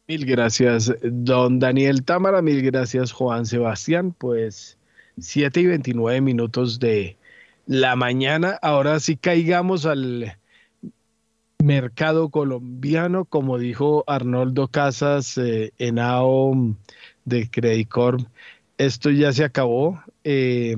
Mil 0.06 0.26
gracias, 0.26 0.94
don 1.02 1.58
Daniel 1.58 2.04
Támara, 2.04 2.42
mil 2.42 2.60
gracias, 2.60 3.10
Juan 3.10 3.46
Sebastián. 3.46 4.12
Pues 4.12 4.76
7 5.18 5.60
y 5.60 5.66
29 5.66 6.20
minutos 6.20 6.78
de 6.78 7.16
la 7.66 7.96
mañana. 7.96 8.58
Ahora 8.60 9.00
sí 9.00 9.16
caigamos 9.16 9.86
al 9.86 10.36
mercado 11.62 12.28
colombiano, 12.28 13.24
como 13.24 13.56
dijo 13.56 14.04
Arnoldo 14.06 14.68
Casas 14.68 15.38
eh, 15.38 15.72
en 15.78 15.98
AOM 15.98 16.76
de 17.24 17.48
Credit 17.48 17.88
Corp. 17.88 18.20
Esto 18.76 19.08
ya 19.10 19.32
se 19.32 19.44
acabó. 19.44 20.02
Eh, 20.22 20.76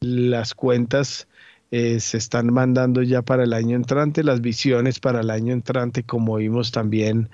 las 0.00 0.54
cuentas 0.54 1.28
eh, 1.70 2.00
se 2.00 2.18
están 2.18 2.52
mandando 2.52 3.02
ya 3.02 3.22
para 3.22 3.44
el 3.44 3.52
año 3.52 3.76
entrante, 3.76 4.24
las 4.24 4.40
visiones 4.40 4.98
para 4.98 5.20
el 5.20 5.30
año 5.30 5.52
entrante, 5.52 6.02
como 6.02 6.36
vimos 6.36 6.72
también 6.72 7.30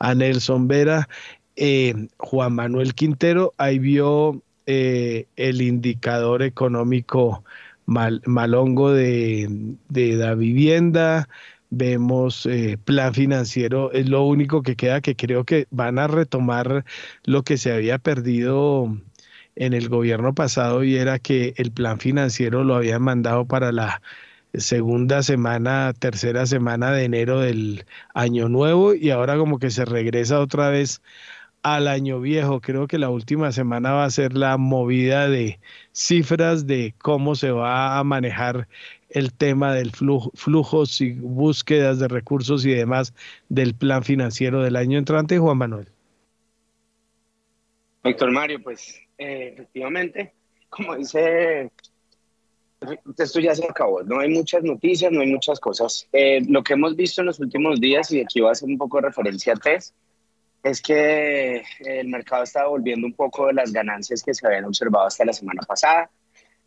a 0.00 0.14
Nelson 0.14 0.66
Vera. 0.68 1.08
Eh, 1.56 2.08
Juan 2.18 2.54
Manuel 2.54 2.94
Quintero, 2.94 3.54
ahí 3.58 3.78
vio 3.78 4.42
eh, 4.66 5.26
el 5.36 5.62
indicador 5.62 6.42
económico 6.42 7.44
malongo 7.86 8.92
de, 8.92 9.76
de, 9.88 10.16
la 10.16 10.34
vivienda, 10.34 11.28
vemos 11.70 12.48
plan 12.84 13.14
financiero, 13.14 13.92
es 13.92 14.08
lo 14.08 14.24
único 14.26 14.62
que 14.62 14.74
queda 14.74 15.00
que 15.00 15.14
creo 15.14 15.44
que 15.44 15.68
van 15.70 16.00
a 16.00 16.08
retomar 16.08 16.84
lo 17.24 17.44
que 17.44 17.56
se 17.56 17.72
había 17.72 17.98
perdido 17.98 18.98
en 19.56 19.72
el 19.72 19.88
gobierno 19.88 20.34
pasado 20.34 20.84
y 20.84 20.96
era 20.96 21.18
que 21.18 21.54
el 21.56 21.72
plan 21.72 21.98
financiero 21.98 22.62
lo 22.62 22.76
habían 22.76 23.02
mandado 23.02 23.46
para 23.46 23.72
la 23.72 24.02
segunda 24.54 25.22
semana, 25.22 25.92
tercera 25.98 26.46
semana 26.46 26.92
de 26.92 27.04
enero 27.04 27.40
del 27.40 27.84
año 28.14 28.48
nuevo 28.48 28.94
y 28.94 29.10
ahora 29.10 29.36
como 29.36 29.58
que 29.58 29.70
se 29.70 29.84
regresa 29.84 30.40
otra 30.40 30.70
vez 30.70 31.02
al 31.62 31.88
año 31.88 32.20
viejo. 32.20 32.60
Creo 32.60 32.86
que 32.86 32.98
la 32.98 33.10
última 33.10 33.52
semana 33.52 33.92
va 33.92 34.04
a 34.04 34.10
ser 34.10 34.34
la 34.34 34.56
movida 34.56 35.28
de 35.28 35.58
cifras 35.92 36.66
de 36.66 36.94
cómo 36.98 37.34
se 37.34 37.50
va 37.50 37.98
a 37.98 38.04
manejar 38.04 38.68
el 39.10 39.32
tema 39.32 39.72
del 39.72 39.92
flujo, 39.92 40.30
flujos 40.34 41.00
y 41.00 41.12
búsquedas 41.12 41.98
de 41.98 42.08
recursos 42.08 42.64
y 42.66 42.70
demás 42.70 43.14
del 43.48 43.74
plan 43.74 44.04
financiero 44.04 44.62
del 44.62 44.76
año 44.76 44.98
entrante, 44.98 45.38
Juan 45.38 45.58
Manuel. 45.58 45.88
Héctor 48.04 48.30
Mario, 48.30 48.62
pues 48.62 49.05
eh, 49.18 49.52
efectivamente, 49.54 50.34
como 50.68 50.96
dice, 50.96 51.70
esto 53.18 53.40
ya 53.40 53.54
se 53.54 53.64
acabó, 53.64 54.02
no 54.02 54.20
hay 54.20 54.28
muchas 54.28 54.62
noticias, 54.62 55.10
no 55.12 55.20
hay 55.20 55.28
muchas 55.28 55.60
cosas. 55.60 56.08
Eh, 56.12 56.40
lo 56.48 56.62
que 56.62 56.74
hemos 56.74 56.96
visto 56.96 57.22
en 57.22 57.26
los 57.26 57.40
últimos 57.40 57.80
días, 57.80 58.10
y 58.12 58.20
aquí 58.20 58.40
va 58.40 58.50
a 58.50 58.52
hacer 58.52 58.68
un 58.68 58.78
poco 58.78 58.98
de 58.98 59.08
referencia 59.08 59.54
a 59.54 59.56
TES, 59.56 59.94
es 60.62 60.82
que 60.82 61.62
el 61.80 62.08
mercado 62.08 62.42
está 62.42 62.66
volviendo 62.66 63.06
un 63.06 63.12
poco 63.12 63.46
de 63.46 63.52
las 63.52 63.72
ganancias 63.72 64.22
que 64.22 64.34
se 64.34 64.46
habían 64.46 64.64
observado 64.64 65.06
hasta 65.06 65.24
la 65.24 65.32
semana 65.32 65.62
pasada. 65.62 66.10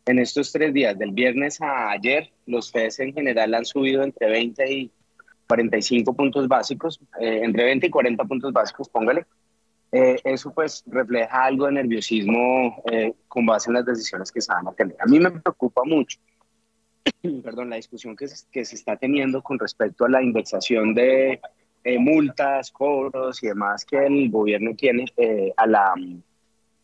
En 0.06 0.20
estos 0.20 0.52
tres 0.52 0.74
días, 0.74 0.98
del 0.98 1.12
viernes 1.12 1.62
a 1.62 1.92
ayer, 1.92 2.32
los 2.46 2.72
TES 2.72 3.00
en 3.02 3.14
general 3.14 3.54
han 3.54 3.66
subido 3.66 4.02
entre 4.04 4.30
20 4.30 4.74
y 4.74 4.92
45 5.48 6.14
puntos 6.14 6.48
básicos, 6.48 7.00
eh, 7.20 7.42
entre 7.44 7.66
20 7.66 7.88
y 7.88 7.90
40 7.90 8.24
puntos 8.26 8.54
básicos, 8.54 8.88
póngale. 8.88 9.26
Eh, 9.92 10.18
eso 10.24 10.52
pues 10.54 10.84
refleja 10.88 11.46
algo 11.46 11.66
de 11.66 11.74
nerviosismo 11.74 12.84
eh, 12.92 13.14
con 13.28 13.46
base 13.46 13.70
en 13.70 13.76
las 13.76 13.86
decisiones 13.86 14.32
que 14.32 14.42
se 14.42 14.54
van 14.54 14.68
a 14.68 14.74
tener. 14.74 14.96
A 15.00 15.06
mí 15.06 15.20
me 15.20 15.32
preocupa 15.32 15.82
mucho, 15.84 16.20
perdón, 17.44 17.72
la 17.72 17.78
discusión 17.78 18.16
que 18.16 18.28
se, 18.28 18.46
que 18.52 18.66
se 18.66 18.76
está 18.76 18.96
teniendo 18.98 19.42
con 19.42 19.58
respecto 19.58 20.06
a 20.06 20.10
la 20.10 20.22
indexación 20.22 20.94
de 20.94 21.42
multas, 22.00 22.72
cobros 22.72 23.42
y 23.42 23.48
demás 23.48 23.84
que 23.84 24.06
el 24.06 24.30
gobierno 24.30 24.76
tiene 24.76 25.06
a 25.58 25.66
la, 25.66 25.94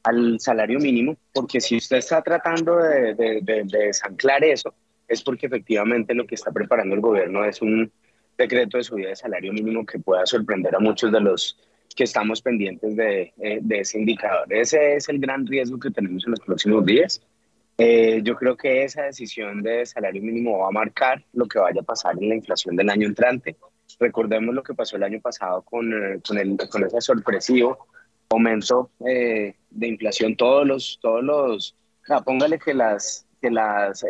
al 0.03 0.39
salario 0.39 0.79
mínimo, 0.79 1.17
porque 1.33 1.61
si 1.61 1.77
usted 1.77 1.97
está 1.97 2.23
tratando 2.23 2.77
de, 2.77 3.13
de, 3.13 3.39
de, 3.41 3.63
de 3.65 3.77
desanclar 3.87 4.43
eso, 4.43 4.73
es 5.07 5.21
porque 5.23 5.47
efectivamente 5.47 6.13
lo 6.13 6.25
que 6.25 6.35
está 6.35 6.51
preparando 6.51 6.95
el 6.95 7.01
gobierno 7.01 7.43
es 7.43 7.61
un 7.61 7.91
decreto 8.37 8.77
de 8.77 8.83
subida 8.83 9.09
de 9.09 9.15
salario 9.15 9.53
mínimo 9.53 9.85
que 9.85 9.99
pueda 9.99 10.25
sorprender 10.25 10.75
a 10.75 10.79
muchos 10.79 11.11
de 11.11 11.19
los 11.19 11.57
que 11.95 12.03
estamos 12.03 12.41
pendientes 12.41 12.95
de, 12.95 13.33
eh, 13.37 13.59
de 13.61 13.79
ese 13.79 13.99
indicador. 13.99 14.51
Ese 14.53 14.97
es 14.97 15.07
el 15.09 15.19
gran 15.19 15.47
riesgo 15.47 15.79
que 15.79 15.89
tenemos 15.89 16.25
en 16.25 16.31
los 16.31 16.41
próximos 16.41 16.85
días. 16.85 17.21
Eh, 17.77 18.21
yo 18.23 18.35
creo 18.35 18.55
que 18.55 18.83
esa 18.83 19.03
decisión 19.03 19.63
de 19.63 19.85
salario 19.85 20.21
mínimo 20.21 20.59
va 20.59 20.67
a 20.67 20.71
marcar 20.71 21.23
lo 21.33 21.45
que 21.45 21.59
vaya 21.59 21.81
a 21.81 21.83
pasar 21.85 22.15
en 22.19 22.29
la 22.29 22.35
inflación 22.35 22.75
del 22.75 22.89
año 22.89 23.07
entrante. 23.07 23.55
Recordemos 23.99 24.53
lo 24.53 24.63
que 24.63 24.73
pasó 24.73 24.97
el 24.97 25.03
año 25.03 25.21
pasado 25.21 25.61
con, 25.61 25.91
eh, 25.93 26.19
con, 26.25 26.37
el, 26.37 26.57
con 26.69 26.83
ese 26.83 26.99
sorpresivo 26.99 27.87
aumento 28.29 28.89
de 28.99 29.87
inflación. 29.87 30.35
Todos 30.35 30.67
los, 30.67 30.99
todos 31.01 31.23
los, 31.23 31.75
póngale 32.25 32.59
que 32.59 32.73
las, 32.73 33.25
que 33.39 33.51
las 33.51 34.03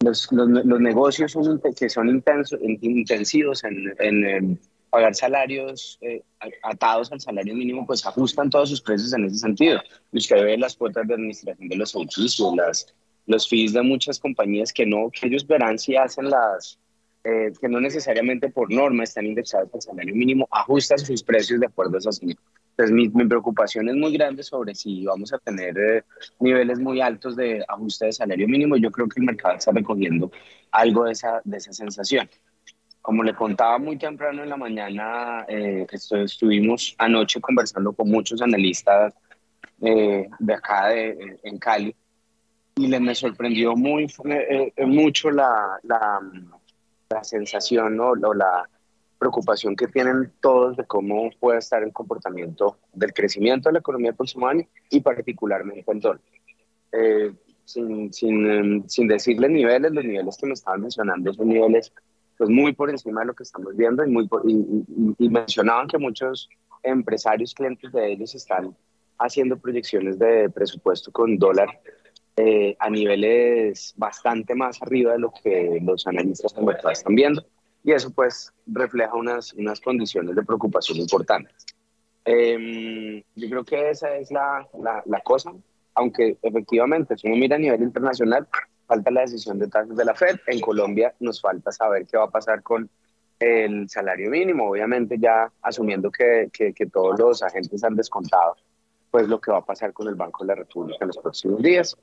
los, 0.00 0.30
los, 0.30 0.48
los, 0.48 0.80
negocios 0.80 1.32
son, 1.32 1.60
que 1.76 1.88
son 1.88 2.08
intensos, 2.08 2.60
intensivos 2.62 3.64
en, 3.64 3.94
en, 3.98 4.60
pagar 4.90 5.14
salarios 5.14 5.98
eh, 6.00 6.22
atados 6.62 7.12
al 7.12 7.20
salario 7.20 7.54
mínimo, 7.54 7.86
pues 7.86 8.04
ajustan 8.06 8.50
todos 8.50 8.70
sus 8.70 8.80
precios 8.80 9.12
en 9.12 9.24
ese 9.24 9.38
sentido. 9.38 9.80
Usted 10.12 10.44
ve 10.44 10.58
las 10.58 10.76
cuotas 10.76 11.06
de 11.06 11.14
administración 11.14 11.68
de 11.68 11.76
los 11.76 11.94
edificios, 11.94 12.54
las, 12.56 12.94
los 13.26 13.48
fees 13.48 13.72
de 13.72 13.82
muchas 13.82 14.18
compañías 14.18 14.72
que 14.72 14.86
no, 14.86 15.10
que 15.10 15.26
ellos 15.26 15.46
verán 15.46 15.78
si 15.78 15.96
hacen 15.96 16.30
las, 16.30 16.78
eh, 17.24 17.52
que 17.60 17.68
no 17.68 17.80
necesariamente 17.80 18.48
por 18.48 18.72
norma 18.72 19.04
están 19.04 19.26
indexados 19.26 19.68
al 19.74 19.82
salario 19.82 20.14
mínimo, 20.14 20.48
ajustan 20.50 20.98
sus 20.98 21.22
precios 21.22 21.60
de 21.60 21.66
acuerdo 21.66 21.96
a 21.96 21.98
esas 21.98 22.20
entonces, 22.78 22.94
mi, 22.94 23.08
mi, 23.08 23.28
preocupación 23.28 23.88
es 23.88 23.96
muy 23.96 24.12
grande 24.12 24.44
sobre 24.44 24.72
si 24.72 25.04
vamos 25.04 25.32
a 25.32 25.38
tener 25.38 25.76
eh, 25.76 26.04
niveles 26.38 26.78
muy 26.78 27.00
altos 27.00 27.34
de 27.34 27.64
ajuste 27.66 28.06
de 28.06 28.12
salario 28.12 28.46
mínimo. 28.46 28.76
Yo 28.76 28.92
creo 28.92 29.08
que 29.08 29.18
el 29.18 29.26
mercado 29.26 29.56
está 29.56 29.72
recogiendo 29.72 30.30
algo 30.70 31.02
de 31.02 31.10
esa, 31.10 31.40
de 31.42 31.56
esa 31.56 31.72
sensación. 31.72 32.30
Como 33.08 33.22
le 33.22 33.34
contaba 33.34 33.78
muy 33.78 33.96
temprano 33.96 34.42
en 34.42 34.50
la 34.50 34.58
mañana, 34.58 35.46
eh, 35.48 35.86
estuvimos 35.90 36.94
anoche 36.98 37.40
conversando 37.40 37.94
con 37.94 38.10
muchos 38.10 38.42
analistas 38.42 39.14
eh, 39.80 40.28
de 40.38 40.52
acá 40.52 40.88
de, 40.88 41.40
en 41.42 41.58
Cali 41.58 41.96
y 42.76 42.86
le 42.86 43.00
me 43.00 43.14
sorprendió 43.14 43.74
muy, 43.74 44.12
eh, 44.26 44.72
mucho 44.84 45.30
la, 45.30 45.80
la, 45.84 46.20
la 47.08 47.24
sensación 47.24 47.96
¿no? 47.96 48.10
o 48.10 48.34
la 48.34 48.68
preocupación 49.18 49.74
que 49.74 49.88
tienen 49.88 50.30
todos 50.42 50.76
de 50.76 50.84
cómo 50.84 51.30
puede 51.40 51.60
estar 51.60 51.82
el 51.82 51.94
comportamiento 51.94 52.76
del 52.92 53.14
crecimiento 53.14 53.70
de 53.70 53.72
la 53.72 53.78
economía 53.78 54.14
el 54.18 54.44
año 54.44 54.66
y 54.90 55.00
particularmente 55.00 55.90
en 55.90 56.00
dólar. 56.00 56.20
Eh, 56.92 57.32
sin, 57.64 58.12
sin, 58.12 58.50
em, 58.50 58.86
sin 58.86 59.08
decirles 59.08 59.50
niveles, 59.50 59.92
los 59.92 60.04
niveles 60.04 60.36
que 60.36 60.46
me 60.46 60.52
estaban 60.52 60.82
mencionando 60.82 61.32
son 61.32 61.48
niveles 61.48 61.90
pues, 62.38 62.48
muy 62.48 62.72
por 62.72 62.88
encima 62.88 63.20
de 63.20 63.26
lo 63.26 63.34
que 63.34 63.42
estamos 63.42 63.76
viendo 63.76 64.04
y, 64.04 64.10
muy 64.10 64.28
y, 65.18 65.28
mencionaban 65.28 65.88
que 65.88 65.98
muchos 65.98 66.48
empresarios, 66.82 67.52
clientes 67.52 67.92
de 67.92 68.12
ellos 68.12 68.34
están 68.34 68.74
haciendo 69.18 69.58
proyecciones 69.58 70.18
de 70.18 70.48
presupuesto 70.48 71.10
con 71.10 71.36
dólar 71.36 71.68
eh, 72.36 72.76
a 72.78 72.88
niveles 72.88 73.92
bastante 73.96 74.54
más 74.54 74.80
arriba 74.80 75.12
de 75.12 75.18
lo 75.18 75.32
que 75.42 75.80
los 75.82 76.06
analistas 76.06 76.54
de 76.54 76.62
mercado 76.62 76.92
están 76.92 77.16
viendo 77.16 77.44
y 77.82 77.92
eso 77.92 78.10
pues 78.10 78.52
refleja 78.66 79.14
unas, 79.14 79.52
unas 79.54 79.80
condiciones 79.80 80.36
de 80.36 80.42
preocupación 80.44 80.98
importantes. 80.98 81.66
Eh, 82.24 83.24
yo 83.34 83.48
creo 83.48 83.64
que 83.64 83.90
esa 83.90 84.16
es 84.16 84.30
la, 84.30 84.68
la, 84.78 85.02
la, 85.06 85.20
cosa, 85.20 85.52
aunque 85.94 86.36
efectivamente 86.42 87.16
si 87.16 87.26
uno 87.26 87.36
mira 87.36 87.56
a 87.56 87.58
nivel 87.58 87.82
internacional, 87.82 88.46
falta 88.88 89.10
la 89.10 89.20
decisión 89.20 89.58
de 89.58 89.68
tasas 89.68 89.94
de 89.94 90.04
la 90.04 90.14
Fed, 90.14 90.40
en 90.46 90.60
Colombia 90.60 91.14
nos 91.20 91.40
falta 91.40 91.70
saber 91.70 92.06
qué 92.06 92.16
va 92.16 92.24
a 92.24 92.30
pasar 92.30 92.62
con 92.62 92.88
el 93.38 93.88
salario 93.88 94.30
mínimo, 94.30 94.70
obviamente 94.70 95.16
ya 95.18 95.52
asumiendo 95.62 96.10
que, 96.10 96.48
que, 96.52 96.86
todos 96.86 97.20
los 97.20 97.42
agentes 97.42 97.84
han 97.84 97.94
descontado, 97.94 98.56
pues 99.10 99.28
lo 99.28 99.40
que 99.40 99.52
va 99.52 99.58
a 99.58 99.64
pasar 99.64 99.92
con 99.92 100.08
el 100.08 100.16
Banco 100.16 100.42
de 100.42 100.48
la 100.48 100.54
República 100.56 100.98
en 101.02 101.08
los 101.08 101.18
próximos 101.18 101.62
días. 101.62 101.96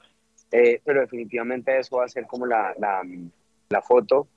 Eh, 0.51 0.79
pero 0.85 1.01
definitivamente 1.01 1.77
eso 1.77 1.97
va 1.97 2.05
a 2.05 2.07
ser 2.07 2.27
como 2.27 2.45
la, 2.45 2.73
la, 2.77 3.01
la 3.67 3.81
foto 3.81 4.27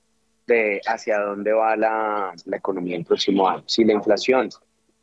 de 0.46 0.80
hacia 0.86 1.20
dónde 1.20 1.52
va 1.52 1.76
la, 1.76 2.32
la 2.46 2.56
economía 2.56 2.96
el 2.96 3.04
próximo 3.04 3.46
año. 3.46 3.62
Si 3.66 3.84
la 3.84 3.92
inflación 3.92 4.48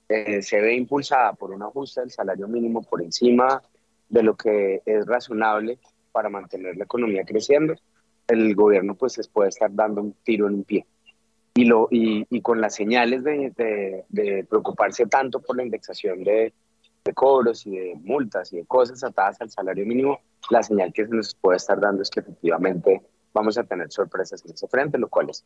eh, 0.10 0.42
se 0.42 0.60
ve 0.60 0.76
impulsada 0.76 1.34
por 1.34 1.52
un 1.52 1.62
ajuste 1.62 2.02
del 2.02 2.12
salario 2.12 2.48
mínimo 2.48 2.82
por 2.82 3.02
encima 3.02 3.62
de 4.10 4.24
lo 4.24 4.36
que 4.36 4.82
es 4.86 5.06
razonable 5.06 5.80
para 6.16 6.30
mantener 6.30 6.78
la 6.78 6.86
economía 6.86 7.26
creciendo, 7.26 7.76
el 8.30 8.56
gobierno 8.56 8.96
pues 8.96 9.18
les 9.18 9.28
puede 9.28 9.50
estar 9.50 9.70
dando 9.76 10.02
un 10.02 10.14
tiro 10.24 10.48
en 10.48 10.54
un 10.54 10.64
pie. 10.64 10.86
Y, 11.56 11.66
lo, 11.66 11.90
y, 11.92 12.26
y 12.30 12.40
con 12.40 12.62
las 12.62 12.74
señales 12.74 13.26
de, 13.26 13.52
de, 13.58 14.06
de, 14.08 14.46
preocuparse 14.46 15.08
tanto 15.08 15.42
por 15.42 15.58
la 15.58 15.64
indexación 15.64 16.24
de, 16.24 16.54
de 17.04 17.14
cobros 17.14 17.68
y 17.68 17.72
de 17.72 17.96
multas 18.02 18.54
y 18.54 18.58
de 18.58 18.66
cosas 18.66 19.04
atadas 19.04 19.42
al 19.42 19.50
salario 19.50 19.86
mínimo, 19.86 20.22
la 20.50 20.64
señal 20.64 20.94
que 20.94 21.06
se 21.06 21.14
nos 21.14 21.36
puede 21.36 21.58
estar 21.58 21.82
dando 21.82 22.02
es 22.02 22.10
que 22.10 22.22
efectivamente 22.22 23.02
vamos 23.34 23.58
a 23.58 23.66
tener 23.66 23.92
sorpresas 23.92 24.44
en 24.46 24.54
ese 24.54 24.70
frente, 24.70 24.98
lo 24.98 25.10
cual 25.10 25.30
es 25.30 25.44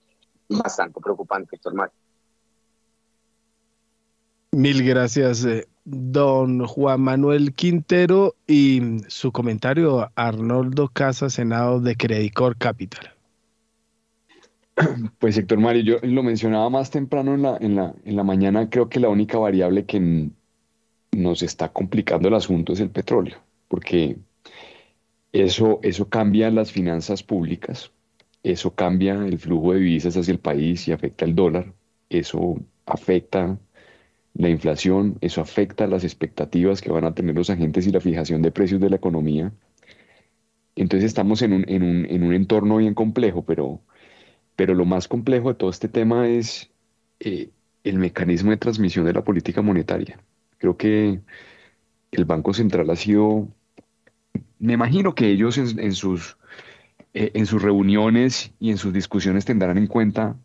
bastante 0.50 1.00
preocupante, 1.02 1.56
Héctor 1.56 1.74
Mario. 1.74 1.94
Mil 4.52 4.84
gracias, 4.84 5.46
eh, 5.46 5.68
don 5.86 6.66
Juan 6.66 7.02
Manuel 7.02 7.54
Quintero, 7.54 8.36
y 8.48 8.82
su 9.08 9.32
comentario, 9.32 10.10
Arnoldo 10.16 10.88
Casa, 10.88 11.30
Senado 11.30 11.80
de 11.80 11.96
Credicor 11.96 12.58
Capital. 12.58 13.14
Pues 15.20 15.38
Héctor 15.38 15.60
Mario, 15.60 15.84
yo 15.84 16.08
lo 16.08 16.24
mencionaba 16.24 16.70
más 16.70 16.90
temprano 16.90 17.36
en 17.36 17.42
la, 17.44 17.58
en 17.58 17.76
la, 17.76 17.94
en 18.06 18.16
la 18.16 18.24
mañana, 18.24 18.70
creo 18.70 18.90
que 18.90 19.00
la 19.00 19.10
única 19.10 19.38
variable 19.38 19.86
que 19.86 20.30
nos 21.12 21.44
está 21.44 21.70
complicando 21.70 22.28
el 22.28 22.34
asunto 22.34 22.74
es 22.74 22.80
el 22.80 22.90
petróleo, 22.90 23.38
porque 23.68 24.18
eso, 25.32 25.80
eso 25.84 26.10
cambia 26.10 26.50
las 26.50 26.72
finanzas 26.72 27.22
públicas, 27.22 27.92
eso 28.42 28.74
cambia 28.74 29.14
el 29.14 29.38
flujo 29.38 29.74
de 29.74 29.80
divisas 29.80 30.18
hacia 30.18 30.32
el 30.32 30.40
país 30.40 30.88
y 30.88 30.92
afecta 30.92 31.26
el 31.26 31.36
dólar, 31.36 31.74
eso 32.10 32.58
afecta 32.86 33.60
la 34.34 34.50
inflación, 34.50 35.18
eso 35.22 35.42
afecta 35.42 35.88
las 35.88 36.04
expectativas 36.04 36.82
que 36.82 36.92
van 36.92 37.06
a 37.06 37.14
tener 37.14 37.36
los 37.36 37.50
agentes 37.50 37.88
y 37.88 37.92
la 37.92 38.00
fijación 38.00 38.42
de 38.42 38.52
precios 38.52 38.80
de 38.80 38.90
la 38.90 38.96
economía. 38.96 39.52
Entonces 40.76 41.08
estamos 41.08 41.42
en 41.42 41.54
un, 41.54 41.66
en 41.68 41.84
un, 41.84 42.06
en 42.06 42.24
un 42.24 42.34
entorno 42.34 42.78
bien 42.78 42.94
complejo, 42.94 43.44
pero, 43.44 43.82
pero 44.56 44.74
lo 44.74 44.86
más 44.86 45.08
complejo 45.08 45.50
de 45.50 45.56
todo 45.56 45.70
este 45.70 45.90
tema 45.90 46.28
es 46.28 46.70
eh, 47.20 47.50
el 47.84 48.00
mecanismo 48.00 48.52
de 48.52 48.58
transmisión 48.58 49.06
de 49.06 49.14
la 49.14 49.24
política 49.24 49.62
monetaria. 49.62 50.20
Creo 50.58 50.78
que 50.78 51.20
el 52.12 52.26
Banco 52.26 52.54
Central 52.54 52.90
ha 52.90 52.96
sido 52.96 53.50
me 54.60 54.74
imagino 54.74 55.16
que 55.16 55.28
ellos 55.30 55.58
en, 55.58 55.94
sus, 55.94 56.38
eh, 57.14 57.32
en 57.34 57.46
sus 57.46 57.62
reuniones 57.62 58.54
y 58.60 58.72
en 58.72 58.78
sus 58.78 58.94
discusiones 58.94 59.46
tendrán 59.46 59.78
en 59.78 59.88
cuenta 59.88 60.36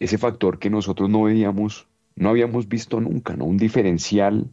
ese 0.00 0.18
factor 0.18 0.58
que 0.58 0.70
nosotros 0.70 1.08
no 1.08 1.22
veíamos, 1.22 1.86
no 2.16 2.30
habíamos 2.30 2.68
visto 2.68 3.00
nunca, 3.00 3.36
¿no? 3.36 3.44
Un 3.44 3.56
diferencial 3.56 4.48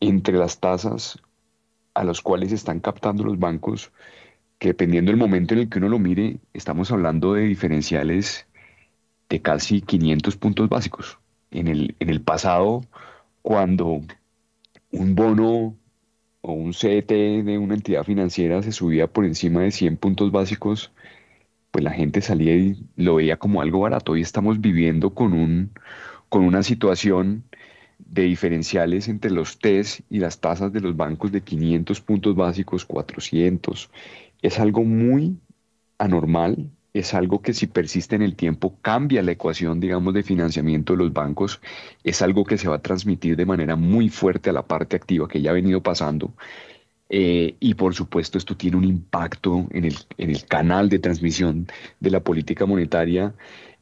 entre 0.00 0.36
las 0.36 0.60
tasas 0.60 1.18
a 1.94 2.04
las 2.04 2.20
cuales 2.20 2.52
están 2.52 2.80
captando 2.80 3.24
los 3.24 3.38
bancos, 3.38 3.92
que 4.58 4.68
dependiendo 4.68 5.10
del 5.10 5.18
momento 5.18 5.54
en 5.54 5.60
el 5.60 5.68
que 5.68 5.78
uno 5.78 5.88
lo 5.88 5.98
mire, 5.98 6.38
estamos 6.52 6.90
hablando 6.92 7.34
de 7.34 7.42
diferenciales 7.42 8.46
de 9.28 9.40
casi 9.40 9.80
500 9.80 10.36
puntos 10.36 10.68
básicos. 10.68 11.18
En 11.50 11.68
el, 11.68 11.96
en 12.00 12.10
el 12.10 12.20
pasado, 12.20 12.82
cuando 13.42 14.02
un 14.92 15.14
bono 15.14 15.76
o 16.42 16.52
un 16.52 16.74
CET 16.74 17.08
de 17.08 17.58
una 17.58 17.74
entidad 17.74 18.04
financiera 18.04 18.62
se 18.62 18.72
subía 18.72 19.06
por 19.06 19.24
encima 19.24 19.62
de 19.62 19.70
100 19.70 19.96
puntos 19.96 20.30
básicos, 20.30 20.92
pues 21.70 21.84
la 21.84 21.92
gente 21.92 22.20
salía 22.20 22.54
y 22.54 22.76
lo 22.96 23.16
veía 23.16 23.36
como 23.36 23.60
algo 23.60 23.80
barato. 23.80 24.12
Hoy 24.12 24.22
estamos 24.22 24.60
viviendo 24.60 25.14
con, 25.14 25.32
un, 25.32 25.72
con 26.36 26.44
una 26.44 26.62
situación 26.62 27.44
de 27.98 28.24
diferenciales 28.24 29.08
entre 29.08 29.30
los 29.30 29.58
TES 29.58 30.02
y 30.10 30.18
las 30.18 30.38
tasas 30.38 30.70
de 30.70 30.82
los 30.82 30.94
bancos 30.94 31.32
de 31.32 31.40
500 31.40 31.98
puntos 32.02 32.36
básicos, 32.36 32.84
400. 32.84 33.90
Es 34.42 34.58
algo 34.58 34.84
muy 34.84 35.38
anormal, 35.96 36.68
es 36.92 37.14
algo 37.14 37.40
que 37.40 37.54
si 37.54 37.68
persiste 37.68 38.16
en 38.16 38.20
el 38.20 38.36
tiempo 38.36 38.76
cambia 38.82 39.22
la 39.22 39.32
ecuación, 39.32 39.80
digamos, 39.80 40.12
de 40.12 40.22
financiamiento 40.22 40.92
de 40.92 41.04
los 41.04 41.14
bancos, 41.14 41.58
es 42.04 42.20
algo 42.20 42.44
que 42.44 42.58
se 42.58 42.68
va 42.68 42.76
a 42.76 42.82
transmitir 42.82 43.34
de 43.34 43.46
manera 43.46 43.74
muy 43.74 44.10
fuerte 44.10 44.50
a 44.50 44.52
la 44.52 44.66
parte 44.66 44.94
activa 44.94 45.26
que 45.28 45.40
ya 45.40 45.52
ha 45.52 45.54
venido 45.54 45.82
pasando. 45.82 46.34
Eh, 47.08 47.56
y 47.60 47.72
por 47.72 47.94
supuesto 47.94 48.36
esto 48.36 48.58
tiene 48.58 48.76
un 48.76 48.84
impacto 48.84 49.66
en 49.70 49.86
el, 49.86 49.96
en 50.18 50.28
el 50.28 50.44
canal 50.44 50.90
de 50.90 50.98
transmisión 50.98 51.66
de 51.98 52.10
la 52.10 52.20
política 52.20 52.66
monetaria 52.66 53.32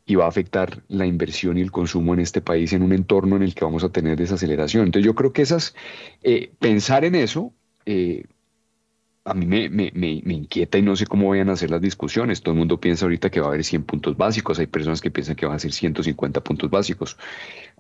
y 0.07 0.17
va 0.17 0.27
a 0.27 0.29
afectar 0.29 0.83
la 0.89 1.07
inversión 1.07 1.57
y 1.57 1.63
el 1.63 1.73
consumo 1.73 2.15
en 2.15 2.21
este 2.21 2.41
país 2.41 2.73
en 2.73 2.83
un 2.83 2.93
entorno 2.93 3.37
en 3.37 3.43
el 3.43 3.55
que 3.55 3.65
vamos 3.65 3.85
a 3.85 3.89
tener 3.89 4.17
desaceleración. 4.19 4.85
Entonces 4.87 5.07
yo 5.07 5.15
creo 5.15 5.33
que 5.33 5.43
esas, 5.43 5.75
eh, 6.23 6.53
pensar 6.59 7.05
en 7.05 7.15
eso, 7.15 7.53
eh, 7.87 8.25
a 9.25 9.33
mí 9.33 9.47
me, 9.47 9.71
me, 9.71 9.91
me, 9.95 10.35
inquieta 10.35 10.77
y 10.77 10.83
no 10.83 10.97
sé 10.97 11.07
cómo 11.07 11.31
vayan 11.31 11.49
a 11.49 11.57
ser 11.57 11.71
las 11.71 11.81
discusiones. 11.81 12.43
Todo 12.43 12.53
el 12.53 12.59
mundo 12.59 12.79
piensa 12.79 13.07
ahorita 13.07 13.31
que 13.31 13.41
va 13.41 13.47
a 13.47 13.49
haber 13.51 13.65
100 13.65 13.85
puntos 13.85 14.17
básicos, 14.19 14.59
hay 14.59 14.67
personas 14.67 15.01
que 15.01 15.11
piensan 15.11 15.35
que 15.37 15.47
va 15.47 15.55
a 15.55 15.59
ser 15.59 15.73
150 15.73 16.43
puntos 16.43 16.69
básicos, 16.71 17.17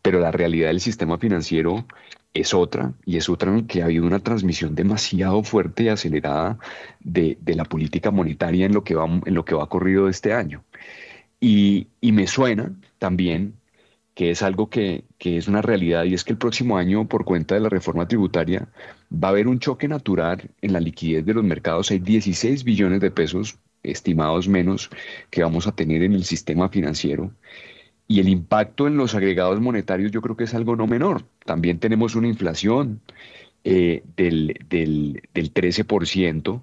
pero 0.00 0.20
la 0.20 0.30
realidad 0.30 0.68
del 0.68 0.80
sistema 0.80 1.18
financiero 1.18 1.86
es 2.32 2.54
otra 2.54 2.94
y 3.04 3.18
es 3.18 3.28
otra 3.28 3.50
en 3.56 3.66
que 3.66 3.82
ha 3.82 3.84
habido 3.84 4.06
una 4.06 4.20
transmisión 4.20 4.74
demasiado 4.74 5.42
fuerte 5.42 5.84
y 5.84 5.88
acelerada 5.88 6.58
de, 7.00 7.36
de 7.42 7.54
la 7.54 7.64
política 7.64 8.10
monetaria 8.10 8.64
en 8.64 8.72
lo 8.72 8.82
que 8.82 8.94
va, 8.94 9.04
en 9.04 9.34
lo 9.34 9.44
que 9.44 9.54
va 9.54 9.68
corrido 9.68 10.08
este 10.08 10.32
año. 10.32 10.64
Y, 11.46 11.88
me 12.00 12.26
suena 12.26 12.74
también 12.98 13.54
que 14.14 14.30
es 14.30 14.42
algo 14.42 14.70
que, 14.70 15.04
es 15.18 15.46
una 15.46 15.60
realidad 15.60 16.04
y 16.04 16.14
es 16.14 16.24
que 16.24 16.32
el 16.32 16.38
próximo 16.38 16.78
año, 16.78 17.06
por 17.06 17.26
cuenta 17.26 17.54
de 17.54 17.60
la 17.60 17.68
reforma 17.68 18.08
tributaria, 18.08 18.66
va 19.12 19.28
a 19.28 19.30
haber 19.32 19.46
un 19.46 19.58
choque 19.58 19.86
natural 19.86 20.50
en 20.62 20.72
la 20.72 20.80
liquidez 20.80 21.26
de 21.26 21.34
los 21.34 21.44
mercados. 21.44 21.90
Hay 21.90 21.98
16 21.98 22.64
billones 22.64 23.00
de 23.00 23.10
pesos 23.10 23.58
estimados 23.82 24.48
menos 24.48 24.88
que 25.28 25.42
vamos 25.42 25.66
a 25.66 25.72
tener 25.72 26.02
en 26.02 26.14
el 26.14 26.24
sistema 26.24 26.70
financiero. 26.70 27.30
Y 28.08 28.20
el 28.20 28.28
impacto 28.30 28.86
en 28.86 28.96
los 28.96 29.14
agregados 29.14 29.60
monetarios 29.60 30.12
yo 30.12 30.22
creo 30.22 30.36
que 30.38 30.44
es 30.44 30.54
algo 30.54 30.76
no 30.76 30.86
menor. 30.86 31.24
También 31.44 31.78
tenemos 31.78 32.14
una 32.14 32.28
inflación 32.28 33.02
eh, 33.64 34.02
del, 34.16 34.58
del, 34.70 35.22
del 35.34 35.52
13%. 35.52 36.62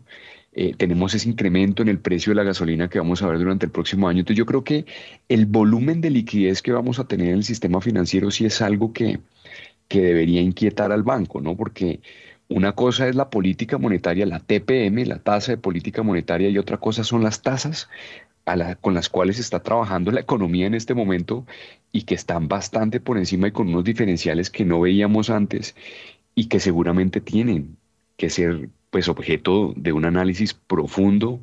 Eh, 0.54 0.74
tenemos 0.76 1.14
ese 1.14 1.30
incremento 1.30 1.82
en 1.82 1.88
el 1.88 2.00
precio 2.00 2.32
de 2.32 2.36
la 2.36 2.44
gasolina 2.44 2.90
que 2.90 3.00
vamos 3.00 3.22
a 3.22 3.28
ver 3.28 3.40
durante 3.40 3.66
el 3.66 3.72
próximo 3.72 4.08
año. 4.08 4.20
Entonces 4.20 4.38
yo 4.38 4.46
creo 4.46 4.64
que 4.64 4.86
el 5.30 5.46
volumen 5.46 6.02
de 6.02 6.10
liquidez 6.10 6.62
que 6.62 6.74
vamos 6.74 7.00
a 7.00 7.08
tener 7.08 7.30
en 7.30 7.36
el 7.36 7.44
sistema 7.44 7.80
financiero 7.80 8.32
sí 8.32 8.46
es 8.46 8.62
algo 8.62 8.92
que, 8.92 9.20
que 9.88 10.02
debería 10.02 10.42
inquietar 10.42 10.92
al 10.92 11.04
banco, 11.04 11.40
¿no? 11.42 11.56
Porque 11.56 12.02
una 12.50 12.74
cosa 12.74 13.08
es 13.08 13.16
la 13.16 13.30
política 13.30 13.78
monetaria, 13.78 14.26
la 14.26 14.40
TPM, 14.40 15.06
la 15.06 15.20
tasa 15.20 15.54
de 15.54 15.58
política 15.58 16.04
monetaria, 16.04 16.50
y 16.50 16.58
otra 16.58 16.78
cosa 16.78 17.04
son 17.04 17.24
las 17.24 17.42
tasas 17.42 17.88
con 18.82 18.94
las 18.94 19.10
cuales 19.10 19.40
está 19.40 19.62
trabajando 19.62 20.12
la 20.12 20.22
economía 20.22 20.68
en 20.68 20.74
este 20.74 20.94
momento 20.94 21.46
y 21.92 22.04
que 22.04 22.16
están 22.16 22.48
bastante 22.48 23.00
por 23.00 23.18
encima 23.18 23.48
y 23.48 23.52
con 23.52 23.70
unos 23.70 23.84
diferenciales 23.84 24.50
que 24.50 24.66
no 24.66 24.82
veíamos 24.82 25.30
antes 25.30 25.76
y 26.36 26.48
que 26.48 26.60
seguramente 26.60 27.22
tienen 27.22 27.78
que 28.18 28.30
ser 28.30 28.70
pues 28.92 29.08
objeto 29.08 29.74
de 29.76 29.94
un 29.94 30.06
análisis 30.06 30.54
profundo 30.54 31.40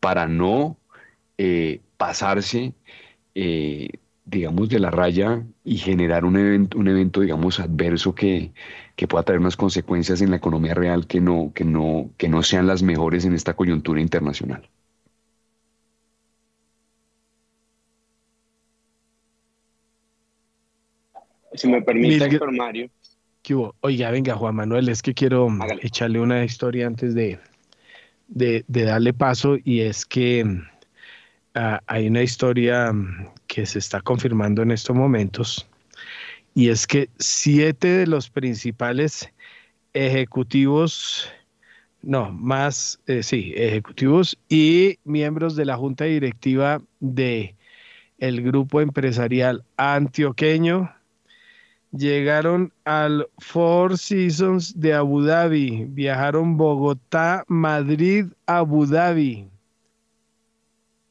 para 0.00 0.28
no 0.28 0.76
eh, 1.38 1.80
pasarse, 1.96 2.74
eh, 3.34 3.88
digamos, 4.26 4.68
de 4.68 4.80
la 4.80 4.90
raya 4.90 5.42
y 5.64 5.78
generar 5.78 6.24
un 6.24 6.36
evento, 6.36 6.78
un 6.78 6.88
evento 6.88 7.20
digamos, 7.20 7.60
adverso 7.60 8.14
que, 8.14 8.52
que, 8.96 9.08
pueda 9.08 9.24
traer 9.24 9.40
unas 9.40 9.56
consecuencias 9.56 10.20
en 10.20 10.30
la 10.30 10.36
economía 10.36 10.74
real 10.74 11.06
que 11.06 11.20
no, 11.20 11.52
que, 11.54 11.64
no, 11.64 12.10
que 12.18 12.28
no 12.28 12.42
sean 12.42 12.66
las 12.66 12.82
mejores 12.82 13.24
en 13.24 13.34
esta 13.34 13.54
coyuntura 13.54 14.00
internacional. 14.00 14.68
Si 21.54 21.68
me 21.68 21.82
permite, 21.82 22.38
Mario. 22.52 22.90
Oiga, 23.80 24.10
venga, 24.10 24.36
Juan 24.36 24.54
Manuel, 24.54 24.88
es 24.88 25.02
que 25.02 25.14
quiero 25.14 25.48
echarle 25.82 26.20
una 26.20 26.44
historia 26.44 26.86
antes 26.86 27.14
de, 27.14 27.38
de, 28.28 28.64
darle 28.68 29.12
paso 29.12 29.56
y 29.64 29.80
es 29.80 30.04
que 30.04 30.44
ah, 31.54 31.80
hay 31.86 32.06
una 32.06 32.22
historia 32.22 32.92
que 33.46 33.66
se 33.66 33.78
está 33.78 34.00
confirmando 34.02 34.62
en 34.62 34.70
estos 34.70 34.94
momentos 34.94 35.68
y 36.54 36.68
es 36.68 36.86
que 36.86 37.08
siete 37.18 37.88
de 37.88 38.06
los 38.06 38.30
principales 38.30 39.28
ejecutivos, 39.94 41.28
no, 42.02 42.30
más, 42.32 43.00
eh, 43.06 43.22
sí, 43.22 43.52
ejecutivos 43.56 44.38
y 44.48 44.98
miembros 45.04 45.56
de 45.56 45.64
la 45.64 45.76
junta 45.76 46.04
directiva 46.04 46.80
de 47.00 47.56
el 48.18 48.42
grupo 48.42 48.80
empresarial 48.80 49.64
antioqueño, 49.76 50.94
Llegaron 51.92 52.72
al 52.84 53.28
Four 53.38 53.98
Seasons 53.98 54.78
de 54.78 54.94
Abu 54.94 55.22
Dhabi, 55.22 55.86
viajaron 55.86 56.56
Bogotá, 56.56 57.44
Madrid, 57.48 58.26
Abu 58.46 58.86
Dhabi. 58.86 59.48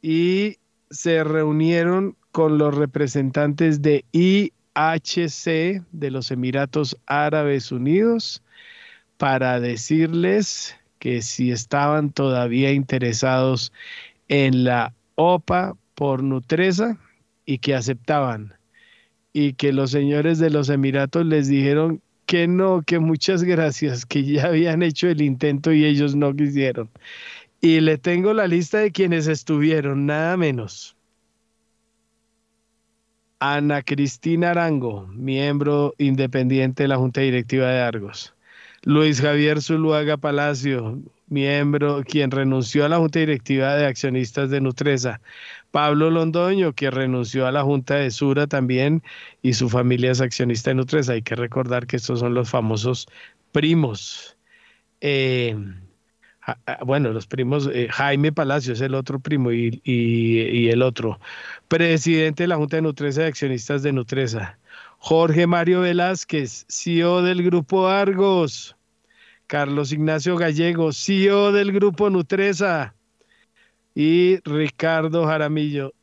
Y 0.01 0.57
se 0.89 1.23
reunieron 1.25 2.15
con 2.31 2.57
los 2.57 2.75
representantes 2.75 3.81
de 3.81 4.05
IHC 4.13 5.83
de 5.91 6.11
los 6.11 6.31
Emiratos 6.31 6.97
Árabes 7.07 7.71
Unidos 7.71 8.41
para 9.17 9.59
decirles 9.59 10.77
que 10.99 11.21
si 11.21 11.51
estaban 11.51 12.11
todavía 12.11 12.71
interesados 12.71 13.73
en 14.29 14.63
la 14.63 14.93
OPA 15.15 15.75
por 15.95 16.23
Nutresa 16.23 16.97
y 17.45 17.57
que 17.57 17.75
aceptaban 17.75 18.53
y 19.33 19.53
que 19.53 19.73
los 19.73 19.91
señores 19.91 20.39
de 20.39 20.49
los 20.49 20.69
Emiratos 20.69 21.25
les 21.25 21.47
dijeron 21.47 22.01
que 22.25 22.47
no, 22.47 22.83
que 22.83 22.99
muchas 22.99 23.43
gracias, 23.43 24.05
que 24.05 24.23
ya 24.23 24.47
habían 24.47 24.83
hecho 24.83 25.07
el 25.07 25.21
intento 25.21 25.71
y 25.71 25.85
ellos 25.85 26.15
no 26.15 26.35
quisieron. 26.35 26.89
Y 27.61 27.79
le 27.81 27.97
tengo 27.97 28.33
la 28.33 28.47
lista 28.47 28.79
de 28.79 28.91
quienes 28.91 29.27
estuvieron, 29.27 30.05
nada 30.05 30.37
menos. 30.37 30.95
Ana 33.39 33.81
Cristina 33.81 34.51
Arango, 34.51 35.07
miembro 35.07 35.93
independiente 35.97 36.83
de 36.83 36.89
la 36.89 36.97
Junta 36.97 37.21
Directiva 37.21 37.67
de 37.69 37.79
Argos. 37.79 38.35
Luis 38.83 39.21
Javier 39.21 39.61
Zuluaga 39.61 40.17
Palacio, 40.17 41.01
miembro, 41.27 42.03
quien 42.05 42.31
renunció 42.31 42.85
a 42.85 42.89
la 42.89 42.97
Junta 42.97 43.19
Directiva 43.19 43.75
de 43.75 43.85
Accionistas 43.85 44.49
de 44.49 44.61
Nutresa. 44.61 45.21
Pablo 45.71 46.09
Londoño, 46.09 46.73
que 46.73 46.91
renunció 46.91 47.47
a 47.47 47.51
la 47.51 47.63
Junta 47.63 47.95
de 47.95 48.11
Sura 48.11 48.47
también, 48.47 49.03
y 49.41 49.53
su 49.53 49.69
familia 49.69 50.11
es 50.11 50.21
accionista 50.21 50.71
de 50.71 50.75
Nutresa. 50.75 51.13
Hay 51.13 51.21
que 51.21 51.35
recordar 51.35 51.87
que 51.87 51.97
estos 51.97 52.19
son 52.19 52.33
los 52.33 52.49
famosos 52.49 53.07
primos. 53.51 54.37
Eh, 55.01 55.55
bueno, 56.85 57.13
los 57.13 57.27
primos, 57.27 57.69
eh, 57.71 57.87
Jaime 57.91 58.31
Palacio 58.31 58.73
es 58.73 58.81
el 58.81 58.95
otro 58.95 59.19
primo 59.19 59.51
y, 59.51 59.81
y, 59.83 60.69
el 60.69 60.81
otro. 60.81 61.19
Presidente 61.67 62.43
de 62.43 62.47
la 62.47 62.57
Junta 62.57 62.77
de 62.77 62.81
Nutresa 62.81 63.21
de 63.21 63.27
Accionistas 63.27 63.83
de 63.83 63.93
Nutresa. 63.93 64.59
Jorge 64.97 65.47
Mario 65.47 65.81
Velázquez, 65.81 66.65
CEO 66.67 67.21
del 67.21 67.43
Grupo 67.43 67.87
Argos. 67.87 68.75
Carlos 69.49 69.91
Ignacio 69.91 70.37
Gallego, 70.37 70.93
CEO 70.93 71.51
del 71.51 71.71
Grupo 71.71 72.11
Nutresa, 72.11 72.93
y 73.95 74.37
Ricardo 74.43 75.25
Jaramillo, 75.25 75.93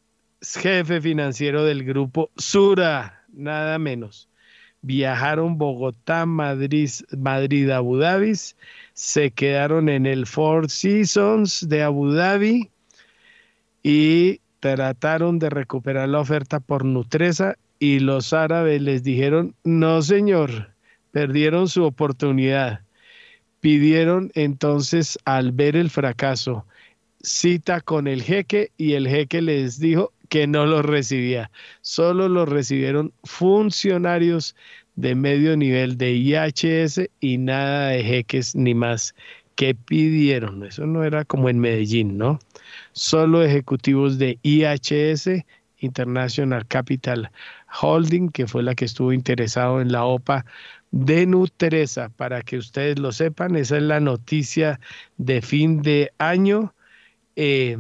jefe 0.43 1.01
financiero 1.01 1.65
del 1.65 1.85
Grupo 1.85 2.31
Sura, 2.37 3.25
nada 3.33 3.79
menos. 3.79 4.29
Viajaron 4.83 5.59
Bogotá, 5.59 6.27
Madrid, 6.27 6.91
Madrid, 7.17 7.71
Abu 7.71 7.97
Dhabi, 7.97 8.35
se 8.93 9.31
quedaron 9.31 9.89
en 9.89 10.07
el 10.07 10.27
Four 10.27 10.71
Seasons 10.71 11.69
de 11.69 11.83
Abu 11.83 12.13
Dhabi 12.13 12.71
y 13.83 14.41
trataron 14.61 15.39
de 15.39 15.51
recuperar 15.51 16.09
la 16.09 16.21
oferta 16.21 16.61
por 16.61 16.85
Nutresa 16.85 17.57
y 17.79 17.99
los 17.99 18.33
árabes 18.33 18.81
les 18.81 19.03
dijeron, 19.03 19.55
no 19.65 20.03
señor, 20.03 20.71
perdieron 21.13 21.69
su 21.69 21.85
oportunidad 21.85 22.81
Pidieron 23.67 24.31
entonces 24.35 25.19
al 25.25 25.51
ver 25.51 25.75
el 25.75 25.91
fracaso 25.91 26.67
cita 27.27 27.81
con 27.81 28.07
el 28.07 28.23
jeque 28.23 28.71
y 28.79 28.93
el 28.93 29.09
jeque 29.09 29.43
les 29.43 29.81
dijo 29.81 30.13
que 30.29 30.47
no 30.47 30.65
lo 30.65 30.83
recibía. 30.83 31.51
Solo 31.81 32.29
lo 32.29 32.47
recibieron 32.47 33.13
funcionarios 33.25 34.55
de 34.95 35.15
medio 35.15 35.57
nivel 35.57 35.99
de 35.99 36.13
IHS 36.13 37.11
y 37.21 37.39
nada 37.39 37.89
de 37.89 38.05
jeques 38.05 38.55
ni 38.55 38.75
más. 38.75 39.15
¿Qué 39.57 39.75
pidieron? 39.75 40.65
Eso 40.65 40.87
no 40.87 41.03
era 41.03 41.25
como 41.25 41.49
en 41.49 41.59
Medellín, 41.59 42.17
¿no? 42.17 42.39
Solo 42.93 43.43
ejecutivos 43.43 44.19
de 44.19 44.39
IHS, 44.43 45.45
International 45.79 46.67
Capital 46.67 47.31
Holding, 47.81 48.29
que 48.29 48.47
fue 48.47 48.63
la 48.63 48.75
que 48.75 48.85
estuvo 48.85 49.13
interesado 49.13 49.81
en 49.81 49.91
la 49.91 50.05
OPA 50.05 50.45
de 50.93 51.27
Nutresa, 51.27 52.09
para 52.11 52.43
que 52.43 52.59
ustedes 52.59 52.99
lo 52.99 53.11
sepan. 53.13 53.57
Esa 53.57 53.79
es 53.79 53.83
la 53.83 53.99
noticia 53.99 54.79
de 55.17 55.43
fin 55.43 55.83
de 55.83 56.13
año. 56.19 56.73
Eh, 57.37 57.79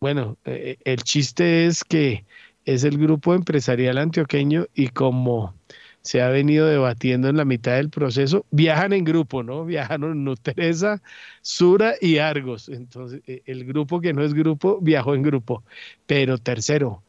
bueno, 0.00 0.38
eh, 0.44 0.78
el 0.84 1.02
chiste 1.02 1.66
es 1.66 1.84
que 1.84 2.24
es 2.64 2.84
el 2.84 2.98
grupo 2.98 3.34
empresarial 3.34 3.98
antioqueño 3.98 4.66
y 4.74 4.88
como 4.88 5.54
se 6.02 6.22
ha 6.22 6.28
venido 6.28 6.66
debatiendo 6.66 7.28
en 7.28 7.36
la 7.36 7.44
mitad 7.44 7.76
del 7.76 7.90
proceso, 7.90 8.46
viajan 8.50 8.92
en 8.92 9.04
grupo, 9.04 9.42
¿no? 9.42 9.64
Viajaron 9.66 10.24
Nutresa, 10.24 11.02
Sura 11.42 11.94
y 12.00 12.18
Argos. 12.18 12.68
Entonces, 12.68 13.20
el 13.26 13.64
grupo 13.64 14.00
que 14.00 14.12
no 14.14 14.22
es 14.22 14.32
grupo 14.34 14.78
viajó 14.80 15.14
en 15.14 15.22
grupo. 15.22 15.64
Pero 16.06 16.38
tercero, 16.38 17.02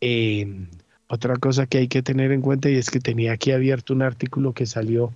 eh, 0.00 0.66
otra 1.08 1.36
cosa 1.36 1.66
que 1.66 1.78
hay 1.78 1.88
que 1.88 2.02
tener 2.02 2.32
en 2.32 2.40
cuenta 2.40 2.70
y 2.70 2.76
es 2.76 2.90
que 2.90 3.00
tenía 3.00 3.32
aquí 3.32 3.52
abierto 3.52 3.92
un 3.92 4.02
artículo 4.02 4.54
que 4.54 4.66
salió 4.66 5.12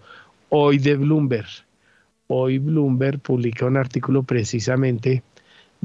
hoy 0.48 0.78
de 0.78 0.96
Bloomberg. 0.96 1.48
Hoy 2.26 2.58
Bloomberg 2.58 3.20
publica 3.20 3.66
un 3.66 3.76
artículo 3.76 4.22
precisamente 4.24 5.22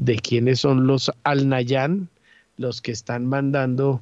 de 0.00 0.16
quiénes 0.16 0.60
son 0.60 0.86
los 0.86 1.10
Al-Nayan, 1.24 2.08
los 2.56 2.80
que 2.80 2.92
están 2.92 3.26
mandando 3.26 4.00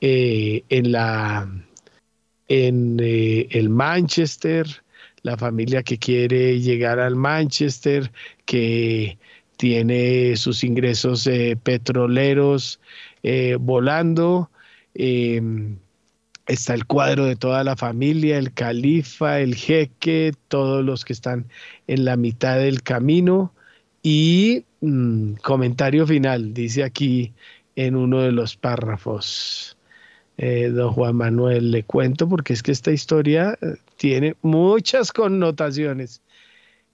eh, 0.00 0.62
en 0.68 0.92
la 0.92 1.48
en 2.48 2.98
eh, 3.00 3.46
el 3.50 3.68
Manchester, 3.68 4.66
la 5.22 5.36
familia 5.36 5.82
que 5.82 5.98
quiere 5.98 6.60
llegar 6.60 6.98
al 6.98 7.16
Manchester, 7.16 8.10
que 8.46 9.18
tiene 9.56 10.36
sus 10.36 10.64
ingresos 10.64 11.26
eh, 11.26 11.58
petroleros 11.62 12.80
volando, 13.60 14.48
Em, 14.98 15.78
está 16.48 16.74
el 16.74 16.84
cuadro 16.84 17.24
de 17.26 17.36
toda 17.36 17.62
la 17.62 17.76
familia, 17.76 18.36
el 18.36 18.52
califa, 18.52 19.40
el 19.40 19.54
jeque, 19.54 20.32
todos 20.48 20.84
los 20.84 21.04
que 21.04 21.12
están 21.12 21.46
en 21.86 22.04
la 22.04 22.16
mitad 22.16 22.58
del 22.58 22.82
camino. 22.82 23.54
Y 24.02 24.64
mm, 24.80 25.34
comentario 25.42 26.06
final, 26.06 26.54
dice 26.54 26.84
aquí 26.84 27.34
en 27.76 27.96
uno 27.96 28.20
de 28.22 28.32
los 28.32 28.56
párrafos. 28.56 29.76
Eh, 30.38 30.70
don 30.70 30.92
Juan 30.92 31.16
Manuel, 31.16 31.72
le 31.72 31.82
cuento 31.82 32.28
porque 32.28 32.52
es 32.52 32.62
que 32.62 32.70
esta 32.70 32.92
historia 32.92 33.58
eh, 33.60 33.74
tiene 33.96 34.36
muchas 34.42 35.12
connotaciones, 35.12 36.22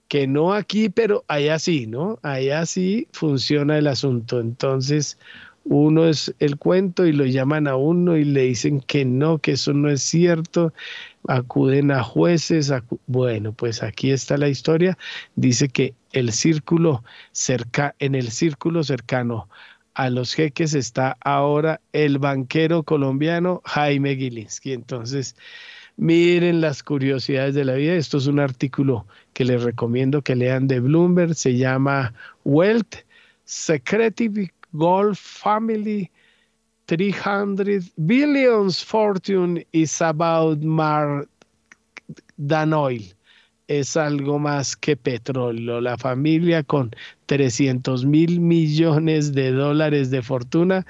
que 0.07 0.27
no 0.27 0.53
aquí, 0.53 0.89
pero 0.89 1.23
allá 1.27 1.59
sí, 1.59 1.87
¿no? 1.87 2.19
Allá 2.23 2.65
sí 2.65 3.07
funciona 3.11 3.77
el 3.77 3.87
asunto. 3.87 4.39
Entonces, 4.39 5.19
uno 5.65 6.05
es 6.05 6.33
el 6.39 6.57
cuento 6.57 7.05
y 7.05 7.11
lo 7.11 7.25
llaman 7.25 7.67
a 7.67 7.75
uno 7.75 8.15
y 8.17 8.23
le 8.23 8.43
dicen 8.43 8.81
que 8.81 9.03
no, 9.03 9.39
que 9.39 9.53
eso 9.53 9.73
no 9.73 9.89
es 9.89 10.01
cierto, 10.01 10.73
acuden 11.27 11.91
a 11.91 12.03
jueces, 12.03 12.71
bueno, 13.07 13.51
pues 13.51 13.81
aquí 13.81 14.11
está 14.11 14.37
la 14.37 14.47
historia, 14.47 14.97
dice 15.35 15.67
que 15.67 15.95
el 16.11 16.31
círculo 16.31 17.03
cerca, 17.31 17.95
en 17.99 18.15
el 18.15 18.29
círculo 18.31 18.83
cercano 18.83 19.49
a 19.95 20.09
los 20.09 20.33
jeques 20.33 20.73
está 20.75 21.17
ahora 21.21 21.81
el 21.93 22.19
banquero 22.19 22.83
colombiano 22.83 23.61
Jaime 23.65 24.15
Gilinski. 24.15 24.73
Entonces, 24.73 25.35
miren 25.97 26.61
las 26.61 26.83
curiosidades 26.83 27.55
de 27.55 27.65
la 27.65 27.73
vida. 27.73 27.95
Esto 27.95 28.17
es 28.17 28.27
un 28.27 28.39
artículo 28.39 29.07
que 29.33 29.45
les 29.45 29.63
recomiendo 29.63 30.21
que 30.21 30.35
lean 30.35 30.67
de 30.67 30.79
Bloomberg, 30.81 31.33
se 31.33 31.57
llama 31.57 32.13
Wealth 32.43 33.05
Secretive 33.45 34.51
Golf 34.77 35.19
Family 35.19 36.11
300 36.87 37.91
billions 38.05 38.83
fortune 38.83 39.65
is 39.73 40.01
about 40.01 40.61
more 40.63 41.27
than 42.37 42.73
oil. 42.73 43.01
Es 43.67 43.97
algo 43.97 44.37
más 44.37 44.75
que 44.75 44.95
petróleo. 44.95 45.81
La 45.81 45.97
familia 45.97 46.61
con 46.61 46.91
300 47.25 48.05
mil 48.05 48.39
millones 48.39 49.33
de 49.33 49.51
dólares 49.51 50.11
de 50.11 50.21
fortuna, 50.21 50.85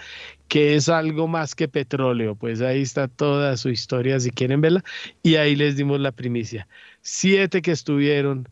que 0.49 0.76
es 0.76 0.90
algo 0.90 1.30
más 1.30 1.56
que 1.56 1.70
petróleo. 1.70 2.36
Pues 2.36 2.60
ahí 2.60 2.82
está 2.82 3.07
toda 3.07 3.56
su 3.56 3.70
historia, 3.70 4.20
si 4.20 4.32
quieren 4.32 4.60
verla. 4.60 4.84
Y 5.24 5.36
ahí 5.36 5.56
les 5.56 5.78
dimos 5.78 6.02
la 6.02 6.12
primicia. 6.12 6.68
Siete 6.99 7.62
que 7.62 7.72
estuvieron 7.72 8.49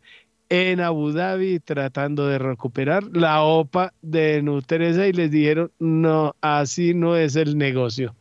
en 0.54 0.82
Abu 0.82 1.12
Dhabi 1.12 1.60
tratando 1.60 2.28
de 2.28 2.38
recuperar 2.38 3.02
la 3.12 3.42
OPA 3.42 3.92
de 4.04 4.40
Nutresa 4.44 5.08
y 5.08 5.12
les 5.12 5.32
dijeron, 5.32 5.72
no, 5.80 6.36
así 6.42 6.94
no 6.94 7.18
es 7.18 7.36
el 7.36 7.58
negocio. 7.58 8.16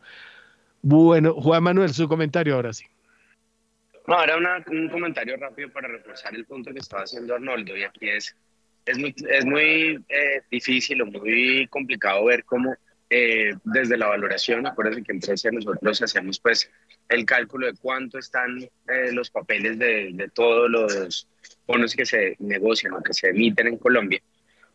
Bueno, 0.81 1.35
Juan 1.35 1.61
Manuel, 1.61 1.93
su 1.93 2.07
comentario 2.07 2.55
ahora 2.55 2.73
sí. 2.73 2.85
No, 4.07 4.23
era 4.23 4.35
un 4.65 4.89
comentario 4.89 5.37
rápido 5.37 5.69
para 5.71 5.87
reforzar 5.87 6.33
el 6.33 6.45
punto 6.45 6.73
que 6.73 6.79
estaba 6.79 7.03
haciendo 7.03 7.35
Arnoldo 7.35 7.77
y 7.77 7.83
aquí 7.83 8.09
es, 8.09 8.35
es 8.87 8.97
muy, 8.97 9.13
es 9.29 9.45
muy 9.45 10.03
eh, 10.09 10.41
difícil 10.49 11.03
o 11.03 11.05
muy 11.05 11.67
complicado 11.67 12.25
ver 12.25 12.43
cómo 12.45 12.75
eh, 13.11 13.51
desde 13.63 13.95
la 13.95 14.07
valoración, 14.07 14.65
acuérdense 14.65 15.03
que 15.03 15.11
en 15.11 15.19
Trecia 15.19 15.51
nosotros 15.51 16.01
hacemos 16.01 16.39
pues 16.39 16.67
el 17.09 17.25
cálculo 17.25 17.67
de 17.67 17.73
cuánto 17.79 18.17
están 18.17 18.59
eh, 18.59 19.11
los 19.11 19.29
papeles 19.29 19.77
de 19.77 20.31
todos 20.33 20.67
los 20.67 21.27
bonos 21.65 21.95
que 21.95 22.05
se 22.05 22.35
negocian 22.39 22.93
o 22.93 23.03
que 23.03 23.13
se 23.13 23.29
emiten 23.29 23.67
en 23.67 23.77
Colombia, 23.77 24.21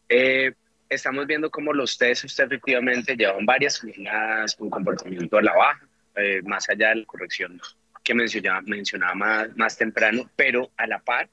eh, 0.08 0.52
estamos 0.88 1.26
viendo 1.26 1.50
cómo 1.50 1.72
los 1.72 1.98
test 1.98 2.24
efectivamente 2.24 3.16
llevan 3.16 3.44
varias 3.44 3.74
semanas 3.74 4.56
con 4.56 4.70
comportamiento 4.70 5.36
a 5.36 5.42
la 5.42 5.54
baja, 5.54 5.86
eh, 6.16 6.40
más 6.42 6.68
allá 6.68 6.90
de 6.90 6.96
la 6.96 7.04
corrección 7.04 7.60
que 8.02 8.14
mencionaba, 8.14 8.62
mencionaba 8.62 9.14
más, 9.14 9.56
más 9.56 9.76
temprano, 9.76 10.30
pero 10.34 10.70
a 10.76 10.86
la 10.86 10.98
par, 10.98 11.28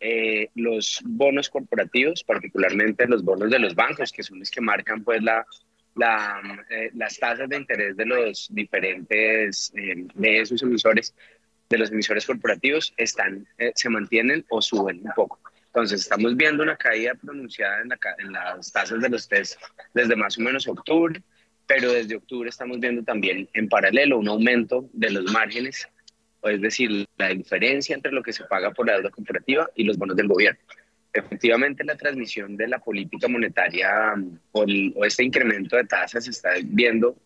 eh, 0.00 0.48
los 0.54 1.00
bonos 1.04 1.48
corporativos, 1.48 2.24
particularmente 2.24 3.06
los 3.06 3.22
bonos 3.22 3.50
de 3.50 3.58
los 3.58 3.74
bancos, 3.74 4.12
que 4.12 4.22
son 4.22 4.40
los 4.40 4.50
que 4.50 4.60
marcan 4.60 5.04
pues 5.04 5.22
la, 5.22 5.46
la, 5.94 6.40
las 6.94 7.18
tasas 7.18 7.48
de 7.48 7.56
interés 7.56 7.96
de 7.96 8.06
los 8.06 8.48
diferentes 8.50 9.72
de 9.72 10.40
esos 10.40 10.62
emisores, 10.62 11.14
de 11.68 11.78
los 11.78 11.90
emisores 11.90 12.26
corporativos 12.26 12.94
están, 12.96 13.46
eh, 13.58 13.72
se 13.74 13.88
mantienen 13.88 14.44
o 14.48 14.62
suben 14.62 15.00
un 15.04 15.12
poco. 15.14 15.38
Entonces, 15.66 16.00
estamos 16.00 16.36
viendo 16.36 16.62
una 16.62 16.76
caída 16.76 17.14
pronunciada 17.14 17.82
en, 17.82 17.88
la, 17.90 17.98
en 18.18 18.32
las 18.32 18.72
tasas 18.72 19.00
de 19.00 19.08
los 19.08 19.28
test 19.28 19.60
desde 19.92 20.16
más 20.16 20.38
o 20.38 20.40
menos 20.40 20.66
octubre, 20.66 21.22
pero 21.66 21.92
desde 21.92 22.16
octubre 22.16 22.48
estamos 22.48 22.80
viendo 22.80 23.02
también 23.02 23.48
en 23.52 23.68
paralelo 23.68 24.18
un 24.18 24.28
aumento 24.28 24.88
de 24.92 25.10
los 25.10 25.30
márgenes, 25.30 25.86
es 26.42 26.60
decir, 26.62 27.06
la 27.18 27.28
diferencia 27.28 27.94
entre 27.94 28.12
lo 28.12 28.22
que 28.22 28.32
se 28.32 28.44
paga 28.44 28.70
por 28.70 28.86
la 28.86 28.94
deuda 28.94 29.10
corporativa 29.10 29.68
y 29.74 29.84
los 29.84 29.98
bonos 29.98 30.16
del 30.16 30.28
gobierno. 30.28 30.58
Efectivamente, 31.12 31.84
la 31.84 31.96
transmisión 31.96 32.56
de 32.56 32.68
la 32.68 32.78
política 32.78 33.28
monetaria 33.28 34.14
o, 34.52 34.64
o 34.94 35.04
este 35.04 35.24
incremento 35.24 35.76
de 35.76 35.84
tasas 35.84 36.24
se 36.24 36.30
está 36.30 36.50
viendo 36.64 37.16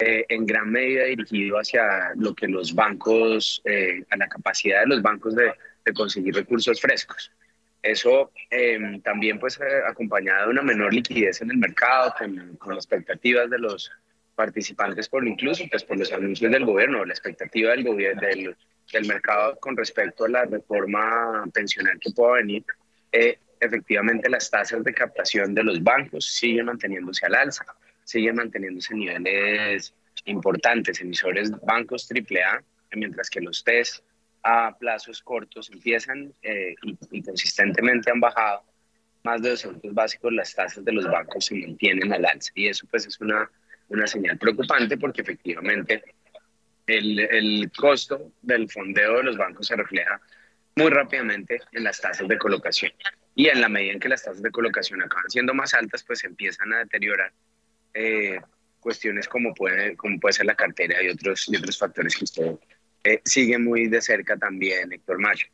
eh, 0.00 0.26
en 0.28 0.44
gran 0.44 0.72
medida 0.72 1.04
dirigido 1.04 1.56
hacia 1.56 2.12
lo 2.16 2.34
que 2.34 2.48
los 2.48 2.74
bancos, 2.74 3.62
eh, 3.64 4.02
a 4.10 4.16
la 4.16 4.28
capacidad 4.28 4.80
de 4.80 4.88
los 4.88 5.02
bancos 5.02 5.36
de, 5.36 5.52
conseguir 5.94 6.34
recursos 6.34 6.80
frescos. 6.80 7.30
Eso 7.82 8.32
em, 8.50 9.00
también 9.02 9.38
pues 9.38 9.60
eh, 9.60 9.82
acompañado 9.86 10.46
de 10.46 10.52
una 10.52 10.62
menor 10.62 10.92
liquidez 10.92 11.42
en 11.42 11.50
el 11.50 11.58
mercado, 11.58 12.12
con, 12.18 12.56
con 12.56 12.74
expectativas 12.74 13.48
de 13.50 13.58
los 13.58 13.92
participantes, 14.34 15.08
por 15.08 15.26
incluso 15.28 15.64
pues 15.70 15.84
por 15.84 15.98
los 15.98 16.10
anuncios 16.12 16.50
del 16.50 16.64
gobierno, 16.64 17.04
la 17.04 17.12
expectativa 17.12 17.70
del 17.70 17.84
gobierno 17.84 18.22
del, 18.22 18.56
del 18.92 19.06
mercado 19.06 19.56
con 19.60 19.76
respecto 19.76 20.24
a 20.24 20.28
la 20.28 20.44
reforma 20.46 21.44
pensional 21.52 22.00
que 22.00 22.10
pueda 22.10 22.36
venir, 22.36 22.64
efectivamente 23.60 24.28
las 24.28 24.50
tasas 24.50 24.82
de 24.82 24.92
captación 24.92 25.54
de 25.54 25.62
los 25.62 25.80
bancos 25.82 26.24
siguen 26.24 26.66
manteniéndose 26.66 27.26
al 27.26 27.34
alza 27.36 27.64
siguen 28.04 28.36
manteniéndose 28.36 28.94
niveles 28.94 29.94
importantes, 30.26 31.00
emisores 31.00 31.50
bancos 31.62 32.08
AAA, 32.10 32.62
mientras 32.92 33.28
que 33.28 33.40
los 33.40 33.64
test 33.64 34.04
a 34.42 34.76
plazos 34.78 35.22
cortos 35.22 35.70
empiezan 35.70 36.32
eh, 36.42 36.74
y, 37.10 37.22
consistentemente 37.22 38.10
han 38.10 38.20
bajado 38.20 38.62
más 39.24 39.40
de 39.40 39.50
200 39.50 39.94
básicos, 39.94 40.32
las 40.32 40.54
tasas 40.54 40.84
de 40.84 40.92
los 40.92 41.06
bancos 41.06 41.46
se 41.46 41.54
mantienen 41.54 42.12
al 42.12 42.26
alza. 42.26 42.52
Y 42.54 42.68
eso 42.68 42.86
pues 42.90 43.06
es 43.06 43.18
una, 43.20 43.50
una 43.88 44.06
señal 44.06 44.36
preocupante 44.36 44.98
porque 44.98 45.22
efectivamente 45.22 46.04
el, 46.86 47.18
el 47.18 47.72
costo 47.74 48.32
del 48.42 48.70
fondeo 48.70 49.16
de 49.16 49.22
los 49.22 49.38
bancos 49.38 49.66
se 49.66 49.76
refleja 49.76 50.20
muy 50.76 50.90
rápidamente 50.90 51.60
en 51.72 51.84
las 51.84 52.00
tasas 52.00 52.28
de 52.28 52.36
colocación. 52.36 52.92
Y 53.34 53.48
en 53.48 53.62
la 53.62 53.68
medida 53.70 53.92
en 53.92 54.00
que 54.00 54.10
las 54.10 54.22
tasas 54.22 54.42
de 54.42 54.50
colocación 54.50 55.02
acaban 55.02 55.30
siendo 55.30 55.54
más 55.54 55.72
altas, 55.72 56.04
pues 56.04 56.22
empiezan 56.24 56.72
a 56.74 56.78
deteriorar 56.78 57.32
eh, 57.94 58.40
cuestiones 58.80 59.28
como 59.28 59.54
puede, 59.54 59.96
como 59.96 60.20
puede 60.20 60.34
ser 60.34 60.46
la 60.46 60.54
cartera 60.54 61.02
y 61.02 61.08
otros, 61.08 61.46
y 61.48 61.56
otros 61.56 61.78
factores 61.78 62.16
que 62.16 62.24
usted 62.24 62.56
eh, 63.04 63.20
sigue 63.24 63.58
muy 63.58 63.88
de 63.88 64.00
cerca 64.00 64.36
también 64.36 64.92
Héctor 64.92 65.18
Mayo. 65.18 65.46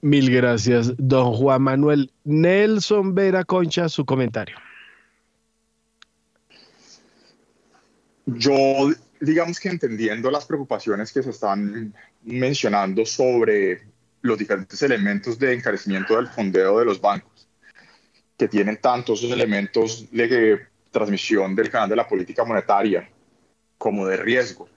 Mil 0.00 0.30
gracias, 0.30 0.92
don 0.96 1.32
Juan 1.32 1.62
Manuel. 1.62 2.12
Nelson 2.24 3.14
Vera 3.14 3.44
Concha, 3.44 3.88
su 3.88 4.04
comentario. 4.04 4.56
Yo, 8.26 8.90
digamos 9.20 9.58
que 9.58 9.68
entendiendo 9.68 10.30
las 10.30 10.44
preocupaciones 10.44 11.12
que 11.12 11.22
se 11.22 11.30
están 11.30 11.92
mencionando 12.22 13.04
sobre 13.04 13.82
los 14.20 14.38
diferentes 14.38 14.80
elementos 14.82 15.38
de 15.38 15.54
encarecimiento 15.54 16.16
del 16.16 16.28
fondeo 16.28 16.78
de 16.78 16.84
los 16.84 17.00
bancos, 17.00 17.48
que 18.38 18.46
tienen 18.46 18.76
tantos 18.76 19.24
elementos 19.24 20.08
de 20.12 20.66
transmisión 20.92 21.56
del 21.56 21.70
canal 21.70 21.88
de 21.88 21.96
la 21.96 22.06
política 22.06 22.44
monetaria 22.44 23.08
como 23.78 24.06
de 24.06 24.16
riesgo, 24.16 24.68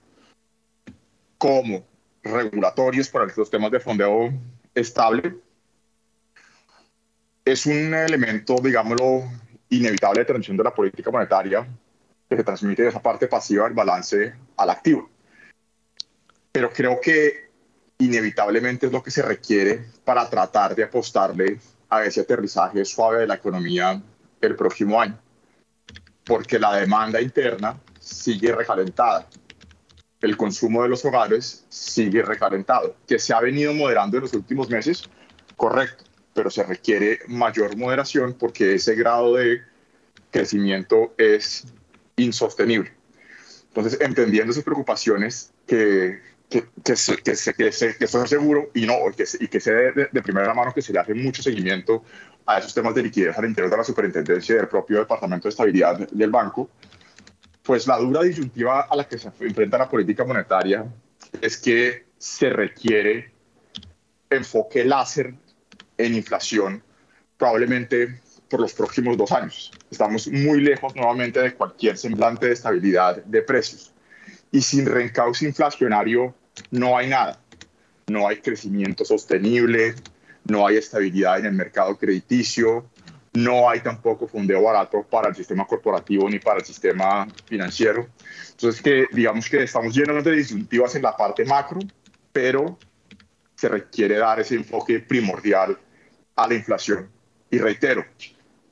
como 1.38 1.84
regulatorios 2.24 3.08
para 3.08 3.26
los 3.26 3.50
temas 3.50 3.70
de 3.70 3.78
fondeo 3.78 4.32
estable, 4.74 5.36
es 7.44 7.64
un 7.66 7.94
elemento, 7.94 8.56
digámoslo, 8.60 9.22
inevitable 9.68 10.20
de 10.20 10.24
transmisión 10.24 10.56
de 10.56 10.64
la 10.64 10.74
política 10.74 11.12
monetaria 11.12 11.64
que 12.28 12.36
se 12.36 12.42
transmite 12.42 12.82
de 12.82 12.88
esa 12.88 13.00
parte 13.00 13.28
pasiva 13.28 13.64
del 13.64 13.74
balance 13.74 14.34
al 14.56 14.70
activo. 14.70 15.08
Pero 16.50 16.70
creo 16.72 17.00
que 17.00 17.50
inevitablemente 17.98 18.86
es 18.86 18.92
lo 18.92 19.02
que 19.02 19.12
se 19.12 19.22
requiere 19.22 19.84
para 20.04 20.28
tratar 20.28 20.74
de 20.74 20.84
apostarle 20.84 21.60
a 21.88 22.04
ese 22.04 22.22
aterrizaje 22.22 22.84
suave 22.84 23.20
de 23.20 23.26
la 23.28 23.34
economía 23.36 24.02
el 24.40 24.56
próximo 24.56 25.00
año, 25.00 25.18
porque 26.26 26.58
la 26.58 26.76
demanda 26.76 27.20
interna 27.20 27.78
sigue 28.00 28.52
recalentada, 28.52 29.26
el 30.20 30.36
consumo 30.36 30.82
de 30.82 30.88
los 30.88 31.04
hogares 31.04 31.64
sigue 31.68 32.22
recalentado, 32.22 32.96
que 33.06 33.18
se 33.18 33.32
ha 33.32 33.40
venido 33.40 33.72
moderando 33.72 34.16
en 34.16 34.24
los 34.24 34.34
últimos 34.34 34.68
meses, 34.68 35.08
correcto, 35.56 36.04
pero 36.34 36.50
se 36.50 36.64
requiere 36.64 37.20
mayor 37.28 37.76
moderación 37.76 38.34
porque 38.34 38.74
ese 38.74 38.94
grado 38.94 39.34
de 39.34 39.62
crecimiento 40.30 41.14
es 41.16 41.64
insostenible. 42.16 42.92
Entonces, 43.68 44.00
entendiendo 44.00 44.52
esas 44.52 44.64
preocupaciones 44.64 45.52
que, 45.66 46.20
que, 46.48 46.64
que, 46.82 46.94
que, 47.22 47.54
que, 47.54 48.04
estoy 48.04 48.26
seguro 48.26 48.70
y 48.74 48.86
no, 48.86 48.94
que, 49.16 49.24
y 49.38 49.48
que 49.48 49.58
de, 49.58 50.08
de, 50.10 50.22
primera 50.22 50.54
mano 50.54 50.72
que 50.74 50.82
se 50.82 50.92
le 50.92 50.98
hace 50.98 51.14
mucho 51.14 51.42
seguimiento 51.42 52.02
a 52.46 52.58
esos 52.58 52.72
temas 52.72 52.94
de 52.94 53.02
liquidez 53.02 53.36
al 53.36 53.44
interior 53.44 53.70
de 53.70 53.76
la 53.76 53.84
superintendencia 53.84 54.54
y 54.54 54.58
del 54.58 54.68
propio 54.68 54.98
Departamento 54.98 55.48
de 55.48 55.50
Estabilidad 55.50 56.08
del 56.10 56.30
banco, 56.30 56.70
pues 57.62 57.86
la 57.86 57.98
dura 57.98 58.22
disyuntiva 58.22 58.82
a 58.82 58.96
la 58.96 59.04
que 59.08 59.18
se 59.18 59.28
enfrenta 59.28 59.76
la 59.76 59.88
política 59.88 60.24
monetaria 60.24 60.86
es 61.40 61.56
que 61.56 62.06
se 62.16 62.50
requiere 62.50 63.32
enfoque 64.30 64.84
láser 64.84 65.34
en 65.98 66.14
inflación 66.14 66.82
probablemente 67.36 68.20
por 68.48 68.60
los 68.60 68.72
próximos 68.72 69.16
dos 69.16 69.32
años. 69.32 69.72
Estamos 69.90 70.28
muy 70.28 70.60
lejos 70.60 70.94
nuevamente 70.94 71.40
de 71.40 71.54
cualquier 71.54 71.98
semblante 71.98 72.46
de 72.46 72.52
estabilidad 72.52 73.22
de 73.24 73.42
precios. 73.42 73.92
Y 74.52 74.60
sin 74.60 74.86
reencauce 74.86 75.44
inflacionario 75.44 76.34
no 76.70 76.96
hay 76.96 77.08
nada. 77.08 77.40
No 78.06 78.28
hay 78.28 78.36
crecimiento 78.36 79.04
sostenible, 79.04 79.96
no 80.48 80.66
hay 80.66 80.76
estabilidad 80.76 81.38
en 81.40 81.46
el 81.46 81.52
mercado 81.52 81.96
crediticio, 81.96 82.86
no 83.32 83.68
hay 83.68 83.80
tampoco 83.80 84.26
fondeo 84.26 84.62
barato 84.62 85.02
para 85.02 85.28
el 85.28 85.34
sistema 85.34 85.66
corporativo 85.66 86.28
ni 86.28 86.38
para 86.38 86.60
el 86.60 86.64
sistema 86.64 87.26
financiero. 87.44 88.06
Entonces, 88.50 88.80
que 88.80 89.06
digamos 89.12 89.48
que 89.48 89.62
estamos 89.62 89.94
llenos 89.94 90.24
de 90.24 90.32
disyuntivas 90.32 90.94
en 90.94 91.02
la 91.02 91.16
parte 91.16 91.44
macro, 91.44 91.80
pero 92.32 92.78
se 93.54 93.68
requiere 93.68 94.16
dar 94.16 94.40
ese 94.40 94.54
enfoque 94.54 95.00
primordial 95.00 95.78
a 96.36 96.46
la 96.46 96.54
inflación. 96.54 97.10
Y 97.50 97.58
reitero, 97.58 98.04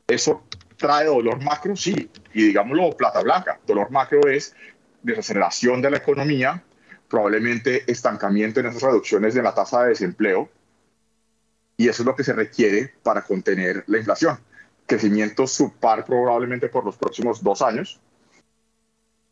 ¿Eso 0.06 0.44
trae 0.76 1.06
dolor 1.06 1.42
macro? 1.42 1.74
Sí, 1.76 2.10
y 2.34 2.44
digámoslo 2.44 2.90
plata 2.90 3.22
blanca. 3.22 3.58
Dolor 3.66 3.90
macro 3.90 4.28
es 4.28 4.54
desaceleración 5.02 5.80
de 5.80 5.90
la 5.90 5.96
economía, 5.98 6.62
probablemente 7.08 7.90
estancamiento 7.90 8.60
en 8.60 8.66
esas 8.66 8.82
reducciones 8.82 9.34
de 9.34 9.42
la 9.42 9.54
tasa 9.54 9.82
de 9.82 9.90
desempleo, 9.90 10.50
y 11.76 11.88
eso 11.88 12.02
es 12.02 12.06
lo 12.06 12.14
que 12.14 12.24
se 12.24 12.32
requiere 12.32 12.92
para 13.02 13.22
contener 13.22 13.84
la 13.86 13.98
inflación. 13.98 14.38
Crecimiento 14.86 15.46
subpar 15.46 16.04
probablemente 16.04 16.68
por 16.68 16.84
los 16.84 16.96
próximos 16.96 17.42
dos 17.42 17.62
años, 17.62 18.00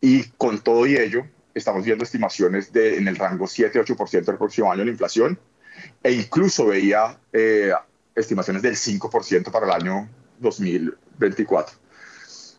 y 0.01 0.25
con 0.31 0.59
todo 0.59 0.87
y 0.87 0.97
ello, 0.97 1.25
estamos 1.55 1.85
viendo 1.85 2.05
estimaciones 2.05 2.73
de 2.73 2.99
en 2.99 3.07
el 3.07 3.17
rango 3.17 3.47
7-8% 3.47 4.29
el 4.29 4.39
próximo 4.39 4.73
año 4.73 4.85
la 4.85 4.91
inflación, 4.91 5.39
e 6.03 6.13
incluso 6.13 6.67
veía 6.67 7.19
eh, 7.33 7.73
estimaciones 8.15 8.63
del 8.63 8.75
5% 8.75 9.51
para 9.51 9.67
el 9.67 9.73
año 9.73 10.09
2024. 10.41 11.77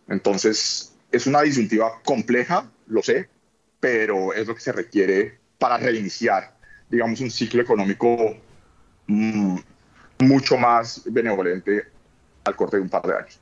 Entonces, 0.07 0.93
es 1.11 1.27
una 1.27 1.41
disyuntiva 1.41 2.01
compleja, 2.03 2.72
lo 2.88 3.03
sé, 3.03 3.30
pero 3.80 4.34
es 4.34 4.47
lo 4.47 4.55
que 4.55 4.61
se 4.61 4.72
requiere 4.72 5.39
para 5.60 5.77
reiniciar, 5.77 6.57
digamos, 6.89 7.19
un 7.19 7.30
ciclo 7.30 7.61
económico 7.61 8.38
mm, 9.07 9.57
mucho 10.27 10.57
más 10.57 11.03
benevolente 11.05 11.83
al 12.43 12.55
corte 12.55 12.77
de 12.77 12.83
un 12.83 12.89
par 12.89 13.03
de 13.03 13.15
años. 13.15 13.39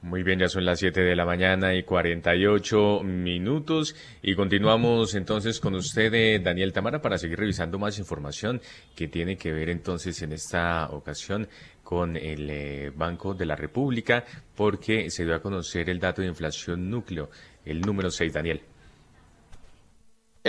Muy 0.00 0.22
bien, 0.22 0.38
ya 0.38 0.48
son 0.48 0.64
las 0.64 0.78
7 0.78 1.00
de 1.00 1.16
la 1.16 1.24
mañana 1.24 1.74
y 1.74 1.82
48 1.82 3.00
minutos 3.02 3.96
y 4.22 4.36
continuamos 4.36 5.14
entonces 5.16 5.58
con 5.58 5.74
usted, 5.74 6.14
eh, 6.14 6.38
Daniel 6.38 6.72
Tamara, 6.72 7.02
para 7.02 7.18
seguir 7.18 7.38
revisando 7.38 7.80
más 7.80 7.98
información 7.98 8.60
que 8.94 9.08
tiene 9.08 9.36
que 9.36 9.52
ver 9.52 9.68
entonces 9.68 10.22
en 10.22 10.32
esta 10.32 10.88
ocasión 10.90 11.48
con 11.82 12.16
el 12.16 12.48
eh, 12.48 12.92
Banco 12.94 13.34
de 13.34 13.46
la 13.46 13.56
República 13.56 14.24
porque 14.54 15.10
se 15.10 15.24
dio 15.24 15.34
a 15.34 15.42
conocer 15.42 15.90
el 15.90 15.98
dato 15.98 16.22
de 16.22 16.28
inflación 16.28 16.88
núcleo, 16.88 17.28
el 17.64 17.80
número 17.80 18.10
6, 18.10 18.32
Daniel. 18.32 18.62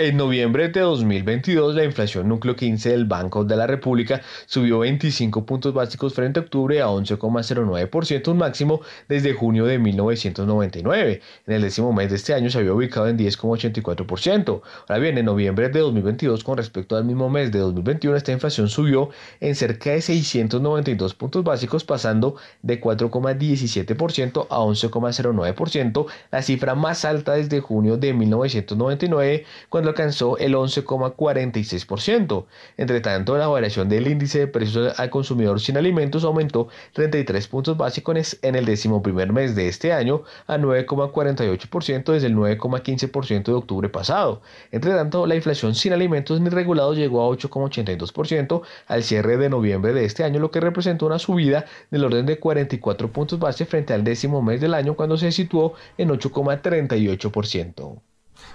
En 0.02 0.16
noviembre 0.16 0.70
de 0.70 0.80
2022, 0.80 1.74
la 1.74 1.84
inflación 1.84 2.26
núcleo 2.26 2.56
15 2.56 2.88
del 2.88 3.04
Banco 3.04 3.44
de 3.44 3.54
la 3.54 3.66
República 3.66 4.22
subió 4.46 4.78
25 4.78 5.44
puntos 5.44 5.74
básicos 5.74 6.14
frente 6.14 6.40
a 6.40 6.42
octubre 6.42 6.80
a 6.80 6.86
11,09%, 6.86 8.28
un 8.28 8.38
máximo 8.38 8.80
desde 9.10 9.34
junio 9.34 9.66
de 9.66 9.78
1999. 9.78 11.20
En 11.46 11.54
el 11.54 11.60
décimo 11.60 11.92
mes 11.92 12.08
de 12.08 12.16
este 12.16 12.32
año 12.32 12.48
se 12.48 12.60
había 12.60 12.72
ubicado 12.72 13.08
en 13.08 13.18
10,84%. 13.18 14.62
Ahora 14.88 14.98
bien, 14.98 15.18
en 15.18 15.26
noviembre 15.26 15.68
de 15.68 15.80
2022, 15.80 16.44
con 16.44 16.56
respecto 16.56 16.96
al 16.96 17.04
mismo 17.04 17.28
mes 17.28 17.52
de 17.52 17.58
2021, 17.58 18.16
esta 18.16 18.32
inflación 18.32 18.70
subió 18.70 19.10
en 19.40 19.54
cerca 19.54 19.90
de 19.90 20.00
692 20.00 21.12
puntos 21.12 21.44
básicos, 21.44 21.84
pasando 21.84 22.36
de 22.62 22.80
4,17% 22.80 24.46
a 24.48 24.60
11,09%, 24.60 26.06
la 26.30 26.40
cifra 26.40 26.74
más 26.74 27.04
alta 27.04 27.34
desde 27.34 27.60
junio 27.60 27.98
de 27.98 28.14
1999, 28.14 29.44
cuando 29.68 29.89
alcanzó 29.90 30.36
el 30.38 30.54
11,46%. 30.54 32.46
Entre 32.76 33.00
tanto, 33.00 33.36
la 33.36 33.46
variación 33.46 33.88
del 33.88 34.08
índice 34.08 34.40
de 34.40 34.46
precios 34.48 34.98
al 34.98 35.10
consumidor 35.10 35.60
sin 35.60 35.76
alimentos 35.76 36.24
aumentó 36.24 36.66
33 36.94 37.46
puntos 37.46 37.76
básicos 37.76 38.00
en 38.42 38.54
el 38.54 38.64
décimo 38.64 39.02
primer 39.02 39.32
mes 39.32 39.54
de 39.54 39.68
este 39.68 39.92
año 39.92 40.22
a 40.46 40.58
9,48% 40.58 42.12
desde 42.12 42.26
el 42.26 42.34
9,15% 42.34 43.44
de 43.44 43.52
octubre 43.52 43.88
pasado. 43.88 44.42
Entre 44.72 44.92
tanto, 44.92 45.26
la 45.26 45.36
inflación 45.36 45.74
sin 45.74 45.92
alimentos 45.92 46.40
ni 46.40 46.48
regulados 46.48 46.96
llegó 46.96 47.22
a 47.22 47.36
8,82% 47.36 48.62
al 48.86 49.02
cierre 49.02 49.36
de 49.36 49.50
noviembre 49.50 49.92
de 49.92 50.04
este 50.04 50.24
año, 50.24 50.40
lo 50.40 50.50
que 50.50 50.60
representó 50.60 51.06
una 51.06 51.18
subida 51.18 51.66
del 51.90 52.04
orden 52.04 52.26
de 52.26 52.38
44 52.38 53.12
puntos 53.12 53.38
base 53.38 53.66
frente 53.66 53.92
al 53.92 54.04
décimo 54.04 54.42
mes 54.42 54.60
del 54.60 54.74
año 54.74 54.94
cuando 54.94 55.16
se 55.16 55.32
situó 55.32 55.74
en 55.98 56.10
8,38%. 56.10 58.09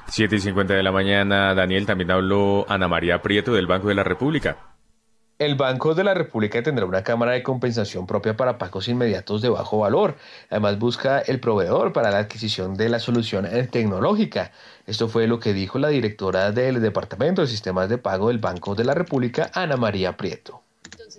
7 0.07 0.35
y 0.35 0.39
50 0.39 0.73
de 0.73 0.83
la 0.83 0.91
mañana, 0.91 1.53
Daniel, 1.55 1.85
también 1.85 2.11
habló 2.11 2.65
Ana 2.69 2.87
María 2.87 3.21
Prieto 3.21 3.53
del 3.53 3.67
Banco 3.67 3.87
de 3.87 3.95
la 3.95 4.03
República. 4.03 4.57
El 5.37 5.55
Banco 5.55 5.93
de 5.95 6.05
la 6.05 6.13
República 6.13 6.63
tendrá 6.63 6.85
una 6.85 7.03
cámara 7.03 7.33
de 7.33 7.43
compensación 7.43 8.07
propia 8.07 8.37
para 8.37 8.57
pagos 8.57 8.87
inmediatos 8.87 9.41
de 9.41 9.49
bajo 9.49 9.79
valor. 9.79 10.15
Además, 10.49 10.79
busca 10.79 11.19
el 11.19 11.41
proveedor 11.41 11.91
para 11.91 12.09
la 12.09 12.19
adquisición 12.19 12.75
de 12.75 12.87
la 12.87 12.99
solución 12.99 13.45
tecnológica. 13.69 14.53
Esto 14.87 15.09
fue 15.09 15.27
lo 15.27 15.39
que 15.39 15.53
dijo 15.53 15.77
la 15.77 15.89
directora 15.89 16.51
del 16.53 16.81
Departamento 16.81 17.41
de 17.41 17.47
Sistemas 17.47 17.89
de 17.89 17.97
Pago 17.97 18.29
del 18.29 18.37
Banco 18.37 18.75
de 18.75 18.85
la 18.85 18.93
República, 18.93 19.51
Ana 19.53 19.75
María 19.75 20.15
Prieto 20.15 20.64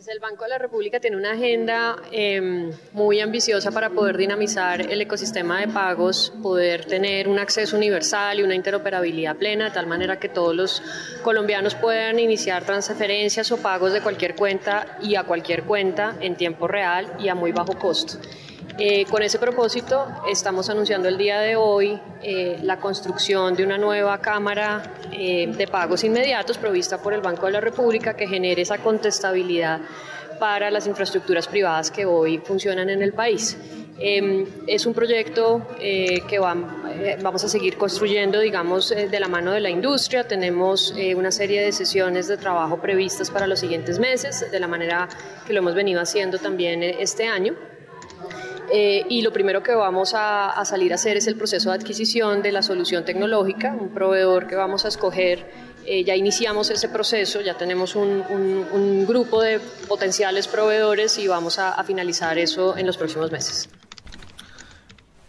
el 0.08 0.20
Banco 0.20 0.44
de 0.44 0.50
la 0.50 0.58
República 0.58 1.00
tiene 1.00 1.16
una 1.16 1.32
agenda 1.32 1.96
em, 2.12 2.70
muy 2.92 3.20
ambiciosa 3.20 3.72
para 3.72 3.90
poder 3.90 4.16
dinamizar 4.16 4.80
el 4.80 5.00
ecosistema 5.00 5.60
de 5.60 5.68
pagos, 5.68 6.32
poder 6.42 6.84
tener 6.84 7.26
un 7.26 7.38
acceso 7.38 7.76
universal 7.76 8.38
y 8.38 8.42
una 8.42 8.54
interoperabilidad 8.54 9.36
plena, 9.36 9.64
de 9.66 9.70
tal 9.72 9.86
manera 9.86 10.20
que 10.20 10.28
todos 10.28 10.54
los 10.54 10.82
colombianos 11.22 11.74
puedan 11.74 12.20
iniciar 12.20 12.64
transferencias 12.64 13.50
o 13.50 13.56
pagos 13.56 13.92
de 13.92 14.00
cualquier 14.00 14.36
cuenta 14.36 14.98
y 15.02 15.16
a 15.16 15.24
cualquier 15.24 15.64
cuenta 15.64 16.14
en 16.20 16.36
tiempo 16.36 16.68
real 16.68 17.16
y 17.18 17.28
a 17.28 17.34
muy 17.34 17.52
bajo 17.52 17.76
costo. 17.76 18.18
Eh, 18.78 19.06
con 19.06 19.22
ese 19.22 19.38
propósito, 19.38 20.06
estamos 20.30 20.68
anunciando 20.68 21.08
el 21.08 21.16
día 21.16 21.40
de 21.40 21.56
hoy 21.56 21.98
eh, 22.22 22.58
la 22.62 22.78
construcción 22.78 23.54
de 23.54 23.64
una 23.64 23.78
nueva 23.78 24.18
cámara 24.18 24.82
eh, 25.12 25.46
de 25.46 25.66
pagos 25.66 26.04
inmediatos 26.04 26.58
provista 26.58 27.00
por 27.00 27.14
el 27.14 27.22
Banco 27.22 27.46
de 27.46 27.52
la 27.52 27.60
República 27.62 28.14
que 28.14 28.28
genere 28.28 28.60
esa 28.60 28.76
contestabilidad 28.76 29.80
para 30.38 30.70
las 30.70 30.86
infraestructuras 30.86 31.48
privadas 31.48 31.90
que 31.90 32.04
hoy 32.04 32.36
funcionan 32.36 32.90
en 32.90 33.00
el 33.00 33.14
país. 33.14 33.56
Em, 33.98 34.44
es 34.66 34.84
un 34.84 34.92
proyecto 34.92 35.66
que 35.78 36.38
vamos 36.38 37.44
a 37.44 37.48
seguir 37.48 37.78
construyendo, 37.78 38.40
digamos, 38.40 38.90
de 38.90 39.20
la 39.20 39.28
mano 39.28 39.52
de 39.52 39.60
la 39.60 39.70
industria. 39.70 40.28
Tenemos 40.28 40.92
una 41.16 41.30
serie 41.30 41.62
de 41.62 41.72
sesiones 41.72 42.28
de 42.28 42.36
trabajo 42.36 42.78
previstas 42.78 43.30
para 43.30 43.46
los 43.46 43.58
siguientes 43.58 43.98
meses, 43.98 44.50
de 44.50 44.60
la 44.60 44.68
manera 44.68 45.08
que 45.46 45.54
lo 45.54 45.60
hemos 45.60 45.74
venido 45.74 46.02
haciendo 46.02 46.36
también 46.36 46.82
este 46.82 47.26
año. 47.26 47.54
Eh, 48.72 49.04
y 49.08 49.22
lo 49.22 49.32
primero 49.32 49.62
que 49.62 49.74
vamos 49.74 50.12
a, 50.14 50.62
salir 50.64 50.92
a 50.92 50.96
hacer 50.96 51.16
es 51.16 51.26
el 51.26 51.36
proceso 51.36 51.70
de 51.70 51.76
adquisición 51.76 52.42
de 52.42 52.52
la 52.52 52.62
solución 52.62 53.04
tecnológica, 53.04 53.76
un 53.78 53.90
proveedor 53.90 54.46
que 54.46 54.56
vamos 54.56 54.84
a 54.84 54.88
escoger. 54.88 55.46
Eh, 55.84 56.02
ya 56.02 56.16
iniciamos 56.16 56.70
ese 56.70 56.88
proceso, 56.88 57.40
ya 57.40 57.54
tenemos 57.54 57.94
un, 57.94 59.04
grupo 59.06 59.40
de 59.40 59.60
potenciales 59.86 60.48
proveedores 60.48 61.16
y 61.18 61.28
vamos 61.28 61.58
a 61.58 61.82
finalizar 61.84 62.38
eso 62.38 62.76
en 62.76 62.86
los 62.86 62.96
próximos 62.96 63.30
meses. 63.30 63.68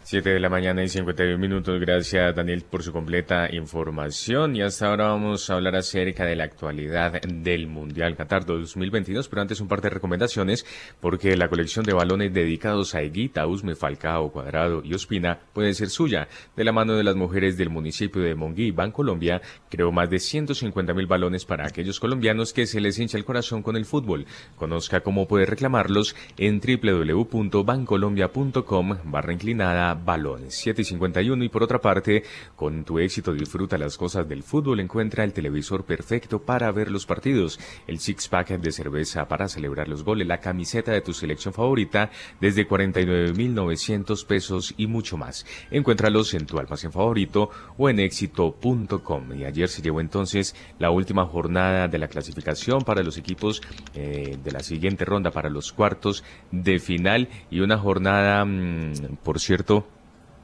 7 0.10 0.30
de 0.30 0.40
la 0.40 0.48
mañana 0.48 0.82
y 0.82 0.88
51 0.88 1.38
minutos. 1.38 1.82
Gracias, 1.82 2.34
Daniel, 2.34 2.64
por 2.64 2.82
su 2.82 2.94
completa 2.94 3.54
información. 3.54 4.56
Y 4.56 4.62
hasta 4.62 4.88
ahora 4.88 5.10
vamos 5.10 5.50
a 5.50 5.56
hablar 5.56 5.76
acerca 5.76 6.24
de 6.24 6.38
la 6.38 6.46
actualidad 6.46 7.22
del 7.24 7.68
Mundial 7.68 8.16
Qatar 8.16 8.46
2022. 8.46 9.28
Pero 9.28 9.42
antes, 9.42 9.60
un 9.60 9.68
par 9.68 9.82
de 9.82 9.90
recomendaciones, 9.90 10.66
porque 11.02 11.36
la 11.36 11.50
colección 11.50 11.84
de 11.84 11.92
balones 11.92 12.34
dedicados 12.34 12.96
a 12.96 13.02
Eguita, 13.02 13.48
Usme, 13.48 13.76
Falcao, 13.76 14.32
Cuadrado 14.32 14.82
y 14.82 14.94
Ospina 14.94 15.40
puede 15.52 15.74
ser 15.74 15.90
suya. 15.90 16.30
De 16.56 16.64
la 16.64 16.72
mano 16.72 16.94
de 16.94 17.04
las 17.04 17.18
mujeres 17.18 17.58
del 17.58 17.70
municipio 17.70 18.22
de 18.22 18.34
Monguí, 18.34 18.74
Colombia, 18.94 19.42
creó 19.70 19.92
más 19.92 20.10
de 20.10 20.20
150 20.20 20.94
mil 20.94 21.08
balones 21.08 21.44
para 21.44 21.68
aquellos 21.68 22.00
colombianos 22.00 22.54
que 22.54 22.66
se 22.66 22.80
les 22.80 22.98
hincha 22.98 23.18
el 23.18 23.26
corazón 23.26 23.62
con 23.62 23.76
el 23.76 23.84
fútbol. 23.84 24.26
Conozca 24.56 25.02
cómo 25.02 25.28
puede 25.28 25.46
reclamarlos 25.46 26.16
en 26.38 26.62
www.bancolombia.com 26.62 28.98
barra 29.04 29.34
inclinada 29.34 29.97
balones. 29.98 30.56
7 30.56 30.82
y 30.82 30.86
51 30.86 31.44
y 31.44 31.50
por 31.50 31.64
otra 31.64 31.80
parte, 31.80 32.24
con 32.56 32.84
tu 32.84 33.00
éxito 33.00 33.34
disfruta 33.34 33.78
las 33.78 33.98
cosas 33.98 34.28
del 34.28 34.44
fútbol, 34.44 34.80
encuentra 34.80 35.24
el 35.24 35.34
televisor 35.34 35.86
perfecto 35.86 36.42
para 36.42 36.72
ver 36.72 36.92
los 36.92 37.06
partidos, 37.06 37.60
el 37.88 38.00
six 38.00 38.28
pack 38.28 38.50
de 38.60 38.72
cerveza 38.72 39.28
para 39.28 39.48
celebrar 39.48 39.88
los 39.88 40.04
goles, 40.04 40.28
la 40.28 40.40
camiseta 40.40 40.92
de 40.92 41.02
tu 41.02 41.14
selección 41.14 41.54
favorita 41.54 42.12
desde 42.40 42.68
49.900 42.68 44.26
pesos 44.26 44.74
y 44.78 44.88
mucho 44.88 45.18
más. 45.18 45.46
Encuéntralos 45.72 46.34
en 46.34 46.46
tu 46.46 46.60
almacén 46.60 46.92
favorito 46.92 47.50
o 47.78 47.90
en 47.90 48.00
éxito.com. 48.00 49.34
Y 49.38 49.46
ayer 49.46 49.70
se 49.70 49.82
llevó 49.82 50.02
entonces 50.02 50.56
la 50.80 50.92
última 50.92 51.26
jornada 51.26 51.88
de 51.88 51.98
la 51.98 52.08
clasificación 52.08 52.82
para 52.82 53.04
los 53.04 53.18
equipos 53.18 53.62
eh, 53.94 54.38
de 54.44 54.52
la 54.52 54.60
siguiente 54.60 55.06
ronda 55.06 55.32
para 55.32 55.50
los 55.50 55.74
cuartos 55.74 56.24
de 56.52 56.80
final 56.80 57.30
y 57.50 57.60
una 57.60 57.78
jornada, 57.78 58.44
mm, 58.46 59.18
por 59.24 59.40
cierto, 59.40 59.87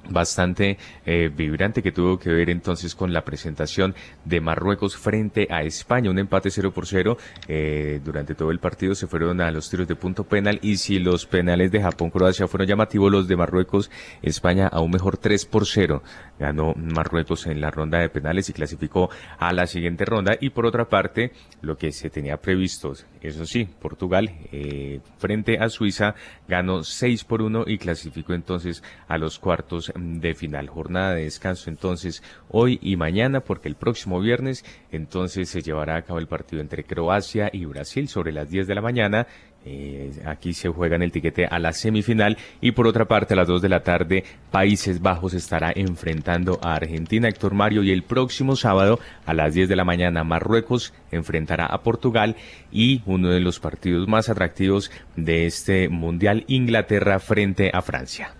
bastante 0.10 0.78
eh, 1.06 1.30
vibrante 1.36 1.82
que 1.82 1.92
tuvo 1.92 2.20
que 2.20 2.30
ver 2.30 2.50
entonces 2.50 2.96
con 2.96 3.14
la 3.14 3.24
presentación 3.24 3.96
de 4.26 4.42
Marruecos 4.42 4.98
frente 4.98 5.48
a 5.50 5.64
España, 5.64 6.10
un 6.10 6.20
empate 6.20 6.50
0 6.50 6.72
por 6.74 6.88
0 6.88 7.18
eh, 7.48 8.02
durante 8.04 8.36
todo 8.36 8.52
el 8.52 8.60
partido 8.60 8.96
se 8.96 9.08
fueron 9.08 9.42
a 9.42 9.52
los 9.52 9.70
tiros 9.70 9.88
de 9.88 9.96
punto 9.96 10.24
penal 10.24 10.60
y 10.62 10.78
si 10.78 11.00
los 11.00 11.26
penales 11.26 11.72
de 11.72 11.82
Japón-Croacia 11.82 12.48
fueron 12.48 12.68
llamativos 12.68 13.12
los 13.12 13.28
de 13.28 13.36
Marruecos, 13.36 13.90
España 14.22 14.68
aún 14.68 14.92
mejor 14.92 15.18
3 15.18 15.46
por 15.46 15.66
0 15.66 16.04
ganó 16.40 16.74
Marruecos 16.76 17.48
en 17.48 17.62
la 17.62 17.72
ronda 17.72 18.00
de 18.00 18.10
penales 18.10 18.50
y 18.50 18.54
clasificó 18.54 19.10
a 19.38 19.54
la 19.54 19.68
siguiente 19.68 20.06
ronda. 20.06 20.36
Y 20.40 20.50
por 20.50 20.66
otra 20.66 20.90
parte 20.90 21.32
lo 21.62 21.78
que 21.78 21.92
se 21.92 22.10
tenía 22.10 22.38
previsto, 22.38 22.94
eso 23.22 23.46
sí, 23.46 23.68
Portugal 23.80 24.32
eh, 24.52 25.00
frente 25.18 25.58
a 25.60 25.70
Suiza 25.70 26.16
ganó 26.48 26.84
6 26.84 27.24
por 27.24 27.42
1 27.42 27.66
y 27.68 27.78
clasificó 27.78 28.34
entonces 28.34 28.84
a 29.08 29.18
los 29.18 29.40
cuartos 29.40 29.93
de 29.95 30.34
final. 30.34 30.70
Jornada 30.70 31.15
de 31.15 31.24
descanso 31.24 31.70
entonces 31.70 32.24
hoy 32.49 32.80
y 32.82 32.95
mañana 32.95 33.41
porque 33.41 33.68
el 33.68 33.76
próximo 33.76 34.20
viernes 34.20 34.65
entonces 34.91 35.49
se 35.49 35.61
llevará 35.61 35.98
a 35.98 36.02
cabo 36.03 36.20
el 36.20 36.28
partido 36.28 36.61
entre 36.61 36.84
Croacia 36.84 37.49
y 37.52 37.65
Brasil 37.65 38.07
sobre 38.07 38.32
las 38.32 38.49
10 38.49 38.68
de 38.68 38.76
la 38.76 38.82
mañana. 38.82 39.28
Eh, 39.65 40.11
aquí 40.26 40.53
se 40.53 40.68
juega 40.68 40.98
en 40.98 41.03
el 41.03 41.11
tiquete 41.14 41.45
a 41.45 41.57
la 41.57 41.72
semifinal 41.72 42.38
y 42.60 42.72
por 42.72 42.86
otra 42.86 43.06
parte 43.06 43.34
a 43.34 43.38
las 43.38 43.48
2 43.48 43.61
de 43.61 43.70
la 43.70 43.82
tarde 43.82 44.26
Países 44.52 45.02
Bajos 45.02 45.34
estará 45.34 45.72
enfrentando 45.74 46.60
a 46.61 46.76
Argentina 46.76 47.30
Héctor 47.30 47.53
Mario 47.53 47.82
y 47.82 47.91
el 47.91 48.03
próximo 48.03 48.57
sábado 48.57 48.99
a 49.26 49.34
las 49.34 49.53
10 49.53 49.70
de 49.70 49.78
la 49.78 49.86
mañana 49.86 50.26
Marruecos 50.26 50.94
enfrentará 51.11 51.65
a 51.65 51.82
Portugal 51.82 52.36
y 52.74 53.03
uno 53.06 53.30
de 53.30 53.40
los 53.40 53.61
partidos 53.61 54.06
más 54.06 54.28
atractivos 54.28 54.91
de 55.15 55.45
este 55.45 55.88
mundial 55.88 56.44
Inglaterra 56.48 57.20
frente 57.20 57.72
a 57.74 57.82
Francia. 57.82 58.36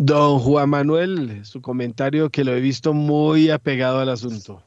Don 0.00 0.38
Juan 0.38 0.70
Manuel, 0.70 1.44
su 1.44 1.60
comentario 1.60 2.30
que 2.30 2.44
lo 2.44 2.54
he 2.54 2.60
visto 2.60 2.92
muy 2.92 3.50
apegado 3.50 3.98
al 3.98 4.08
asunto. 4.08 4.62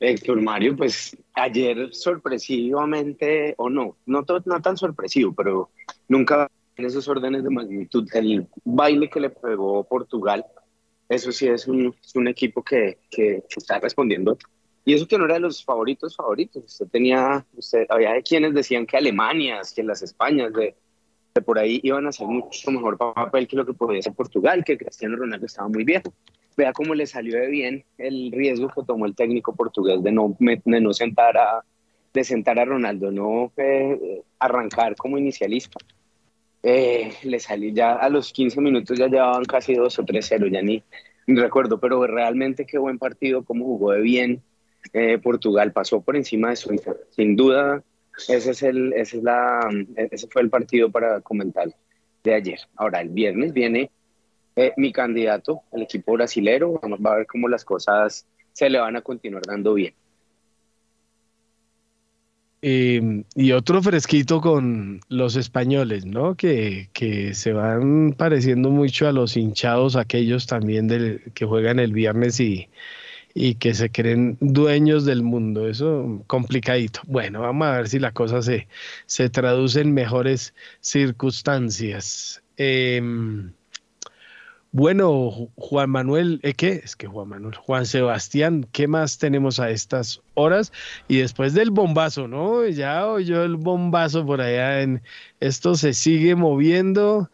Héctor 0.00 0.40
Mario, 0.40 0.74
pues 0.74 1.14
ayer 1.34 1.94
sorpresivamente, 1.94 3.52
o 3.58 3.68
no, 3.68 3.98
no, 4.06 4.24
no 4.46 4.62
tan 4.62 4.78
sorpresivo, 4.78 5.34
pero 5.34 5.68
nunca 6.08 6.50
en 6.74 6.86
esos 6.86 7.06
órdenes 7.06 7.44
de 7.44 7.50
magnitud. 7.50 8.08
El 8.14 8.48
baile 8.64 9.10
que 9.10 9.20
le 9.20 9.28
pegó 9.28 9.84
Portugal, 9.84 10.46
eso 11.10 11.30
sí 11.30 11.46
es 11.46 11.68
un, 11.68 11.94
un 12.14 12.28
equipo 12.28 12.62
que, 12.62 12.96
que, 13.10 13.44
está 13.54 13.78
respondiendo. 13.78 14.38
Y 14.86 14.94
eso 14.94 15.06
que 15.06 15.18
no 15.18 15.26
era 15.26 15.34
de 15.34 15.40
los 15.40 15.62
favoritos 15.62 16.16
favoritos. 16.16 16.64
Usted 16.64 16.86
tenía, 16.86 17.44
usted, 17.54 17.84
había 17.90 18.22
quienes 18.22 18.54
decían 18.54 18.86
que 18.86 18.96
Alemania, 18.96 19.60
que 19.76 19.82
las 19.82 20.00
Españas, 20.00 20.50
de, 20.54 20.74
por 21.42 21.58
ahí 21.58 21.80
iban 21.82 22.06
a 22.06 22.10
hacer 22.10 22.28
mucho 22.28 22.70
mejor 22.70 22.96
papel 22.96 23.48
que 23.48 23.56
lo 23.56 23.66
que 23.66 23.74
podía 23.74 23.98
hacer 23.98 24.12
Portugal, 24.12 24.64
que 24.64 24.78
Cristiano 24.78 25.16
Ronaldo 25.16 25.46
estaba 25.46 25.68
muy 25.68 25.82
viejo. 25.82 26.14
Vea 26.56 26.72
cómo 26.72 26.94
le 26.94 27.06
salió 27.06 27.36
de 27.36 27.48
bien 27.48 27.84
el 27.98 28.30
riesgo 28.30 28.68
que 28.68 28.82
tomó 28.86 29.06
el 29.06 29.16
técnico 29.16 29.54
portugués 29.56 30.00
de 30.04 30.12
no, 30.12 30.36
de 30.38 30.80
no 30.80 30.92
sentar 30.92 31.36
a 31.36 31.64
de 32.12 32.22
sentar 32.22 32.60
a 32.60 32.64
Ronaldo, 32.64 33.10
no 33.10 33.52
eh, 33.56 34.22
arrancar 34.38 34.94
como 34.94 35.18
inicialista. 35.18 35.80
Eh, 36.62 37.12
le 37.24 37.40
salió 37.40 37.72
ya 37.74 37.94
a 37.94 38.08
los 38.08 38.32
15 38.32 38.60
minutos, 38.60 38.96
ya 38.96 39.08
llevaban 39.08 39.44
casi 39.44 39.74
2 39.74 39.98
o 39.98 40.02
3-0, 40.04 40.52
ya 40.52 40.62
ni, 40.62 40.84
recuerdo, 41.26 41.80
pero 41.80 42.06
realmente 42.06 42.66
qué 42.66 42.78
buen 42.78 43.00
partido, 43.00 43.42
cómo 43.42 43.64
jugó 43.64 43.90
de 43.90 44.00
bien. 44.00 44.42
Eh, 44.92 45.18
Portugal 45.18 45.72
pasó 45.72 46.02
por 46.02 46.14
encima 46.14 46.50
de 46.50 46.56
Suiza, 46.56 46.94
sin 47.10 47.34
duda 47.34 47.82
ese, 48.28 48.50
es 48.50 48.62
el, 48.62 48.92
ese, 48.92 49.18
es 49.18 49.22
la, 49.22 49.68
ese 49.96 50.28
fue 50.28 50.42
el 50.42 50.50
partido 50.50 50.90
para 50.90 51.20
comentar 51.20 51.68
de 52.22 52.34
ayer. 52.34 52.58
Ahora, 52.76 53.00
el 53.00 53.10
viernes 53.10 53.52
viene 53.52 53.90
eh, 54.56 54.72
mi 54.76 54.92
candidato, 54.92 55.62
el 55.72 55.82
equipo 55.82 56.12
brasilero. 56.12 56.78
Vamos 56.82 57.00
a 57.04 57.16
ver 57.16 57.26
cómo 57.26 57.48
las 57.48 57.64
cosas 57.64 58.26
se 58.52 58.70
le 58.70 58.78
van 58.78 58.96
a 58.96 59.02
continuar 59.02 59.42
dando 59.46 59.74
bien. 59.74 59.94
Em, 62.66 63.24
y 63.34 63.52
otro 63.52 63.82
fresquito 63.82 64.40
con 64.40 65.00
los 65.08 65.36
españoles, 65.36 66.06
¿no? 66.06 66.34
Que, 66.34 66.88
que, 66.94 67.34
se 67.34 67.52
van 67.52 68.14
pareciendo 68.16 68.70
mucho 68.70 69.06
a 69.06 69.12
los 69.12 69.36
hinchados, 69.36 69.96
aquellos 69.96 70.46
también 70.46 70.88
del, 70.88 71.20
que 71.34 71.44
juegan 71.44 71.78
el 71.78 71.92
viernes 71.92 72.40
y, 72.40 72.70
y 73.34 73.56
que 73.56 73.74
se 73.74 73.90
creen 73.90 74.38
dueños 74.40 75.04
del 75.04 75.22
mundo. 75.22 75.68
Eso 75.68 76.22
complicadito. 76.28 77.00
Bueno, 77.06 77.40
vamos 77.40 77.66
a 77.66 77.76
ver 77.78 77.88
si 77.88 77.98
la 77.98 78.12
cosa 78.12 78.40
se, 78.42 78.68
se 79.06 79.28
traduce 79.28 79.80
en 79.80 79.92
mejores 79.92 80.54
circunstancias. 80.80 82.42
Em, 82.56 83.52
bueno, 84.70 85.50
Juan 85.56 85.90
Manuel, 85.90 86.40
¿eh, 86.42 86.54
¿qué? 86.54 86.80
Es 86.84 86.96
que 86.96 87.06
Juan 87.06 87.28
Manuel, 87.28 87.54
Juan 87.56 87.86
Sebastián, 87.86 88.66
¿qué 88.72 88.88
más 88.88 89.18
tenemos 89.18 89.60
a 89.60 89.70
estas 89.70 90.20
horas? 90.34 90.72
Y 91.08 91.18
después 91.18 91.54
del 91.54 91.70
bombazo, 91.70 92.26
¿no? 92.28 92.66
Ya 92.66 93.06
oyó 93.06 93.44
el 93.44 93.56
bombazo 93.56 94.26
por 94.26 94.40
allá 94.40 94.82
en 94.82 95.02
esto 95.40 95.76
se 95.76 95.92
sigue 95.92 96.34
moviendo. 96.34 97.30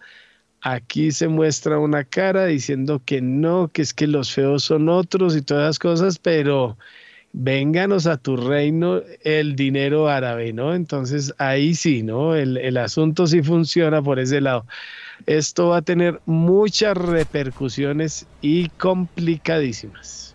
Aquí 0.63 1.11
se 1.13 1.29
muestra 1.29 1.79
una 1.79 2.05
cara 2.05 2.47
diciendo 2.47 3.01
que 3.05 3.23
no, 3.23 3.69
que 3.69 3.83
es 3.83 3.95
que 3.95 4.07
los 4.07 4.33
feos 4.35 4.65
son 4.65 4.89
otros 4.89 5.35
y 5.37 5.43
todas 5.43 5.65
las 5.65 5.79
cosas, 5.79 6.19
pero 6.19 6.77
vénganos 7.33 8.07
a 8.07 8.17
tu 8.19 8.37
reino 8.37 9.01
el 9.23 9.57
dinero 9.57 10.09
árabe, 10.09 10.53
¿no? 10.53 10.75
Entonces 10.75 11.33
ahí 11.39 11.75
sí, 11.75 12.03
¿no? 12.03 12.35
El, 12.35 12.57
el, 12.59 12.77
asunto 12.77 13.27
sí 13.27 13.43
funciona 13.43 14.03
por 14.03 14.19
ese 14.19 14.41
lado. 14.41 14.67
Esto 15.27 15.69
va 15.69 15.79
a 15.79 15.83
tener 15.83 16.21
muchas 16.27 16.97
repercusiones 16.97 18.27
y 18.43 18.69
complicadísimas. 18.71 20.30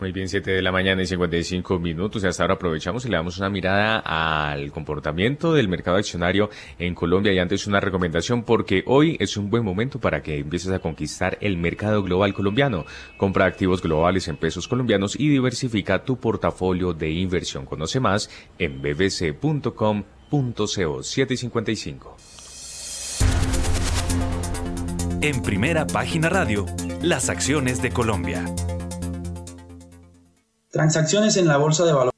Muy 0.00 0.10
bien, 0.10 0.28
7 0.28 0.50
de 0.50 0.60
la 0.60 0.72
mañana 0.72 1.02
y 1.02 1.06
55 1.06 1.78
minutos 1.78 2.24
y 2.24 2.26
hasta 2.26 2.42
ahora 2.42 2.54
aprovechamos 2.54 3.06
y 3.06 3.08
le 3.08 3.16
damos 3.16 3.38
una 3.38 3.48
mirada 3.48 4.00
al 4.00 4.72
comportamiento 4.72 5.54
del 5.54 5.68
mercado 5.68 5.98
accionario 5.98 6.50
en 6.80 6.96
Colombia 6.96 7.32
y 7.32 7.38
antes 7.38 7.68
una 7.68 7.78
recomendación 7.78 8.42
porque 8.42 8.82
hoy 8.86 9.16
es 9.20 9.36
un 9.36 9.50
buen 9.50 9.64
momento 9.64 10.00
para 10.00 10.20
que 10.20 10.38
empieces 10.38 10.72
a 10.72 10.80
conquistar 10.80 11.38
el 11.40 11.56
mercado 11.56 12.02
global 12.02 12.34
colombiano. 12.34 12.84
Compra 13.16 13.46
activos 13.46 13.80
globales 13.80 14.26
en 14.26 14.36
pesos 14.36 14.66
colombianos 14.66 15.14
y 15.18 15.28
diversifica 15.28 16.04
tu 16.04 16.18
portafolio 16.18 16.92
de 16.92 17.10
inversión. 17.10 17.64
Conoce 17.64 18.00
más 18.00 18.28
en 18.58 18.82
bbc.com.co 18.82 19.94
755. 21.02 22.16
En 25.22 25.40
primera 25.42 25.86
página 25.86 26.28
radio, 26.28 26.66
las 27.00 27.30
acciones 27.30 27.80
de 27.80 27.90
Colombia. 27.90 28.44
Transacciones 30.74 31.36
en 31.36 31.46
la 31.46 31.56
bolsa 31.56 31.84
de 31.84 31.92
valores 31.92 32.10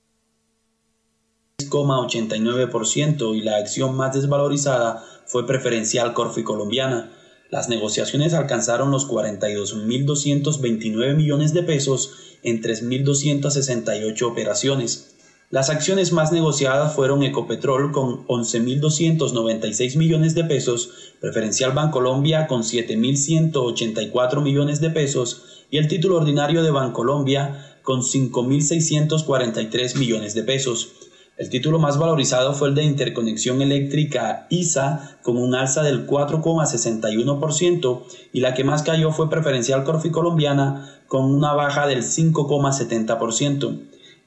6,89% 1.63 3.37
y 3.37 3.43
la 3.43 3.59
acción 3.59 3.95
más 3.95 4.15
desvalorizada 4.15 5.05
fue 5.27 5.47
preferencial 5.47 6.15
Corfi 6.15 6.43
Colombiana. 6.43 7.13
Las 7.51 7.69
negociaciones 7.69 8.33
alcanzaron 8.33 8.91
los 8.91 9.11
42.229 9.11 11.15
millones 11.15 11.53
de 11.53 11.65
pesos 11.65 12.15
en 12.43 12.63
3.268 12.63 14.23
operaciones. 14.23 15.15
Las 15.51 15.69
acciones 15.69 16.15
más 16.15 16.33
negociadas 16.33 16.95
fueron 16.95 17.25
Ecopetrol 17.25 17.93
con 17.93 18.27
11.296 18.27 19.99
millones 19.99 20.35
de 20.35 20.45
pesos, 20.45 21.13
Preferencial 21.21 21.73
Bancolombia 21.73 22.47
con 22.47 22.63
7.184 22.63 24.41
millones 24.41 24.81
de 24.81 24.89
pesos 24.89 25.67
y 25.71 25.77
el 25.77 25.89
título 25.89 26.17
ordinario 26.17 26.63
de 26.63 26.71
Bancolombia 26.71 27.76
con 27.87 28.03
5.643 28.03 29.97
millones 29.97 30.35
de 30.35 30.43
pesos. 30.43 30.93
El 31.39 31.49
título 31.51 31.79
más 31.79 31.99
valorizado 31.99 32.53
fue 32.53 32.69
el 32.69 32.75
de 32.75 32.83
Interconexión 32.83 33.63
Eléctrica 33.63 34.49
ISA 34.51 35.21
con 35.23 35.37
un 35.37 35.55
alza 35.55 35.85
del 35.85 36.05
4,61% 36.05 38.03
y 38.33 38.41
la 38.41 38.55
que 38.55 38.65
más 38.65 38.83
cayó 38.83 39.13
fue 39.13 39.31
Preferencial 39.31 39.85
Corfi 39.85 40.11
Colombiana 40.11 41.01
con 41.07 41.27
una 41.27 41.53
baja 41.53 41.87
del 41.87 42.03
5,70%. 42.03 43.83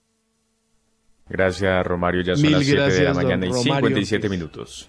Gracias, 1.29 1.87
Romario. 1.87 2.23
Ya 2.23 2.37
son 2.37 2.53
las 2.53 2.65
7 2.65 2.83
de 2.83 3.03
la 3.03 3.15
mañana 3.15 3.47
y 3.47 3.53
57 3.53 4.29
minutos. 4.29 4.89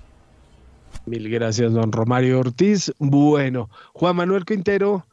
Mil 1.06 1.30
gracias, 1.30 1.74
don 1.74 1.92
Romario 1.92 2.40
Ortiz. 2.40 2.94
Bueno, 3.00 3.70
Juan 3.94 4.16
Manuel 4.16 4.46
Quintero, 4.46 5.06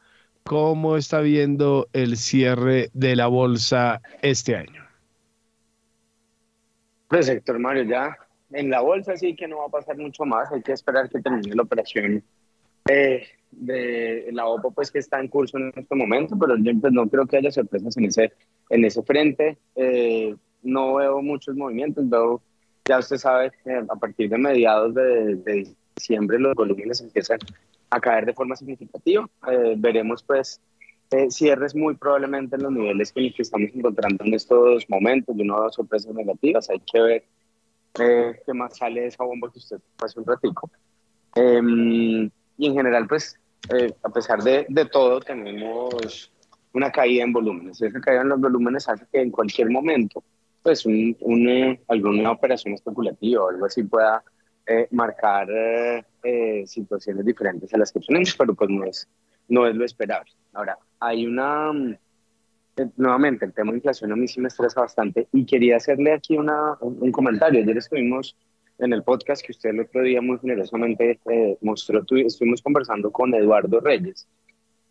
¿cómo 0.43 0.97
está 0.97 1.21
viendo 1.21 1.87
el 1.93 2.17
cierre 2.17 2.89
de 2.93 3.15
la 3.15 3.25
bolsa 3.27 4.01
este 4.21 4.55
año? 4.55 4.83
Pues, 7.07 7.29
Héctor 7.29 7.59
Mario, 7.59 7.83
ya 7.83 8.17
en 8.51 8.69
la 8.69 8.81
bolsa 8.81 9.15
sí 9.17 9.35
que 9.35 9.47
no 9.47 9.59
va 9.59 9.65
a 9.65 9.69
pasar 9.69 9.97
mucho 9.97 10.25
más, 10.25 10.51
hay 10.51 10.61
que 10.61 10.73
esperar 10.73 11.09
que 11.09 11.19
termine 11.19 11.55
la 11.55 11.63
operación 11.63 12.23
eh, 12.87 13.25
de 13.49 14.29
la 14.31 14.45
OPA, 14.45 14.69
pues 14.69 14.91
que 14.91 14.99
está 14.99 15.19
en 15.19 15.27
curso 15.27 15.57
en 15.57 15.71
este 15.75 15.95
momento, 15.95 16.37
pero 16.37 16.55
yo 16.57 16.71
pues, 16.79 16.93
no 16.93 17.07
creo 17.07 17.25
que 17.25 17.37
haya 17.37 17.51
sorpresas 17.51 17.97
en 17.97 18.05
ese, 18.05 18.33
en 18.69 18.85
ese 18.85 19.01
frente. 19.01 19.57
Eh, 19.75 20.35
no 20.61 20.95
veo 20.95 21.21
muchos 21.21 21.55
movimientos, 21.55 22.07
veo, 22.07 22.41
ya 22.87 22.99
usted 22.99 23.17
sabe, 23.17 23.51
a 23.89 23.95
partir 23.95 24.29
de 24.29 24.37
mediados 24.37 24.93
de, 24.93 25.67
diciembre 25.95 26.37
los 26.37 26.53
volúmenes 26.55 26.99
empiezan 26.99 27.39
a 27.89 27.99
caer 27.99 28.25
de 28.25 28.33
forma 28.33 28.55
significativa. 28.55 29.27
Eh, 29.49 29.75
veremos 29.77 30.21
pues 30.21 30.61
cierres 31.29 31.73
muy 31.73 31.95
probablemente 31.95 32.57
en 32.57 32.63
los 32.63 32.71
niveles 32.71 33.13
que, 33.13 33.31
que 33.33 33.41
estamos 33.41 33.69
encontrando 33.73 34.25
en 34.25 34.33
estos 34.33 34.87
momentos. 34.89 35.35
Yo 35.37 35.45
no 35.45 35.69
sorpresas 35.71 36.13
negativas, 36.13 36.69
hay 36.69 36.81
que 36.81 36.99
ver 36.99 37.23
eh, 37.99 38.41
que 38.45 38.53
más 38.53 38.77
sale 38.77 39.01
de 39.01 39.07
esa 39.07 39.23
bomba 39.23 39.51
que 39.51 39.59
usted 39.59 39.77
hace 40.03 40.19
un 40.19 40.25
ratico. 40.25 40.69
Em, 41.35 42.29
y 42.57 42.67
en 42.67 42.73
general, 42.73 43.07
pues, 43.07 43.39
eh, 43.73 43.93
a 44.03 44.09
pesar 44.09 44.41
de, 44.41 44.65
de, 44.69 44.85
todo, 44.85 45.19
tenemos 45.19 46.31
una 46.73 46.91
caída 46.91 47.23
en 47.23 47.33
volúmenes. 47.33 47.81
Esa 47.81 47.99
caída 47.99 48.21
en 48.21 48.29
los 48.29 48.39
volúmenes 48.39 48.87
hace 48.87 49.05
que 49.11 49.21
en 49.21 49.31
cualquier 49.31 49.69
momento, 49.69 50.23
pues, 50.63 50.85
un, 50.85 51.79
alguna 51.87 52.31
operación 52.31 52.73
especulativa 52.73 53.43
o 53.43 53.49
algo 53.49 53.65
así 53.65 53.83
pueda 53.83 54.23
eh, 54.67 54.87
marcar 54.91 55.47
eh, 56.23 56.63
situaciones 56.65 57.23
diferentes 57.25 57.73
a 57.73 57.77
las 57.77 57.91
que 57.91 57.99
tenemos, 57.99 58.35
pero 58.35 58.55
pues 58.55 58.69
no 58.69 58.83
es, 58.83 59.07
no 59.47 59.67
es 59.67 59.75
lo 59.75 59.85
esperable. 59.85 60.31
Ahora, 60.53 60.77
hay 60.99 61.25
una 61.27 61.71
eh, 62.77 62.87
nuevamente, 62.97 63.45
el 63.45 63.53
tema 63.53 63.71
de 63.71 63.77
inflación 63.77 64.11
a 64.11 64.15
mí 64.15 64.27
sí 64.27 64.41
me 64.41 64.49
estresa 64.49 64.81
bastante 64.81 65.27
y 65.31 65.45
quería 65.45 65.77
hacerle 65.77 66.11
aquí 66.11 66.37
una, 66.37 66.77
un, 66.81 67.11
comentario. 67.11 67.61
Ayer 67.61 67.77
estuvimos 67.77 68.35
en 68.79 68.91
el 68.91 69.03
podcast 69.03 69.45
que 69.45 69.53
usted 69.53 69.69
el 69.69 69.81
otro 69.81 70.01
día 70.01 70.21
muy 70.21 70.37
generosamente 70.39 71.19
eh, 71.29 71.57
mostró, 71.61 72.03
estuvimos 72.15 72.61
conversando 72.61 73.11
con 73.11 73.33
Eduardo 73.33 73.79
Reyes 73.79 74.27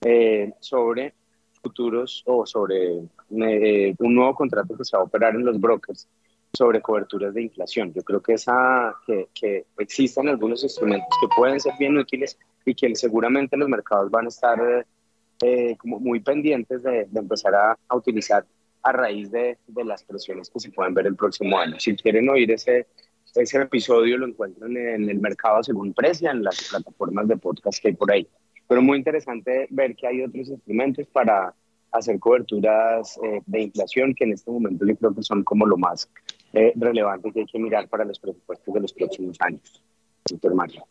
eh, 0.00 0.52
sobre 0.60 1.12
futuros 1.60 2.22
o 2.26 2.46
sobre 2.46 2.90
un 3.28 4.14
nuevo 4.14 4.34
contrato 4.34 4.76
que 4.76 4.84
se 4.84 4.96
va 4.96 5.02
a 5.02 5.06
operar 5.06 5.34
en 5.34 5.44
los 5.44 5.60
brokers 5.60 6.08
sobre 6.54 6.80
coberturas 6.80 7.34
de 7.34 7.42
inflación. 7.42 7.92
Yo 7.92 8.02
creo 8.02 8.22
que, 8.22 8.34
esa, 8.34 8.94
que, 9.06 9.28
que 9.34 9.66
existen 9.78 10.28
algunos 10.28 10.62
instrumentos 10.62 11.08
que 11.20 11.28
pueden 11.36 11.60
ser 11.60 11.74
bien 11.78 11.98
útiles 11.98 12.38
y 12.64 12.74
que 12.74 12.94
seguramente 12.94 13.56
los 13.56 13.68
mercados 13.68 14.10
van 14.10 14.26
a 14.26 14.28
estar 14.28 14.86
eh, 15.42 15.76
como 15.76 16.00
muy 16.00 16.20
pendientes 16.20 16.82
de, 16.82 17.08
empezar 17.14 17.54
a, 17.54 17.78
utilizar 17.94 18.44
a 18.82 18.92
raíz 18.92 19.30
de, 19.30 19.58
de, 19.66 19.84
las 19.84 20.04
presiones 20.04 20.50
que 20.50 20.60
se 20.60 20.70
pueden 20.70 20.94
ver 20.94 21.06
el 21.06 21.16
próximo 21.16 21.58
año. 21.58 21.78
Si 21.78 21.96
quieren 21.96 22.28
oír 22.28 22.50
ese, 22.50 22.86
ese 23.34 23.60
episodio, 23.60 24.18
lo 24.18 24.26
encuentran 24.26 24.76
en 24.76 25.08
el 25.08 25.18
mercado 25.20 25.62
según 25.62 25.92
precia, 25.92 26.30
en 26.30 26.42
las 26.42 26.68
plataformas 26.70 27.26
de 27.28 27.36
podcast 27.36 27.80
que 27.80 27.88
hay 27.88 27.94
por 27.94 28.12
ahí. 28.12 28.28
Pero 28.68 28.82
muy 28.82 28.98
interesante 28.98 29.66
ver 29.70 29.94
que 29.96 30.06
hay 30.06 30.22
otros 30.22 30.48
instrumentos 30.48 31.06
para 31.08 31.54
hacer 31.92 32.18
coberturas 32.18 33.18
eh, 33.22 33.40
de 33.46 33.62
inflación 33.62 34.14
que 34.14 34.24
en 34.24 34.32
este 34.32 34.50
momento 34.50 34.84
yo 34.86 34.96
creo 34.96 35.14
que 35.14 35.22
son 35.22 35.44
como 35.44 35.66
lo 35.66 35.76
más 35.76 36.10
eh, 36.52 36.72
relevante 36.76 37.30
que 37.32 37.40
hay 37.40 37.46
que 37.46 37.58
mirar 37.58 37.88
para 37.88 38.04
los 38.04 38.18
presupuestos 38.18 38.74
de 38.74 38.80
los 38.80 38.92
próximos 38.92 39.36
años. 39.40 39.82
Super 40.28 40.54
Mario. 40.54 40.84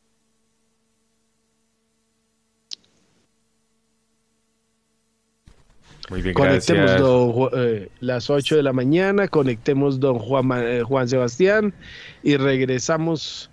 Muy 6.14 6.22
bien, 6.22 6.36
conectemos 6.36 7.50
eh, 7.54 7.90
las 8.00 8.30
8 8.30 8.58
de 8.58 8.62
la 8.62 8.72
mañana, 8.72 9.28
conectemos 9.28 10.00
don 10.00 10.20
Juan, 10.20 10.48
eh, 10.64 10.84
Juan 10.84 11.10
Sebastián 11.10 11.74
y 12.22 12.38
regresamos 12.38 13.50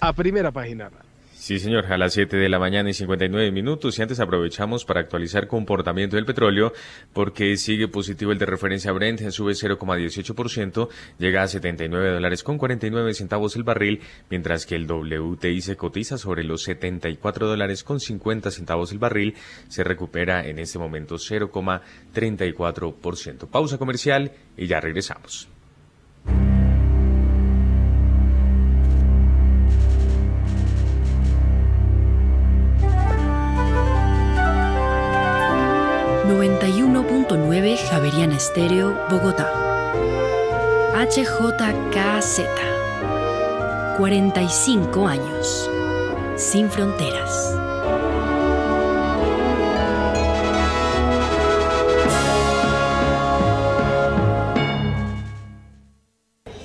a 0.00 0.12
primera 0.12 0.50
página. 0.50 0.90
Sí, 1.42 1.58
señor, 1.58 1.92
a 1.92 1.98
las 1.98 2.12
7 2.12 2.36
de 2.36 2.48
la 2.48 2.60
mañana 2.60 2.88
y 2.88 2.94
59 2.94 3.50
minutos. 3.50 3.98
Y 3.98 4.02
antes 4.02 4.20
aprovechamos 4.20 4.84
para 4.84 5.00
actualizar 5.00 5.48
comportamiento 5.48 6.14
del 6.14 6.24
petróleo 6.24 6.72
porque 7.12 7.56
sigue 7.56 7.88
positivo 7.88 8.30
el 8.30 8.38
de 8.38 8.46
referencia 8.46 8.92
Brent, 8.92 9.28
sube 9.30 9.54
0,18%, 9.54 10.88
llega 11.18 11.42
a 11.42 11.48
79 11.48 12.10
dólares 12.10 12.44
con 12.44 12.58
49 12.58 13.12
centavos 13.14 13.56
el 13.56 13.64
barril, 13.64 14.02
mientras 14.30 14.66
que 14.66 14.76
el 14.76 14.86
WTI 14.86 15.62
se 15.62 15.74
cotiza 15.74 16.16
sobre 16.16 16.44
los 16.44 16.62
74 16.62 17.48
dólares 17.48 17.82
con 17.82 17.98
50 17.98 18.52
centavos 18.52 18.92
el 18.92 19.00
barril, 19.00 19.34
se 19.66 19.82
recupera 19.82 20.46
en 20.46 20.60
este 20.60 20.78
momento 20.78 21.16
0,34%. 21.16 23.48
Pausa 23.48 23.78
comercial 23.78 24.30
y 24.56 24.68
ya 24.68 24.80
regresamos. 24.80 25.51
Javeriana 38.02 38.34
Estéreo, 38.34 38.98
Bogotá. 39.08 39.48
HJKZ. 40.92 42.40
45 43.96 45.06
años. 45.06 45.70
Sin 46.34 46.68
fronteras. 46.68 47.54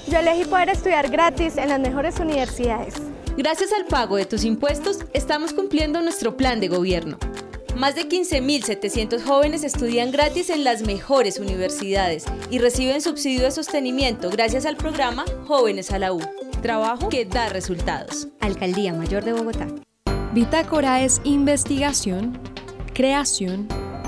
Yo 0.08 0.18
elegí 0.18 0.46
poder 0.46 0.70
estudiar 0.70 1.08
gratis 1.12 1.58
en 1.58 1.70
las 1.70 1.80
mejores 1.80 2.20
universidades. 2.20 2.96
Gracias 3.38 3.72
al 3.74 3.86
pago 3.86 4.16
de 4.16 4.26
tus 4.26 4.44
impuestos, 4.44 5.06
estamos 5.14 5.54
cumpliendo 5.54 6.02
nuestro 6.02 6.36
plan 6.36 6.60
de 6.60 6.68
gobierno 6.68 7.20
Más 7.78 7.94
de 7.94 8.10
15.700 8.10 9.24
jóvenes 9.24 9.64
estudian 9.64 10.12
gratis 10.12 10.50
en 10.50 10.64
las 10.64 10.82
mejores 10.82 11.38
universidades 11.38 12.26
y 12.50 12.58
reciben 12.58 13.04
subsidio 13.04 13.44
de 13.44 13.52
sostenimiento 13.52 14.32
gracias 14.32 14.66
al 14.66 14.78
programa 14.78 15.26
Jóvenes 15.46 15.92
a 15.92 16.00
la 16.00 16.12
U. 16.12 16.20
Trabajo 16.64 17.08
que 17.10 17.26
da 17.26 17.50
resultados. 17.50 18.30
Alcaldía 18.40 18.94
Mayor 18.94 19.24
de 19.24 19.34
Bogotá. 19.34 19.68
Bitácora 20.34 21.04
es 21.04 21.22
investigación, 21.24 22.40
creación 22.96 23.68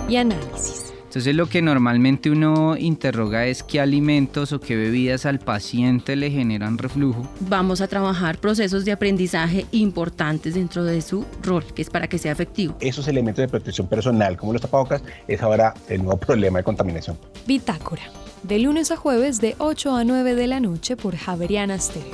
y 0.09 0.15
análisis. 0.15 0.88
Entonces 1.09 1.33
lo 1.33 1.49
que 1.49 1.63
normalmente 1.63 2.29
uno 2.29 2.77
interroga 2.77 3.47
es 3.47 3.63
qué 3.63 3.81
alimentos 3.81 4.53
o 4.53 4.59
qué 4.59 4.75
bebidas 4.75 5.25
al 5.25 5.39
paciente 5.39 6.15
le 6.15 6.29
generan 6.29 6.77
reflujo. 6.77 7.27
Vamos 7.39 7.81
a 7.81 7.87
trabajar 7.87 8.37
procesos 8.37 8.85
de 8.85 8.91
aprendizaje 8.91 9.65
importantes 9.71 10.53
dentro 10.53 10.83
de 10.83 11.01
su 11.01 11.25
rol, 11.41 11.65
que 11.73 11.81
es 11.81 11.89
para 11.89 12.07
que 12.07 12.19
sea 12.19 12.31
efectivo. 12.31 12.75
Esos 12.79 13.07
elementos 13.07 13.41
de 13.41 13.47
protección 13.47 13.87
personal, 13.87 14.37
como 14.37 14.53
los 14.53 14.61
tapabocas, 14.61 15.01
es 15.27 15.41
ahora 15.41 15.73
el 15.87 16.03
nuevo 16.03 16.19
problema 16.19 16.59
de 16.59 16.63
contaminación. 16.63 17.17
Bitácora, 17.47 18.03
de 18.43 18.59
lunes 18.59 18.91
a 18.91 18.95
jueves 18.95 19.41
de 19.41 19.55
8 19.57 19.95
a 19.95 20.03
9 20.03 20.35
de 20.35 20.45
la 20.45 20.59
noche 20.59 20.95
por 20.95 21.15
Javeriana 21.15 21.79
Stereo. 21.79 22.13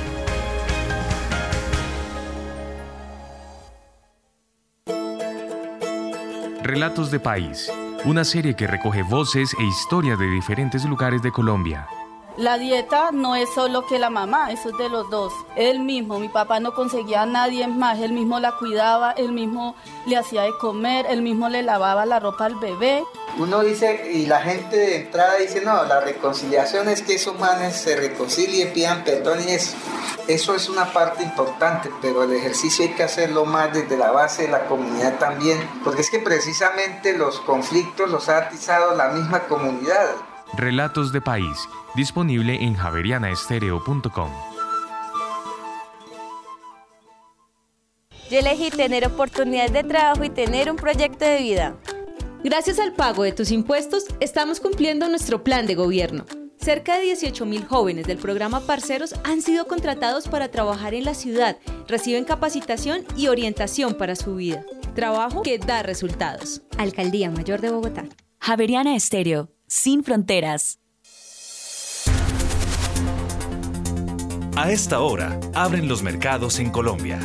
Relatos 6.63 7.09
de 7.09 7.19
País, 7.19 7.71
una 8.05 8.23
serie 8.23 8.55
que 8.55 8.67
recoge 8.67 9.01
voces 9.01 9.51
e 9.59 9.63
historias 9.63 10.19
de 10.19 10.27
diferentes 10.27 10.85
lugares 10.85 11.23
de 11.23 11.31
Colombia. 11.31 11.87
La 12.37 12.57
dieta 12.57 13.11
no 13.11 13.35
es 13.35 13.49
solo 13.53 13.85
que 13.85 13.99
la 13.99 14.09
mamá, 14.09 14.51
eso 14.53 14.69
es 14.69 14.77
de 14.77 14.87
los 14.87 15.09
dos. 15.09 15.33
Él 15.57 15.81
mismo, 15.81 16.17
mi 16.17 16.29
papá 16.29 16.61
no 16.61 16.73
conseguía 16.73 17.23
a 17.23 17.25
nadie 17.25 17.67
más, 17.67 17.99
él 17.99 18.13
mismo 18.13 18.39
la 18.39 18.53
cuidaba, 18.53 19.11
él 19.11 19.33
mismo 19.33 19.75
le 20.05 20.15
hacía 20.15 20.43
de 20.43 20.57
comer, 20.57 21.05
él 21.09 21.21
mismo 21.21 21.49
le 21.49 21.61
lavaba 21.61 22.05
la 22.05 22.21
ropa 22.21 22.45
al 22.45 22.55
bebé. 22.55 23.03
Uno 23.37 23.61
dice, 23.61 24.11
y 24.13 24.27
la 24.27 24.41
gente 24.41 24.77
de 24.77 24.95
entrada 24.95 25.35
dice, 25.35 25.59
no, 25.61 25.83
la 25.83 25.99
reconciliación 25.99 26.87
es 26.87 27.01
que 27.01 27.15
esos 27.15 27.37
manes 27.37 27.75
se 27.75 27.97
reconcilien, 27.97 28.71
pidan 28.71 29.03
perdón 29.03 29.39
y 29.45 29.51
eso. 29.51 29.75
Eso 30.27 30.55
es 30.55 30.69
una 30.69 30.93
parte 30.93 31.23
importante, 31.23 31.89
pero 32.01 32.23
el 32.23 32.31
ejercicio 32.31 32.85
hay 32.85 32.93
que 32.93 33.03
hacerlo 33.03 33.43
más 33.43 33.73
desde 33.73 33.97
la 33.97 34.11
base 34.11 34.43
de 34.43 34.47
la 34.47 34.67
comunidad 34.67 35.19
también, 35.19 35.59
porque 35.83 36.01
es 36.01 36.09
que 36.09 36.19
precisamente 36.19 37.17
los 37.17 37.41
conflictos 37.41 38.09
los 38.09 38.29
ha 38.29 38.37
atizado 38.37 38.95
la 38.95 39.09
misma 39.09 39.41
comunidad. 39.41 40.15
Relatos 40.57 41.13
de 41.13 41.21
País, 41.21 41.57
disponible 41.95 42.61
en 42.61 42.73
javerianaestereo.com. 42.73 44.29
Yo 48.29 48.39
elegí 48.39 48.69
tener 48.69 49.05
oportunidades 49.05 49.71
de 49.71 49.83
trabajo 49.83 50.25
y 50.25 50.29
tener 50.29 50.69
un 50.69 50.75
proyecto 50.75 51.23
de 51.23 51.37
vida. 51.37 51.77
Gracias 52.43 52.79
al 52.79 52.93
pago 52.93 53.23
de 53.23 53.31
tus 53.31 53.51
impuestos, 53.51 54.05
estamos 54.19 54.59
cumpliendo 54.59 55.07
nuestro 55.07 55.41
plan 55.41 55.65
de 55.67 55.75
gobierno. 55.75 56.25
Cerca 56.57 56.97
de 56.97 57.05
18.000 57.05 57.65
jóvenes 57.65 58.05
del 58.05 58.17
programa 58.17 58.59
Parceros 58.59 59.15
han 59.23 59.41
sido 59.41 59.67
contratados 59.67 60.27
para 60.27 60.49
trabajar 60.49 60.93
en 60.93 61.05
la 61.05 61.13
ciudad, 61.13 61.57
reciben 61.87 62.25
capacitación 62.25 63.05
y 63.15 63.29
orientación 63.29 63.93
para 63.93 64.15
su 64.15 64.35
vida. 64.35 64.65
Trabajo 64.95 65.43
que 65.43 65.57
da 65.59 65.81
resultados. 65.81 66.61
Alcaldía 66.77 67.31
Mayor 67.31 67.61
de 67.61 67.71
Bogotá. 67.71 68.05
Javeriana 68.39 68.95
Estéreo, 68.95 69.49
sin 69.71 70.03
fronteras. 70.03 70.79
A 74.57 74.69
esta 74.69 74.99
hora, 74.99 75.39
abren 75.55 75.87
los 75.87 76.03
mercados 76.03 76.59
en 76.59 76.71
Colombia. 76.71 77.21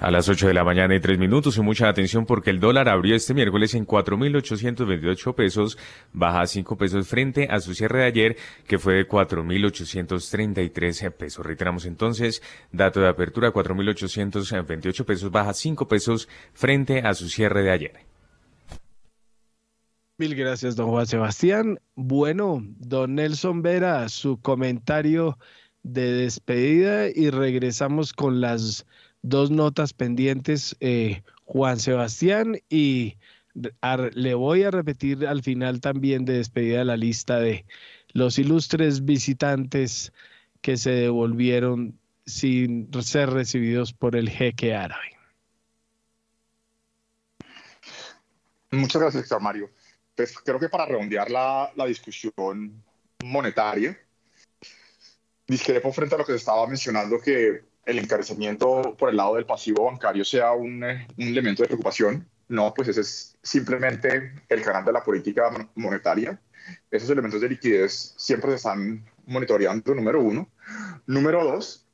A 0.00 0.10
las 0.10 0.30
8 0.30 0.46
de 0.46 0.54
la 0.54 0.64
mañana 0.64 0.94
y 0.94 1.00
3 1.00 1.18
minutos 1.18 1.58
y 1.58 1.60
mucha 1.60 1.90
atención 1.90 2.24
porque 2.24 2.48
el 2.48 2.60
dólar 2.60 2.88
abrió 2.88 3.14
este 3.14 3.34
miércoles 3.34 3.74
en 3.74 3.86
4.828 3.86 5.34
pesos, 5.34 5.76
baja 6.14 6.46
5 6.46 6.78
pesos 6.78 7.06
frente 7.06 7.48
a 7.50 7.60
su 7.60 7.74
cierre 7.74 7.98
de 7.98 8.06
ayer 8.06 8.38
que 8.66 8.78
fue 8.78 8.94
de 8.94 9.06
4.833 9.06 11.10
pesos. 11.10 11.44
Reiteramos 11.44 11.84
entonces, 11.84 12.42
dato 12.72 13.00
de 13.00 13.08
apertura 13.08 13.52
4.828 13.52 15.04
pesos, 15.04 15.30
baja 15.30 15.52
5 15.52 15.88
pesos 15.88 16.26
frente 16.54 17.00
a 17.00 17.12
su 17.12 17.28
cierre 17.28 17.62
de 17.62 17.70
ayer. 17.70 18.07
Mil 20.18 20.34
gracias, 20.34 20.74
don 20.74 20.90
Juan 20.90 21.06
Sebastián. 21.06 21.78
Bueno, 21.94 22.60
don 22.80 23.14
Nelson 23.14 23.62
Vera, 23.62 24.08
su 24.08 24.40
comentario 24.40 25.38
de 25.84 26.12
despedida 26.12 27.08
y 27.08 27.30
regresamos 27.30 28.12
con 28.12 28.40
las 28.40 28.84
dos 29.22 29.52
notas 29.52 29.92
pendientes, 29.92 30.74
eh, 30.80 31.22
Juan 31.44 31.78
Sebastián, 31.78 32.58
y 32.68 33.16
le 33.54 34.34
voy 34.34 34.64
a 34.64 34.72
repetir 34.72 35.24
al 35.24 35.44
final 35.44 35.80
también 35.80 36.24
de 36.24 36.38
despedida 36.38 36.82
la 36.82 36.96
lista 36.96 37.38
de 37.38 37.64
los 38.12 38.40
ilustres 38.40 39.04
visitantes 39.04 40.12
que 40.62 40.76
se 40.76 40.90
devolvieron 40.90 41.96
sin 42.26 42.90
ser 43.02 43.30
recibidos 43.30 43.92
por 43.92 44.16
el 44.16 44.28
jeque 44.28 44.74
árabe. 44.74 45.16
Muchas 48.72 49.00
gracias, 49.00 49.40
Mario. 49.40 49.70
Pues 50.18 50.36
creo 50.44 50.58
que 50.58 50.68
para 50.68 50.84
redondear 50.84 51.30
la, 51.30 51.70
la 51.76 51.86
discusión 51.86 52.82
monetaria, 53.22 53.96
discrepo 55.46 55.92
frente 55.92 56.16
a 56.16 56.18
lo 56.18 56.24
que 56.24 56.32
se 56.32 56.38
estaba 56.38 56.66
mencionando 56.66 57.20
que 57.20 57.62
el 57.86 57.98
encarecimiento 58.00 58.96
por 58.98 59.10
el 59.10 59.16
lado 59.16 59.36
del 59.36 59.46
pasivo 59.46 59.84
bancario 59.84 60.24
sea 60.24 60.50
un, 60.50 60.82
eh, 60.82 61.06
un, 61.16 61.28
elemento 61.28 61.62
de 61.62 61.68
preocupación. 61.68 62.28
No, 62.48 62.74
pues 62.74 62.88
ese 62.88 63.02
es 63.02 63.38
simplemente 63.44 64.32
el 64.48 64.62
canal 64.62 64.84
de 64.84 64.90
la 64.90 65.04
política 65.04 65.68
monetaria. 65.76 66.42
Esos 66.90 67.10
elementos 67.10 67.40
de 67.40 67.50
liquidez 67.50 68.14
siempre 68.16 68.50
se 68.50 68.56
están 68.56 69.08
monitoreando, 69.24 69.94
número 69.94 70.20
uno. 70.20 70.50
Número 71.06 71.44
dos, 71.44 71.86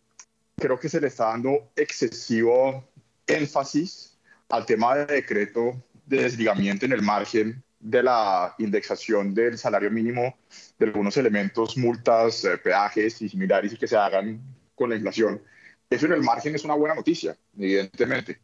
creo 0.56 0.80
que 0.80 0.88
se 0.88 0.98
le 0.98 1.08
está 1.08 1.26
dando 1.26 1.70
excesivo 1.76 2.88
énfasis 3.26 4.18
al 4.48 4.64
tema 4.64 4.96
de 4.96 5.04
decreto 5.16 5.84
de 6.06 6.22
desligamiento 6.22 6.86
en 6.86 6.92
el 6.92 7.02
margen 7.02 7.63
de 7.84 8.02
la 8.02 8.54
indexación 8.58 9.34
del 9.34 9.58
salario 9.58 9.90
mínimo 9.90 10.38
de 10.78 10.86
algunos 10.86 11.18
elementos, 11.18 11.76
multas, 11.76 12.42
eh, 12.44 12.56
peajes 12.56 13.20
y 13.20 13.28
similares 13.28 13.74
y 13.74 13.76
que 13.76 13.86
se 13.86 13.96
hagan 13.96 14.40
con 14.74 14.88
la 14.88 14.96
inflación. 14.96 15.42
Eso 15.90 16.06
en 16.06 16.12
el 16.12 16.22
margen 16.22 16.54
es 16.54 16.64
una 16.64 16.74
buena 16.74 16.94
noticia, 16.94 17.36
evidentemente, 17.58 18.40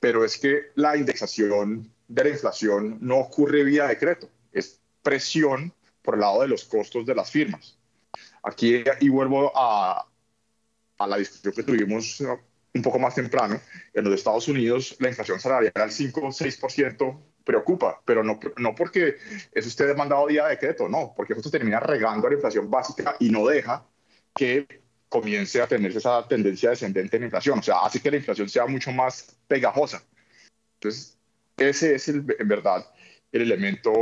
pero 0.00 0.22
es 0.22 0.36
que 0.36 0.66
la 0.74 0.98
indexación 0.98 1.90
de 2.06 2.24
la 2.24 2.30
inflación 2.30 2.98
no 3.00 3.20
ocurre 3.20 3.64
vía 3.64 3.86
decreto, 3.86 4.28
es 4.52 4.82
presión 5.02 5.72
por 6.02 6.16
el 6.16 6.20
lado 6.20 6.42
de 6.42 6.48
los 6.48 6.64
costos 6.64 7.06
de 7.06 7.14
las 7.14 7.30
firmas. 7.30 7.78
Aquí, 8.42 8.84
y 9.00 9.08
vuelvo 9.08 9.50
a, 9.56 10.06
a 10.98 11.06
la 11.06 11.16
discusión 11.16 11.54
que 11.54 11.62
tuvimos 11.62 12.20
un 12.20 12.82
poco 12.82 12.98
más 12.98 13.14
temprano, 13.14 13.58
en 13.94 14.04
los 14.04 14.12
Estados 14.12 14.46
Unidos 14.46 14.94
la 14.98 15.08
inflación 15.08 15.40
salarial 15.40 15.72
al 15.74 15.90
5 15.90 16.20
o 16.20 16.28
6% 16.28 17.18
preocupa, 17.44 18.00
pero 18.04 18.24
no, 18.24 18.40
no 18.56 18.74
porque 18.74 19.16
eso 19.52 19.68
esté 19.68 19.86
demandado 19.86 20.26
vía 20.26 20.46
decreto, 20.46 20.88
no, 20.88 21.12
porque 21.16 21.34
eso 21.34 21.50
termina 21.50 21.78
regando 21.80 22.26
a 22.26 22.30
la 22.30 22.36
inflación 22.36 22.70
básica 22.70 23.16
y 23.20 23.30
no 23.30 23.46
deja 23.46 23.86
que 24.34 24.82
comience 25.08 25.60
a 25.60 25.68
tener 25.68 25.96
esa 25.96 26.26
tendencia 26.26 26.70
descendente 26.70 27.16
en 27.16 27.22
la 27.22 27.26
inflación, 27.26 27.58
o 27.58 27.62
sea, 27.62 27.84
hace 27.84 28.00
que 28.00 28.10
la 28.10 28.16
inflación 28.16 28.48
sea 28.48 28.66
mucho 28.66 28.90
más 28.90 29.36
pegajosa. 29.46 30.02
Entonces, 30.74 31.16
ese 31.56 31.94
es 31.94 32.08
el, 32.08 32.24
en 32.38 32.48
verdad 32.48 32.84
el 33.30 33.42
elemento 33.42 33.92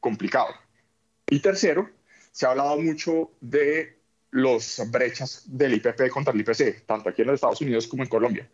complicado. 0.00 0.54
Y 1.28 1.40
tercero, 1.40 1.90
se 2.32 2.46
ha 2.46 2.50
hablado 2.50 2.78
mucho 2.78 3.32
de 3.40 3.98
las 4.30 4.90
brechas 4.90 5.44
del 5.46 5.74
IPP 5.74 6.08
contra 6.10 6.32
el 6.32 6.40
IPC, 6.40 6.84
tanto 6.86 7.08
aquí 7.08 7.22
en 7.22 7.28
los 7.28 7.34
Estados 7.36 7.60
Unidos 7.60 7.86
como 7.86 8.02
en 8.02 8.08
Colombia. 8.08 8.50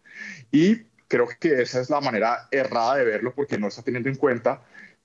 Y 0.53 0.83
creo 1.11 1.27
que 1.41 1.61
esa 1.61 1.81
es 1.81 1.91
la 1.91 2.01
manera 2.01 2.47
errada 2.53 2.95
de 2.95 3.05
verlo 3.05 3.35
porque 3.35 3.59
no 3.59 3.66
está 3.66 3.82
teniendo 3.82 4.09
en 4.09 4.15
cuenta 4.15 4.62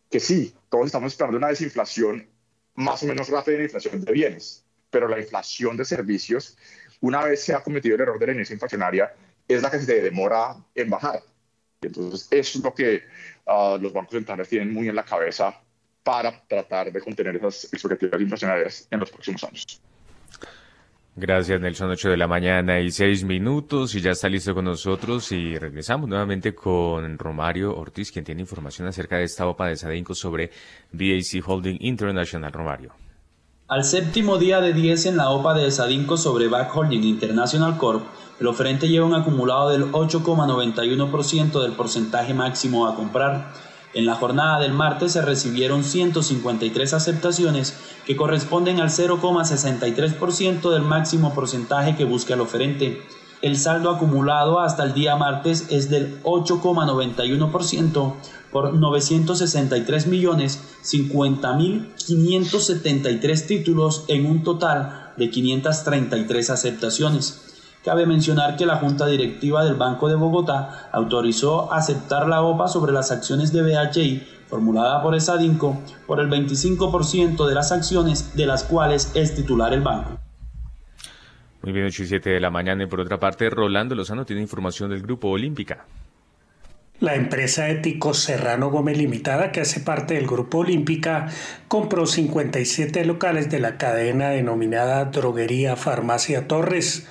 que 0.09 0.19
sí, 0.19 0.53
todos 0.69 0.85
estamos 0.85 1.11
esperando 1.11 1.39
una 1.39 1.47
desinflación 1.47 2.29
más 2.75 3.01
o 3.01 3.07
menos 3.07 3.27
rápida 3.27 3.55
en 3.55 3.61
la 3.61 3.65
inflación 3.65 4.05
de 4.05 4.11
bienes, 4.13 4.63
pero 4.91 5.07
la 5.07 5.19
inflación 5.19 5.75
de 5.75 5.83
servicios, 5.83 6.57
una 7.01 7.23
vez 7.23 7.43
se 7.43 7.55
ha 7.55 7.63
cometido 7.63 7.95
el 7.95 8.01
error 8.01 8.19
de 8.19 8.27
la 8.27 8.33
inicia 8.33 8.53
inflacionaria, 8.53 9.13
es 9.47 9.63
la 9.63 9.71
que 9.71 9.79
se 9.79 10.01
demora 10.01 10.55
en 10.75 10.89
bajar. 10.91 11.23
entonces, 11.81 12.27
eso 12.29 12.59
es 12.59 12.63
lo 12.63 12.73
que 12.73 13.01
uh, 13.47 13.77
los 13.79 13.91
bancos 13.91 14.13
centrales 14.13 14.47
tienen 14.47 14.71
muy 14.71 14.87
en 14.87 14.95
la 14.95 15.03
cabeza 15.03 15.59
para 16.03 16.39
tratar 16.47 16.91
de 16.91 17.01
contener 17.01 17.35
esas 17.37 17.73
expectativas 17.73 18.21
inflacionarias 18.21 18.87
en 18.91 18.99
los 18.99 19.09
próximos 19.09 19.43
años. 19.43 19.81
Gracias, 21.17 21.61
Nelson. 21.61 21.89
8 21.89 22.09
de 22.09 22.17
la 22.17 22.27
mañana 22.27 22.81
y 22.81 22.91
6 22.91 23.23
minutos 23.23 23.95
y 23.95 24.01
ya 24.01 24.11
está 24.11 24.27
listo 24.27 24.53
con 24.53 24.65
nosotros 24.65 25.31
y 25.31 25.57
regresamos 25.57 26.09
nuevamente 26.09 26.53
con 26.53 27.17
Romario 27.17 27.73
Ortiz, 27.73 28.11
quien 28.11 28.25
tiene 28.25 28.41
información 28.41 28.85
acerca 28.89 29.15
de 29.15 29.23
esta 29.23 29.47
OPA 29.47 29.67
de 29.67 29.77
Sadinco 29.77 30.13
sobre 30.13 30.51
BAC 30.91 31.47
Holding 31.47 31.77
International. 31.79 32.51
Romario. 32.51 32.91
Al 33.69 33.85
séptimo 33.85 34.37
día 34.37 34.59
de 34.59 34.73
10 34.73 35.05
en 35.05 35.17
la 35.17 35.29
OPA 35.29 35.53
de 35.53 35.71
Sadinco 35.71 36.17
sobre 36.17 36.49
BAC 36.49 36.75
Holding 36.75 37.03
International 37.03 37.77
Corp, 37.77 38.03
el 38.41 38.47
oferente 38.47 38.89
lleva 38.89 39.05
un 39.05 39.15
acumulado 39.15 39.69
del 39.69 39.85
8,91% 39.93 41.63
del 41.63 41.71
porcentaje 41.71 42.33
máximo 42.33 42.87
a 42.87 42.95
comprar 42.95 43.53
en 43.95 44.05
la 44.05 44.15
jornada 44.15 44.59
del 44.59 44.73
martes 44.73 45.13
se 45.13 45.21
recibieron 45.21 45.83
153 45.85 46.93
aceptaciones 46.93 47.75
que 48.05 48.17
corresponden 48.17 48.81
al 48.81 48.89
0,63% 48.89 50.69
del 50.69 50.83
máximo 50.83 51.33
porcentaje 51.33 51.95
que 51.95 52.03
busca 52.03 52.33
el 52.33 52.41
oferente. 52.41 53.01
El 53.41 53.57
saldo 53.57 53.89
acumulado 53.89 54.59
hasta 54.59 54.83
el 54.83 54.93
día 54.93 55.15
martes 55.15 55.67
es 55.69 55.89
del 55.89 56.21
8,91% 56.23 58.13
por 58.51 58.73
963 58.73 60.07
millones 60.07 60.61
50 60.81 61.53
mil 61.53 61.93
573 62.05 63.47
títulos 63.47 64.03
en 64.09 64.25
un 64.25 64.43
total 64.43 65.13
de 65.15 65.29
533 65.29 66.49
aceptaciones. 66.49 67.44
Cabe 67.85 68.07
mencionar 68.07 68.57
que 68.57 68.65
la 68.65 68.77
Junta 68.77 69.05
Directiva 69.05 69.63
del 69.63 69.75
Banco 69.75 70.09
de 70.09 70.15
Bogotá 70.15 70.89
autorizó 70.91 71.71
aceptar 71.71 72.27
la 72.27 72.41
OPA 72.41 72.67
sobre 72.67 72.91
las 72.91 73.11
acciones 73.11 73.53
de 73.53 73.61
BHI 73.61 74.27
formulada 74.47 75.03
por 75.03 75.13
Esadinco 75.13 75.79
por 76.07 76.19
el 76.19 76.27
25% 76.27 77.47
de 77.47 77.53
las 77.53 77.71
acciones 77.71 78.35
de 78.35 78.47
las 78.47 78.63
cuales 78.63 79.11
es 79.13 79.35
titular 79.35 79.71
el 79.71 79.81
banco. 79.81 80.19
Muy 81.61 81.73
bien, 81.73 81.85
8 81.85 82.03
y 82.03 82.07
7 82.07 82.29
de 82.31 82.39
la 82.39 82.49
mañana. 82.49 82.83
Y 82.83 82.87
por 82.87 83.01
otra 83.01 83.19
parte, 83.19 83.51
Rolando 83.51 83.93
Lozano 83.93 84.25
tiene 84.25 84.41
información 84.41 84.89
del 84.89 85.03
Grupo 85.03 85.29
Olímpica. 85.29 85.85
La 87.01 87.13
empresa 87.13 87.69
Ético 87.69 88.15
Serrano 88.15 88.71
Gómez 88.71 88.97
Limitada, 88.97 89.51
que 89.51 89.61
hace 89.61 89.81
parte 89.81 90.15
del 90.15 90.25
Grupo 90.25 90.59
Olímpica, 90.59 91.27
compró 91.67 92.07
57 92.07 93.05
locales 93.05 93.51
de 93.51 93.59
la 93.59 93.77
cadena 93.77 94.29
denominada 94.29 95.05
Droguería 95.05 95.75
Farmacia 95.75 96.47
Torres 96.47 97.05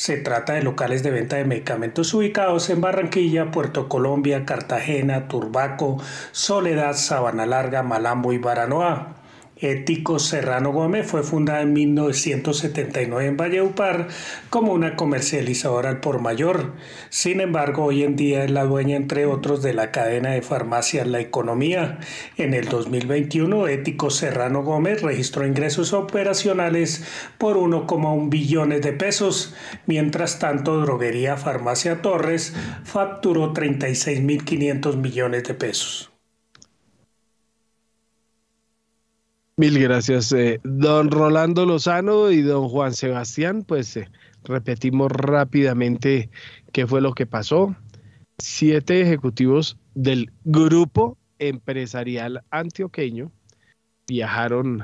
se 0.00 0.16
trata 0.16 0.54
de 0.54 0.62
locales 0.62 1.02
de 1.02 1.10
venta 1.10 1.36
de 1.36 1.44
medicamentos 1.44 2.14
ubicados 2.14 2.70
en 2.70 2.80
Barranquilla, 2.80 3.50
Puerto 3.50 3.86
Colombia, 3.90 4.46
Cartagena, 4.46 5.28
Turbaco, 5.28 5.98
Soledad, 6.32 6.94
Sabana 6.94 7.44
Larga, 7.44 7.82
Malambo 7.82 8.32
y 8.32 8.38
Baranoa. 8.38 9.19
Ético 9.60 10.18
Serrano 10.18 10.72
Gómez 10.72 11.06
fue 11.06 11.22
fundada 11.22 11.60
en 11.60 11.74
1979 11.74 13.26
en 13.26 13.36
Valleupar 13.36 14.08
como 14.48 14.72
una 14.72 14.96
comercializadora 14.96 15.90
al 15.90 16.00
por 16.00 16.20
mayor. 16.20 16.72
Sin 17.10 17.40
embargo, 17.40 17.84
hoy 17.84 18.02
en 18.02 18.16
día 18.16 18.44
es 18.44 18.50
la 18.50 18.64
dueña, 18.64 18.96
entre 18.96 19.26
otros, 19.26 19.62
de 19.62 19.74
la 19.74 19.90
cadena 19.90 20.30
de 20.30 20.40
farmacias 20.40 21.06
La 21.06 21.20
Economía. 21.20 21.98
En 22.38 22.54
el 22.54 22.68
2021, 22.68 23.68
Ético 23.68 24.08
Serrano 24.08 24.62
Gómez 24.62 25.02
registró 25.02 25.46
ingresos 25.46 25.92
operacionales 25.92 27.04
por 27.36 27.58
1,1 27.58 28.30
billones 28.30 28.80
de 28.80 28.94
pesos. 28.94 29.54
Mientras 29.86 30.38
tanto, 30.38 30.80
Droguería 30.80 31.36
Farmacia 31.36 32.00
Torres 32.00 32.54
facturó 32.84 33.52
36.500 33.52 34.96
millones 34.96 35.44
de 35.44 35.54
pesos. 35.54 36.10
Mil 39.60 39.78
gracias, 39.78 40.32
eh, 40.32 40.58
don 40.64 41.10
Rolando 41.10 41.66
Lozano 41.66 42.30
y 42.30 42.40
don 42.40 42.70
Juan 42.70 42.94
Sebastián. 42.94 43.62
Pues 43.62 43.94
eh, 43.94 44.08
repetimos 44.42 45.12
rápidamente 45.12 46.30
qué 46.72 46.86
fue 46.86 47.02
lo 47.02 47.12
que 47.12 47.26
pasó. 47.26 47.76
Siete 48.38 49.02
ejecutivos 49.02 49.76
del 49.94 50.32
grupo 50.44 51.18
empresarial 51.38 52.42
antioqueño 52.50 53.32
viajaron 54.08 54.82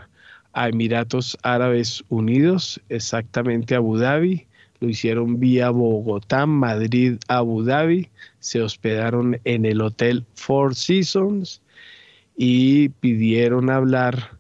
a 0.53 0.69
Emiratos 0.69 1.39
Árabes 1.43 2.05
Unidos, 2.11 2.79
exactamente 2.91 3.75
a 3.75 3.79
Abu 3.79 3.97
Dhabi. 3.97 4.47
Lo 4.81 4.91
hicieron 4.91 5.41
vía 5.41 5.71
Bogotá, 5.71 6.45
Madrid, 6.45 7.15
Abu 7.29 7.65
Dhabi. 7.65 8.11
Se 8.41 8.61
hospedaron 8.61 9.41
en 9.45 9.65
el 9.65 9.81
Hotel 9.81 10.27
Four 10.35 10.75
Seasons 10.75 11.63
y 12.37 12.91
pidieron 12.91 13.71
hablar 13.71 14.36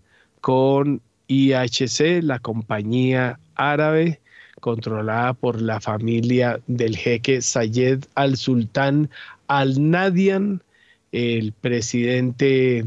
con 0.46 1.00
IHC, 1.26 2.22
la 2.22 2.38
compañía 2.38 3.40
árabe 3.56 4.20
controlada 4.60 5.32
por 5.34 5.60
la 5.60 5.80
familia 5.80 6.60
del 6.68 6.96
jeque 6.96 7.42
Sayed 7.42 8.04
al-Sultán 8.14 9.10
al-Nadian, 9.48 10.62
el 11.10 11.52
presidente 11.52 12.84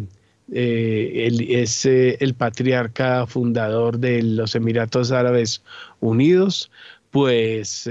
eh, 0.54 1.48
es 1.50 1.86
eh, 1.86 2.16
el 2.22 2.34
patriarca 2.34 3.28
fundador 3.28 4.00
de 4.00 4.24
los 4.24 4.56
Emiratos 4.56 5.12
Árabes 5.12 5.62
Unidos, 6.00 6.72
pues 7.12 7.90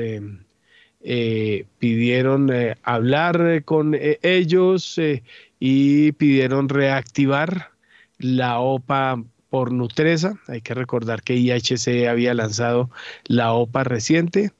eh, 1.02 1.66
pidieron 1.78 2.50
hablar 2.84 3.64
con 3.66 3.94
ellos 4.22 4.98
y 5.60 6.12
pidieron 6.12 6.70
reactivar 6.70 7.72
la 8.18 8.60
OPA 8.60 9.22
por 9.50 9.72
Nutresa. 9.72 10.38
Hay 10.46 10.60
que 10.60 10.74
recordar 10.74 11.22
que 11.22 11.34
IHC 11.34 12.08
había 12.08 12.34
lanzado 12.34 12.90
la 13.24 13.52
OPA 13.52 13.84
reciente 13.84 14.52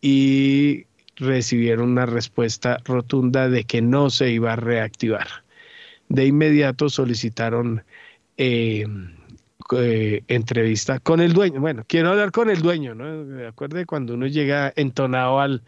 y 0.00 0.86
recibieron 1.16 1.90
una 1.90 2.06
respuesta 2.06 2.78
rotunda 2.84 3.48
de 3.48 3.64
que 3.64 3.82
no 3.82 4.10
se 4.10 4.30
iba 4.30 4.52
a 4.52 4.56
reactivar. 4.56 5.26
De 6.08 6.26
inmediato 6.26 6.88
solicitaron 6.88 7.82
eh, 8.36 8.86
eh, 9.72 10.22
entrevista 10.28 11.00
con 11.00 11.20
el 11.20 11.32
dueño. 11.32 11.60
Bueno, 11.60 11.84
quiero 11.88 12.10
hablar 12.10 12.30
con 12.30 12.50
el 12.50 12.62
dueño, 12.62 12.94
¿no? 12.94 13.48
Acuerde 13.48 13.86
cuando 13.86 14.14
uno 14.14 14.26
llega 14.26 14.72
entonado 14.76 15.40
al, 15.40 15.62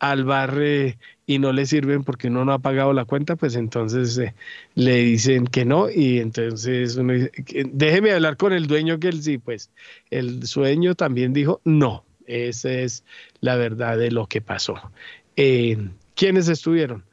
al 0.00 0.24
bar 0.24 0.56
eh, 0.60 0.98
y 1.26 1.38
no 1.38 1.52
le 1.52 1.66
sirven 1.66 2.02
porque 2.02 2.28
uno 2.28 2.44
no 2.44 2.52
ha 2.52 2.58
pagado 2.58 2.92
la 2.92 3.04
cuenta, 3.04 3.36
pues 3.36 3.54
entonces 3.54 4.18
eh, 4.18 4.34
le 4.74 4.96
dicen 4.96 5.46
que 5.46 5.64
no 5.64 5.88
y 5.88 6.18
entonces 6.18 6.96
uno 6.96 7.12
dice, 7.12 7.30
déjeme 7.72 8.12
hablar 8.12 8.36
con 8.36 8.52
el 8.52 8.66
dueño 8.66 8.98
que 8.98 9.08
él 9.08 9.22
sí, 9.22 9.38
pues 9.38 9.70
el 10.10 10.46
sueño 10.46 10.94
también 10.94 11.32
dijo 11.32 11.60
no, 11.64 12.04
esa 12.26 12.72
es 12.72 13.04
la 13.40 13.56
verdad 13.56 13.98
de 13.98 14.10
lo 14.10 14.26
que 14.26 14.40
pasó. 14.40 14.74
Eh, 15.36 15.78
¿Quiénes 16.14 16.48
estuvieron? 16.48 17.04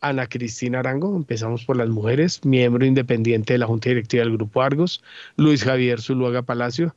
Ana 0.00 0.28
Cristina 0.28 0.78
Arango, 0.78 1.16
empezamos 1.16 1.64
por 1.64 1.76
las 1.76 1.88
mujeres, 1.88 2.44
miembro 2.44 2.86
independiente 2.86 3.54
de 3.54 3.58
la 3.58 3.66
Junta 3.66 3.88
Directiva 3.88 4.22
del 4.22 4.36
Grupo 4.36 4.62
Argos, 4.62 5.02
Luis 5.36 5.64
Javier 5.64 6.00
Zuluaga 6.00 6.42
Palacio, 6.42 6.94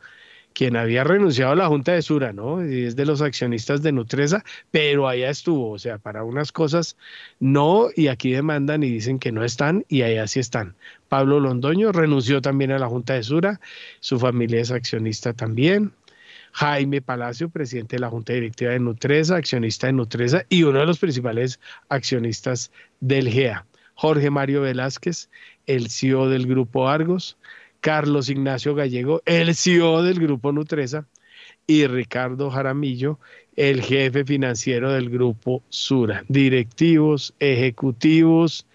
quien 0.54 0.76
había 0.76 1.04
renunciado 1.04 1.54
a 1.54 1.56
la 1.56 1.68
Junta 1.68 1.94
de 1.94 2.02
Sura, 2.02 2.34
¿no? 2.34 2.66
Y 2.66 2.86
es 2.86 2.96
de 2.96 3.06
los 3.06 3.22
accionistas 3.22 3.82
de 3.82 3.92
Nutresa, 3.92 4.44
pero 4.72 5.08
allá 5.08 5.30
estuvo, 5.30 5.72
o 5.72 5.80
sea, 5.80 5.98
para 5.98 6.24
unas 6.24 6.52
cosas 6.52 6.98
no, 7.40 7.88
y 7.96 8.08
aquí 8.08 8.32
demandan 8.32 8.84
y 8.84 8.90
dicen 8.90 9.20
que 9.20 9.32
no 9.32 9.44
están, 9.44 9.86
y 9.88 10.02
allá 10.04 10.28
sí 10.28 10.40
están. 10.40 10.76
Pablo 11.10 11.40
Londoño 11.40 11.92
renunció 11.92 12.42
también 12.42 12.72
a 12.72 12.80
la 12.80 12.88
Junta 12.88 13.14
de 13.14 13.24
Sura, 13.24 13.60
su 14.00 14.20
familia 14.20 14.62
es 14.62 14.72
accionista 14.72 15.34
también. 15.34 15.94
Jaime 16.54 17.02
Palacio, 17.02 17.50
presidente 17.50 17.96
de 17.96 18.02
la 18.02 18.10
Junta 18.10 18.34
Directiva 18.34 18.72
de 18.72 18.80
Nutresa, 18.80 19.38
accionista 19.38 19.88
de 19.88 19.94
Nutresa 19.94 20.46
y 20.50 20.64
uno 20.64 20.80
de 20.80 20.86
los 20.86 21.00
principales 21.00 21.60
accionistas 21.88 22.72
del 23.00 23.30
GEA. 23.30 23.66
Jorge 23.96 24.30
Mario 24.30 24.62
Velázquez, 24.62 25.30
el 25.68 25.90
CEO 25.90 26.28
del 26.28 26.48
Grupo 26.48 26.90
Argos, 26.90 27.38
Carlos 27.82 28.30
Ignacio 28.30 28.76
Gallego, 28.76 29.22
el 29.26 29.54
CEO 29.56 30.04
del 30.04 30.20
Grupo 30.20 30.52
Nutresa, 30.52 31.08
y 31.68 31.88
Ricardo 31.88 32.50
Jaramillo, 32.50 33.20
el 33.56 33.82
jefe 33.82 34.26
financiero 34.26 34.92
del 34.92 35.10
grupo 35.10 35.64
Sura, 35.70 36.24
directivos, 36.28 37.34
ejecutivos, 37.40 38.66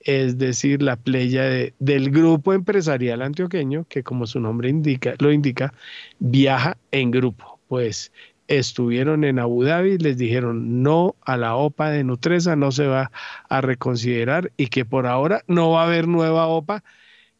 es 0.00 0.38
decir, 0.38 0.82
la 0.82 0.96
playa 0.96 1.44
del 1.78 2.10
grupo 2.10 2.52
empresarial 2.52 3.22
antioqueño, 3.22 3.86
que 3.88 4.04
como 4.04 4.26
su 4.26 4.38
nombre 4.38 4.68
indica, 4.68 5.14
lo 5.18 5.32
indica, 5.32 5.74
viaja 6.20 6.76
en 6.92 7.10
grupo. 7.10 7.58
Pues 7.66 8.12
estuvieron 8.46 9.24
en 9.24 9.40
Abu 9.40 9.64
Dhabi, 9.64 9.98
les 9.98 10.16
dijeron 10.16 10.82
no 10.82 11.16
a 11.22 11.36
la 11.36 11.56
OPA 11.56 11.90
de 11.90 12.04
Nutresa, 12.04 12.54
no 12.54 12.70
se 12.70 12.86
va 12.86 13.10
a 13.48 13.60
reconsiderar 13.60 14.52
y 14.56 14.68
que 14.68 14.84
por 14.84 15.06
ahora 15.06 15.42
no 15.48 15.70
va 15.70 15.82
a 15.82 15.86
haber 15.86 16.06
nueva 16.06 16.46
OPA. 16.46 16.84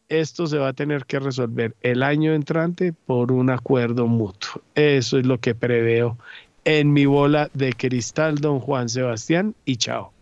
Esto 0.09 0.47
se 0.47 0.57
va 0.57 0.69
a 0.69 0.73
tener 0.73 1.05
que 1.05 1.19
resolver 1.19 1.75
el 1.81 2.01
año 2.01 2.33
entrante 2.33 2.93
por 2.93 3.31
un 3.31 3.49
acuerdo 3.49 4.07
mutuo. 4.07 4.61
Eso 4.75 5.17
es 5.17 5.25
lo 5.25 5.39
que 5.39 5.53
preveo 5.53 6.17
en 6.63 6.93
mi 6.93 7.05
bola 7.05 7.49
de 7.53 7.73
cristal, 7.73 8.35
don 8.35 8.59
Juan 8.59 8.89
Sebastián, 8.89 9.55
y 9.65 9.77
chao. 9.77 10.13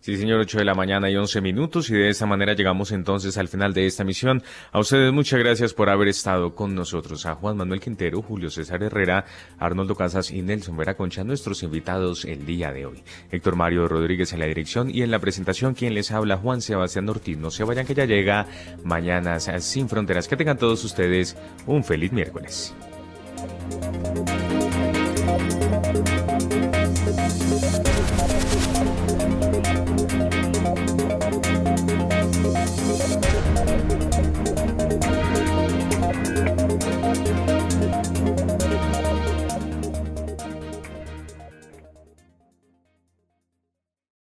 Sí, 0.00 0.16
señor, 0.16 0.40
8 0.40 0.58
de 0.58 0.64
la 0.64 0.74
mañana 0.74 1.10
y 1.10 1.16
11 1.16 1.40
minutos 1.40 1.90
y 1.90 1.94
de 1.94 2.08
esta 2.08 2.26
manera 2.26 2.54
llegamos 2.54 2.92
entonces 2.92 3.36
al 3.38 3.48
final 3.48 3.72
de 3.72 3.86
esta 3.86 4.04
misión. 4.04 4.42
A 4.72 4.80
ustedes 4.80 5.12
muchas 5.12 5.38
gracias 5.38 5.74
por 5.74 5.90
haber 5.90 6.08
estado 6.08 6.54
con 6.54 6.74
nosotros. 6.74 7.26
A 7.26 7.34
Juan 7.34 7.56
Manuel 7.56 7.80
Quintero, 7.80 8.22
Julio 8.22 8.50
César 8.50 8.82
Herrera, 8.82 9.24
Arnoldo 9.58 9.94
Casas 9.94 10.30
y 10.30 10.42
Nelson 10.42 10.76
Vera 10.76 10.96
Concha, 10.96 11.24
nuestros 11.24 11.62
invitados 11.62 12.24
el 12.24 12.46
día 12.46 12.72
de 12.72 12.86
hoy. 12.86 13.02
Héctor 13.30 13.56
Mario 13.56 13.88
Rodríguez 13.88 14.32
en 14.32 14.40
la 14.40 14.46
dirección 14.46 14.90
y 14.90 15.02
en 15.02 15.10
la 15.10 15.18
presentación 15.18 15.74
quien 15.74 15.94
les 15.94 16.10
habla 16.10 16.36
Juan 16.36 16.60
Sebastián 16.60 17.08
Ortiz. 17.08 17.38
No 17.38 17.50
se 17.50 17.64
vayan 17.64 17.86
que 17.86 17.94
ya 17.94 18.04
llega 18.04 18.46
Mañanas 18.84 19.50
sin 19.58 19.88
Fronteras. 19.88 20.28
Que 20.28 20.36
tengan 20.36 20.58
todos 20.58 20.84
ustedes 20.84 21.36
un 21.66 21.84
feliz 21.84 22.12
miércoles. 22.12 22.74